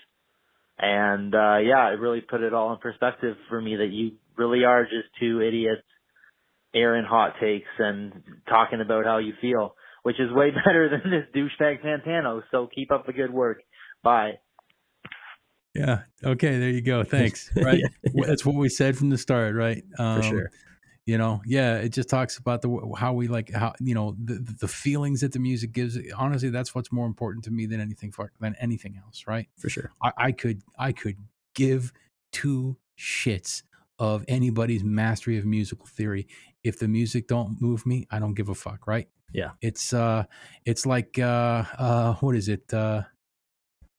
And 0.78 1.34
uh 1.34 1.58
yeah, 1.58 1.88
it 1.90 2.00
really 2.00 2.22
put 2.22 2.42
it 2.42 2.54
all 2.54 2.74
in 2.74 2.78
perspective 2.78 3.38
for 3.50 3.60
me 3.60 3.78
that 3.78 3.90
you 3.90 4.12
really 4.38 4.66
are 4.66 4.84
just 4.84 5.08
two 5.20 5.42
idiots 5.42 5.82
airing 6.76 7.06
hot 7.06 7.34
takes 7.42 7.70
and 7.80 8.22
talking 8.48 8.82
about 8.82 9.06
how 9.06 9.18
you 9.18 9.34
feel 9.42 9.76
which 10.04 10.20
is 10.20 10.32
way 10.32 10.52
better 10.66 10.90
than 10.90 11.12
this 11.12 11.26
douchebag 11.36 11.82
Fantano. 11.82 12.44
So 12.52 12.68
keep 12.74 12.92
up 12.92 13.06
the 13.06 13.14
good 13.14 13.34
work. 13.34 13.64
Bye. 14.04 14.34
Yeah. 15.74 16.02
Okay. 16.24 16.60
There 16.60 16.70
you 16.70 16.82
go. 16.82 17.04
Thanks. 17.04 17.50
Right. 17.56 17.80
Yeah, 17.80 18.12
Well, 18.14 18.28
That's 18.30 18.46
what 18.46 18.56
we 18.56 18.70
said 18.70 18.98
from 18.98 19.10
the 19.10 19.18
start, 19.18 19.56
right? 19.56 19.84
Um, 19.98 20.22
For 20.22 20.28
sure. 20.28 20.50
You 21.06 21.18
know, 21.18 21.42
yeah. 21.46 21.78
It 21.78 21.90
just 21.90 22.08
talks 22.10 22.38
about 22.38 22.62
the 22.62 22.96
how 22.98 23.12
we 23.12 23.28
like 23.28 23.52
how 23.52 23.74
you 23.82 23.94
know 23.94 24.16
the 24.24 24.36
the 24.36 24.70
feelings 24.70 25.20
that 25.20 25.34
the 25.34 25.40
music 25.40 25.74
gives. 25.74 25.98
Honestly, 26.16 26.50
that's 26.50 26.74
what's 26.74 26.94
more 26.94 27.06
important 27.06 27.44
to 27.46 27.52
me 27.52 27.66
than 27.66 27.82
anything 27.82 28.12
for, 28.12 28.32
than 28.40 28.56
anything 28.58 28.98
else, 29.04 29.26
right? 29.28 29.50
For 29.58 29.68
sure. 29.68 29.92
I, 30.02 30.12
I 30.18 30.32
could 30.32 30.62
I 30.80 30.94
could 30.94 31.18
give 31.56 31.92
two 32.32 32.78
shits 32.98 33.64
of 34.00 34.24
anybody's 34.30 34.84
mastery 34.84 35.38
of 35.38 35.46
musical 35.46 35.86
theory. 35.86 36.28
If 36.64 36.80
the 36.80 36.88
music 36.88 37.28
don't 37.28 37.62
move 37.62 37.86
me, 37.86 38.08
I 38.10 38.20
don't 38.20 38.34
give 38.36 38.50
a 38.50 38.56
fuck, 38.56 38.88
right? 38.88 39.08
Yeah. 39.34 39.52
It's 39.62 39.94
uh 39.94 40.24
it's 40.66 40.86
like 40.86 41.18
uh 41.20 41.66
uh 41.78 42.14
what 42.16 42.36
is 42.36 42.48
it? 42.50 42.74
Uh 42.74 43.04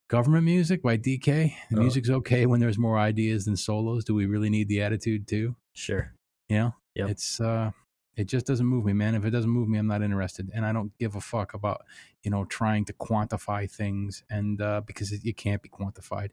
Government 0.08 0.44
music 0.44 0.82
by 0.82 0.96
DK. 0.98 1.54
The 1.70 1.78
Oh. 1.78 1.80
music's 1.80 2.10
okay 2.10 2.46
when 2.46 2.60
there's 2.60 2.78
more 2.78 2.98
ideas 2.98 3.46
than 3.46 3.56
solos. 3.56 4.04
Do 4.04 4.14
we 4.14 4.26
really 4.26 4.50
need 4.50 4.68
the 4.68 4.82
attitude 4.82 5.26
too? 5.26 5.56
Sure. 5.72 6.12
You 6.48 6.56
know? 6.58 6.74
Yep. 6.94 7.08
It's 7.10 7.40
uh 7.40 7.70
It 8.16 8.24
just 8.26 8.46
doesn't 8.46 8.66
move 8.66 8.84
me, 8.84 8.92
man. 8.92 9.14
If 9.14 9.24
it 9.24 9.30
doesn't 9.30 9.50
move 9.50 9.68
me, 9.68 9.78
I'm 9.78 9.86
not 9.86 10.02
interested, 10.02 10.50
and 10.54 10.64
I 10.64 10.72
don't 10.72 10.96
give 10.98 11.16
a 11.16 11.20
fuck 11.20 11.54
about 11.54 11.82
you 12.22 12.30
know 12.30 12.44
trying 12.44 12.84
to 12.86 12.92
quantify 12.92 13.70
things, 13.70 14.22
and 14.30 14.60
uh, 14.60 14.82
because 14.86 15.12
it, 15.12 15.22
it 15.24 15.36
can't 15.36 15.62
be 15.62 15.68
quantified. 15.68 16.30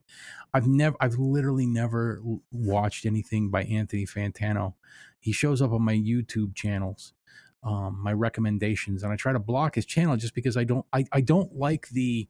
I've 0.53 0.67
never, 0.67 0.95
I've 0.99 1.17
literally 1.17 1.65
never 1.65 2.21
watched 2.51 3.05
anything 3.05 3.49
by 3.49 3.63
Anthony 3.63 4.05
Fantano. 4.05 4.75
He 5.19 5.31
shows 5.31 5.61
up 5.61 5.71
on 5.71 5.83
my 5.83 5.95
YouTube 5.95 6.55
channels, 6.55 7.13
um, 7.63 7.99
my 8.01 8.13
recommendations, 8.13 9.03
and 9.03 9.11
I 9.11 9.15
try 9.15 9.33
to 9.33 9.39
block 9.39 9.75
his 9.75 9.85
channel 9.85 10.17
just 10.17 10.35
because 10.35 10.57
I 10.57 10.63
don't, 10.63 10.85
I, 10.93 11.05
I 11.11 11.21
don't 11.21 11.55
like 11.55 11.89
the 11.89 12.27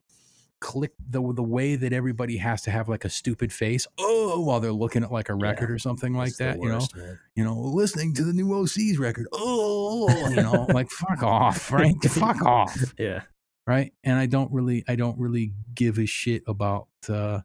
click 0.62 0.94
the 1.10 1.20
the 1.34 1.44
way 1.44 1.76
that 1.76 1.92
everybody 1.92 2.38
has 2.38 2.62
to 2.62 2.72
have 2.72 2.88
like 2.88 3.04
a 3.04 3.10
stupid 3.10 3.52
face 3.52 3.88
oh 3.98 4.40
while 4.42 4.60
they're 4.60 4.72
looking 4.72 5.04
at 5.04 5.12
like 5.12 5.28
a 5.28 5.34
record 5.34 5.70
or 5.72 5.80
something 5.80 6.14
like 6.14 6.36
that 6.38 6.58
you 6.62 6.70
know 6.70 6.86
man. 6.96 7.20
you 7.36 7.44
know, 7.44 7.60
listening 7.60 8.14
to 8.14 8.24
the 8.24 8.32
new 8.32 8.54
OC's 8.54 8.98
record. 9.00 9.28
Oh, 9.34 10.08
you 10.30 10.36
know, 10.38 10.68
like 10.74 10.90
fuck 10.90 11.24
off, 11.24 11.72
right? 11.74 11.96
fuck 12.04 12.42
off, 12.46 12.94
Yeah. 13.00 13.24
right? 13.68 13.92
And 14.04 14.18
I 14.20 14.26
don't 14.28 14.52
really, 14.52 14.84
I 14.88 14.96
don't 14.96 15.18
really 15.20 15.54
give 15.74 15.98
a 15.98 16.06
shit 16.06 16.44
about 16.48 16.88
uh, 17.10 17.40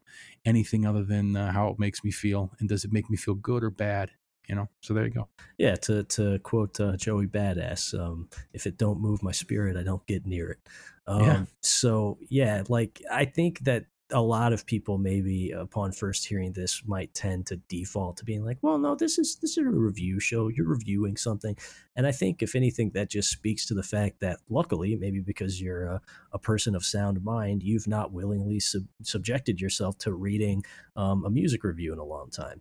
anything 0.44 0.84
other 0.86 1.02
than 1.04 1.36
uh, 1.36 1.52
how 1.52 1.68
it 1.68 1.78
makes 1.78 2.04
me 2.04 2.10
feel, 2.10 2.52
and 2.60 2.68
does 2.68 2.84
it 2.84 2.92
make 2.92 3.08
me 3.10 3.16
feel 3.16 3.34
good 3.34 3.64
or 3.64 3.70
bad? 3.70 4.10
You 4.46 4.54
know. 4.54 4.68
So 4.80 4.94
there 4.94 5.04
you 5.04 5.10
go. 5.10 5.28
Yeah, 5.58 5.74
to 5.76 6.04
to 6.04 6.38
quote 6.40 6.78
uh, 6.80 6.96
Joey 6.96 7.26
Badass, 7.26 7.98
um, 7.98 8.28
if 8.52 8.66
it 8.66 8.78
don't 8.78 9.00
move 9.00 9.22
my 9.22 9.32
spirit, 9.32 9.76
I 9.76 9.82
don't 9.82 10.06
get 10.06 10.26
near 10.26 10.50
it. 10.50 10.58
Um, 11.06 11.22
Yeah. 11.22 11.44
So 11.62 12.18
yeah, 12.28 12.62
like 12.68 13.02
I 13.10 13.24
think 13.24 13.60
that 13.60 13.86
a 14.12 14.22
lot 14.22 14.52
of 14.52 14.64
people 14.66 14.98
maybe 14.98 15.50
upon 15.50 15.90
first 15.90 16.26
hearing 16.26 16.52
this 16.52 16.82
might 16.86 17.12
tend 17.12 17.46
to 17.46 17.56
default 17.68 18.16
to 18.16 18.24
being 18.24 18.44
like, 18.44 18.58
well, 18.62 18.78
no, 18.78 18.94
this 18.94 19.18
is 19.18 19.36
this 19.36 19.58
is 19.58 19.66
a 19.66 19.68
review 19.68 20.20
show. 20.20 20.48
You're 20.48 20.68
reviewing 20.68 21.16
something, 21.16 21.56
and 21.96 22.06
I 22.06 22.12
think 22.12 22.42
if 22.42 22.54
anything, 22.54 22.90
that 22.90 23.10
just 23.10 23.30
speaks 23.30 23.66
to 23.66 23.74
the 23.74 23.82
fact 23.82 24.20
that 24.20 24.38
luckily, 24.48 24.94
maybe 24.94 25.20
because 25.20 25.60
you're 25.60 25.86
a, 25.86 26.00
a 26.32 26.38
person 26.38 26.76
of 26.76 26.84
sound 26.84 27.24
mind, 27.24 27.62
you've 27.64 27.88
not 27.88 28.12
willingly 28.12 28.60
sub- 28.60 28.86
subjected 29.02 29.60
yourself 29.60 29.98
to 29.98 30.12
reading 30.12 30.64
um, 30.94 31.24
a 31.24 31.30
music 31.30 31.64
review 31.64 31.92
in 31.92 31.98
a 31.98 32.04
long 32.04 32.30
time 32.30 32.60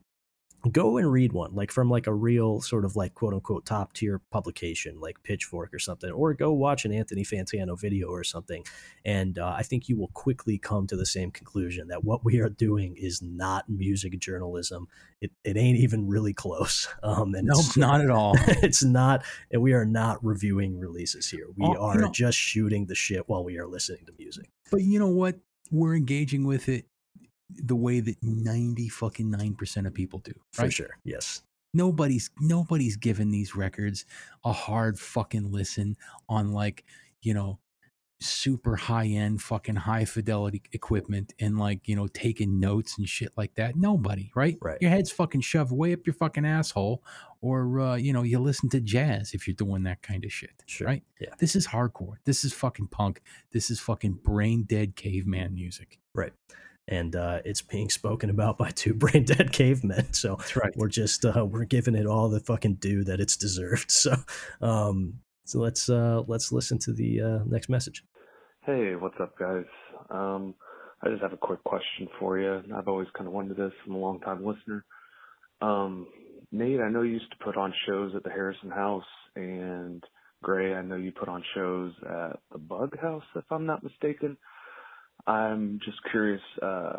go 0.71 0.97
and 0.97 1.11
read 1.11 1.31
one 1.33 1.53
like 1.53 1.71
from 1.71 1.89
like 1.89 2.07
a 2.07 2.13
real 2.13 2.59
sort 2.61 2.85
of 2.85 2.95
like 2.95 3.13
quote 3.13 3.33
unquote 3.33 3.65
top 3.65 3.93
tier 3.93 4.21
publication 4.31 4.99
like 4.99 5.21
pitchfork 5.23 5.73
or 5.73 5.79
something 5.79 6.09
or 6.11 6.33
go 6.33 6.51
watch 6.51 6.85
an 6.85 6.91
anthony 6.91 7.23
fantano 7.23 7.79
video 7.79 8.07
or 8.07 8.23
something 8.23 8.63
and 9.03 9.37
uh, 9.37 9.53
i 9.57 9.61
think 9.61 9.87
you 9.89 9.97
will 9.97 10.09
quickly 10.13 10.57
come 10.57 10.87
to 10.87 10.95
the 10.95 11.05
same 11.05 11.29
conclusion 11.31 11.87
that 11.87 12.03
what 12.03 12.23
we 12.25 12.39
are 12.39 12.49
doing 12.49 12.95
is 12.97 13.21
not 13.21 13.67
music 13.69 14.17
journalism 14.19 14.87
it, 15.21 15.31
it 15.43 15.55
ain't 15.57 15.77
even 15.77 16.07
really 16.07 16.33
close 16.33 16.87
um 17.03 17.35
and 17.35 17.47
No, 17.47 17.53
it's 17.59 17.77
not 17.77 18.01
at 18.01 18.09
all. 18.09 18.33
it's 18.47 18.83
not 18.83 19.23
and 19.51 19.61
we 19.61 19.73
are 19.73 19.85
not 19.85 20.23
reviewing 20.25 20.79
releases 20.79 21.29
here 21.29 21.45
we 21.55 21.65
Oh, 21.65 21.73
you 21.73 21.79
are 21.79 22.01
know- 22.01 22.11
just 22.11 22.37
shooting 22.37 22.85
the 22.87 22.95
shit 22.95 23.27
while 23.29 23.43
we 23.43 23.57
are 23.57 23.67
listening 23.67 24.05
to 24.07 24.13
music 24.17 24.49
But 24.71 24.81
you 24.81 24.99
know 24.99 25.07
what? 25.09 25.37
We're 25.71 25.95
engaging 25.95 26.45
with 26.45 26.69
it 26.69 26.85
the 27.49 27.75
way 27.75 27.99
that 27.99 28.15
ninety 28.23 28.89
fucking 28.89 29.29
nine 29.29 29.53
percent 29.55 29.85
of 29.87 29.93
people 29.93 30.19
do. 30.19 30.33
for 30.51 30.63
right? 30.63 30.73
sure 30.73 30.97
yes 31.03 31.41
nobody's 31.73 32.29
nobody's 32.39 32.95
given 32.97 33.29
these 33.31 33.55
records 33.55 34.05
a 34.45 34.51
hard 34.53 34.97
fucking 34.99 35.51
listen 35.51 35.95
on 36.29 36.51
like 36.53 36.83
you 37.21 37.33
know 37.33 37.59
super 38.21 38.77
high 38.77 39.05
end 39.07 39.41
fucking 39.41 39.75
high 39.75 40.05
fidelity 40.05 40.61
equipment 40.71 41.33
and 41.39 41.59
like 41.59 41.85
you 41.85 41.95
know 41.95 42.07
taking 42.07 42.59
notes 42.61 42.97
and 42.97 43.09
shit 43.09 43.29
like 43.35 43.53
that 43.55 43.75
nobody 43.75 44.31
right 44.35 44.57
Right. 44.61 44.77
your 44.81 44.89
head's 44.89 45.11
fucking 45.11 45.41
shoved 45.41 45.73
way 45.73 45.91
up 45.91 46.07
your 46.07 46.13
fucking 46.13 46.45
asshole 46.45 47.03
or 47.41 47.79
uh, 47.81 47.95
you 47.95 48.13
know 48.13 48.23
you 48.23 48.39
listen 48.39 48.69
to 48.69 48.79
jazz 48.79 49.33
if 49.33 49.45
you're 49.47 49.53
doing 49.55 49.83
that 49.83 50.01
kind 50.01 50.23
of 50.23 50.31
shit 50.31 50.63
Sure. 50.65 50.87
right 50.87 51.03
Yeah. 51.19 51.31
this 51.39 51.57
is 51.57 51.67
hardcore 51.67 52.15
this 52.23 52.45
is 52.45 52.53
fucking 52.53 52.87
punk 52.87 53.21
this 53.51 53.69
is 53.69 53.81
fucking 53.81 54.13
brain 54.23 54.63
dead 54.63 54.95
caveman 54.95 55.53
music 55.53 55.99
and 56.87 57.15
uh, 57.15 57.39
it's 57.45 57.61
being 57.61 57.89
spoken 57.89 58.29
about 58.29 58.57
by 58.57 58.69
two 58.71 58.93
brain 59.03 59.23
dead 59.23 59.51
cavemen 59.51 60.13
so 60.13 60.35
that's 60.35 60.55
right 60.55 60.75
we're 60.75 60.87
just 60.87 61.25
uh, 61.25 61.45
we're 61.45 61.65
giving 61.65 61.95
it 61.95 62.05
all 62.05 62.29
the 62.29 62.39
fucking 62.39 62.75
due 62.75 63.03
that 63.03 63.19
it's 63.19 63.37
deserved. 63.37 63.91
So, 64.05 64.15
um, 64.61 65.19
so 65.45 65.59
let's 65.59 65.89
uh, 65.89 66.23
let's 66.27 66.51
listen 66.51 66.77
to 66.79 66.93
the 66.93 67.21
uh, 67.21 67.39
next 67.45 67.69
message. 67.69 68.03
Hey, 68.65 68.95
what's 68.95 69.19
up, 69.19 69.37
guys? 69.37 69.65
Um, 70.09 70.53
I 71.01 71.09
just 71.09 71.21
have 71.21 71.33
a 71.33 71.37
quick 71.37 71.63
question 71.63 72.07
for 72.19 72.37
you. 72.39 72.61
I've 72.75 72.87
always 72.87 73.07
kind 73.17 73.27
of 73.27 73.33
wondered 73.33 73.57
this. 73.57 73.71
I'm 73.87 73.95
a 73.95 73.99
long 73.99 74.19
time 74.19 74.45
listener. 74.45 74.85
Um, 75.61 76.07
Nate, 76.51 76.81
I 76.81 76.89
know 76.89 77.01
you 77.01 77.13
used 77.13 77.31
to 77.31 77.43
put 77.43 77.57
on 77.57 77.73
shows 77.87 78.13
at 78.15 78.23
the 78.23 78.29
Harrison 78.29 78.69
House, 78.69 79.03
and 79.35 80.03
Gray, 80.43 80.73
I 80.73 80.81
know 80.81 80.95
you 80.95 81.11
put 81.11 81.29
on 81.29 81.43
shows 81.55 81.93
at 82.03 82.39
the 82.51 82.59
Bug 82.59 82.97
House, 82.99 83.23
if 83.35 83.45
I'm 83.49 83.65
not 83.65 83.83
mistaken. 83.83 84.37
I'm 85.27 85.79
just 85.83 85.97
curious. 86.11 86.41
Uh, 86.61 86.97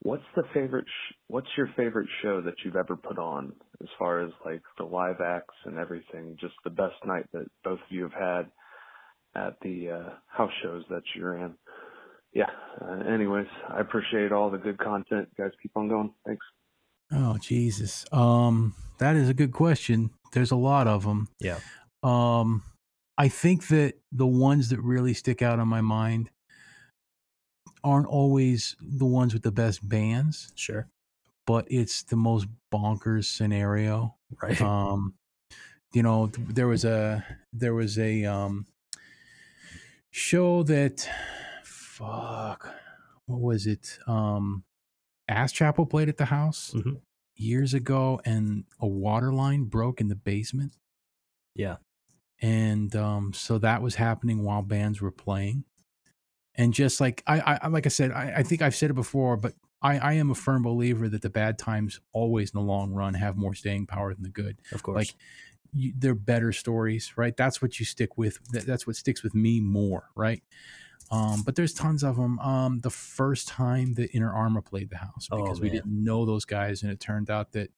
what's 0.00 0.22
the 0.36 0.44
favorite? 0.54 0.86
Sh- 0.86 1.14
what's 1.28 1.48
your 1.56 1.68
favorite 1.76 2.08
show 2.22 2.40
that 2.42 2.54
you've 2.64 2.76
ever 2.76 2.96
put 2.96 3.18
on, 3.18 3.52
as 3.82 3.88
far 3.98 4.20
as 4.20 4.30
like 4.44 4.62
the 4.78 4.84
live 4.84 5.20
acts 5.20 5.54
and 5.64 5.78
everything? 5.78 6.36
Just 6.40 6.54
the 6.64 6.70
best 6.70 6.96
night 7.04 7.26
that 7.32 7.46
both 7.64 7.80
of 7.80 7.90
you 7.90 8.02
have 8.02 8.12
had 8.12 8.50
at 9.34 9.56
the 9.62 9.90
uh, 9.90 10.10
house 10.26 10.52
shows 10.62 10.84
that 10.90 11.02
you're 11.14 11.36
in. 11.36 11.54
Yeah. 12.32 12.50
Uh, 12.80 13.00
anyways, 13.12 13.46
I 13.68 13.80
appreciate 13.80 14.32
all 14.32 14.50
the 14.50 14.58
good 14.58 14.78
content. 14.78 15.28
You 15.36 15.44
guys 15.44 15.52
keep 15.62 15.72
on 15.76 15.88
going. 15.88 16.12
Thanks. 16.26 16.44
Oh 17.10 17.38
Jesus. 17.38 18.04
Um 18.12 18.74
that 18.98 19.16
is 19.16 19.28
a 19.30 19.34
good 19.34 19.52
question. 19.52 20.10
There's 20.32 20.50
a 20.50 20.56
lot 20.56 20.86
of 20.86 21.04
them. 21.04 21.28
Yeah. 21.40 21.58
Um 22.02 22.62
I 23.16 23.28
think 23.28 23.68
that 23.68 23.94
the 24.12 24.26
ones 24.26 24.68
that 24.68 24.80
really 24.80 25.14
stick 25.14 25.40
out 25.40 25.58
on 25.58 25.68
my 25.68 25.80
mind 25.80 26.28
aren't 27.84 28.06
always 28.06 28.76
the 28.80 29.06
ones 29.06 29.32
with 29.34 29.42
the 29.42 29.52
best 29.52 29.86
bands, 29.88 30.52
Sure. 30.54 30.88
but 31.46 31.66
it's 31.70 32.02
the 32.02 32.16
most 32.16 32.46
bonkers 32.72 33.24
scenario. 33.26 34.16
Right. 34.42 34.60
Um 34.60 35.14
you 35.94 36.02
know, 36.02 36.26
there 36.36 36.66
was 36.68 36.84
a 36.84 37.24
there 37.52 37.74
was 37.74 37.98
a 37.98 38.24
um 38.24 38.66
show 40.10 40.62
that 40.64 41.08
fuck 41.64 42.68
what 43.26 43.40
was 43.40 43.66
it? 43.66 43.98
Um 44.06 44.64
Ass 45.28 45.52
Chapel 45.52 45.84
played 45.86 46.08
at 46.08 46.16
the 46.16 46.24
house 46.26 46.72
Mhm. 46.74 47.00
years 47.36 47.74
ago 47.74 48.20
and 48.24 48.64
a 48.80 48.86
water 48.86 49.32
line 49.32 49.64
broke 49.64 50.00
in 50.00 50.08
the 50.08 50.14
basement 50.16 50.72
yeah. 51.54 51.76
and 52.40 52.96
um, 52.96 53.32
so 53.34 53.58
that 53.58 53.82
was 53.82 53.96
happening 53.96 54.42
while 54.42 54.62
bands 54.62 55.00
were 55.02 55.10
playing 55.10 55.64
and 56.58 56.74
just 56.74 57.00
like 57.00 57.22
i, 57.26 57.58
I 57.62 57.68
like 57.68 57.86
i 57.86 57.88
said 57.88 58.12
I, 58.12 58.34
I 58.38 58.42
think 58.42 58.60
i've 58.60 58.74
said 58.74 58.90
it 58.90 58.94
before 58.94 59.38
but 59.38 59.54
I, 59.80 59.98
I 59.98 60.12
am 60.14 60.30
a 60.30 60.34
firm 60.34 60.62
believer 60.62 61.08
that 61.08 61.22
the 61.22 61.30
bad 61.30 61.58
times 61.58 62.00
always 62.12 62.50
in 62.50 62.58
the 62.58 62.66
long 62.66 62.92
run 62.92 63.14
have 63.14 63.36
more 63.36 63.54
staying 63.54 63.86
power 63.86 64.12
than 64.12 64.24
the 64.24 64.28
good. 64.28 64.60
Of 64.72 64.82
course. 64.82 64.96
like 64.96 65.14
you, 65.72 65.92
they're 65.96 66.14
better 66.14 66.52
stories 66.52 67.12
right? 67.16 67.36
That's 67.36 67.62
what 67.62 67.78
you 67.78 67.86
stick 67.86 68.16
with 68.16 68.38
that, 68.50 68.66
that's 68.66 68.86
what 68.86 68.96
sticks 68.96 69.22
with 69.22 69.34
me 69.34 69.60
more 69.60 70.10
right? 70.14 70.42
Um, 71.10 71.42
but 71.42 71.56
there's 71.56 71.72
tons 71.72 72.04
of 72.04 72.16
them 72.16 72.38
um, 72.40 72.80
the 72.80 72.90
first 72.90 73.48
time 73.48 73.94
that 73.94 74.10
Inner 74.14 74.32
Arma 74.32 74.60
played 74.60 74.90
the 74.90 74.98
house 74.98 75.28
Oh, 75.30 75.42
because 75.42 75.60
we 75.60 75.70
didn't 75.70 75.86
know 76.04 76.26
those 76.26 76.44
guys 76.44 76.82
and 76.82 76.92
it 76.92 77.00
turned 77.00 77.30
out 77.30 77.52
that 77.52 77.70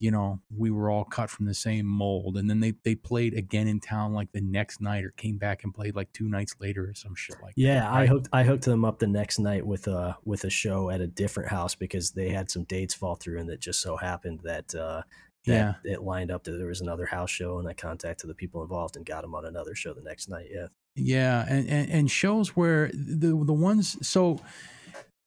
you 0.00 0.10
know 0.10 0.40
we 0.56 0.70
were 0.70 0.90
all 0.90 1.04
cut 1.04 1.30
from 1.30 1.46
the 1.46 1.54
same 1.54 1.86
mold 1.86 2.36
and 2.36 2.50
then 2.50 2.58
they, 2.58 2.72
they 2.84 2.94
played 2.94 3.34
again 3.34 3.68
in 3.68 3.78
town 3.78 4.12
like 4.12 4.32
the 4.32 4.40
next 4.40 4.80
night 4.80 5.04
or 5.04 5.10
came 5.10 5.36
back 5.38 5.62
and 5.62 5.74
played 5.74 5.94
like 5.94 6.10
two 6.12 6.28
nights 6.28 6.56
later 6.58 6.88
or 6.88 6.94
some 6.94 7.14
shit 7.14 7.36
like 7.42 7.52
yeah, 7.56 7.80
that, 7.80 7.90
I 7.92 7.98
right? 8.00 8.08
hooked 8.08 8.28
I 8.32 8.42
hooked 8.42 8.64
them 8.64 8.84
up 8.84 8.98
the 8.98 9.06
next 9.06 9.38
night 9.38 9.66
with 9.66 9.86
a 9.86 10.16
with 10.24 10.44
a 10.44 10.50
show 10.50 10.90
at 10.90 11.00
a 11.00 11.06
different 11.06 11.50
house 11.50 11.74
because 11.74 12.10
they 12.12 12.30
had 12.30 12.50
some 12.50 12.64
dates 12.64 12.94
fall 12.94 13.14
through, 13.14 13.38
and 13.38 13.50
it 13.50 13.60
just 13.60 13.80
so 13.80 13.96
happened 13.96 14.40
that 14.44 14.74
uh, 14.74 15.02
yeah 15.44 15.74
it 15.84 16.02
lined 16.02 16.30
up 16.30 16.44
that 16.44 16.52
there 16.52 16.68
was 16.68 16.80
another 16.80 17.06
house 17.06 17.30
show, 17.30 17.58
and 17.58 17.68
I 17.68 17.74
contacted 17.74 18.30
the 18.30 18.34
people 18.34 18.62
involved 18.62 18.96
and 18.96 19.04
got 19.04 19.22
them 19.22 19.34
on 19.34 19.44
another 19.44 19.74
show 19.74 19.92
the 19.92 20.02
next 20.02 20.28
night. 20.28 20.46
Yeah. 20.50 20.66
Yeah, 20.96 21.46
and, 21.48 21.68
and 21.68 21.90
and 21.90 22.10
shows 22.10 22.56
where 22.56 22.90
the 22.92 23.28
the 23.28 23.52
ones 23.52 23.96
so 24.06 24.40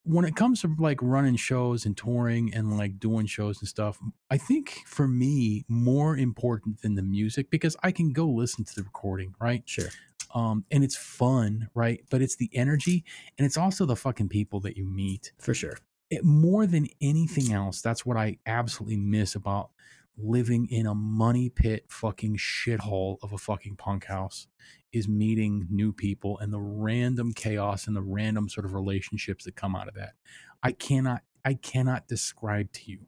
when 0.03 0.25
it 0.25 0.35
comes 0.35 0.61
to 0.61 0.75
like 0.80 0.99
running 1.01 1.35
shows 1.38 1.85
and 1.85 1.95
touring 1.95 2.53
and 2.53 2.77
like 2.77 2.99
doing 2.99 3.25
shows 3.25 3.59
and 3.59 3.67
stuff, 3.67 3.99
I 4.30 4.38
think 4.38 4.84
for 4.85 5.07
me 5.07 5.63
more 5.67 6.17
important 6.17 6.81
than 6.81 6.95
the 6.95 7.01
music 7.01 7.49
because 7.49 7.75
I 7.84 7.91
can 7.91 8.11
go 8.11 8.27
listen 8.27 8.65
to 8.65 8.75
the 8.75 8.84
recording, 8.84 9.34
right? 9.39 9.63
Sure. 9.65 9.89
Um, 10.35 10.65
and 10.71 10.84
it's 10.84 10.97
fun, 10.97 11.69
right? 11.73 12.03
But 12.09 12.21
it's 12.21 12.35
the 12.35 12.49
energy 12.53 13.05
and 13.38 13.45
it's 13.45 13.57
also 13.57 13.85
the 13.85 13.95
fucking 13.95 14.30
people 14.30 14.59
that 14.61 14.75
you 14.77 14.85
meet 14.85 15.31
For 15.39 15.53
sure. 15.53 15.77
it, 16.09 16.23
more 16.23 16.65
than 16.67 16.88
anything 17.01 17.53
else, 17.53 17.81
that's 17.81 18.05
what 18.05 18.17
I 18.17 18.38
absolutely 18.45 18.97
miss 18.97 19.35
about 19.35 19.71
living 20.18 20.68
in 20.69 20.85
a 20.85 20.94
money 20.95 21.49
pit 21.49 21.85
fucking 21.90 22.38
shithole 22.38 23.18
of 23.23 23.34
a 23.34 23.38
fucking 23.38 23.76
punk 23.76 24.06
house 24.06 24.48
is 24.91 25.07
meeting 25.07 25.68
new 25.72 25.91
people 25.91 26.38
and 26.40 26.53
the 26.53 26.60
random 26.60 27.34
chaos 27.34 27.88
and 27.88 27.95
the 27.95 28.02
random 28.02 28.48
sort 28.48 28.65
of 28.65 28.73
relationships 28.73 29.44
that 29.45 29.56
come 29.56 29.76
out 29.76 29.88
of 29.88 29.95
that. 29.95 30.14
I 30.61 30.72
cannot 30.72 31.23
I 31.44 31.56
cannot 31.56 32.07
describe 32.07 32.72
to 32.73 32.91
you 32.91 32.99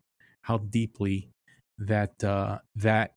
how 0.42 0.58
deeply 0.58 1.30
that 1.78 2.24
uh 2.24 2.60
that 2.76 3.16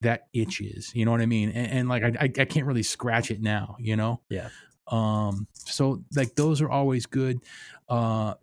that 0.00 0.28
itches. 0.32 0.92
You 0.94 1.04
know 1.04 1.10
what 1.10 1.20
I 1.20 1.26
mean? 1.26 1.50
And, 1.50 1.70
and 1.70 1.88
like 1.88 2.02
I, 2.02 2.12
I 2.20 2.24
I 2.24 2.44
can't 2.46 2.66
really 2.66 2.82
scratch 2.82 3.30
it 3.30 3.40
now. 3.42 3.76
You 3.78 3.96
know. 3.96 4.20
Yeah. 4.30 4.48
Um. 4.88 5.46
So 5.52 6.02
like 6.14 6.34
those 6.36 6.60
are 6.62 6.70
always 6.70 7.06
good. 7.06 7.40
Uh, 7.88 8.34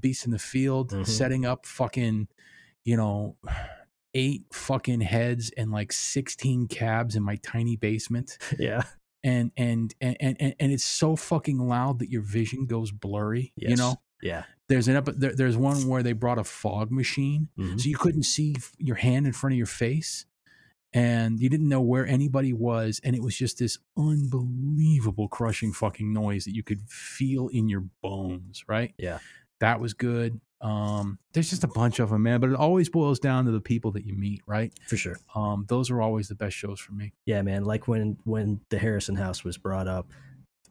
beast 0.00 0.24
in 0.24 0.32
the 0.32 0.38
field, 0.38 0.90
Mhm. 0.92 1.06
setting 1.06 1.44
up 1.46 1.66
fucking, 1.66 2.28
you 2.84 2.96
know. 2.96 3.36
Eight 4.14 4.44
fucking 4.52 5.02
heads 5.02 5.50
and 5.56 5.70
like 5.70 5.92
16 5.92 6.66
cabs 6.68 7.14
in 7.16 7.22
my 7.22 7.36
tiny 7.36 7.76
basement 7.76 8.38
Yeah. 8.58 8.82
and 9.22 9.52
and 9.56 9.94
and 10.00 10.16
and, 10.20 10.54
and 10.58 10.72
it's 10.72 10.84
so 10.84 11.14
fucking 11.14 11.58
loud 11.58 11.98
that 11.98 12.10
your 12.10 12.22
vision 12.22 12.66
goes 12.66 12.90
blurry. 12.90 13.52
You 13.56 13.76
know, 13.76 13.96
Yeah. 14.22 14.44
there's 14.68 14.88
an 14.88 14.96
ep- 14.96 15.16
there, 15.16 15.34
there's 15.34 15.56
one 15.58 15.86
where 15.88 16.02
they 16.02 16.12
brought 16.14 16.38
a 16.38 16.44
fog 16.44 16.90
machine, 16.90 17.48
Mhm. 17.58 17.78
so 17.80 17.88
you 17.88 17.96
couldn't 17.96 18.22
see 18.24 18.56
your 18.78 18.96
hand 18.96 19.26
in 19.26 19.32
front 19.34 19.52
of 19.52 19.58
your 19.58 19.66
face, 19.66 20.24
and 20.94 21.38
you 21.38 21.48
didn't 21.50 21.68
know 21.68 21.82
where 21.82 22.06
anybody 22.06 22.52
was, 22.54 23.00
and 23.04 23.14
it 23.14 23.22
was 23.22 23.36
just 23.36 23.58
this 23.58 23.78
unbelievable 23.96 25.28
crushing 25.28 25.72
fucking 25.72 26.12
noise 26.12 26.44
that 26.44 26.54
you 26.54 26.62
could 26.62 26.88
feel 26.88 27.48
in 27.48 27.68
your 27.68 27.84
bones. 28.02 28.64
Right? 28.66 28.94
Yeah. 28.98 29.18
That 29.60 29.80
was 29.80 29.94
good. 29.94 30.40
Um, 30.60 31.18
there's 31.32 31.50
just 31.50 31.64
a 31.64 31.68
bunch 31.68 32.00
of 32.00 32.10
them, 32.10 32.24
man, 32.24 32.40
but 32.40 32.50
it 32.50 32.56
always 32.56 32.88
boils 32.88 33.20
down 33.20 33.44
to 33.44 33.52
the 33.52 33.60
people 33.60 33.92
that 33.92 34.04
you 34.04 34.14
meet, 34.14 34.42
right? 34.46 34.72
For 34.88 34.96
sure. 34.96 35.16
Um, 35.34 35.66
those 35.68 35.90
are 35.90 36.02
always 36.02 36.28
the 36.28 36.34
best 36.34 36.56
shows 36.56 36.80
for 36.80 36.92
me. 36.92 37.12
Yeah, 37.26 37.42
man. 37.42 37.64
Like 37.64 37.86
when 37.86 38.18
when 38.24 38.60
the 38.70 38.78
Harrison 38.78 39.16
House 39.16 39.44
was 39.44 39.56
brought 39.56 39.86
up, 39.86 40.08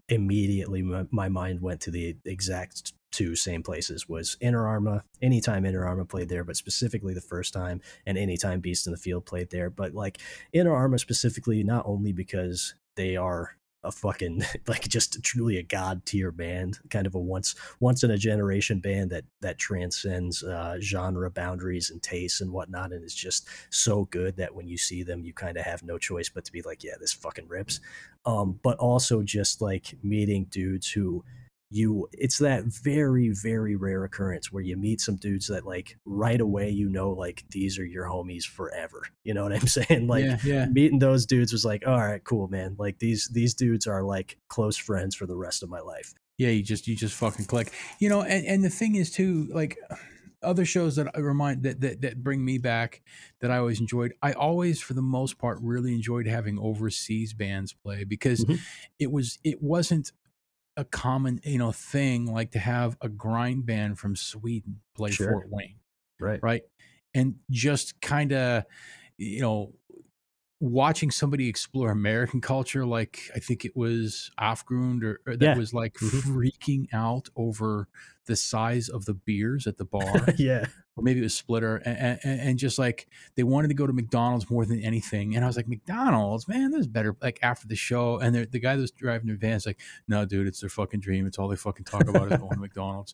immediately 0.09 0.81
my, 0.81 1.05
my 1.11 1.29
mind 1.29 1.61
went 1.61 1.81
to 1.81 1.91
the 1.91 2.17
exact 2.25 2.93
two 3.11 3.35
same 3.35 3.63
places 3.63 4.07
was 4.09 4.37
Inner 4.41 4.67
Arma. 4.67 5.03
Anytime 5.21 5.65
Inner 5.65 5.85
Arma 5.85 6.05
played 6.05 6.29
there, 6.29 6.43
but 6.43 6.57
specifically 6.57 7.13
the 7.13 7.21
first 7.21 7.53
time, 7.53 7.81
and 8.05 8.17
anytime 8.17 8.59
Beast 8.59 8.85
in 8.87 8.91
the 8.91 8.97
Field 8.97 9.25
played 9.25 9.49
there. 9.49 9.69
But 9.69 9.93
like 9.93 10.19
Inner 10.53 10.75
Arma 10.75 10.99
specifically, 10.99 11.63
not 11.63 11.85
only 11.85 12.11
because 12.11 12.75
they 12.95 13.15
are 13.15 13.56
a 13.83 13.91
fucking 13.91 14.43
like 14.67 14.87
just 14.87 15.21
truly 15.23 15.57
a 15.57 15.63
god 15.63 16.05
tier 16.05 16.31
band, 16.31 16.79
kind 16.89 17.07
of 17.07 17.15
a 17.15 17.19
once 17.19 17.55
once 17.79 18.03
in 18.03 18.11
a 18.11 18.17
generation 18.17 18.79
band 18.79 19.09
that 19.11 19.25
that 19.41 19.57
transcends 19.57 20.43
uh, 20.43 20.77
genre 20.81 21.29
boundaries 21.29 21.89
and 21.89 22.01
tastes 22.01 22.41
and 22.41 22.51
whatnot, 22.51 22.91
and 22.91 23.03
is 23.03 23.15
just 23.15 23.47
so 23.69 24.05
good 24.05 24.35
that 24.37 24.53
when 24.53 24.67
you 24.67 24.77
see 24.77 25.03
them, 25.03 25.23
you 25.23 25.33
kind 25.33 25.57
of 25.57 25.63
have 25.63 25.83
no 25.83 25.97
choice 25.97 26.29
but 26.29 26.45
to 26.45 26.51
be 26.51 26.61
like, 26.61 26.83
yeah, 26.83 26.95
this 26.99 27.13
fucking 27.13 27.47
rips. 27.47 27.79
Um, 28.25 28.59
but 28.61 28.77
also 28.77 29.23
just 29.23 29.61
like 29.61 29.95
meeting 30.03 30.45
dudes 30.49 30.89
who 30.91 31.23
you 31.69 32.07
it's 32.13 32.37
that 32.37 32.63
very 32.65 33.29
very 33.29 33.75
rare 33.75 34.03
occurrence 34.05 34.51
where 34.51 34.63
you 34.63 34.77
meet 34.77 35.01
some 35.01 35.17
dudes 35.17 35.47
that 35.47 35.65
like 35.65 35.97
right 36.05 36.39
away 36.39 36.69
you 36.69 36.87
know 36.89 37.11
like 37.11 37.43
these 37.51 37.77
are 37.77 37.85
your 37.85 38.05
homies 38.05 38.45
forever 38.45 39.03
you 39.23 39.33
know 39.33 39.43
what 39.43 39.51
i'm 39.51 39.67
saying 39.67 40.07
like 40.07 40.23
yeah, 40.23 40.37
yeah. 40.45 40.65
meeting 40.67 40.99
those 40.99 41.25
dudes 41.25 41.51
was 41.51 41.65
like 41.65 41.85
all 41.85 41.97
right 41.99 42.23
cool 42.23 42.47
man 42.47 42.75
like 42.79 42.99
these 42.99 43.27
these 43.33 43.53
dudes 43.53 43.85
are 43.85 44.03
like 44.03 44.37
close 44.47 44.77
friends 44.77 45.13
for 45.13 45.25
the 45.25 45.35
rest 45.35 45.61
of 45.61 45.69
my 45.69 45.79
life 45.81 46.13
yeah 46.37 46.49
you 46.49 46.63
just 46.63 46.87
you 46.87 46.95
just 46.95 47.15
fucking 47.15 47.45
click 47.45 47.73
you 47.99 48.07
know 48.07 48.21
and, 48.21 48.45
and 48.45 48.63
the 48.63 48.69
thing 48.69 48.95
is 48.95 49.11
too 49.11 49.49
like 49.53 49.77
other 50.43 50.65
shows 50.65 50.95
that 50.97 51.07
I 51.15 51.19
remind 51.19 51.63
that, 51.63 51.81
that 51.81 52.01
that 52.01 52.23
bring 52.23 52.45
me 52.45 52.59
back 52.59 53.01
that 53.41 53.49
I 53.49 53.57
always 53.57 53.79
enjoyed 53.81 54.13
I 54.21 54.33
always 54.33 54.79
for 54.79 54.93
the 54.93 55.01
most 55.01 55.39
part 55.39 55.57
really 55.63 55.95
enjoyed 55.95 56.27
having 56.27 56.59
overseas 56.59 57.33
bands 57.33 57.73
play 57.73 58.03
because 58.03 58.45
Mhm. 58.45 58.59
it 58.99 59.11
was 59.11 59.39
it 59.43 59.63
wasn't 59.63 60.11
a 60.77 60.85
common 60.85 61.41
you 61.43 61.57
know 61.57 61.71
thing 61.71 62.31
like 62.31 62.51
to 62.51 62.59
have 62.59 62.95
a 63.01 63.09
grind 63.09 63.65
band 63.65 63.99
from 63.99 64.15
Sweden 64.15 64.79
play 64.95 65.11
Sure. 65.11 65.31
Fort 65.31 65.47
Wayne 65.49 65.75
right 66.19 66.39
right 66.41 66.61
and 67.13 67.35
just 67.49 67.99
kind 67.99 68.31
of 68.31 68.63
you 69.17 69.41
know 69.41 69.73
watching 70.59 71.11
somebody 71.11 71.47
explore 71.47 71.91
american 71.91 72.41
culture 72.41 72.83
like 72.85 73.29
i 73.35 73.39
think 73.39 73.63
it 73.63 73.75
was 73.75 74.31
afgrund 74.39 75.03
or, 75.03 75.19
or 75.27 75.35
that 75.37 75.45
Yeah. 75.45 75.55
was 75.55 75.71
like 75.73 75.93
Mhm. 75.95 76.21
freaking 76.23 76.87
out 76.91 77.29
over 77.35 77.87
the 78.25 78.35
size 78.35 78.89
of 78.89 79.05
the 79.05 79.13
beers 79.13 79.67
at 79.67 79.77
the 79.77 79.85
bar 79.85 80.25
yeah 80.37 80.65
or 80.95 81.03
maybe 81.03 81.19
it 81.19 81.23
was 81.23 81.35
splitter 81.35 81.75
and, 81.77 82.19
and, 82.23 82.39
and 82.41 82.59
just 82.59 82.79
like 82.79 83.07
they 83.35 83.43
wanted 83.43 83.67
to 83.67 83.75
go 83.75 83.85
to 83.85 83.93
mcdonald's 83.93 84.49
more 84.49 84.65
than 84.65 84.81
anything 84.81 85.35
and 85.35 85.45
i 85.45 85.47
was 85.47 85.57
like 85.57 85.67
mcdonald's 85.67 86.47
man 86.47 86.71
there's 86.71 86.87
better 86.87 87.15
like 87.21 87.37
after 87.43 87.67
the 87.67 87.75
show 87.75 88.17
and 88.17 88.33
the 88.35 88.59
guy 88.59 88.75
that 88.75 88.81
was 88.81 88.91
driving 88.91 89.27
their 89.27 89.37
van's 89.37 89.65
like 89.67 89.79
no 90.07 90.25
dude 90.25 90.47
it's 90.47 90.59
their 90.61 90.69
fucking 90.71 90.99
dream 90.99 91.27
it's 91.27 91.37
all 91.37 91.47
they 91.47 91.55
fucking 91.55 91.85
talk 91.85 92.07
about 92.07 92.31
is 92.31 92.37
going 92.39 92.49
to 92.55 92.59
mcdonald's 92.59 93.13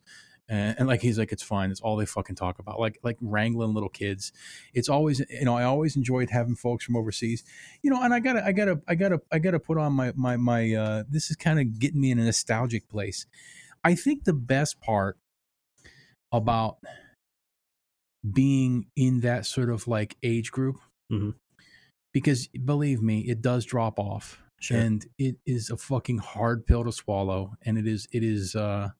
and, 0.49 0.75
and 0.79 0.87
like 0.87 1.01
he's 1.01 1.17
like 1.17 1.31
it's 1.31 1.43
fine. 1.43 1.71
It's 1.71 1.79
all 1.81 1.95
they 1.95 2.05
fucking 2.05 2.35
talk 2.35 2.59
about. 2.59 2.79
Like 2.79 2.99
like 3.03 3.17
wrangling 3.21 3.73
little 3.73 3.89
kids. 3.89 4.31
It's 4.73 4.89
always 4.89 5.19
you 5.29 5.45
know 5.45 5.55
i 5.55 5.63
always 5.63 5.95
enjoyed 5.95 6.29
having 6.29 6.55
folks 6.55 6.83
from 6.85 6.95
overseas. 6.97 7.43
You 7.81 7.91
know 7.91 8.01
and 8.01 8.13
i 8.13 8.19
gotta 8.19 8.45
i 8.45 8.51
gotta 8.51 8.81
i 8.87 8.95
gotta 8.95 9.21
i 9.31 9.39
gotta 9.39 9.59
put 9.59 9.77
on 9.77 9.93
my 9.93 10.11
my 10.15 10.37
my 10.37 10.73
uh 10.73 11.03
this 11.09 11.29
is 11.29 11.35
kind 11.37 11.59
of 11.59 11.79
getting 11.79 12.01
me 12.01 12.11
in 12.11 12.19
a 12.19 12.25
nostalgic 12.25 12.87
place. 12.89 13.25
I 13.83 13.95
think 13.95 14.23
the 14.25 14.33
best 14.33 14.79
part 14.81 15.17
about 16.31 16.77
being 18.31 18.87
in 18.95 19.19
that 19.21 19.45
sort 19.45 19.69
of 19.69 19.87
like 19.87 20.15
age 20.23 20.51
group 20.51 20.77
Mhm. 21.11 21.35
because 22.13 22.47
believe 22.47 23.01
me 23.01 23.19
it 23.21 23.41
does 23.41 23.65
drop 23.65 23.99
off 23.99 24.39
Sure. 24.61 24.77
and 24.77 25.05
it 25.17 25.35
is 25.45 25.69
a 25.69 25.75
fucking 25.77 26.19
hard 26.19 26.65
pill 26.65 26.85
to 26.85 26.91
swallow 26.93 27.55
and 27.63 27.77
it 27.77 27.85
is 27.85 28.07
it 28.13 28.23
is 28.23 28.55
uh 28.55 28.91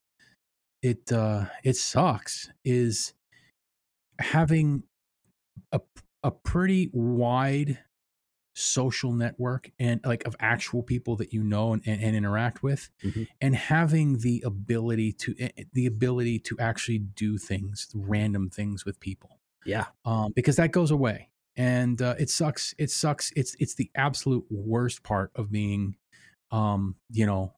it 0.83 1.11
uh 1.11 1.47
it 1.63 1.75
sucks 1.77 2.51
is 2.65 3.13
having 4.19 4.83
a 5.71 5.81
a 6.23 6.31
pretty 6.31 6.89
wide 6.93 7.79
social 8.55 9.13
network 9.13 9.71
and 9.79 10.01
like 10.05 10.25
of 10.27 10.35
actual 10.39 10.83
people 10.83 11.15
that 11.15 11.33
you 11.33 11.43
know 11.43 11.73
and, 11.73 11.81
and, 11.87 12.03
and 12.03 12.15
interact 12.15 12.63
with 12.63 12.91
Mhm. 13.03 13.27
and 13.41 13.55
having 13.55 14.19
the 14.19 14.43
ability 14.45 15.11
to 15.13 15.35
eh, 15.39 15.63
the 15.73 15.87
ability 15.87 16.39
to 16.39 16.57
actually 16.59 16.99
do 16.99 17.37
things 17.39 17.89
random 17.95 18.49
things 18.51 18.85
with 18.85 18.99
people 18.99 19.39
yeah. 19.65 19.87
um, 20.05 20.33
because 20.35 20.57
that 20.57 20.71
goes 20.73 20.91
away. 20.91 21.29
And 21.55 22.01
uh, 22.01 22.15
it 22.19 22.29
sucks 22.29 22.75
it 22.79 22.91
sucks 22.91 23.31
it's 23.35 23.55
it's 23.59 23.75
the 23.75 23.91
absolute 23.95 24.45
worst 24.51 25.03
part 25.03 25.31
of 25.35 25.51
being 25.51 25.97
um 26.51 26.95
you 27.11 27.25
know 27.27 27.53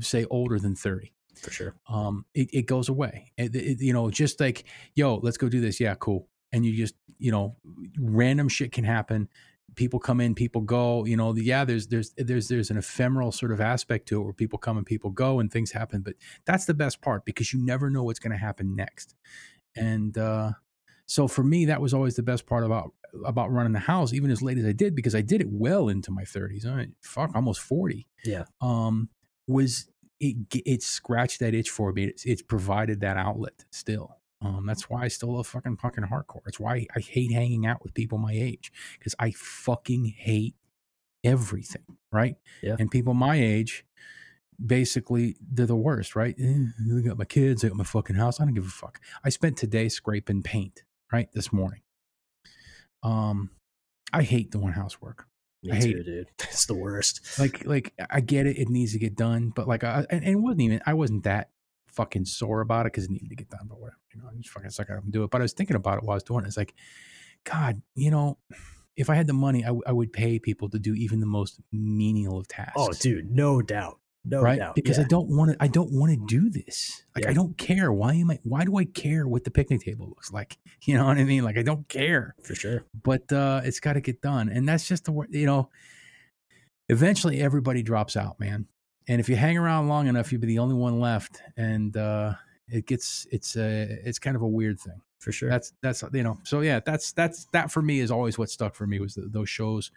say 0.00 0.24
older 0.26 0.58
than 0.58 0.74
30 0.76 1.14
for 1.40 1.50
sure. 1.50 1.74
Um 1.88 2.24
it, 2.34 2.48
it 2.52 2.62
goes 2.66 2.88
away. 2.88 3.32
It, 3.36 3.54
it- 3.54 3.80
you 3.80 3.92
know 3.92 4.10
just 4.10 4.40
like 4.40 4.64
yo 4.94 5.16
let's 5.16 5.36
go 5.36 5.48
do 5.48 5.60
this. 5.60 5.80
Yeah 5.80 5.94
cool. 5.96 6.28
And 6.52 6.64
you 6.66 6.76
just 6.76 6.94
you 7.18 7.30
know 7.32 7.56
random 7.98 8.48
shit 8.48 8.72
can 8.72 8.84
happen. 8.84 9.28
People 9.74 9.98
come 10.00 10.20
in 10.20 10.34
people 10.34 10.60
go 10.60 11.04
you 11.06 11.16
know 11.16 11.32
the, 11.32 11.42
yeah 11.42 11.64
there's 11.64 11.86
there's 11.86 12.12
there's 12.18 12.48
there's 12.48 12.70
an 12.70 12.76
ephemeral 12.76 13.32
sort 13.32 13.52
of 13.52 13.60
aspect 13.60 14.06
to 14.08 14.20
it 14.20 14.24
where 14.24 14.34
people 14.34 14.58
come 14.58 14.76
and 14.76 14.84
people 14.84 15.10
go 15.10 15.40
and 15.40 15.50
things 15.50 15.72
happen 15.72 16.02
but 16.02 16.14
that's 16.44 16.66
the 16.66 16.74
best 16.74 17.00
part 17.00 17.24
because 17.24 17.54
you 17.54 17.64
never 17.64 17.88
know 17.88 18.02
what's 18.04 18.18
going 18.18 18.32
to 18.32 18.36
happen 18.36 18.74
next. 18.76 19.14
And 19.74 20.16
uh 20.18 20.52
so 21.06 21.26
for 21.26 21.42
me 21.42 21.64
that 21.66 21.80
was 21.80 21.94
always 21.94 22.16
the 22.16 22.22
best 22.22 22.46
part 22.46 22.64
about 22.64 22.92
about 23.24 23.50
running 23.50 23.72
the 23.72 23.78
house 23.78 24.12
even 24.12 24.30
as 24.30 24.40
late 24.42 24.56
as 24.58 24.64
i 24.64 24.72
did 24.72 24.94
because 24.94 25.14
i 25.14 25.20
did 25.20 25.40
it 25.40 25.48
well 25.50 25.88
into 25.88 26.10
my 26.10 26.22
30s 26.22 26.64
i 26.66 26.74
mean, 26.76 26.94
fuck 27.02 27.30
almost 27.34 27.60
40 27.60 28.06
Yeah. 28.24 28.44
um 28.62 29.08
was 29.46 29.88
it 30.22 30.62
it 30.66 30.82
scratched 30.82 31.40
that 31.40 31.54
itch 31.54 31.70
for 31.70 31.92
me. 31.92 32.04
It's, 32.04 32.24
it's 32.24 32.42
provided 32.42 33.00
that 33.00 33.16
outlet 33.16 33.64
still. 33.70 34.18
Um 34.40 34.66
that's 34.66 34.88
why 34.88 35.02
i 35.04 35.08
still 35.08 35.34
love 35.36 35.46
fucking 35.46 35.76
fucking 35.78 36.04
hardcore. 36.04 36.42
It's 36.46 36.60
why 36.60 36.86
i 36.96 37.00
hate 37.00 37.32
hanging 37.32 37.66
out 37.66 37.82
with 37.82 37.94
people 37.94 38.18
my 38.18 38.32
age 38.32 38.72
because 38.98 39.14
i 39.18 39.32
fucking 39.32 40.06
hate 40.06 40.54
everything 41.24 41.84
right? 42.12 42.36
Yeah. 42.62 42.76
and 42.78 42.90
people 42.90 43.14
my 43.14 43.36
age 43.36 43.84
basically 44.64 45.36
they're 45.40 45.66
the 45.66 45.76
worst 45.76 46.14
right? 46.16 46.36
Eh, 46.38 46.66
i 46.98 47.00
got 47.02 47.18
my 47.18 47.24
kids 47.24 47.64
i 47.64 47.68
got 47.68 47.76
my 47.76 47.84
fucking 47.84 48.16
house 48.16 48.40
i 48.40 48.44
don't 48.44 48.54
give 48.54 48.66
a 48.66 48.70
fuck. 48.70 49.00
I 49.24 49.28
spent 49.30 49.56
today 49.56 49.88
scraping 49.88 50.42
paint 50.42 50.84
right 51.12 51.28
this 51.32 51.52
morning. 51.52 51.82
Um 53.02 53.50
i 54.12 54.22
hate 54.22 54.50
doing 54.50 54.72
housework 54.72 55.26
me 55.62 55.72
I 55.72 55.74
hate 55.76 55.92
too 55.92 56.02
dude. 56.02 56.28
It's 56.40 56.66
the 56.66 56.74
worst. 56.74 57.38
Like 57.38 57.64
like 57.66 57.94
i 58.10 58.20
get 58.20 58.46
it 58.46 58.58
it 58.58 58.68
needs 58.68 58.92
to 58.92 58.98
get 58.98 59.16
done 59.16 59.52
but 59.54 59.68
like 59.68 59.84
I, 59.84 60.04
and, 60.10 60.22
and 60.24 60.34
it 60.34 60.36
wasn't 60.36 60.62
even 60.62 60.80
i 60.86 60.94
wasn't 60.94 61.24
that 61.24 61.50
fucking 61.86 62.24
sore 62.24 62.60
about 62.60 62.86
it 62.86 62.92
because 62.92 63.04
it 63.04 63.10
needed 63.10 63.28
to 63.28 63.36
get 63.36 63.50
done 63.50 63.66
but 63.68 63.78
whatever 63.78 63.98
you 64.14 64.20
know 64.20 64.28
i 64.30 64.36
just 64.36 64.50
fucking 64.50 64.70
suck 64.70 64.88
it 64.88 64.96
up 64.96 65.04
and 65.04 65.12
do 65.12 65.24
it. 65.24 65.30
But 65.30 65.40
i 65.40 65.44
was 65.44 65.52
thinking 65.52 65.76
about 65.76 65.98
it 65.98 66.04
while 66.04 66.14
i 66.14 66.16
was 66.16 66.22
doing 66.22 66.44
it. 66.44 66.48
It's 66.48 66.56
like 66.56 66.74
god 67.44 67.82
you 67.94 68.10
know 68.10 68.38
if 68.96 69.10
i 69.10 69.14
had 69.14 69.26
the 69.26 69.32
money 69.32 69.64
I, 69.64 69.68
w- 69.68 69.82
I 69.86 69.92
would 69.92 70.12
pay 70.12 70.38
people 70.38 70.68
to 70.70 70.78
do 70.78 70.94
even 70.94 71.20
the 71.20 71.26
most 71.26 71.60
menial 71.72 72.38
of 72.38 72.46
oh, 72.50 72.54
tasks. 72.54 72.74
oh 72.76 72.92
dude 72.92 73.30
no 73.30 73.62
doubt 73.62 73.98
no 74.24 74.40
right? 74.40 74.58
doubt 74.58 74.74
because 74.74 74.98
yeah. 74.98 75.04
i 75.04 75.06
don't 75.08 75.28
want 75.28 75.50
to 75.50 75.56
i 75.60 75.66
don't 75.66 75.90
want 75.90 76.12
to 76.12 76.26
do 76.26 76.48
this. 76.48 77.02
Like 77.14 77.24
Yeah. 77.24 77.30
i 77.30 77.34
don't 77.34 77.56
care. 77.58 77.92
Why 77.92 78.14
am 78.14 78.30
i 78.30 78.38
why 78.44 78.64
do 78.64 78.76
i 78.76 78.84
care 78.84 79.26
what 79.26 79.44
the 79.44 79.50
picnic 79.50 79.80
table 79.82 80.08
looks 80.08 80.32
like? 80.32 80.58
You 80.84 80.96
know 80.96 81.06
what 81.06 81.18
i 81.18 81.24
mean? 81.24 81.44
Like 81.44 81.56
i 81.58 81.62
don't 81.62 81.88
care. 81.88 82.34
For 82.42 82.54
sure. 82.54 82.84
But 83.02 83.32
uh 83.32 83.62
it's 83.64 83.80
got 83.80 83.94
to 83.94 84.00
get 84.00 84.20
done. 84.20 84.48
And 84.48 84.68
that's 84.68 84.86
just 84.86 85.04
the 85.04 85.12
word 85.12 85.28
you 85.30 85.46
know 85.46 85.70
eventually 86.88 87.40
everybody 87.40 87.82
drops 87.82 88.16
out 88.16 88.38
man. 88.40 88.66
And 89.08 89.20
if 89.20 89.28
you 89.28 89.36
hang 89.36 89.58
around 89.58 89.88
long 89.88 90.06
enough 90.06 90.30
you'll 90.32 90.40
be 90.40 90.46
the 90.46 90.58
only 90.58 90.74
one 90.74 91.00
left. 91.00 91.42
And 91.56 91.96
uh 91.96 92.34
it 92.68 92.86
gets 92.86 93.26
it's 93.30 93.56
a 93.56 93.98
it's 94.04 94.18
kind 94.18 94.36
of 94.36 94.42
a 94.42 94.48
weird 94.48 94.78
thing. 94.80 95.00
For 95.18 95.30
sure. 95.30 95.48
That's 95.48 95.72
that's 95.82 96.02
you 96.12 96.24
know. 96.24 96.38
So 96.42 96.60
yeah, 96.62 96.80
that's 96.84 97.12
that's 97.12 97.46
that 97.52 97.70
for 97.70 97.80
me 97.80 98.00
is 98.00 98.10
always 98.10 98.38
what 98.38 98.50
stuck 98.50 98.74
for 98.74 98.88
me 98.88 98.98
was 98.98 99.14
the, 99.14 99.28
those 99.30 99.48
shows 99.48 99.92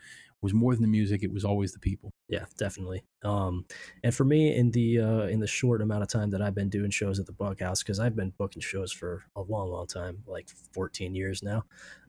was 0.45 0.53
more 0.53 0.75
than 0.75 0.83
the 0.83 0.87
music. 0.87 1.23
It 1.23 1.33
was 1.33 1.43
always 1.43 1.73
the 1.73 1.79
people. 1.79 2.13
Yeah, 2.29 2.45
definitely. 2.59 3.03
Um, 3.23 3.65
and 4.03 4.13
for 4.13 4.23
me, 4.23 4.55
in 4.55 4.69
the 4.69 4.99
uh, 4.99 5.25
in 5.25 5.39
the 5.39 5.47
short 5.47 5.81
amount 5.81 6.03
of 6.03 6.07
time 6.07 6.29
that 6.29 6.41
I've 6.41 6.53
been 6.53 6.69
doing 6.69 6.91
shows 6.91 7.19
at 7.19 7.25
the 7.25 7.33
Bug 7.33 7.59
House, 7.59 7.81
because 7.81 7.99
I've 7.99 8.15
been 8.15 8.31
booking 8.37 8.61
shows 8.61 8.91
for 8.91 9.23
a 9.35 9.41
long, 9.41 9.71
long 9.71 9.87
time, 9.87 10.19
like 10.27 10.47
14 10.73 11.15
years 11.15 11.41
now. 11.41 11.63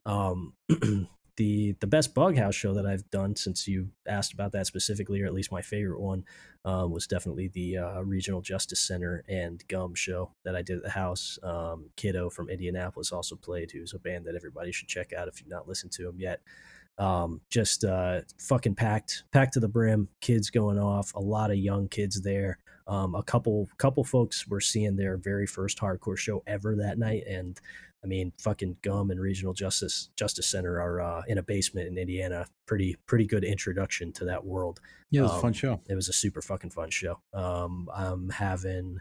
Um, 0.05 0.53
the 1.39 1.75
the 1.81 1.87
best 1.87 2.15
Bug 2.15 2.37
House 2.37 2.55
show 2.55 2.75
that 2.75 2.85
I've 2.85 3.09
done 3.11 3.37
since 3.37 3.67
you 3.67 3.89
asked 4.07 4.35
about 4.35 4.53
that 4.53 4.67
specifically, 4.67 5.23
or 5.23 5.27
at 5.27 5.33
least 5.33 5.51
my 5.51 5.63
favorite 5.63 6.01
one, 6.01 6.25
um, 6.67 6.91
was 6.91 7.07
definitely 7.07 7.49
the 7.49 7.79
uh, 7.79 8.01
Regional 8.03 8.43
Justice 8.43 8.81
Center 8.81 9.25
and 9.31 9.67
Gum 9.67 9.95
show 9.95 10.31
that 10.45 10.55
I 10.55 10.61
did 10.61 10.77
at 10.77 10.83
the 10.83 10.91
house. 10.91 11.39
Um, 11.43 11.89
Kiddo 11.97 12.29
from 12.29 12.51
Indianapolis 12.51 13.13
also 13.13 13.35
played, 13.35 13.71
who's 13.71 13.95
a 13.95 13.99
band 13.99 14.27
that 14.27 14.37
everybody 14.37 14.73
should 14.73 14.89
check 14.89 15.15
out 15.15 15.27
if 15.27 15.41
you've 15.41 15.49
not 15.49 15.67
listened 15.67 15.93
to 15.93 16.03
them 16.03 16.21
yet 16.21 16.43
um, 16.99 17.41
just 17.51 17.85
uh, 17.85 18.21
fucking 18.39 18.75
packed, 18.75 19.25
packed 19.33 19.55
to 19.55 19.61
the 19.61 19.69
brim. 19.69 20.09
Kids 20.21 20.51
going 20.51 20.79
off, 20.79 21.15
a 21.15 21.21
lot 21.21 21.51
of 21.51 21.59
young 21.59 21.89
kids 21.89 22.23
there. 22.23 22.59
Um, 22.87 23.15
a 23.15 23.23
couple, 23.23 23.69
couple 23.79 24.05
folks 24.05 24.47
were 24.47 24.61
seeing 24.61 24.97
their 24.97 25.17
very 25.17 25.47
first 25.47 25.79
hardcore 25.79 26.17
show 26.17 26.43
ever 26.47 26.77
that 26.77 26.99
night, 26.99 27.25
and 27.27 27.61
I 28.05 28.07
mean, 28.07 28.33
fucking 28.39 28.77
Gum 28.83 29.11
and 29.11 29.21
Regional 29.21 29.53
Justice 29.53 30.11
Justice 30.17 30.47
Center 30.47 30.81
are 30.81 31.01
uh, 31.01 31.23
in 31.27 31.39
a 31.39 31.43
basement 31.43 31.89
in 31.89 31.99
Indiana. 31.99 32.47
Pretty, 32.67 32.97
pretty 33.07 33.27
good 33.27 33.43
introduction 33.43 34.13
to 34.13 34.25
that 34.27 34.45
world. 34.45 34.81
Yeah, 35.11 35.21
it 35.21 35.23
was 35.25 35.33
a 35.33 35.35
Um, 35.37 35.41
fun 35.41 35.53
show. 35.53 35.81
It 35.89 35.97
was 35.97 36.09
a 36.09 36.13
super 36.13 36.41
fucking 36.41 36.71
fun 36.71 36.91
show. 36.91 37.19
Um, 37.33 37.89
I'm 37.93 38.29
having, 38.31 39.01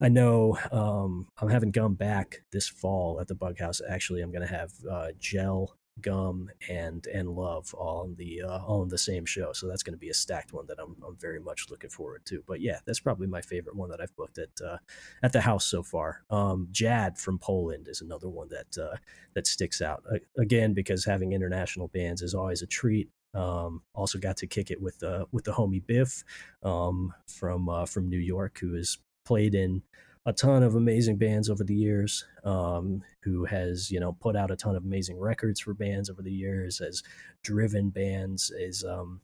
I 0.00 0.08
know, 0.08 0.58
um, 0.72 1.28
I'm 1.38 1.50
having 1.50 1.70
gum 1.70 1.94
back 1.94 2.42
this 2.50 2.66
fall 2.66 3.20
at 3.20 3.28
the 3.28 3.36
Bug 3.36 3.60
House. 3.60 3.80
Actually, 3.88 4.22
I'm 4.22 4.32
gonna 4.32 4.46
have 4.48 4.72
uh, 4.90 5.08
gel, 5.20 5.76
gum, 6.00 6.50
and 6.68 7.06
and 7.06 7.28
love 7.28 7.72
all 7.74 8.02
on 8.02 8.14
the 8.16 8.42
uh, 8.42 8.58
all 8.58 8.82
in 8.82 8.88
the 8.88 8.98
same 8.98 9.24
show. 9.24 9.52
So 9.52 9.66
that's 9.66 9.82
gonna 9.82 9.96
be 9.96 10.10
a 10.10 10.14
stacked 10.14 10.52
one 10.52 10.66
that 10.66 10.78
I'm 10.78 10.96
I'm 11.06 11.16
very 11.16 11.40
much 11.40 11.66
looking 11.70 11.90
forward 11.90 12.24
to. 12.26 12.42
But 12.46 12.60
yeah, 12.60 12.78
that's 12.84 13.00
probably 13.00 13.26
my 13.26 13.40
favorite 13.40 13.76
one 13.76 13.90
that 13.90 14.00
I've 14.00 14.14
booked 14.16 14.38
at 14.38 14.50
uh, 14.64 14.78
at 15.22 15.32
the 15.32 15.40
house 15.40 15.66
so 15.66 15.82
far. 15.82 16.22
Um, 16.30 16.68
Jad 16.70 17.18
from 17.18 17.38
Poland 17.38 17.88
is 17.88 18.00
another 18.00 18.28
one 18.28 18.48
that 18.48 18.78
uh, 18.82 18.96
that 19.34 19.46
sticks 19.46 19.80
out 19.80 20.02
A- 20.12 20.40
again 20.40 20.74
because 20.74 21.04
having 21.04 21.32
international 21.32 21.88
bands 21.88 22.22
is 22.22 22.34
always 22.34 22.62
a 22.62 22.66
treat. 22.66 23.08
Um, 23.34 23.82
also 23.94 24.18
got 24.18 24.36
to 24.38 24.46
kick 24.46 24.70
it 24.70 24.80
with 24.80 25.02
uh, 25.02 25.26
with 25.32 25.44
the 25.44 25.52
homie 25.52 25.84
Biff 25.84 26.24
um, 26.62 27.12
from 27.26 27.68
uh, 27.68 27.86
from 27.86 28.08
New 28.08 28.18
York, 28.18 28.58
who 28.58 28.74
has 28.74 28.98
played 29.24 29.54
in 29.54 29.82
a 30.26 30.32
ton 30.32 30.62
of 30.62 30.74
amazing 30.74 31.16
bands 31.16 31.50
over 31.50 31.64
the 31.64 31.74
years. 31.74 32.24
Um, 32.44 33.02
who 33.22 33.44
has 33.44 33.90
you 33.90 34.00
know 34.00 34.12
put 34.12 34.36
out 34.36 34.50
a 34.50 34.56
ton 34.56 34.76
of 34.76 34.84
amazing 34.84 35.18
records 35.18 35.60
for 35.60 35.74
bands 35.74 36.10
over 36.10 36.22
the 36.22 36.32
years, 36.32 36.78
has 36.78 37.02
driven 37.42 37.90
bands, 37.90 38.50
is 38.50 38.84
um, 38.84 39.20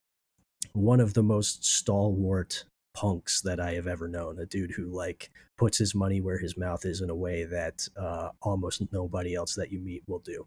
one 0.73 1.01
of 1.01 1.15
the 1.15 1.23
most 1.23 1.65
stalwart 1.65 2.65
punks 2.93 3.41
that 3.43 3.61
I 3.61 3.75
have 3.75 3.87
ever 3.87 4.09
known. 4.09 4.39
A 4.39 4.47
dude 4.47 4.73
who 4.73 4.87
like 4.87 5.31
puts 5.57 5.79
his 5.79 5.95
money 5.95 6.21
where 6.21 6.39
his 6.39 6.57
mouth 6.57 6.85
is 6.85 7.01
in 7.01 7.11
a 7.11 7.15
way 7.15 7.45
that 7.45 7.87
uh, 7.97 8.31
almost 8.43 8.83
nobody 8.93 9.35
else 9.35 9.55
that 9.55 9.71
you 9.71 9.79
meet 9.79 10.03
will 10.07 10.19
do. 10.21 10.47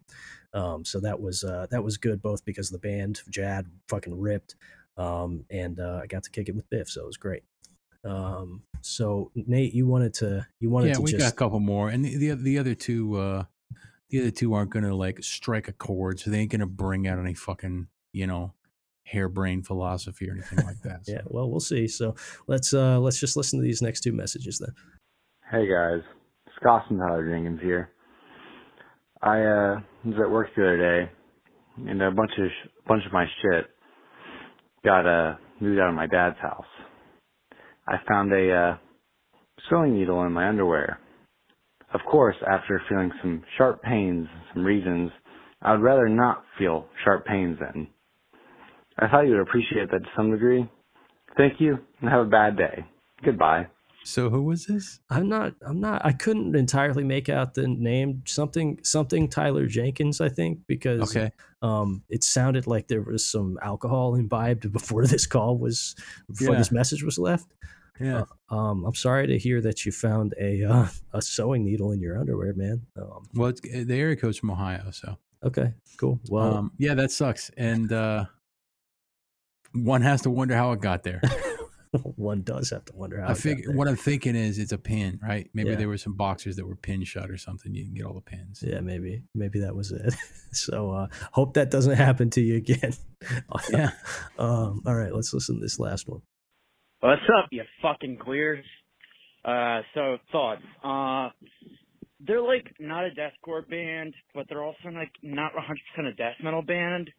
Um, 0.52 0.84
so 0.84 1.00
that 1.00 1.20
was 1.20 1.44
uh, 1.44 1.66
that 1.70 1.82
was 1.82 1.96
good 1.96 2.22
both 2.22 2.44
because 2.44 2.70
the 2.70 2.78
band 2.78 3.22
Jad 3.30 3.66
fucking 3.88 4.18
ripped, 4.18 4.56
um, 4.96 5.44
and 5.50 5.80
uh, 5.80 6.00
I 6.02 6.06
got 6.06 6.22
to 6.24 6.30
kick 6.30 6.48
it 6.48 6.54
with 6.54 6.68
Biff, 6.70 6.88
so 6.88 7.02
it 7.02 7.06
was 7.06 7.16
great. 7.16 7.42
Um, 8.04 8.62
so 8.80 9.30
Nate, 9.34 9.74
you 9.74 9.86
wanted 9.86 10.14
to 10.14 10.46
you 10.60 10.70
wanted 10.70 10.88
Yeah, 10.88 10.94
to 10.94 11.00
we 11.02 11.12
got 11.12 11.32
a 11.32 11.36
couple 11.36 11.60
more, 11.60 11.88
and 11.88 12.04
the 12.04 12.16
the, 12.16 12.34
the 12.34 12.58
other 12.58 12.74
two, 12.74 13.16
uh, 13.16 13.44
the 14.10 14.20
other 14.20 14.30
two 14.30 14.52
aren't 14.52 14.70
gonna 14.70 14.94
like 14.94 15.22
strike 15.22 15.68
a 15.68 15.72
chord, 15.72 16.20
so 16.20 16.30
they 16.30 16.38
ain't 16.40 16.50
gonna 16.52 16.66
bring 16.66 17.06
out 17.08 17.18
any 17.18 17.34
fucking 17.34 17.88
you 18.12 18.26
know 18.26 18.52
harebrained 19.04 19.66
philosophy 19.66 20.28
or 20.28 20.32
anything 20.32 20.64
like 20.64 20.80
that. 20.82 21.00
yeah. 21.06 21.20
Well, 21.26 21.50
we'll 21.50 21.60
see. 21.60 21.88
So 21.88 22.14
let's 22.46 22.74
uh, 22.74 22.98
let's 23.00 23.18
just 23.18 23.36
listen 23.36 23.58
to 23.58 23.62
these 23.64 23.80
next 23.82 24.00
two 24.00 24.12
messages 24.12 24.58
then. 24.58 24.74
Hey 25.50 25.66
guys, 25.66 26.02
Scott 26.60 26.84
and 26.90 26.98
Tyler 26.98 27.28
Jenkins 27.28 27.60
here. 27.62 27.90
I 29.22 29.40
uh 29.40 29.80
was 30.04 30.16
at 30.22 30.30
work 30.30 30.48
the 30.54 30.62
other 30.62 30.76
day, 30.76 31.10
and 31.90 32.02
a 32.02 32.10
bunch 32.10 32.32
of 32.38 32.48
sh- 32.48 32.68
bunch 32.86 33.06
of 33.06 33.12
my 33.12 33.24
shit 33.40 33.64
got 34.84 35.06
uh 35.06 35.36
moved 35.60 35.80
out 35.80 35.88
of 35.88 35.94
my 35.94 36.06
dad's 36.06 36.36
house. 36.42 36.66
I 37.86 37.96
found 38.08 38.32
a 38.32 38.52
uh 38.52 38.76
sewing 39.68 39.94
needle 39.98 40.22
in 40.24 40.32
my 40.32 40.48
underwear. 40.48 40.98
Of 41.92 42.00
course, 42.10 42.36
after 42.46 42.80
feeling 42.88 43.12
some 43.22 43.42
sharp 43.56 43.82
pains 43.82 44.28
some 44.52 44.64
regions, 44.64 45.10
I 45.62 45.72
would 45.72 45.82
rather 45.82 46.08
not 46.08 46.44
feel 46.58 46.86
sharp 47.04 47.24
pains 47.26 47.58
then. 47.60 47.88
I 48.98 49.08
thought 49.08 49.22
you 49.22 49.32
would 49.32 49.40
appreciate 49.40 49.90
that 49.90 50.00
to 50.02 50.08
some 50.16 50.30
degree. 50.30 50.68
Thank 51.36 51.60
you, 51.60 51.78
and 52.00 52.10
have 52.10 52.26
a 52.26 52.30
bad 52.30 52.56
day. 52.56 52.84
Goodbye. 53.24 53.66
So 54.06 54.28
who 54.28 54.42
was 54.42 54.66
this? 54.66 55.00
I'm 55.08 55.28
not. 55.28 55.54
I'm 55.66 55.80
not. 55.80 56.04
I 56.04 56.12
couldn't 56.12 56.54
entirely 56.54 57.04
make 57.04 57.28
out 57.28 57.54
the 57.54 57.66
name. 57.66 58.22
Something. 58.26 58.78
Something. 58.82 59.28
Tyler 59.28 59.66
Jenkins. 59.66 60.20
I 60.20 60.28
think 60.28 60.60
because 60.66 61.16
Okay, 61.16 61.30
um, 61.62 62.02
it 62.10 62.22
sounded 62.22 62.66
like 62.66 62.88
there 62.88 63.00
was 63.02 63.26
some 63.26 63.58
alcohol 63.62 64.14
imbibed 64.14 64.70
before 64.78 65.06
this 65.06 65.26
call 65.26 65.56
was 65.58 65.94
before 66.28 66.52
Yeah. 66.52 66.58
this 66.58 66.70
message 66.70 67.02
was 67.02 67.18
left. 67.18 67.46
yeah. 67.98 68.24
Um, 68.50 68.84
I'm 68.84 68.94
sorry 68.94 69.26
to 69.28 69.38
hear 69.38 69.60
that 69.62 69.86
you 69.86 69.92
found 69.92 70.34
a 70.38 70.64
uh, 70.64 70.86
a 71.14 71.22
sewing 71.22 71.64
needle 71.64 71.92
in 71.92 72.00
your 72.00 72.18
underwear, 72.18 72.52
man. 72.54 72.82
Um, 73.00 73.26
Well, 73.34 73.48
it's, 73.48 73.60
the 73.62 73.94
area 73.94 74.16
code's 74.16 74.36
from 74.38 74.50
Ohio, 74.50 74.90
so 74.90 75.16
okay, 75.42 75.72
cool. 75.96 76.20
Well, 76.28 76.56
um, 76.56 76.72
yeah, 76.76 76.94
that 76.94 77.10
sucks, 77.10 77.50
and 77.56 77.90
uh, 77.92 78.26
one 79.72 80.02
has 80.02 80.22
to 80.22 80.30
wonder 80.30 80.54
how 80.54 80.72
it 80.72 80.80
got 80.80 81.02
there. 81.04 81.20
one 82.16 82.42
does 82.42 82.70
have 82.70 82.84
to 82.86 82.92
wonder 82.94 83.20
how. 83.20 83.28
I 83.28 83.30
it 83.30 83.34
got 83.34 83.38
figure 83.38 83.72
what 83.72 83.88
I'm 83.88 83.96
thinking 83.96 84.34
is 84.36 84.58
it's 84.58 84.72
a 84.72 84.78
pin, 84.78 85.18
right? 85.22 85.48
Maybe 85.54 85.70
Yeah. 85.70 85.76
there 85.76 85.88
were 85.88 85.98
some 85.98 86.14
boxers 86.14 86.56
that 86.56 86.66
were 86.66 86.76
pin 86.76 87.04
shut 87.04 87.30
or 87.30 87.36
something. 87.36 87.74
You 87.74 87.84
can 87.84 87.94
get 87.94 88.04
all 88.06 88.14
the 88.14 88.20
pins. 88.20 88.62
Yeah, 88.66 88.80
maybe 88.80 89.22
maybe 89.34 89.60
that 89.60 89.74
was 89.74 89.92
it. 89.92 90.14
so 90.52 90.90
uh, 90.92 91.06
hope 91.32 91.54
that 91.54 91.70
doesn't 91.70 91.96
happen 92.06 92.30
to 92.30 92.40
you 92.40 92.56
again. 92.56 92.92
Yeah. 93.70 93.90
um, 94.38 94.82
all 94.86 94.94
right, 94.94 95.14
let's 95.14 95.32
listen 95.32 95.56
to 95.56 95.60
this 95.60 95.78
last 95.78 96.08
one. 96.08 96.22
What's 97.00 97.22
up, 97.38 97.48
you 97.50 97.62
fucking 97.82 98.16
queers? 98.18 98.64
Uh, 99.44 99.80
so 99.94 100.16
thoughts. 100.32 100.62
Uh, 100.82 101.28
they're 102.26 102.40
like 102.42 102.74
not 102.80 103.04
a 103.04 103.10
deathcore 103.10 103.68
band, 103.68 104.14
but 104.34 104.46
they're 104.48 104.64
also 104.64 104.88
like 104.92 105.12
not 105.22 105.52
100% 105.52 106.06
a 106.08 106.12
death 106.14 106.36
metal 106.42 106.62
band. 106.62 107.10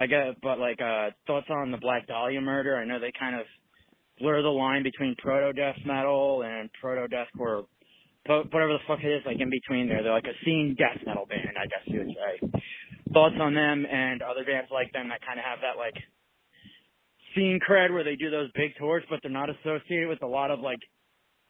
I 0.00 0.06
get, 0.06 0.40
but 0.42 0.58
like 0.58 0.80
uh, 0.80 1.10
thoughts 1.28 1.46
on 1.50 1.70
the 1.70 1.76
Black 1.76 2.08
Dahlia 2.08 2.40
murder. 2.40 2.76
I 2.76 2.84
know 2.84 2.98
they 2.98 3.12
kind 3.16 3.36
of 3.36 3.46
blur 4.18 4.42
the 4.42 4.48
line 4.48 4.82
between 4.82 5.14
proto 5.18 5.52
death 5.52 5.78
metal 5.84 6.42
and 6.42 6.70
proto 6.80 7.08
deathcore, 7.08 7.64
whatever 8.26 8.72
the 8.72 8.84
fuck 8.86 9.00
it 9.02 9.08
is, 9.08 9.22
like 9.26 9.40
in 9.40 9.50
between 9.50 9.88
there. 9.88 10.02
They're 10.02 10.12
like 10.12 10.24
a 10.24 10.44
scene 10.44 10.76
death 10.78 11.00
metal 11.06 11.26
band, 11.26 11.56
I 11.58 11.66
guess 11.66 11.82
you 11.86 11.98
would 12.00 12.14
say. 12.14 12.60
Thoughts 13.12 13.36
on 13.40 13.54
them 13.54 13.84
and 13.90 14.22
other 14.22 14.44
bands 14.44 14.70
like 14.72 14.92
them 14.92 15.08
that 15.08 15.20
kind 15.26 15.38
of 15.38 15.44
have 15.44 15.60
that 15.60 15.78
like 15.78 15.94
scene 17.34 17.60
cred 17.66 17.92
where 17.92 18.04
they 18.04 18.16
do 18.16 18.30
those 18.30 18.50
big 18.54 18.72
tours, 18.78 19.02
but 19.10 19.20
they're 19.22 19.30
not 19.30 19.50
associated 19.50 20.08
with 20.08 20.22
a 20.22 20.26
lot 20.26 20.50
of 20.50 20.60
like 20.60 20.78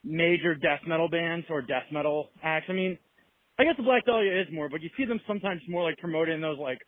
major 0.04 0.54
death 0.54 0.80
metal 0.86 1.08
bands 1.08 1.46
or 1.50 1.62
death 1.62 1.86
metal 1.92 2.30
acts. 2.42 2.66
I 2.68 2.72
mean, 2.72 2.98
I 3.58 3.64
guess 3.64 3.74
the 3.76 3.82
Black 3.82 4.04
Dahlia 4.06 4.40
is 4.40 4.48
more, 4.52 4.68
but 4.68 4.82
you 4.82 4.90
see 4.96 5.04
them 5.04 5.20
sometimes 5.26 5.60
more 5.68 5.82
like 5.82 5.98
promoting 5.98 6.40
those 6.40 6.58
like 6.58 6.78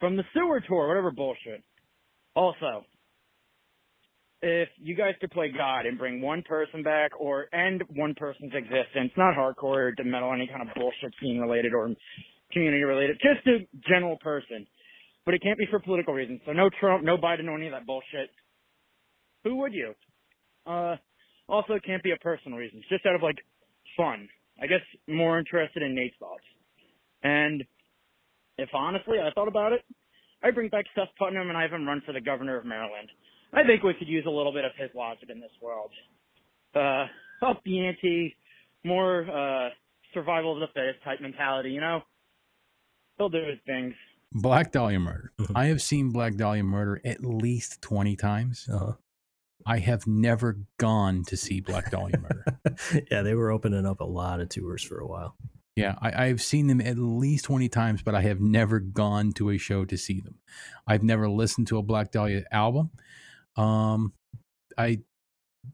from 0.00 0.16
the 0.16 0.24
sewer 0.34 0.60
tour, 0.66 0.88
whatever 0.88 1.10
bullshit. 1.10 1.62
Also, 2.34 2.84
if 4.42 4.68
you 4.76 4.96
guys 4.96 5.14
could 5.20 5.30
play 5.30 5.52
God 5.56 5.86
and 5.86 5.96
bring 5.96 6.20
one 6.20 6.42
person 6.42 6.82
back 6.82 7.12
or 7.18 7.46
end 7.54 7.82
one 7.94 8.14
person's 8.14 8.52
existence, 8.52 9.12
not 9.16 9.34
hardcore 9.34 9.92
or 9.98 10.04
metal, 10.04 10.32
any 10.32 10.48
kind 10.48 10.68
of 10.68 10.74
bullshit 10.74 11.14
scene 11.20 11.38
related 11.38 11.72
or 11.72 11.94
community 12.52 12.82
related, 12.82 13.20
just 13.22 13.46
a 13.46 13.66
general 13.88 14.18
person. 14.18 14.66
But 15.24 15.34
it 15.34 15.42
can't 15.42 15.58
be 15.58 15.66
for 15.70 15.78
political 15.78 16.12
reasons. 16.12 16.40
So 16.44 16.52
no 16.52 16.68
Trump, 16.80 17.04
no 17.04 17.16
Biden, 17.16 17.44
no 17.44 17.54
any 17.54 17.66
of 17.66 17.72
that 17.72 17.86
bullshit. 17.86 18.30
Who 19.44 19.56
would 19.58 19.72
you? 19.72 19.94
Uh, 20.66 20.96
also 21.48 21.74
it 21.74 21.84
can't 21.84 22.02
be 22.02 22.10
a 22.10 22.16
personal 22.16 22.58
reason. 22.58 22.82
Just 22.88 23.06
out 23.06 23.14
of 23.14 23.22
like 23.22 23.38
fun. 23.96 24.28
I 24.60 24.66
guess 24.66 24.80
more 25.06 25.38
interested 25.38 25.82
in 25.84 25.94
Nate's 25.94 26.16
thoughts. 26.18 26.44
And 27.22 27.62
if 28.58 28.70
honestly 28.74 29.18
I 29.18 29.30
thought 29.32 29.48
about 29.48 29.72
it, 29.72 29.82
I'd 30.42 30.56
bring 30.56 30.68
back 30.68 30.86
Seth 30.96 31.14
Putnam 31.16 31.48
and 31.48 31.56
I 31.56 31.62
have 31.62 31.72
him 31.72 31.86
run 31.86 32.02
for 32.04 32.12
the 32.12 32.20
governor 32.20 32.56
of 32.56 32.64
Maryland. 32.64 33.08
I 33.52 33.64
think 33.64 33.82
we 33.82 33.94
could 33.94 34.08
use 34.08 34.24
a 34.26 34.30
little 34.30 34.52
bit 34.52 34.64
of 34.64 34.72
his 34.76 34.90
logic 34.94 35.28
in 35.30 35.40
this 35.40 35.50
world. 35.60 35.90
Uh, 36.74 37.06
up 37.46 37.60
the 37.64 37.86
ante, 37.86 38.34
more, 38.84 39.22
uh, 39.30 39.70
survival 40.14 40.54
of 40.54 40.60
the 40.60 40.68
fittest 40.74 41.02
type 41.04 41.20
mentality, 41.20 41.70
you 41.70 41.80
know? 41.80 42.00
He'll 43.18 43.28
do 43.28 43.38
his 43.44 43.58
things. 43.66 43.94
Black 44.32 44.72
Dahlia 44.72 44.98
murder. 44.98 45.32
Mhm. 45.38 45.52
I 45.54 45.66
have 45.66 45.82
seen 45.82 46.10
Black 46.10 46.36
Dahlia 46.36 46.64
murder 46.64 47.00
at 47.04 47.22
least 47.22 47.82
20 47.82 48.16
times. 48.16 48.68
Uh-huh. 48.72 48.94
I 49.66 49.78
have 49.78 50.06
never 50.06 50.58
gone 50.78 51.22
to 51.26 51.36
see 51.36 51.60
Black 51.60 51.90
Dahlia 51.90 52.18
murder. 52.18 52.44
yeah, 53.10 53.22
they 53.22 53.34
were 53.34 53.50
opening 53.50 53.86
up 53.86 54.00
a 54.00 54.04
lot 54.04 54.40
of 54.40 54.48
tours 54.48 54.82
for 54.82 54.98
a 54.98 55.06
while. 55.06 55.36
Yeah, 55.76 55.96
I, 56.02 56.26
I've 56.26 56.42
seen 56.42 56.66
them 56.66 56.80
at 56.80 56.98
least 56.98 57.44
20 57.44 57.68
times, 57.68 58.02
but 58.02 58.14
I 58.14 58.22
have 58.22 58.40
never 58.40 58.80
gone 58.80 59.32
to 59.34 59.50
a 59.50 59.58
show 59.58 59.84
to 59.84 59.96
see 59.96 60.20
them. 60.20 60.36
I've 60.86 61.02
never 61.02 61.28
listened 61.28 61.66
to 61.68 61.78
a 61.78 61.82
Black 61.82 62.10
Dahlia 62.10 62.44
album. 62.50 62.90
Um, 63.56 64.12
I 64.76 65.00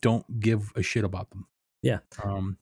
don't 0.01 0.41
give 0.41 0.73
a 0.77 0.83
shit 0.83 1.05
about 1.05 1.31
them. 1.31 1.47
Yeah. 1.83 1.99
Um, 2.23 2.59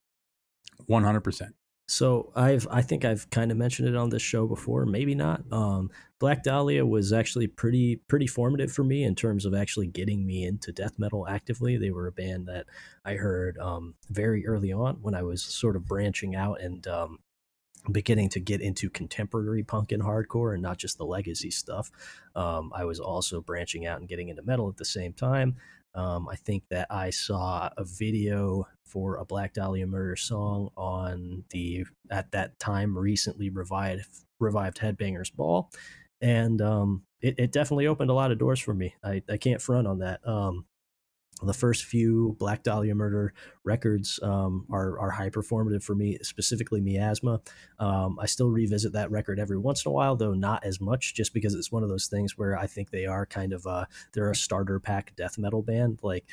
100%. 0.88 1.52
So 1.88 2.32
I've 2.34 2.66
I 2.68 2.82
think 2.82 3.04
I've 3.04 3.30
kind 3.30 3.52
of 3.52 3.56
mentioned 3.56 3.88
it 3.88 3.94
on 3.94 4.10
this 4.10 4.22
show 4.22 4.48
before, 4.48 4.86
maybe 4.86 5.14
not. 5.14 5.42
Um, 5.52 5.90
Black 6.18 6.42
Dahlia 6.42 6.84
was 6.84 7.12
actually 7.12 7.46
pretty 7.46 7.96
pretty 8.08 8.26
formative 8.26 8.72
for 8.72 8.82
me 8.82 9.04
in 9.04 9.14
terms 9.14 9.44
of 9.44 9.54
actually 9.54 9.86
getting 9.86 10.26
me 10.26 10.44
into 10.44 10.72
death 10.72 10.98
metal 10.98 11.28
actively. 11.28 11.76
They 11.76 11.90
were 11.90 12.08
a 12.08 12.12
band 12.12 12.48
that 12.48 12.66
I 13.04 13.14
heard 13.14 13.56
um, 13.58 13.94
very 14.10 14.46
early 14.48 14.72
on 14.72 14.96
when 15.00 15.14
I 15.14 15.22
was 15.22 15.44
sort 15.44 15.76
of 15.76 15.86
branching 15.86 16.34
out 16.34 16.60
and 16.60 16.84
um, 16.88 17.20
beginning 17.92 18.28
to 18.30 18.40
get 18.40 18.60
into 18.60 18.90
contemporary 18.90 19.62
punk 19.62 19.92
and 19.92 20.02
hardcore 20.02 20.54
and 20.54 20.62
not 20.62 20.78
just 20.78 20.98
the 20.98 21.04
legacy 21.06 21.50
stuff. 21.50 21.90
Um, 22.34 22.72
I 22.74 22.84
was 22.84 23.00
also 23.00 23.40
branching 23.40 23.86
out 23.86 24.00
and 24.00 24.08
getting 24.08 24.28
into 24.28 24.42
metal 24.42 24.68
at 24.68 24.76
the 24.76 24.84
same 24.84 25.12
time. 25.12 25.56
Um, 25.94 26.28
I 26.28 26.36
think 26.36 26.64
that 26.68 26.86
I 26.90 27.10
saw 27.10 27.70
a 27.76 27.84
video 27.84 28.68
for 28.84 29.16
a 29.16 29.24
Black 29.24 29.54
Dahlia 29.54 29.86
Murder 29.86 30.16
song 30.16 30.70
on 30.76 31.44
the 31.50 31.86
at 32.10 32.30
that 32.32 32.58
time 32.58 32.96
recently 32.96 33.50
revived 33.50 34.06
revived 34.38 34.78
Headbangers 34.78 35.34
Ball, 35.34 35.70
and 36.20 36.60
um, 36.60 37.02
it, 37.22 37.36
it 37.38 37.52
definitely 37.52 37.86
opened 37.86 38.10
a 38.10 38.14
lot 38.14 38.30
of 38.30 38.38
doors 38.38 38.60
for 38.60 38.74
me. 38.74 38.94
I, 39.02 39.22
I 39.28 39.38
can't 39.38 39.62
front 39.62 39.86
on 39.86 40.00
that. 40.00 40.26
Um, 40.28 40.66
the 41.42 41.52
first 41.52 41.84
few 41.84 42.34
Black 42.38 42.62
Dahlia 42.62 42.94
Murder 42.94 43.34
records 43.64 44.18
um, 44.22 44.66
are 44.70 44.98
are 44.98 45.10
high 45.10 45.28
performative 45.28 45.82
for 45.82 45.94
me, 45.94 46.18
specifically 46.22 46.80
Miasma. 46.80 47.40
Um, 47.78 48.18
I 48.20 48.26
still 48.26 48.50
revisit 48.50 48.92
that 48.94 49.10
record 49.10 49.38
every 49.38 49.58
once 49.58 49.84
in 49.84 49.90
a 49.90 49.92
while, 49.92 50.16
though 50.16 50.32
not 50.32 50.64
as 50.64 50.80
much, 50.80 51.14
just 51.14 51.34
because 51.34 51.54
it's 51.54 51.70
one 51.70 51.82
of 51.82 51.88
those 51.88 52.06
things 52.06 52.38
where 52.38 52.58
I 52.58 52.66
think 52.66 52.90
they 52.90 53.06
are 53.06 53.26
kind 53.26 53.52
of 53.52 53.66
a 53.66 53.86
they're 54.12 54.30
a 54.30 54.36
starter 54.36 54.80
pack 54.80 55.14
death 55.16 55.36
metal 55.36 55.62
band. 55.62 56.00
Like 56.02 56.24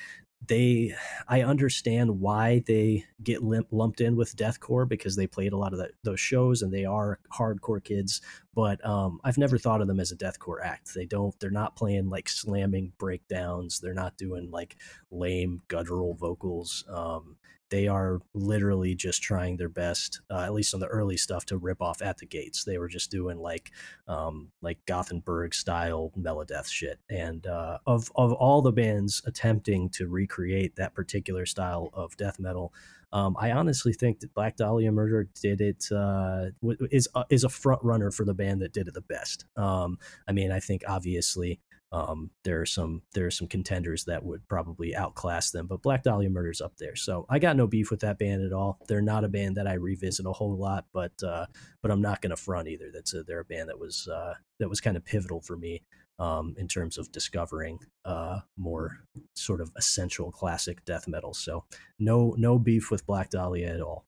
they 0.47 0.93
i 1.27 1.41
understand 1.41 2.19
why 2.19 2.63
they 2.67 3.05
get 3.23 3.43
limp, 3.43 3.67
lumped 3.71 4.01
in 4.01 4.15
with 4.15 4.35
deathcore 4.35 4.87
because 4.87 5.15
they 5.15 5.27
played 5.27 5.53
a 5.53 5.57
lot 5.57 5.73
of 5.73 5.79
the, 5.79 5.89
those 6.03 6.19
shows 6.19 6.61
and 6.61 6.73
they 6.73 6.85
are 6.85 7.19
hardcore 7.33 7.83
kids 7.83 8.21
but 8.53 8.83
um, 8.85 9.19
i've 9.23 9.37
never 9.37 9.57
thought 9.57 9.81
of 9.81 9.87
them 9.87 9.99
as 9.99 10.11
a 10.11 10.15
deathcore 10.15 10.63
act. 10.63 10.93
They 10.93 11.05
don't 11.05 11.37
they're 11.39 11.49
not 11.51 11.75
playing 11.75 12.09
like 12.09 12.29
slamming 12.29 12.93
breakdowns. 12.97 13.79
They're 13.79 13.93
not 13.93 14.17
doing 14.17 14.51
like 14.51 14.75
lame 15.11 15.61
guttural 15.67 16.13
vocals 16.13 16.83
um, 16.89 17.37
they 17.69 17.87
are 17.87 18.19
literally 18.33 18.95
just 18.95 19.21
trying 19.21 19.57
their 19.57 19.69
best, 19.69 20.21
uh, 20.29 20.41
at 20.41 20.53
least 20.53 20.73
on 20.73 20.79
the 20.79 20.87
early 20.87 21.17
stuff, 21.17 21.45
to 21.47 21.57
rip 21.57 21.81
off 21.81 22.01
at 22.01 22.17
the 22.17 22.25
gates. 22.25 22.63
They 22.63 22.77
were 22.77 22.87
just 22.87 23.09
doing 23.09 23.39
like 23.39 23.71
um, 24.07 24.51
like 24.61 24.85
Gothenburg 24.85 25.53
style 25.53 26.11
melodeath 26.17 26.67
shit. 26.67 26.99
And 27.09 27.45
uh, 27.47 27.79
of 27.87 28.11
of 28.15 28.33
all 28.33 28.61
the 28.61 28.71
bands 28.71 29.21
attempting 29.25 29.89
to 29.89 30.07
recreate 30.07 30.75
that 30.75 30.93
particular 30.93 31.45
style 31.45 31.89
of 31.93 32.15
death 32.17 32.39
metal, 32.39 32.73
um, 33.11 33.35
I 33.39 33.51
honestly 33.51 33.93
think 33.93 34.19
that 34.19 34.33
Black 34.33 34.55
Dahlia 34.55 34.91
Murder 34.91 35.29
did 35.41 35.61
it 35.61 35.85
uh, 35.91 36.47
is 36.91 37.07
uh, 37.15 37.23
is 37.29 37.43
a 37.43 37.49
front 37.49 37.83
runner 37.83 38.11
for 38.11 38.25
the 38.25 38.33
band 38.33 38.61
that 38.61 38.73
did 38.73 38.87
it 38.87 38.93
the 38.93 39.01
best. 39.01 39.45
Um, 39.55 39.97
I 40.27 40.31
mean, 40.31 40.51
I 40.51 40.59
think 40.59 40.83
obviously 40.87 41.59
um, 41.93 42.31
there 42.43 42.59
are 42.59 42.65
some 42.65 43.03
there 43.13 43.27
are 43.27 43.31
some 43.31 43.47
contenders 43.47 44.05
that 44.05 44.25
would 44.25 44.47
probably 44.47 44.95
outclass 44.95 45.51
them, 45.51 45.67
but 45.67 45.83
Black 45.83 46.01
Dahlia 46.01 46.29
Murder's 46.29 46.59
up 46.59 46.75
there. 46.77 46.95
So 46.95 47.27
I 47.29 47.37
got 47.37 47.55
no 47.55 47.67
beef 47.67 47.91
with 47.91 47.99
that 47.99 48.17
band 48.17 48.43
at 48.43 48.51
all. 48.51 48.79
They're 48.87 48.99
not 48.99 49.23
a 49.23 49.29
band 49.29 49.57
that 49.57 49.67
I 49.67 49.73
revisit 49.73 50.25
a 50.25 50.31
whole 50.31 50.57
lot, 50.57 50.85
but 50.91 51.11
uh, 51.21 51.45
but 51.83 51.91
I'm 51.91 52.01
not 52.01 52.21
going 52.21 52.31
to 52.31 52.35
front 52.35 52.67
either. 52.67 52.89
That's 52.91 53.13
a, 53.13 53.23
they're 53.23 53.41
a 53.41 53.45
band 53.45 53.69
that 53.69 53.79
was 53.79 54.07
uh, 54.07 54.33
that 54.59 54.69
was 54.69 54.81
kind 54.81 54.97
of 54.97 55.05
pivotal 55.05 55.39
for 55.39 55.55
me 55.55 55.83
um, 56.17 56.55
in 56.57 56.67
terms 56.67 56.97
of 56.97 57.11
discovering 57.11 57.77
uh, 58.05 58.39
more 58.57 58.97
sort 59.35 59.61
of 59.61 59.71
essential 59.77 60.31
classic 60.31 60.83
death 60.85 61.07
metal. 61.07 61.35
So 61.35 61.65
no 61.99 62.33
no 62.39 62.57
beef 62.57 62.89
with 62.89 63.05
Black 63.05 63.29
Dahlia 63.29 63.67
at 63.67 63.81
all. 63.81 64.05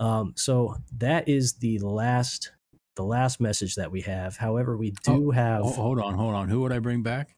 Um, 0.00 0.32
so 0.36 0.74
that 0.96 1.28
is 1.28 1.54
the 1.54 1.78
last 1.78 2.50
the 2.98 3.04
last 3.04 3.40
message 3.40 3.76
that 3.76 3.92
we 3.92 4.00
have. 4.02 4.36
However, 4.36 4.76
we 4.76 4.90
do 5.04 5.28
Oh, 5.28 5.30
have. 5.30 5.62
oh, 5.62 5.70
hold 5.70 6.00
on, 6.00 6.14
hold 6.14 6.34
on. 6.34 6.48
Who 6.48 6.60
would 6.62 6.72
I 6.72 6.80
bring 6.80 7.02
back? 7.04 7.36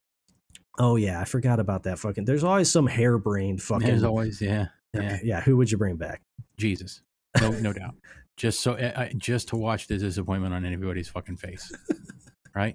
Oh 0.79 0.97
yeah, 0.97 1.21
I 1.21 1.25
forgot 1.25 1.61
about 1.61 1.83
that 1.83 1.99
fucking. 1.99 2.25
There's 2.25 2.43
always 2.43 2.71
some 2.73 2.87
harebrained 2.87 3.61
fucking. 3.61 3.87
There's 3.87 4.03
always, 4.03 4.41
yeah, 4.41 4.69
yeah. 4.95 5.19
yeah. 5.23 5.41
Who 5.43 5.59
would 5.59 5.71
you 5.71 5.77
bring 5.77 5.97
back? 5.97 6.23
Jesus, 6.57 7.03
no, 7.41 7.51
no 7.51 7.73
doubt. 7.75 7.95
Just 8.39 8.61
so, 8.63 8.73
I, 8.73 9.13
just 9.19 9.49
to 9.49 9.57
watch 9.57 9.87
the 9.87 9.99
disappointment 9.99 10.55
on 10.55 10.65
anybody's 10.65 11.11
fucking 11.11 11.37
face, 11.37 11.71
right? 12.55 12.75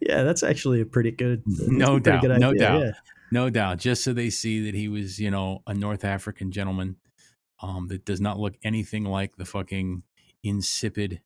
Yeah, 0.00 0.22
that's 0.22 0.44
actually 0.44 0.82
a 0.82 0.86
pretty 0.86 1.10
good. 1.10 1.42
no 1.46 1.98
pretty 1.98 2.02
doubt, 2.02 2.20
good 2.22 2.40
no 2.40 2.54
doubt, 2.54 2.80
yeah. 2.80 2.92
no 3.32 3.50
doubt. 3.50 3.78
Just 3.78 4.04
so 4.04 4.12
they 4.12 4.30
see 4.30 4.66
that 4.66 4.74
he 4.76 4.86
was, 4.86 5.18
you 5.18 5.32
know, 5.32 5.64
a 5.66 5.74
North 5.74 6.04
African 6.04 6.52
gentleman 6.52 6.94
um, 7.60 7.88
that 7.88 8.04
does 8.04 8.20
not 8.20 8.38
look 8.38 8.54
anything 8.62 9.02
like 9.02 9.34
the 9.34 9.44
fucking 9.44 10.04
insipid 10.44 11.22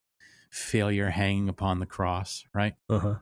failure 0.54 1.10
hanging 1.10 1.48
upon 1.48 1.80
the 1.80 1.86
cross, 1.86 2.44
right? 2.54 2.74
Uh-huh. 2.88 3.16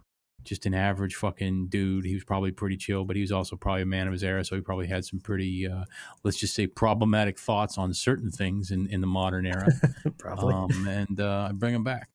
Just 0.44 0.66
an 0.66 0.74
average 0.74 1.14
fucking 1.14 1.68
dude. 1.68 2.04
He 2.04 2.12
was 2.12 2.24
probably 2.24 2.50
pretty 2.50 2.76
chill, 2.76 3.06
but 3.06 3.16
he 3.16 3.22
was 3.22 3.32
also 3.32 3.56
probably 3.56 3.82
a 3.82 3.86
man 3.86 4.06
of 4.06 4.12
his 4.12 4.22
era, 4.22 4.44
so 4.44 4.54
he 4.54 4.60
probably 4.60 4.86
had 4.86 5.04
some 5.04 5.18
pretty, 5.18 5.66
uh, 5.66 5.84
let's 6.24 6.36
just 6.36 6.54
say, 6.54 6.66
problematic 6.66 7.38
thoughts 7.38 7.78
on 7.78 7.94
certain 7.94 8.30
things 8.30 8.70
in, 8.70 8.86
in 8.88 9.00
the 9.00 9.06
modern 9.06 9.46
era. 9.46 9.66
Probably. 10.18 10.52
Um, 10.52 10.86
and 10.88 11.20
uh, 11.20 11.48
I 11.48 11.52
bring 11.52 11.74
him 11.74 11.84
back, 11.84 12.10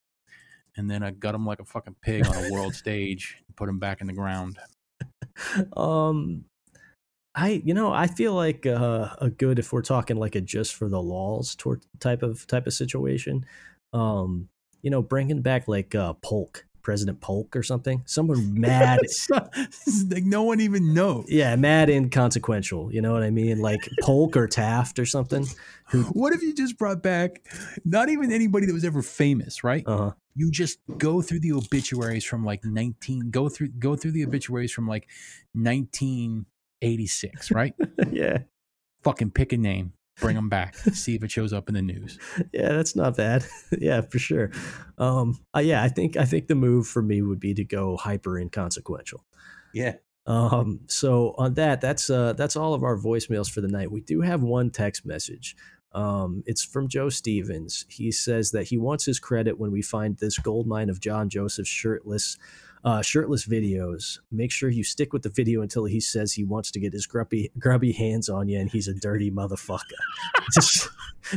and 0.76 0.92
then 0.92 1.02
I 1.02 1.12
gut 1.12 1.34
him 1.34 1.48
like 1.48 1.62
a 1.62 1.66
fucking 1.66 1.96
pig 2.02 2.28
on 2.28 2.36
a 2.36 2.52
world 2.52 2.76
stage, 2.84 3.38
put 3.56 3.68
him 3.68 3.80
back 3.80 4.02
in 4.02 4.08
the 4.08 4.14
ground. 4.14 4.60
um 5.78 6.46
i 7.36 7.62
you 7.64 7.76
know 7.76 7.94
i 7.94 8.08
feel 8.08 8.34
like 8.34 8.66
uh 8.66 9.10
a 9.22 9.30
good 9.30 9.60
if 9.60 9.72
we're 9.72 9.84
talking 9.84 10.18
like 10.18 10.34
a 10.34 10.42
just 10.42 10.74
for 10.74 10.90
the 10.90 11.00
laws 11.00 11.56
type 12.00 12.24
of 12.24 12.48
type 12.48 12.66
of 12.66 12.74
situation 12.74 13.46
um 13.94 14.50
you 14.88 14.92
know 14.92 15.02
bringing 15.02 15.42
back 15.42 15.68
like 15.68 15.94
uh 15.96 16.14
polk 16.22 16.66
president 16.82 17.20
polk 17.20 17.54
or 17.58 17.64
something. 17.64 18.02
Someone 18.06 18.54
mad 18.62 19.02
like 20.10 20.24
no 20.24 20.44
one 20.44 20.62
even 20.62 20.94
knows. 20.94 21.26
Yeah 21.28 21.54
mad 21.58 21.90
inconsequential 21.90 22.94
you 22.94 23.02
know 23.02 23.12
what 23.12 23.24
i 23.24 23.30
mean? 23.30 23.60
Like 23.60 23.82
polk 24.02 24.38
or 24.38 24.48
taft 24.48 24.98
or 24.98 25.06
something 25.06 25.46
who 25.90 26.04
What 26.14 26.32
if 26.32 26.42
you 26.42 26.54
just 26.54 26.78
brought 26.78 27.04
back 27.04 27.46
not 27.84 28.08
even 28.08 28.32
anybody 28.32 28.68
that 28.68 28.74
was 28.74 28.86
ever 28.86 29.02
famous, 29.02 29.62
right? 29.66 29.84
uh-huh. 29.86 30.14
You 30.34 30.50
just 30.50 30.80
go 30.98 31.22
through 31.22 31.42
the 31.42 31.52
obituaries 31.52 32.24
from 32.24 32.46
like 32.46 32.64
19 32.64 33.32
go 33.32 33.50
through 33.50 33.68
go 33.68 33.98
through 33.98 34.12
the 34.12 34.24
obituaries 34.24 34.72
from 34.72 34.88
like 34.88 35.10
1986, 35.56 37.52
right? 37.52 37.74
yeah. 38.14 38.38
Fucking 39.04 39.32
pick 39.32 39.52
a 39.52 39.58
name, 39.58 39.92
bring 40.20 40.36
them 40.36 40.50
back, 40.50 40.76
see 40.76 41.16
if 41.16 41.24
it 41.24 41.32
shows 41.32 41.54
up 41.54 41.70
in 41.70 41.76
the 41.76 41.82
news. 41.82 42.18
yeah 42.54 42.70
that's 42.70 42.96
not 42.96 43.16
bad 43.16 43.46
yeah 43.80 44.02
for 44.02 44.20
sure 44.20 44.52
um 44.98 45.40
uh, 45.56 45.60
yeah 45.60 45.84
i 45.84 45.88
think 45.88 46.18
i 46.18 46.26
think 46.26 46.48
the 46.48 46.56
move 46.56 46.88
for 46.88 47.02
me 47.02 47.22
would 47.22 47.40
be 47.40 47.54
to 47.54 47.64
go 47.64 47.98
hyper 47.98 48.38
inconsequential 48.40 49.24
Yeah. 49.74 49.96
Um, 50.26 50.82
so 50.88 51.36
on 51.38 51.54
that, 51.54 51.80
that's 51.80 52.10
uh 52.10 52.34
that's 52.34 52.58
all 52.58 52.74
of 52.74 52.84
our 52.84 52.98
voicemails 52.98 53.50
for 53.50 53.62
the 53.62 53.70
night. 53.70 53.92
We 53.92 54.02
do 54.02 54.20
have 54.22 54.44
one 54.44 54.72
text 54.72 55.06
message. 55.06 55.56
Um, 55.94 56.44
it's 56.46 56.64
from 56.66 56.90
Joe 56.90 57.08
Stevens. 57.10 57.86
He 57.88 58.12
says 58.12 58.52
that 58.52 58.68
he 58.68 58.78
wants 58.78 59.06
his 59.06 59.20
credit 59.20 59.58
when 59.58 59.72
we 59.72 59.82
find 59.82 60.18
this 60.18 60.38
gold 60.38 60.68
mine 60.68 60.90
of 60.90 61.00
John 61.00 61.30
Joseph's 61.30 61.70
shirtless 61.70 62.38
uh, 62.88 63.02
shirtless 63.02 63.46
videos. 63.46 64.20
Make 64.32 64.50
sure 64.50 64.70
you 64.70 64.82
stick 64.82 65.12
with 65.12 65.22
the 65.22 65.30
video 65.30 65.62
until 65.62 65.84
he 65.84 66.00
says 66.00 66.32
he 66.32 66.46
wants 66.46 66.72
to 66.72 66.80
get 66.80 66.94
his 66.94 67.06
grubby 67.06 67.52
grubby 67.60 67.92
hands 67.92 68.30
on 68.30 68.48
you 68.48 68.58
and 68.58 68.70
he's 68.70 68.88
a 68.88 68.94
dirty 68.94 69.30
motherfucker. 69.30 69.82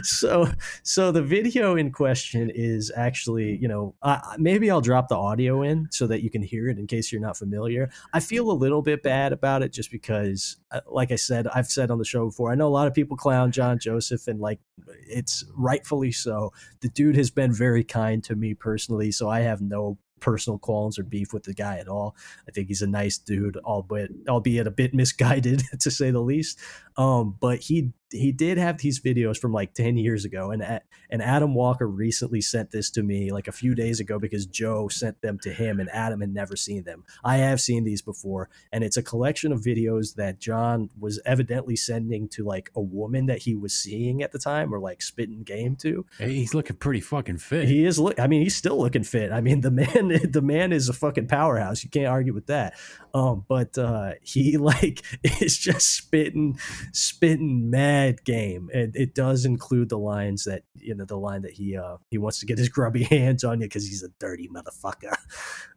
so 0.04 0.46
so 0.84 1.10
the 1.10 1.22
video 1.22 1.74
in 1.74 1.90
question 1.90 2.52
is 2.54 2.92
actually 2.94 3.56
you 3.56 3.66
know 3.66 3.96
uh, 4.02 4.20
maybe 4.38 4.70
I'll 4.70 4.80
drop 4.80 5.08
the 5.08 5.16
audio 5.16 5.62
in 5.62 5.88
so 5.90 6.06
that 6.06 6.22
you 6.22 6.30
can 6.30 6.40
hear 6.40 6.68
it 6.68 6.78
in 6.78 6.86
case 6.86 7.10
you're 7.10 7.20
not 7.20 7.36
familiar. 7.36 7.90
I 8.12 8.20
feel 8.20 8.48
a 8.48 8.52
little 8.52 8.80
bit 8.80 9.02
bad 9.02 9.32
about 9.32 9.64
it 9.64 9.72
just 9.72 9.90
because, 9.90 10.56
uh, 10.70 10.82
like 10.86 11.10
I 11.10 11.16
said, 11.16 11.48
I've 11.48 11.66
said 11.66 11.90
on 11.90 11.98
the 11.98 12.04
show 12.04 12.26
before, 12.26 12.52
I 12.52 12.54
know 12.54 12.68
a 12.68 12.70
lot 12.70 12.86
of 12.86 12.94
people 12.94 13.16
clown 13.16 13.50
John 13.50 13.80
Joseph, 13.80 14.28
and 14.28 14.38
like 14.38 14.60
it's 15.08 15.44
rightfully 15.56 16.12
so. 16.12 16.52
The 16.80 16.90
dude 16.90 17.16
has 17.16 17.32
been 17.32 17.52
very 17.52 17.82
kind 17.82 18.22
to 18.22 18.36
me 18.36 18.54
personally, 18.54 19.10
so 19.10 19.28
I 19.28 19.40
have 19.40 19.60
no 19.60 19.98
personal 20.20 20.58
qualms 20.58 20.98
or 20.98 21.02
beef 21.02 21.32
with 21.32 21.44
the 21.44 21.54
guy 21.54 21.78
at 21.78 21.88
all. 21.88 22.16
I 22.48 22.50
think 22.52 22.68
he's 22.68 22.82
a 22.82 22.86
nice 22.86 23.18
dude, 23.18 23.56
albeit 23.58 24.10
albeit 24.28 24.66
a 24.66 24.70
bit 24.70 24.94
misguided 24.94 25.62
to 25.80 25.90
say 25.90 26.10
the 26.10 26.20
least. 26.20 26.58
Um, 26.96 27.36
but 27.40 27.60
he 27.60 27.92
he 28.10 28.32
did 28.32 28.58
have 28.58 28.78
these 28.78 29.00
videos 29.00 29.38
from 29.38 29.52
like 29.52 29.72
10 29.74 29.96
years 29.96 30.24
ago 30.24 30.50
and 30.50 30.80
and 31.10 31.22
Adam 31.22 31.54
Walker 31.54 31.86
recently 31.86 32.40
sent 32.40 32.70
this 32.70 32.90
to 32.90 33.02
me 33.02 33.32
like 33.32 33.48
a 33.48 33.52
few 33.52 33.74
days 33.74 34.00
ago 34.00 34.18
because 34.18 34.46
Joe 34.46 34.88
sent 34.88 35.20
them 35.22 35.38
to 35.40 35.52
him 35.52 35.80
and 35.80 35.88
Adam 35.90 36.20
had 36.20 36.32
never 36.32 36.56
seen 36.56 36.84
them. 36.84 37.04
I 37.24 37.38
have 37.38 37.60
seen 37.60 37.84
these 37.84 38.02
before 38.02 38.48
and 38.72 38.82
it's 38.82 38.96
a 38.96 39.02
collection 39.02 39.52
of 39.52 39.60
videos 39.60 40.14
that 40.16 40.40
John 40.40 40.90
was 40.98 41.20
evidently 41.24 41.76
sending 41.76 42.28
to 42.30 42.44
like 42.44 42.70
a 42.74 42.80
woman 42.80 43.26
that 43.26 43.38
he 43.38 43.54
was 43.54 43.72
seeing 43.72 44.22
at 44.22 44.32
the 44.32 44.38
time 44.38 44.74
or 44.74 44.80
like 44.80 45.02
spitting 45.02 45.42
game 45.42 45.76
to. 45.76 46.04
Hey, 46.18 46.34
he's 46.34 46.54
looking 46.54 46.76
pretty 46.76 47.00
fucking 47.00 47.38
fit. 47.38 47.68
He 47.68 47.84
is 47.84 47.98
look 47.98 48.18
I 48.18 48.26
mean 48.26 48.42
he's 48.42 48.56
still 48.56 48.78
looking 48.78 49.04
fit. 49.04 49.30
I 49.30 49.40
mean 49.40 49.60
the 49.60 49.70
man 49.70 50.30
the 50.30 50.42
man 50.42 50.72
is 50.72 50.88
a 50.88 50.92
fucking 50.92 51.28
powerhouse. 51.28 51.84
You 51.84 51.90
can't 51.90 52.06
argue 52.06 52.34
with 52.34 52.46
that. 52.46 52.74
Um 53.14 53.44
but 53.48 53.78
uh 53.78 54.12
he 54.22 54.56
like 54.56 55.02
is 55.40 55.56
just 55.56 55.94
spitting 55.94 56.58
spitting 56.92 57.70
mad 57.70 57.99
game. 58.24 58.70
And 58.72 58.94
it 58.96 59.14
does 59.14 59.44
include 59.44 59.88
the 59.88 59.98
lines 59.98 60.44
that 60.44 60.62
you 60.74 60.94
know 60.94 61.04
the 61.04 61.16
line 61.16 61.42
that 61.42 61.52
he 61.52 61.76
uh 61.76 61.96
he 62.10 62.18
wants 62.18 62.40
to 62.40 62.46
get 62.46 62.58
his 62.58 62.68
grubby 62.68 63.04
hands 63.10 63.44
on 63.44 63.60
you 63.60 63.68
cuz 63.68 63.86
he's 63.86 64.02
a 64.02 64.08
dirty 64.18 64.48
motherfucker. 64.48 65.14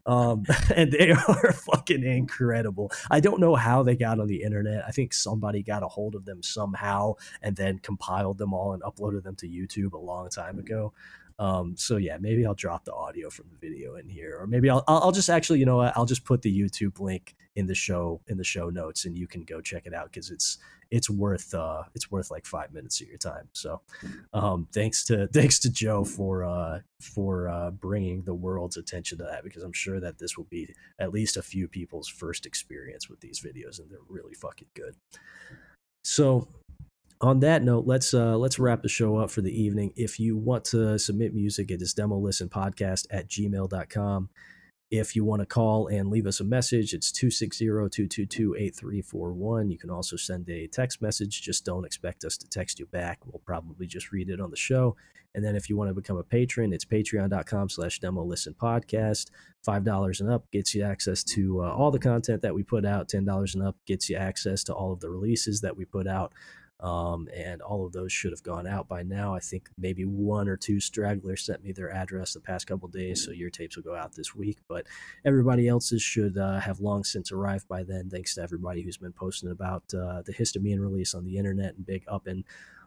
Um 0.05 0.43
and 0.75 0.91
they 0.91 1.11
are 1.11 1.53
fucking 1.53 2.03
incredible. 2.03 2.91
I 3.09 3.21
don't 3.21 3.39
know 3.39 3.55
how 3.55 3.83
they 3.83 3.95
got 3.95 4.19
on 4.19 4.27
the 4.27 4.43
internet. 4.43 4.83
I 4.85 4.91
think 4.91 5.13
somebody 5.13 5.63
got 5.63 5.81
a 5.81 5.87
hold 5.87 6.15
of 6.15 6.25
them 6.25 6.43
somehow 6.43 7.13
and 7.41 7.55
then 7.55 7.79
compiled 7.79 8.37
them 8.37 8.53
all 8.53 8.73
and 8.73 8.83
uploaded 8.83 9.23
them 9.23 9.35
to 9.37 9.47
YouTube 9.47 9.93
a 9.93 9.97
long 9.97 10.29
time 10.29 10.59
ago. 10.59 10.91
Um, 11.43 11.75
so 11.75 11.97
yeah, 11.97 12.17
maybe 12.21 12.45
I'll 12.45 12.53
drop 12.53 12.85
the 12.85 12.93
audio 12.93 13.29
from 13.29 13.47
the 13.51 13.57
video 13.57 13.95
in 13.95 14.07
here, 14.07 14.37
or 14.39 14.47
maybe 14.47 14.69
I'll 14.69 14.81
I'll 14.87 15.11
just 15.11 15.29
actually, 15.29 15.59
you 15.59 15.65
know, 15.65 15.77
what, 15.77 15.91
I'll 15.97 16.05
just 16.05 16.23
put 16.23 16.41
the 16.41 16.57
YouTube 16.57 17.01
link 17.01 17.35
in 17.57 17.67
the 17.67 17.75
show 17.75 18.21
in 18.27 18.37
the 18.37 18.45
show 18.45 18.69
notes, 18.69 19.03
and 19.03 19.17
you 19.17 19.27
can 19.27 19.43
go 19.43 19.59
check 19.59 19.85
it 19.85 19.93
out 19.93 20.05
because 20.05 20.31
it's 20.31 20.57
it's 20.89 21.09
worth 21.09 21.53
uh 21.53 21.83
it's 21.95 22.09
worth 22.09 22.31
like 22.31 22.45
five 22.45 22.71
minutes 22.71 23.01
of 23.01 23.09
your 23.09 23.17
time. 23.17 23.49
So, 23.51 23.81
um, 24.31 24.69
thanks 24.73 25.03
to 25.07 25.27
thanks 25.33 25.59
to 25.59 25.69
Joe 25.69 26.05
for 26.05 26.45
uh 26.45 26.79
for 27.01 27.49
uh 27.49 27.71
bringing 27.71 28.21
the 28.21 28.33
world's 28.33 28.77
attention 28.77 29.17
to 29.17 29.25
that 29.25 29.43
because 29.43 29.63
I'm 29.63 29.73
sure 29.73 29.99
that 29.99 30.19
this 30.19 30.37
will 30.37 30.47
be 30.49 30.73
at 30.97 31.11
least 31.11 31.35
a 31.35 31.41
few 31.41 31.67
people's 31.67 32.07
first 32.07 32.45
experience 32.45 33.09
with 33.09 33.19
these 33.19 33.41
videos, 33.41 33.79
and 33.79 33.91
they're 33.91 33.99
really 34.07 34.33
fucking 34.33 34.69
good. 34.75 34.95
So 36.05 36.47
on 37.23 37.39
that 37.39 37.63
note, 37.63 37.87
let's 37.87 38.13
uh, 38.13 38.37
let's 38.37 38.59
wrap 38.59 38.83
the 38.83 38.89
show 38.89 39.15
up 39.15 39.31
for 39.31 39.41
the 39.41 39.61
evening. 39.61 39.93
If 39.95 40.19
you 40.19 40.35
want 40.35 40.65
to 40.65 40.99
submit 40.99 41.33
music, 41.33 41.71
it 41.71 41.81
is 41.81 41.93
demo 41.93 42.17
listen 42.17 42.49
podcast 42.49 43.07
at 43.09 43.29
gmail.com. 43.29 44.27
If 44.91 45.15
you 45.15 45.23
want 45.23 45.41
to 45.41 45.45
call 45.45 45.87
and 45.87 46.09
leave 46.09 46.27
us 46.27 46.41
a 46.41 46.43
message, 46.43 46.93
it's 46.93 47.11
260-222-8341. 47.13 49.71
You 49.71 49.77
can 49.79 49.89
also 49.89 50.17
send 50.17 50.49
a 50.49 50.67
text 50.67 51.01
message. 51.01 51.41
Just 51.41 51.65
don't 51.65 51.85
expect 51.85 52.25
us 52.25 52.37
to 52.37 52.47
text 52.47 52.77
you 52.77 52.85
back. 52.85 53.25
We'll 53.25 53.41
probably 53.45 53.87
just 53.87 54.11
read 54.11 54.29
it 54.29 54.39
on 54.39 54.51
the 54.51 54.57
show. 54.57 54.95
And 55.33 55.43
then 55.43 55.55
if 55.55 55.67
you 55.67 55.75
want 55.77 55.89
to 55.89 55.95
become 55.95 56.17
a 56.17 56.23
patron, 56.23 56.73
it's 56.73 56.85
patreon.com 56.85 57.69
slash 57.69 57.97
demo 57.99 58.23
listen 58.23 58.53
podcast. 58.53 59.31
$5 59.67 60.19
and 60.19 60.29
up 60.29 60.51
gets 60.51 60.75
you 60.75 60.83
access 60.83 61.23
to 61.23 61.63
uh, 61.63 61.73
all 61.73 61.89
the 61.89 61.97
content 61.97 62.43
that 62.43 62.53
we 62.53 62.61
put 62.61 62.85
out. 62.85 63.09
$10 63.09 63.55
and 63.55 63.63
up 63.63 63.77
gets 63.87 64.09
you 64.09 64.17
access 64.17 64.63
to 64.65 64.75
all 64.75 64.91
of 64.91 64.99
the 64.99 65.09
releases 65.09 65.61
that 65.61 65.75
we 65.75 65.85
put 65.85 66.05
out. 66.05 66.33
Um, 66.79 67.29
and 67.33 67.61
all 67.61 67.85
of 67.85 67.93
those 67.93 68.11
should 68.11 68.31
have 68.31 68.43
gone 68.43 68.67
out 68.67 68.89
by 68.89 69.03
now. 69.03 69.33
I 69.33 69.39
think 69.39 69.69
maybe 69.77 70.03
one 70.03 70.49
or 70.49 70.57
two 70.57 70.81
stragglers 70.81 71.45
sent 71.45 71.63
me 71.63 71.71
their 71.71 71.91
address 71.91 72.33
the 72.33 72.41
past 72.41 72.67
couple 72.67 72.89
days, 72.89 73.23
so 73.23 73.31
your 73.31 73.49
tapes 73.49 73.77
will 73.77 73.83
go 73.83 73.95
out 73.95 74.13
this 74.15 74.35
week. 74.35 74.57
But 74.67 74.87
everybody 75.23 75.67
else's 75.67 76.01
should 76.01 76.37
uh, 76.37 76.59
have 76.59 76.81
long 76.81 77.03
since 77.05 77.31
arrived 77.31 77.67
by 77.69 77.83
then. 77.83 78.09
Thanks 78.09 78.35
to 78.35 78.41
everybody 78.41 78.81
who's 78.81 78.97
been 78.97 79.13
posting 79.13 79.51
about 79.51 79.83
uh, 79.93 80.23
the 80.23 80.33
histamine 80.33 80.79
release 80.79 81.13
on 81.13 81.23
the 81.23 81.37
internet 81.37 81.75
and 81.75 81.85
big 81.85 82.03
up 82.07 82.27
in 82.27 82.43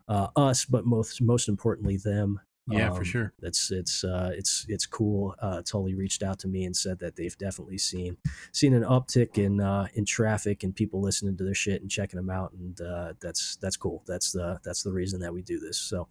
uh, 0.09 0.29
us, 0.37 0.65
but 0.65 0.85
most 0.85 1.21
most 1.23 1.49
importantly 1.49 1.97
them. 1.97 2.41
Yeah, 2.69 2.91
for 2.91 2.99
Um, 2.99 3.05
sure. 3.05 3.33
That's 3.41 3.71
it's 3.71 4.03
uh, 4.03 4.33
it's 4.35 4.67
it's 4.69 4.87
cool. 4.87 5.35
Uh, 5.41 5.63
Tully 5.63 5.95
reached 5.95 6.23
out 6.23 6.39
to 6.41 6.49
me 6.49 6.65
and 6.65 6.77
said 6.77 6.99
that 6.99 7.15
they've 7.15 7.37
definitely 7.39 7.79
seen 7.79 8.17
seen 8.53 8.75
an 8.75 8.83
uptick 8.83 9.39
in 9.39 9.61
uh, 9.61 9.87
in 9.95 10.05
traffic 10.05 10.65
and 10.65 10.75
people 10.75 11.01
listening 11.01 11.37
to 11.37 11.45
their 11.45 11.55
shit 11.55 11.81
and 11.81 11.91
checking 11.91 12.17
them 12.17 12.31
out, 12.31 12.53
and 12.53 12.81
uh, 12.81 13.13
that's 13.21 13.57
that's 13.57 13.77
cool. 13.77 14.03
That's 14.07 14.33
the 14.33 14.59
that's 14.65 14.83
the 14.83 14.93
reason 14.93 15.21
that 15.21 15.33
we 15.33 15.43
do 15.43 15.59
this. 15.61 15.79
So. 15.79 16.09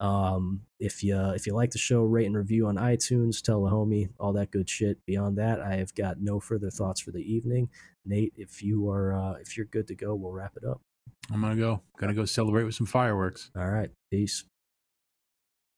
Um, 0.00 0.62
if 0.80 1.04
you 1.04 1.16
if 1.30 1.46
you 1.46 1.54
like 1.54 1.70
the 1.70 1.78
show, 1.78 2.02
rate 2.02 2.26
and 2.26 2.36
review 2.36 2.66
on 2.66 2.74
iTunes, 2.74 3.40
tell 3.40 3.64
a 3.68 3.70
homie, 3.70 4.08
all 4.18 4.32
that 4.32 4.50
good 4.50 4.68
shit. 4.68 4.98
Beyond 5.06 5.38
that, 5.38 5.60
I 5.60 5.76
have 5.76 5.94
got 5.94 6.20
no 6.20 6.40
further 6.40 6.70
thoughts 6.70 7.00
for 7.00 7.12
the 7.12 7.20
evening. 7.20 7.68
Nate, 8.04 8.32
if 8.36 8.64
you 8.64 8.88
are 8.90 9.14
uh, 9.14 9.34
if 9.34 9.56
you're 9.56 9.66
good 9.66 9.86
to 9.86 9.94
go, 9.94 10.16
we'll 10.16 10.32
wrap 10.32 10.56
it 10.56 10.64
up. 10.64 10.80
I'm 11.32 11.40
gonna 11.40 11.54
go. 11.54 11.82
Gonna 11.98 12.14
go 12.14 12.24
celebrate 12.24 12.64
with 12.64 12.74
some 12.74 12.86
fireworks. 12.86 13.52
All 13.56 13.68
right, 13.70 13.90
peace. 14.10 14.42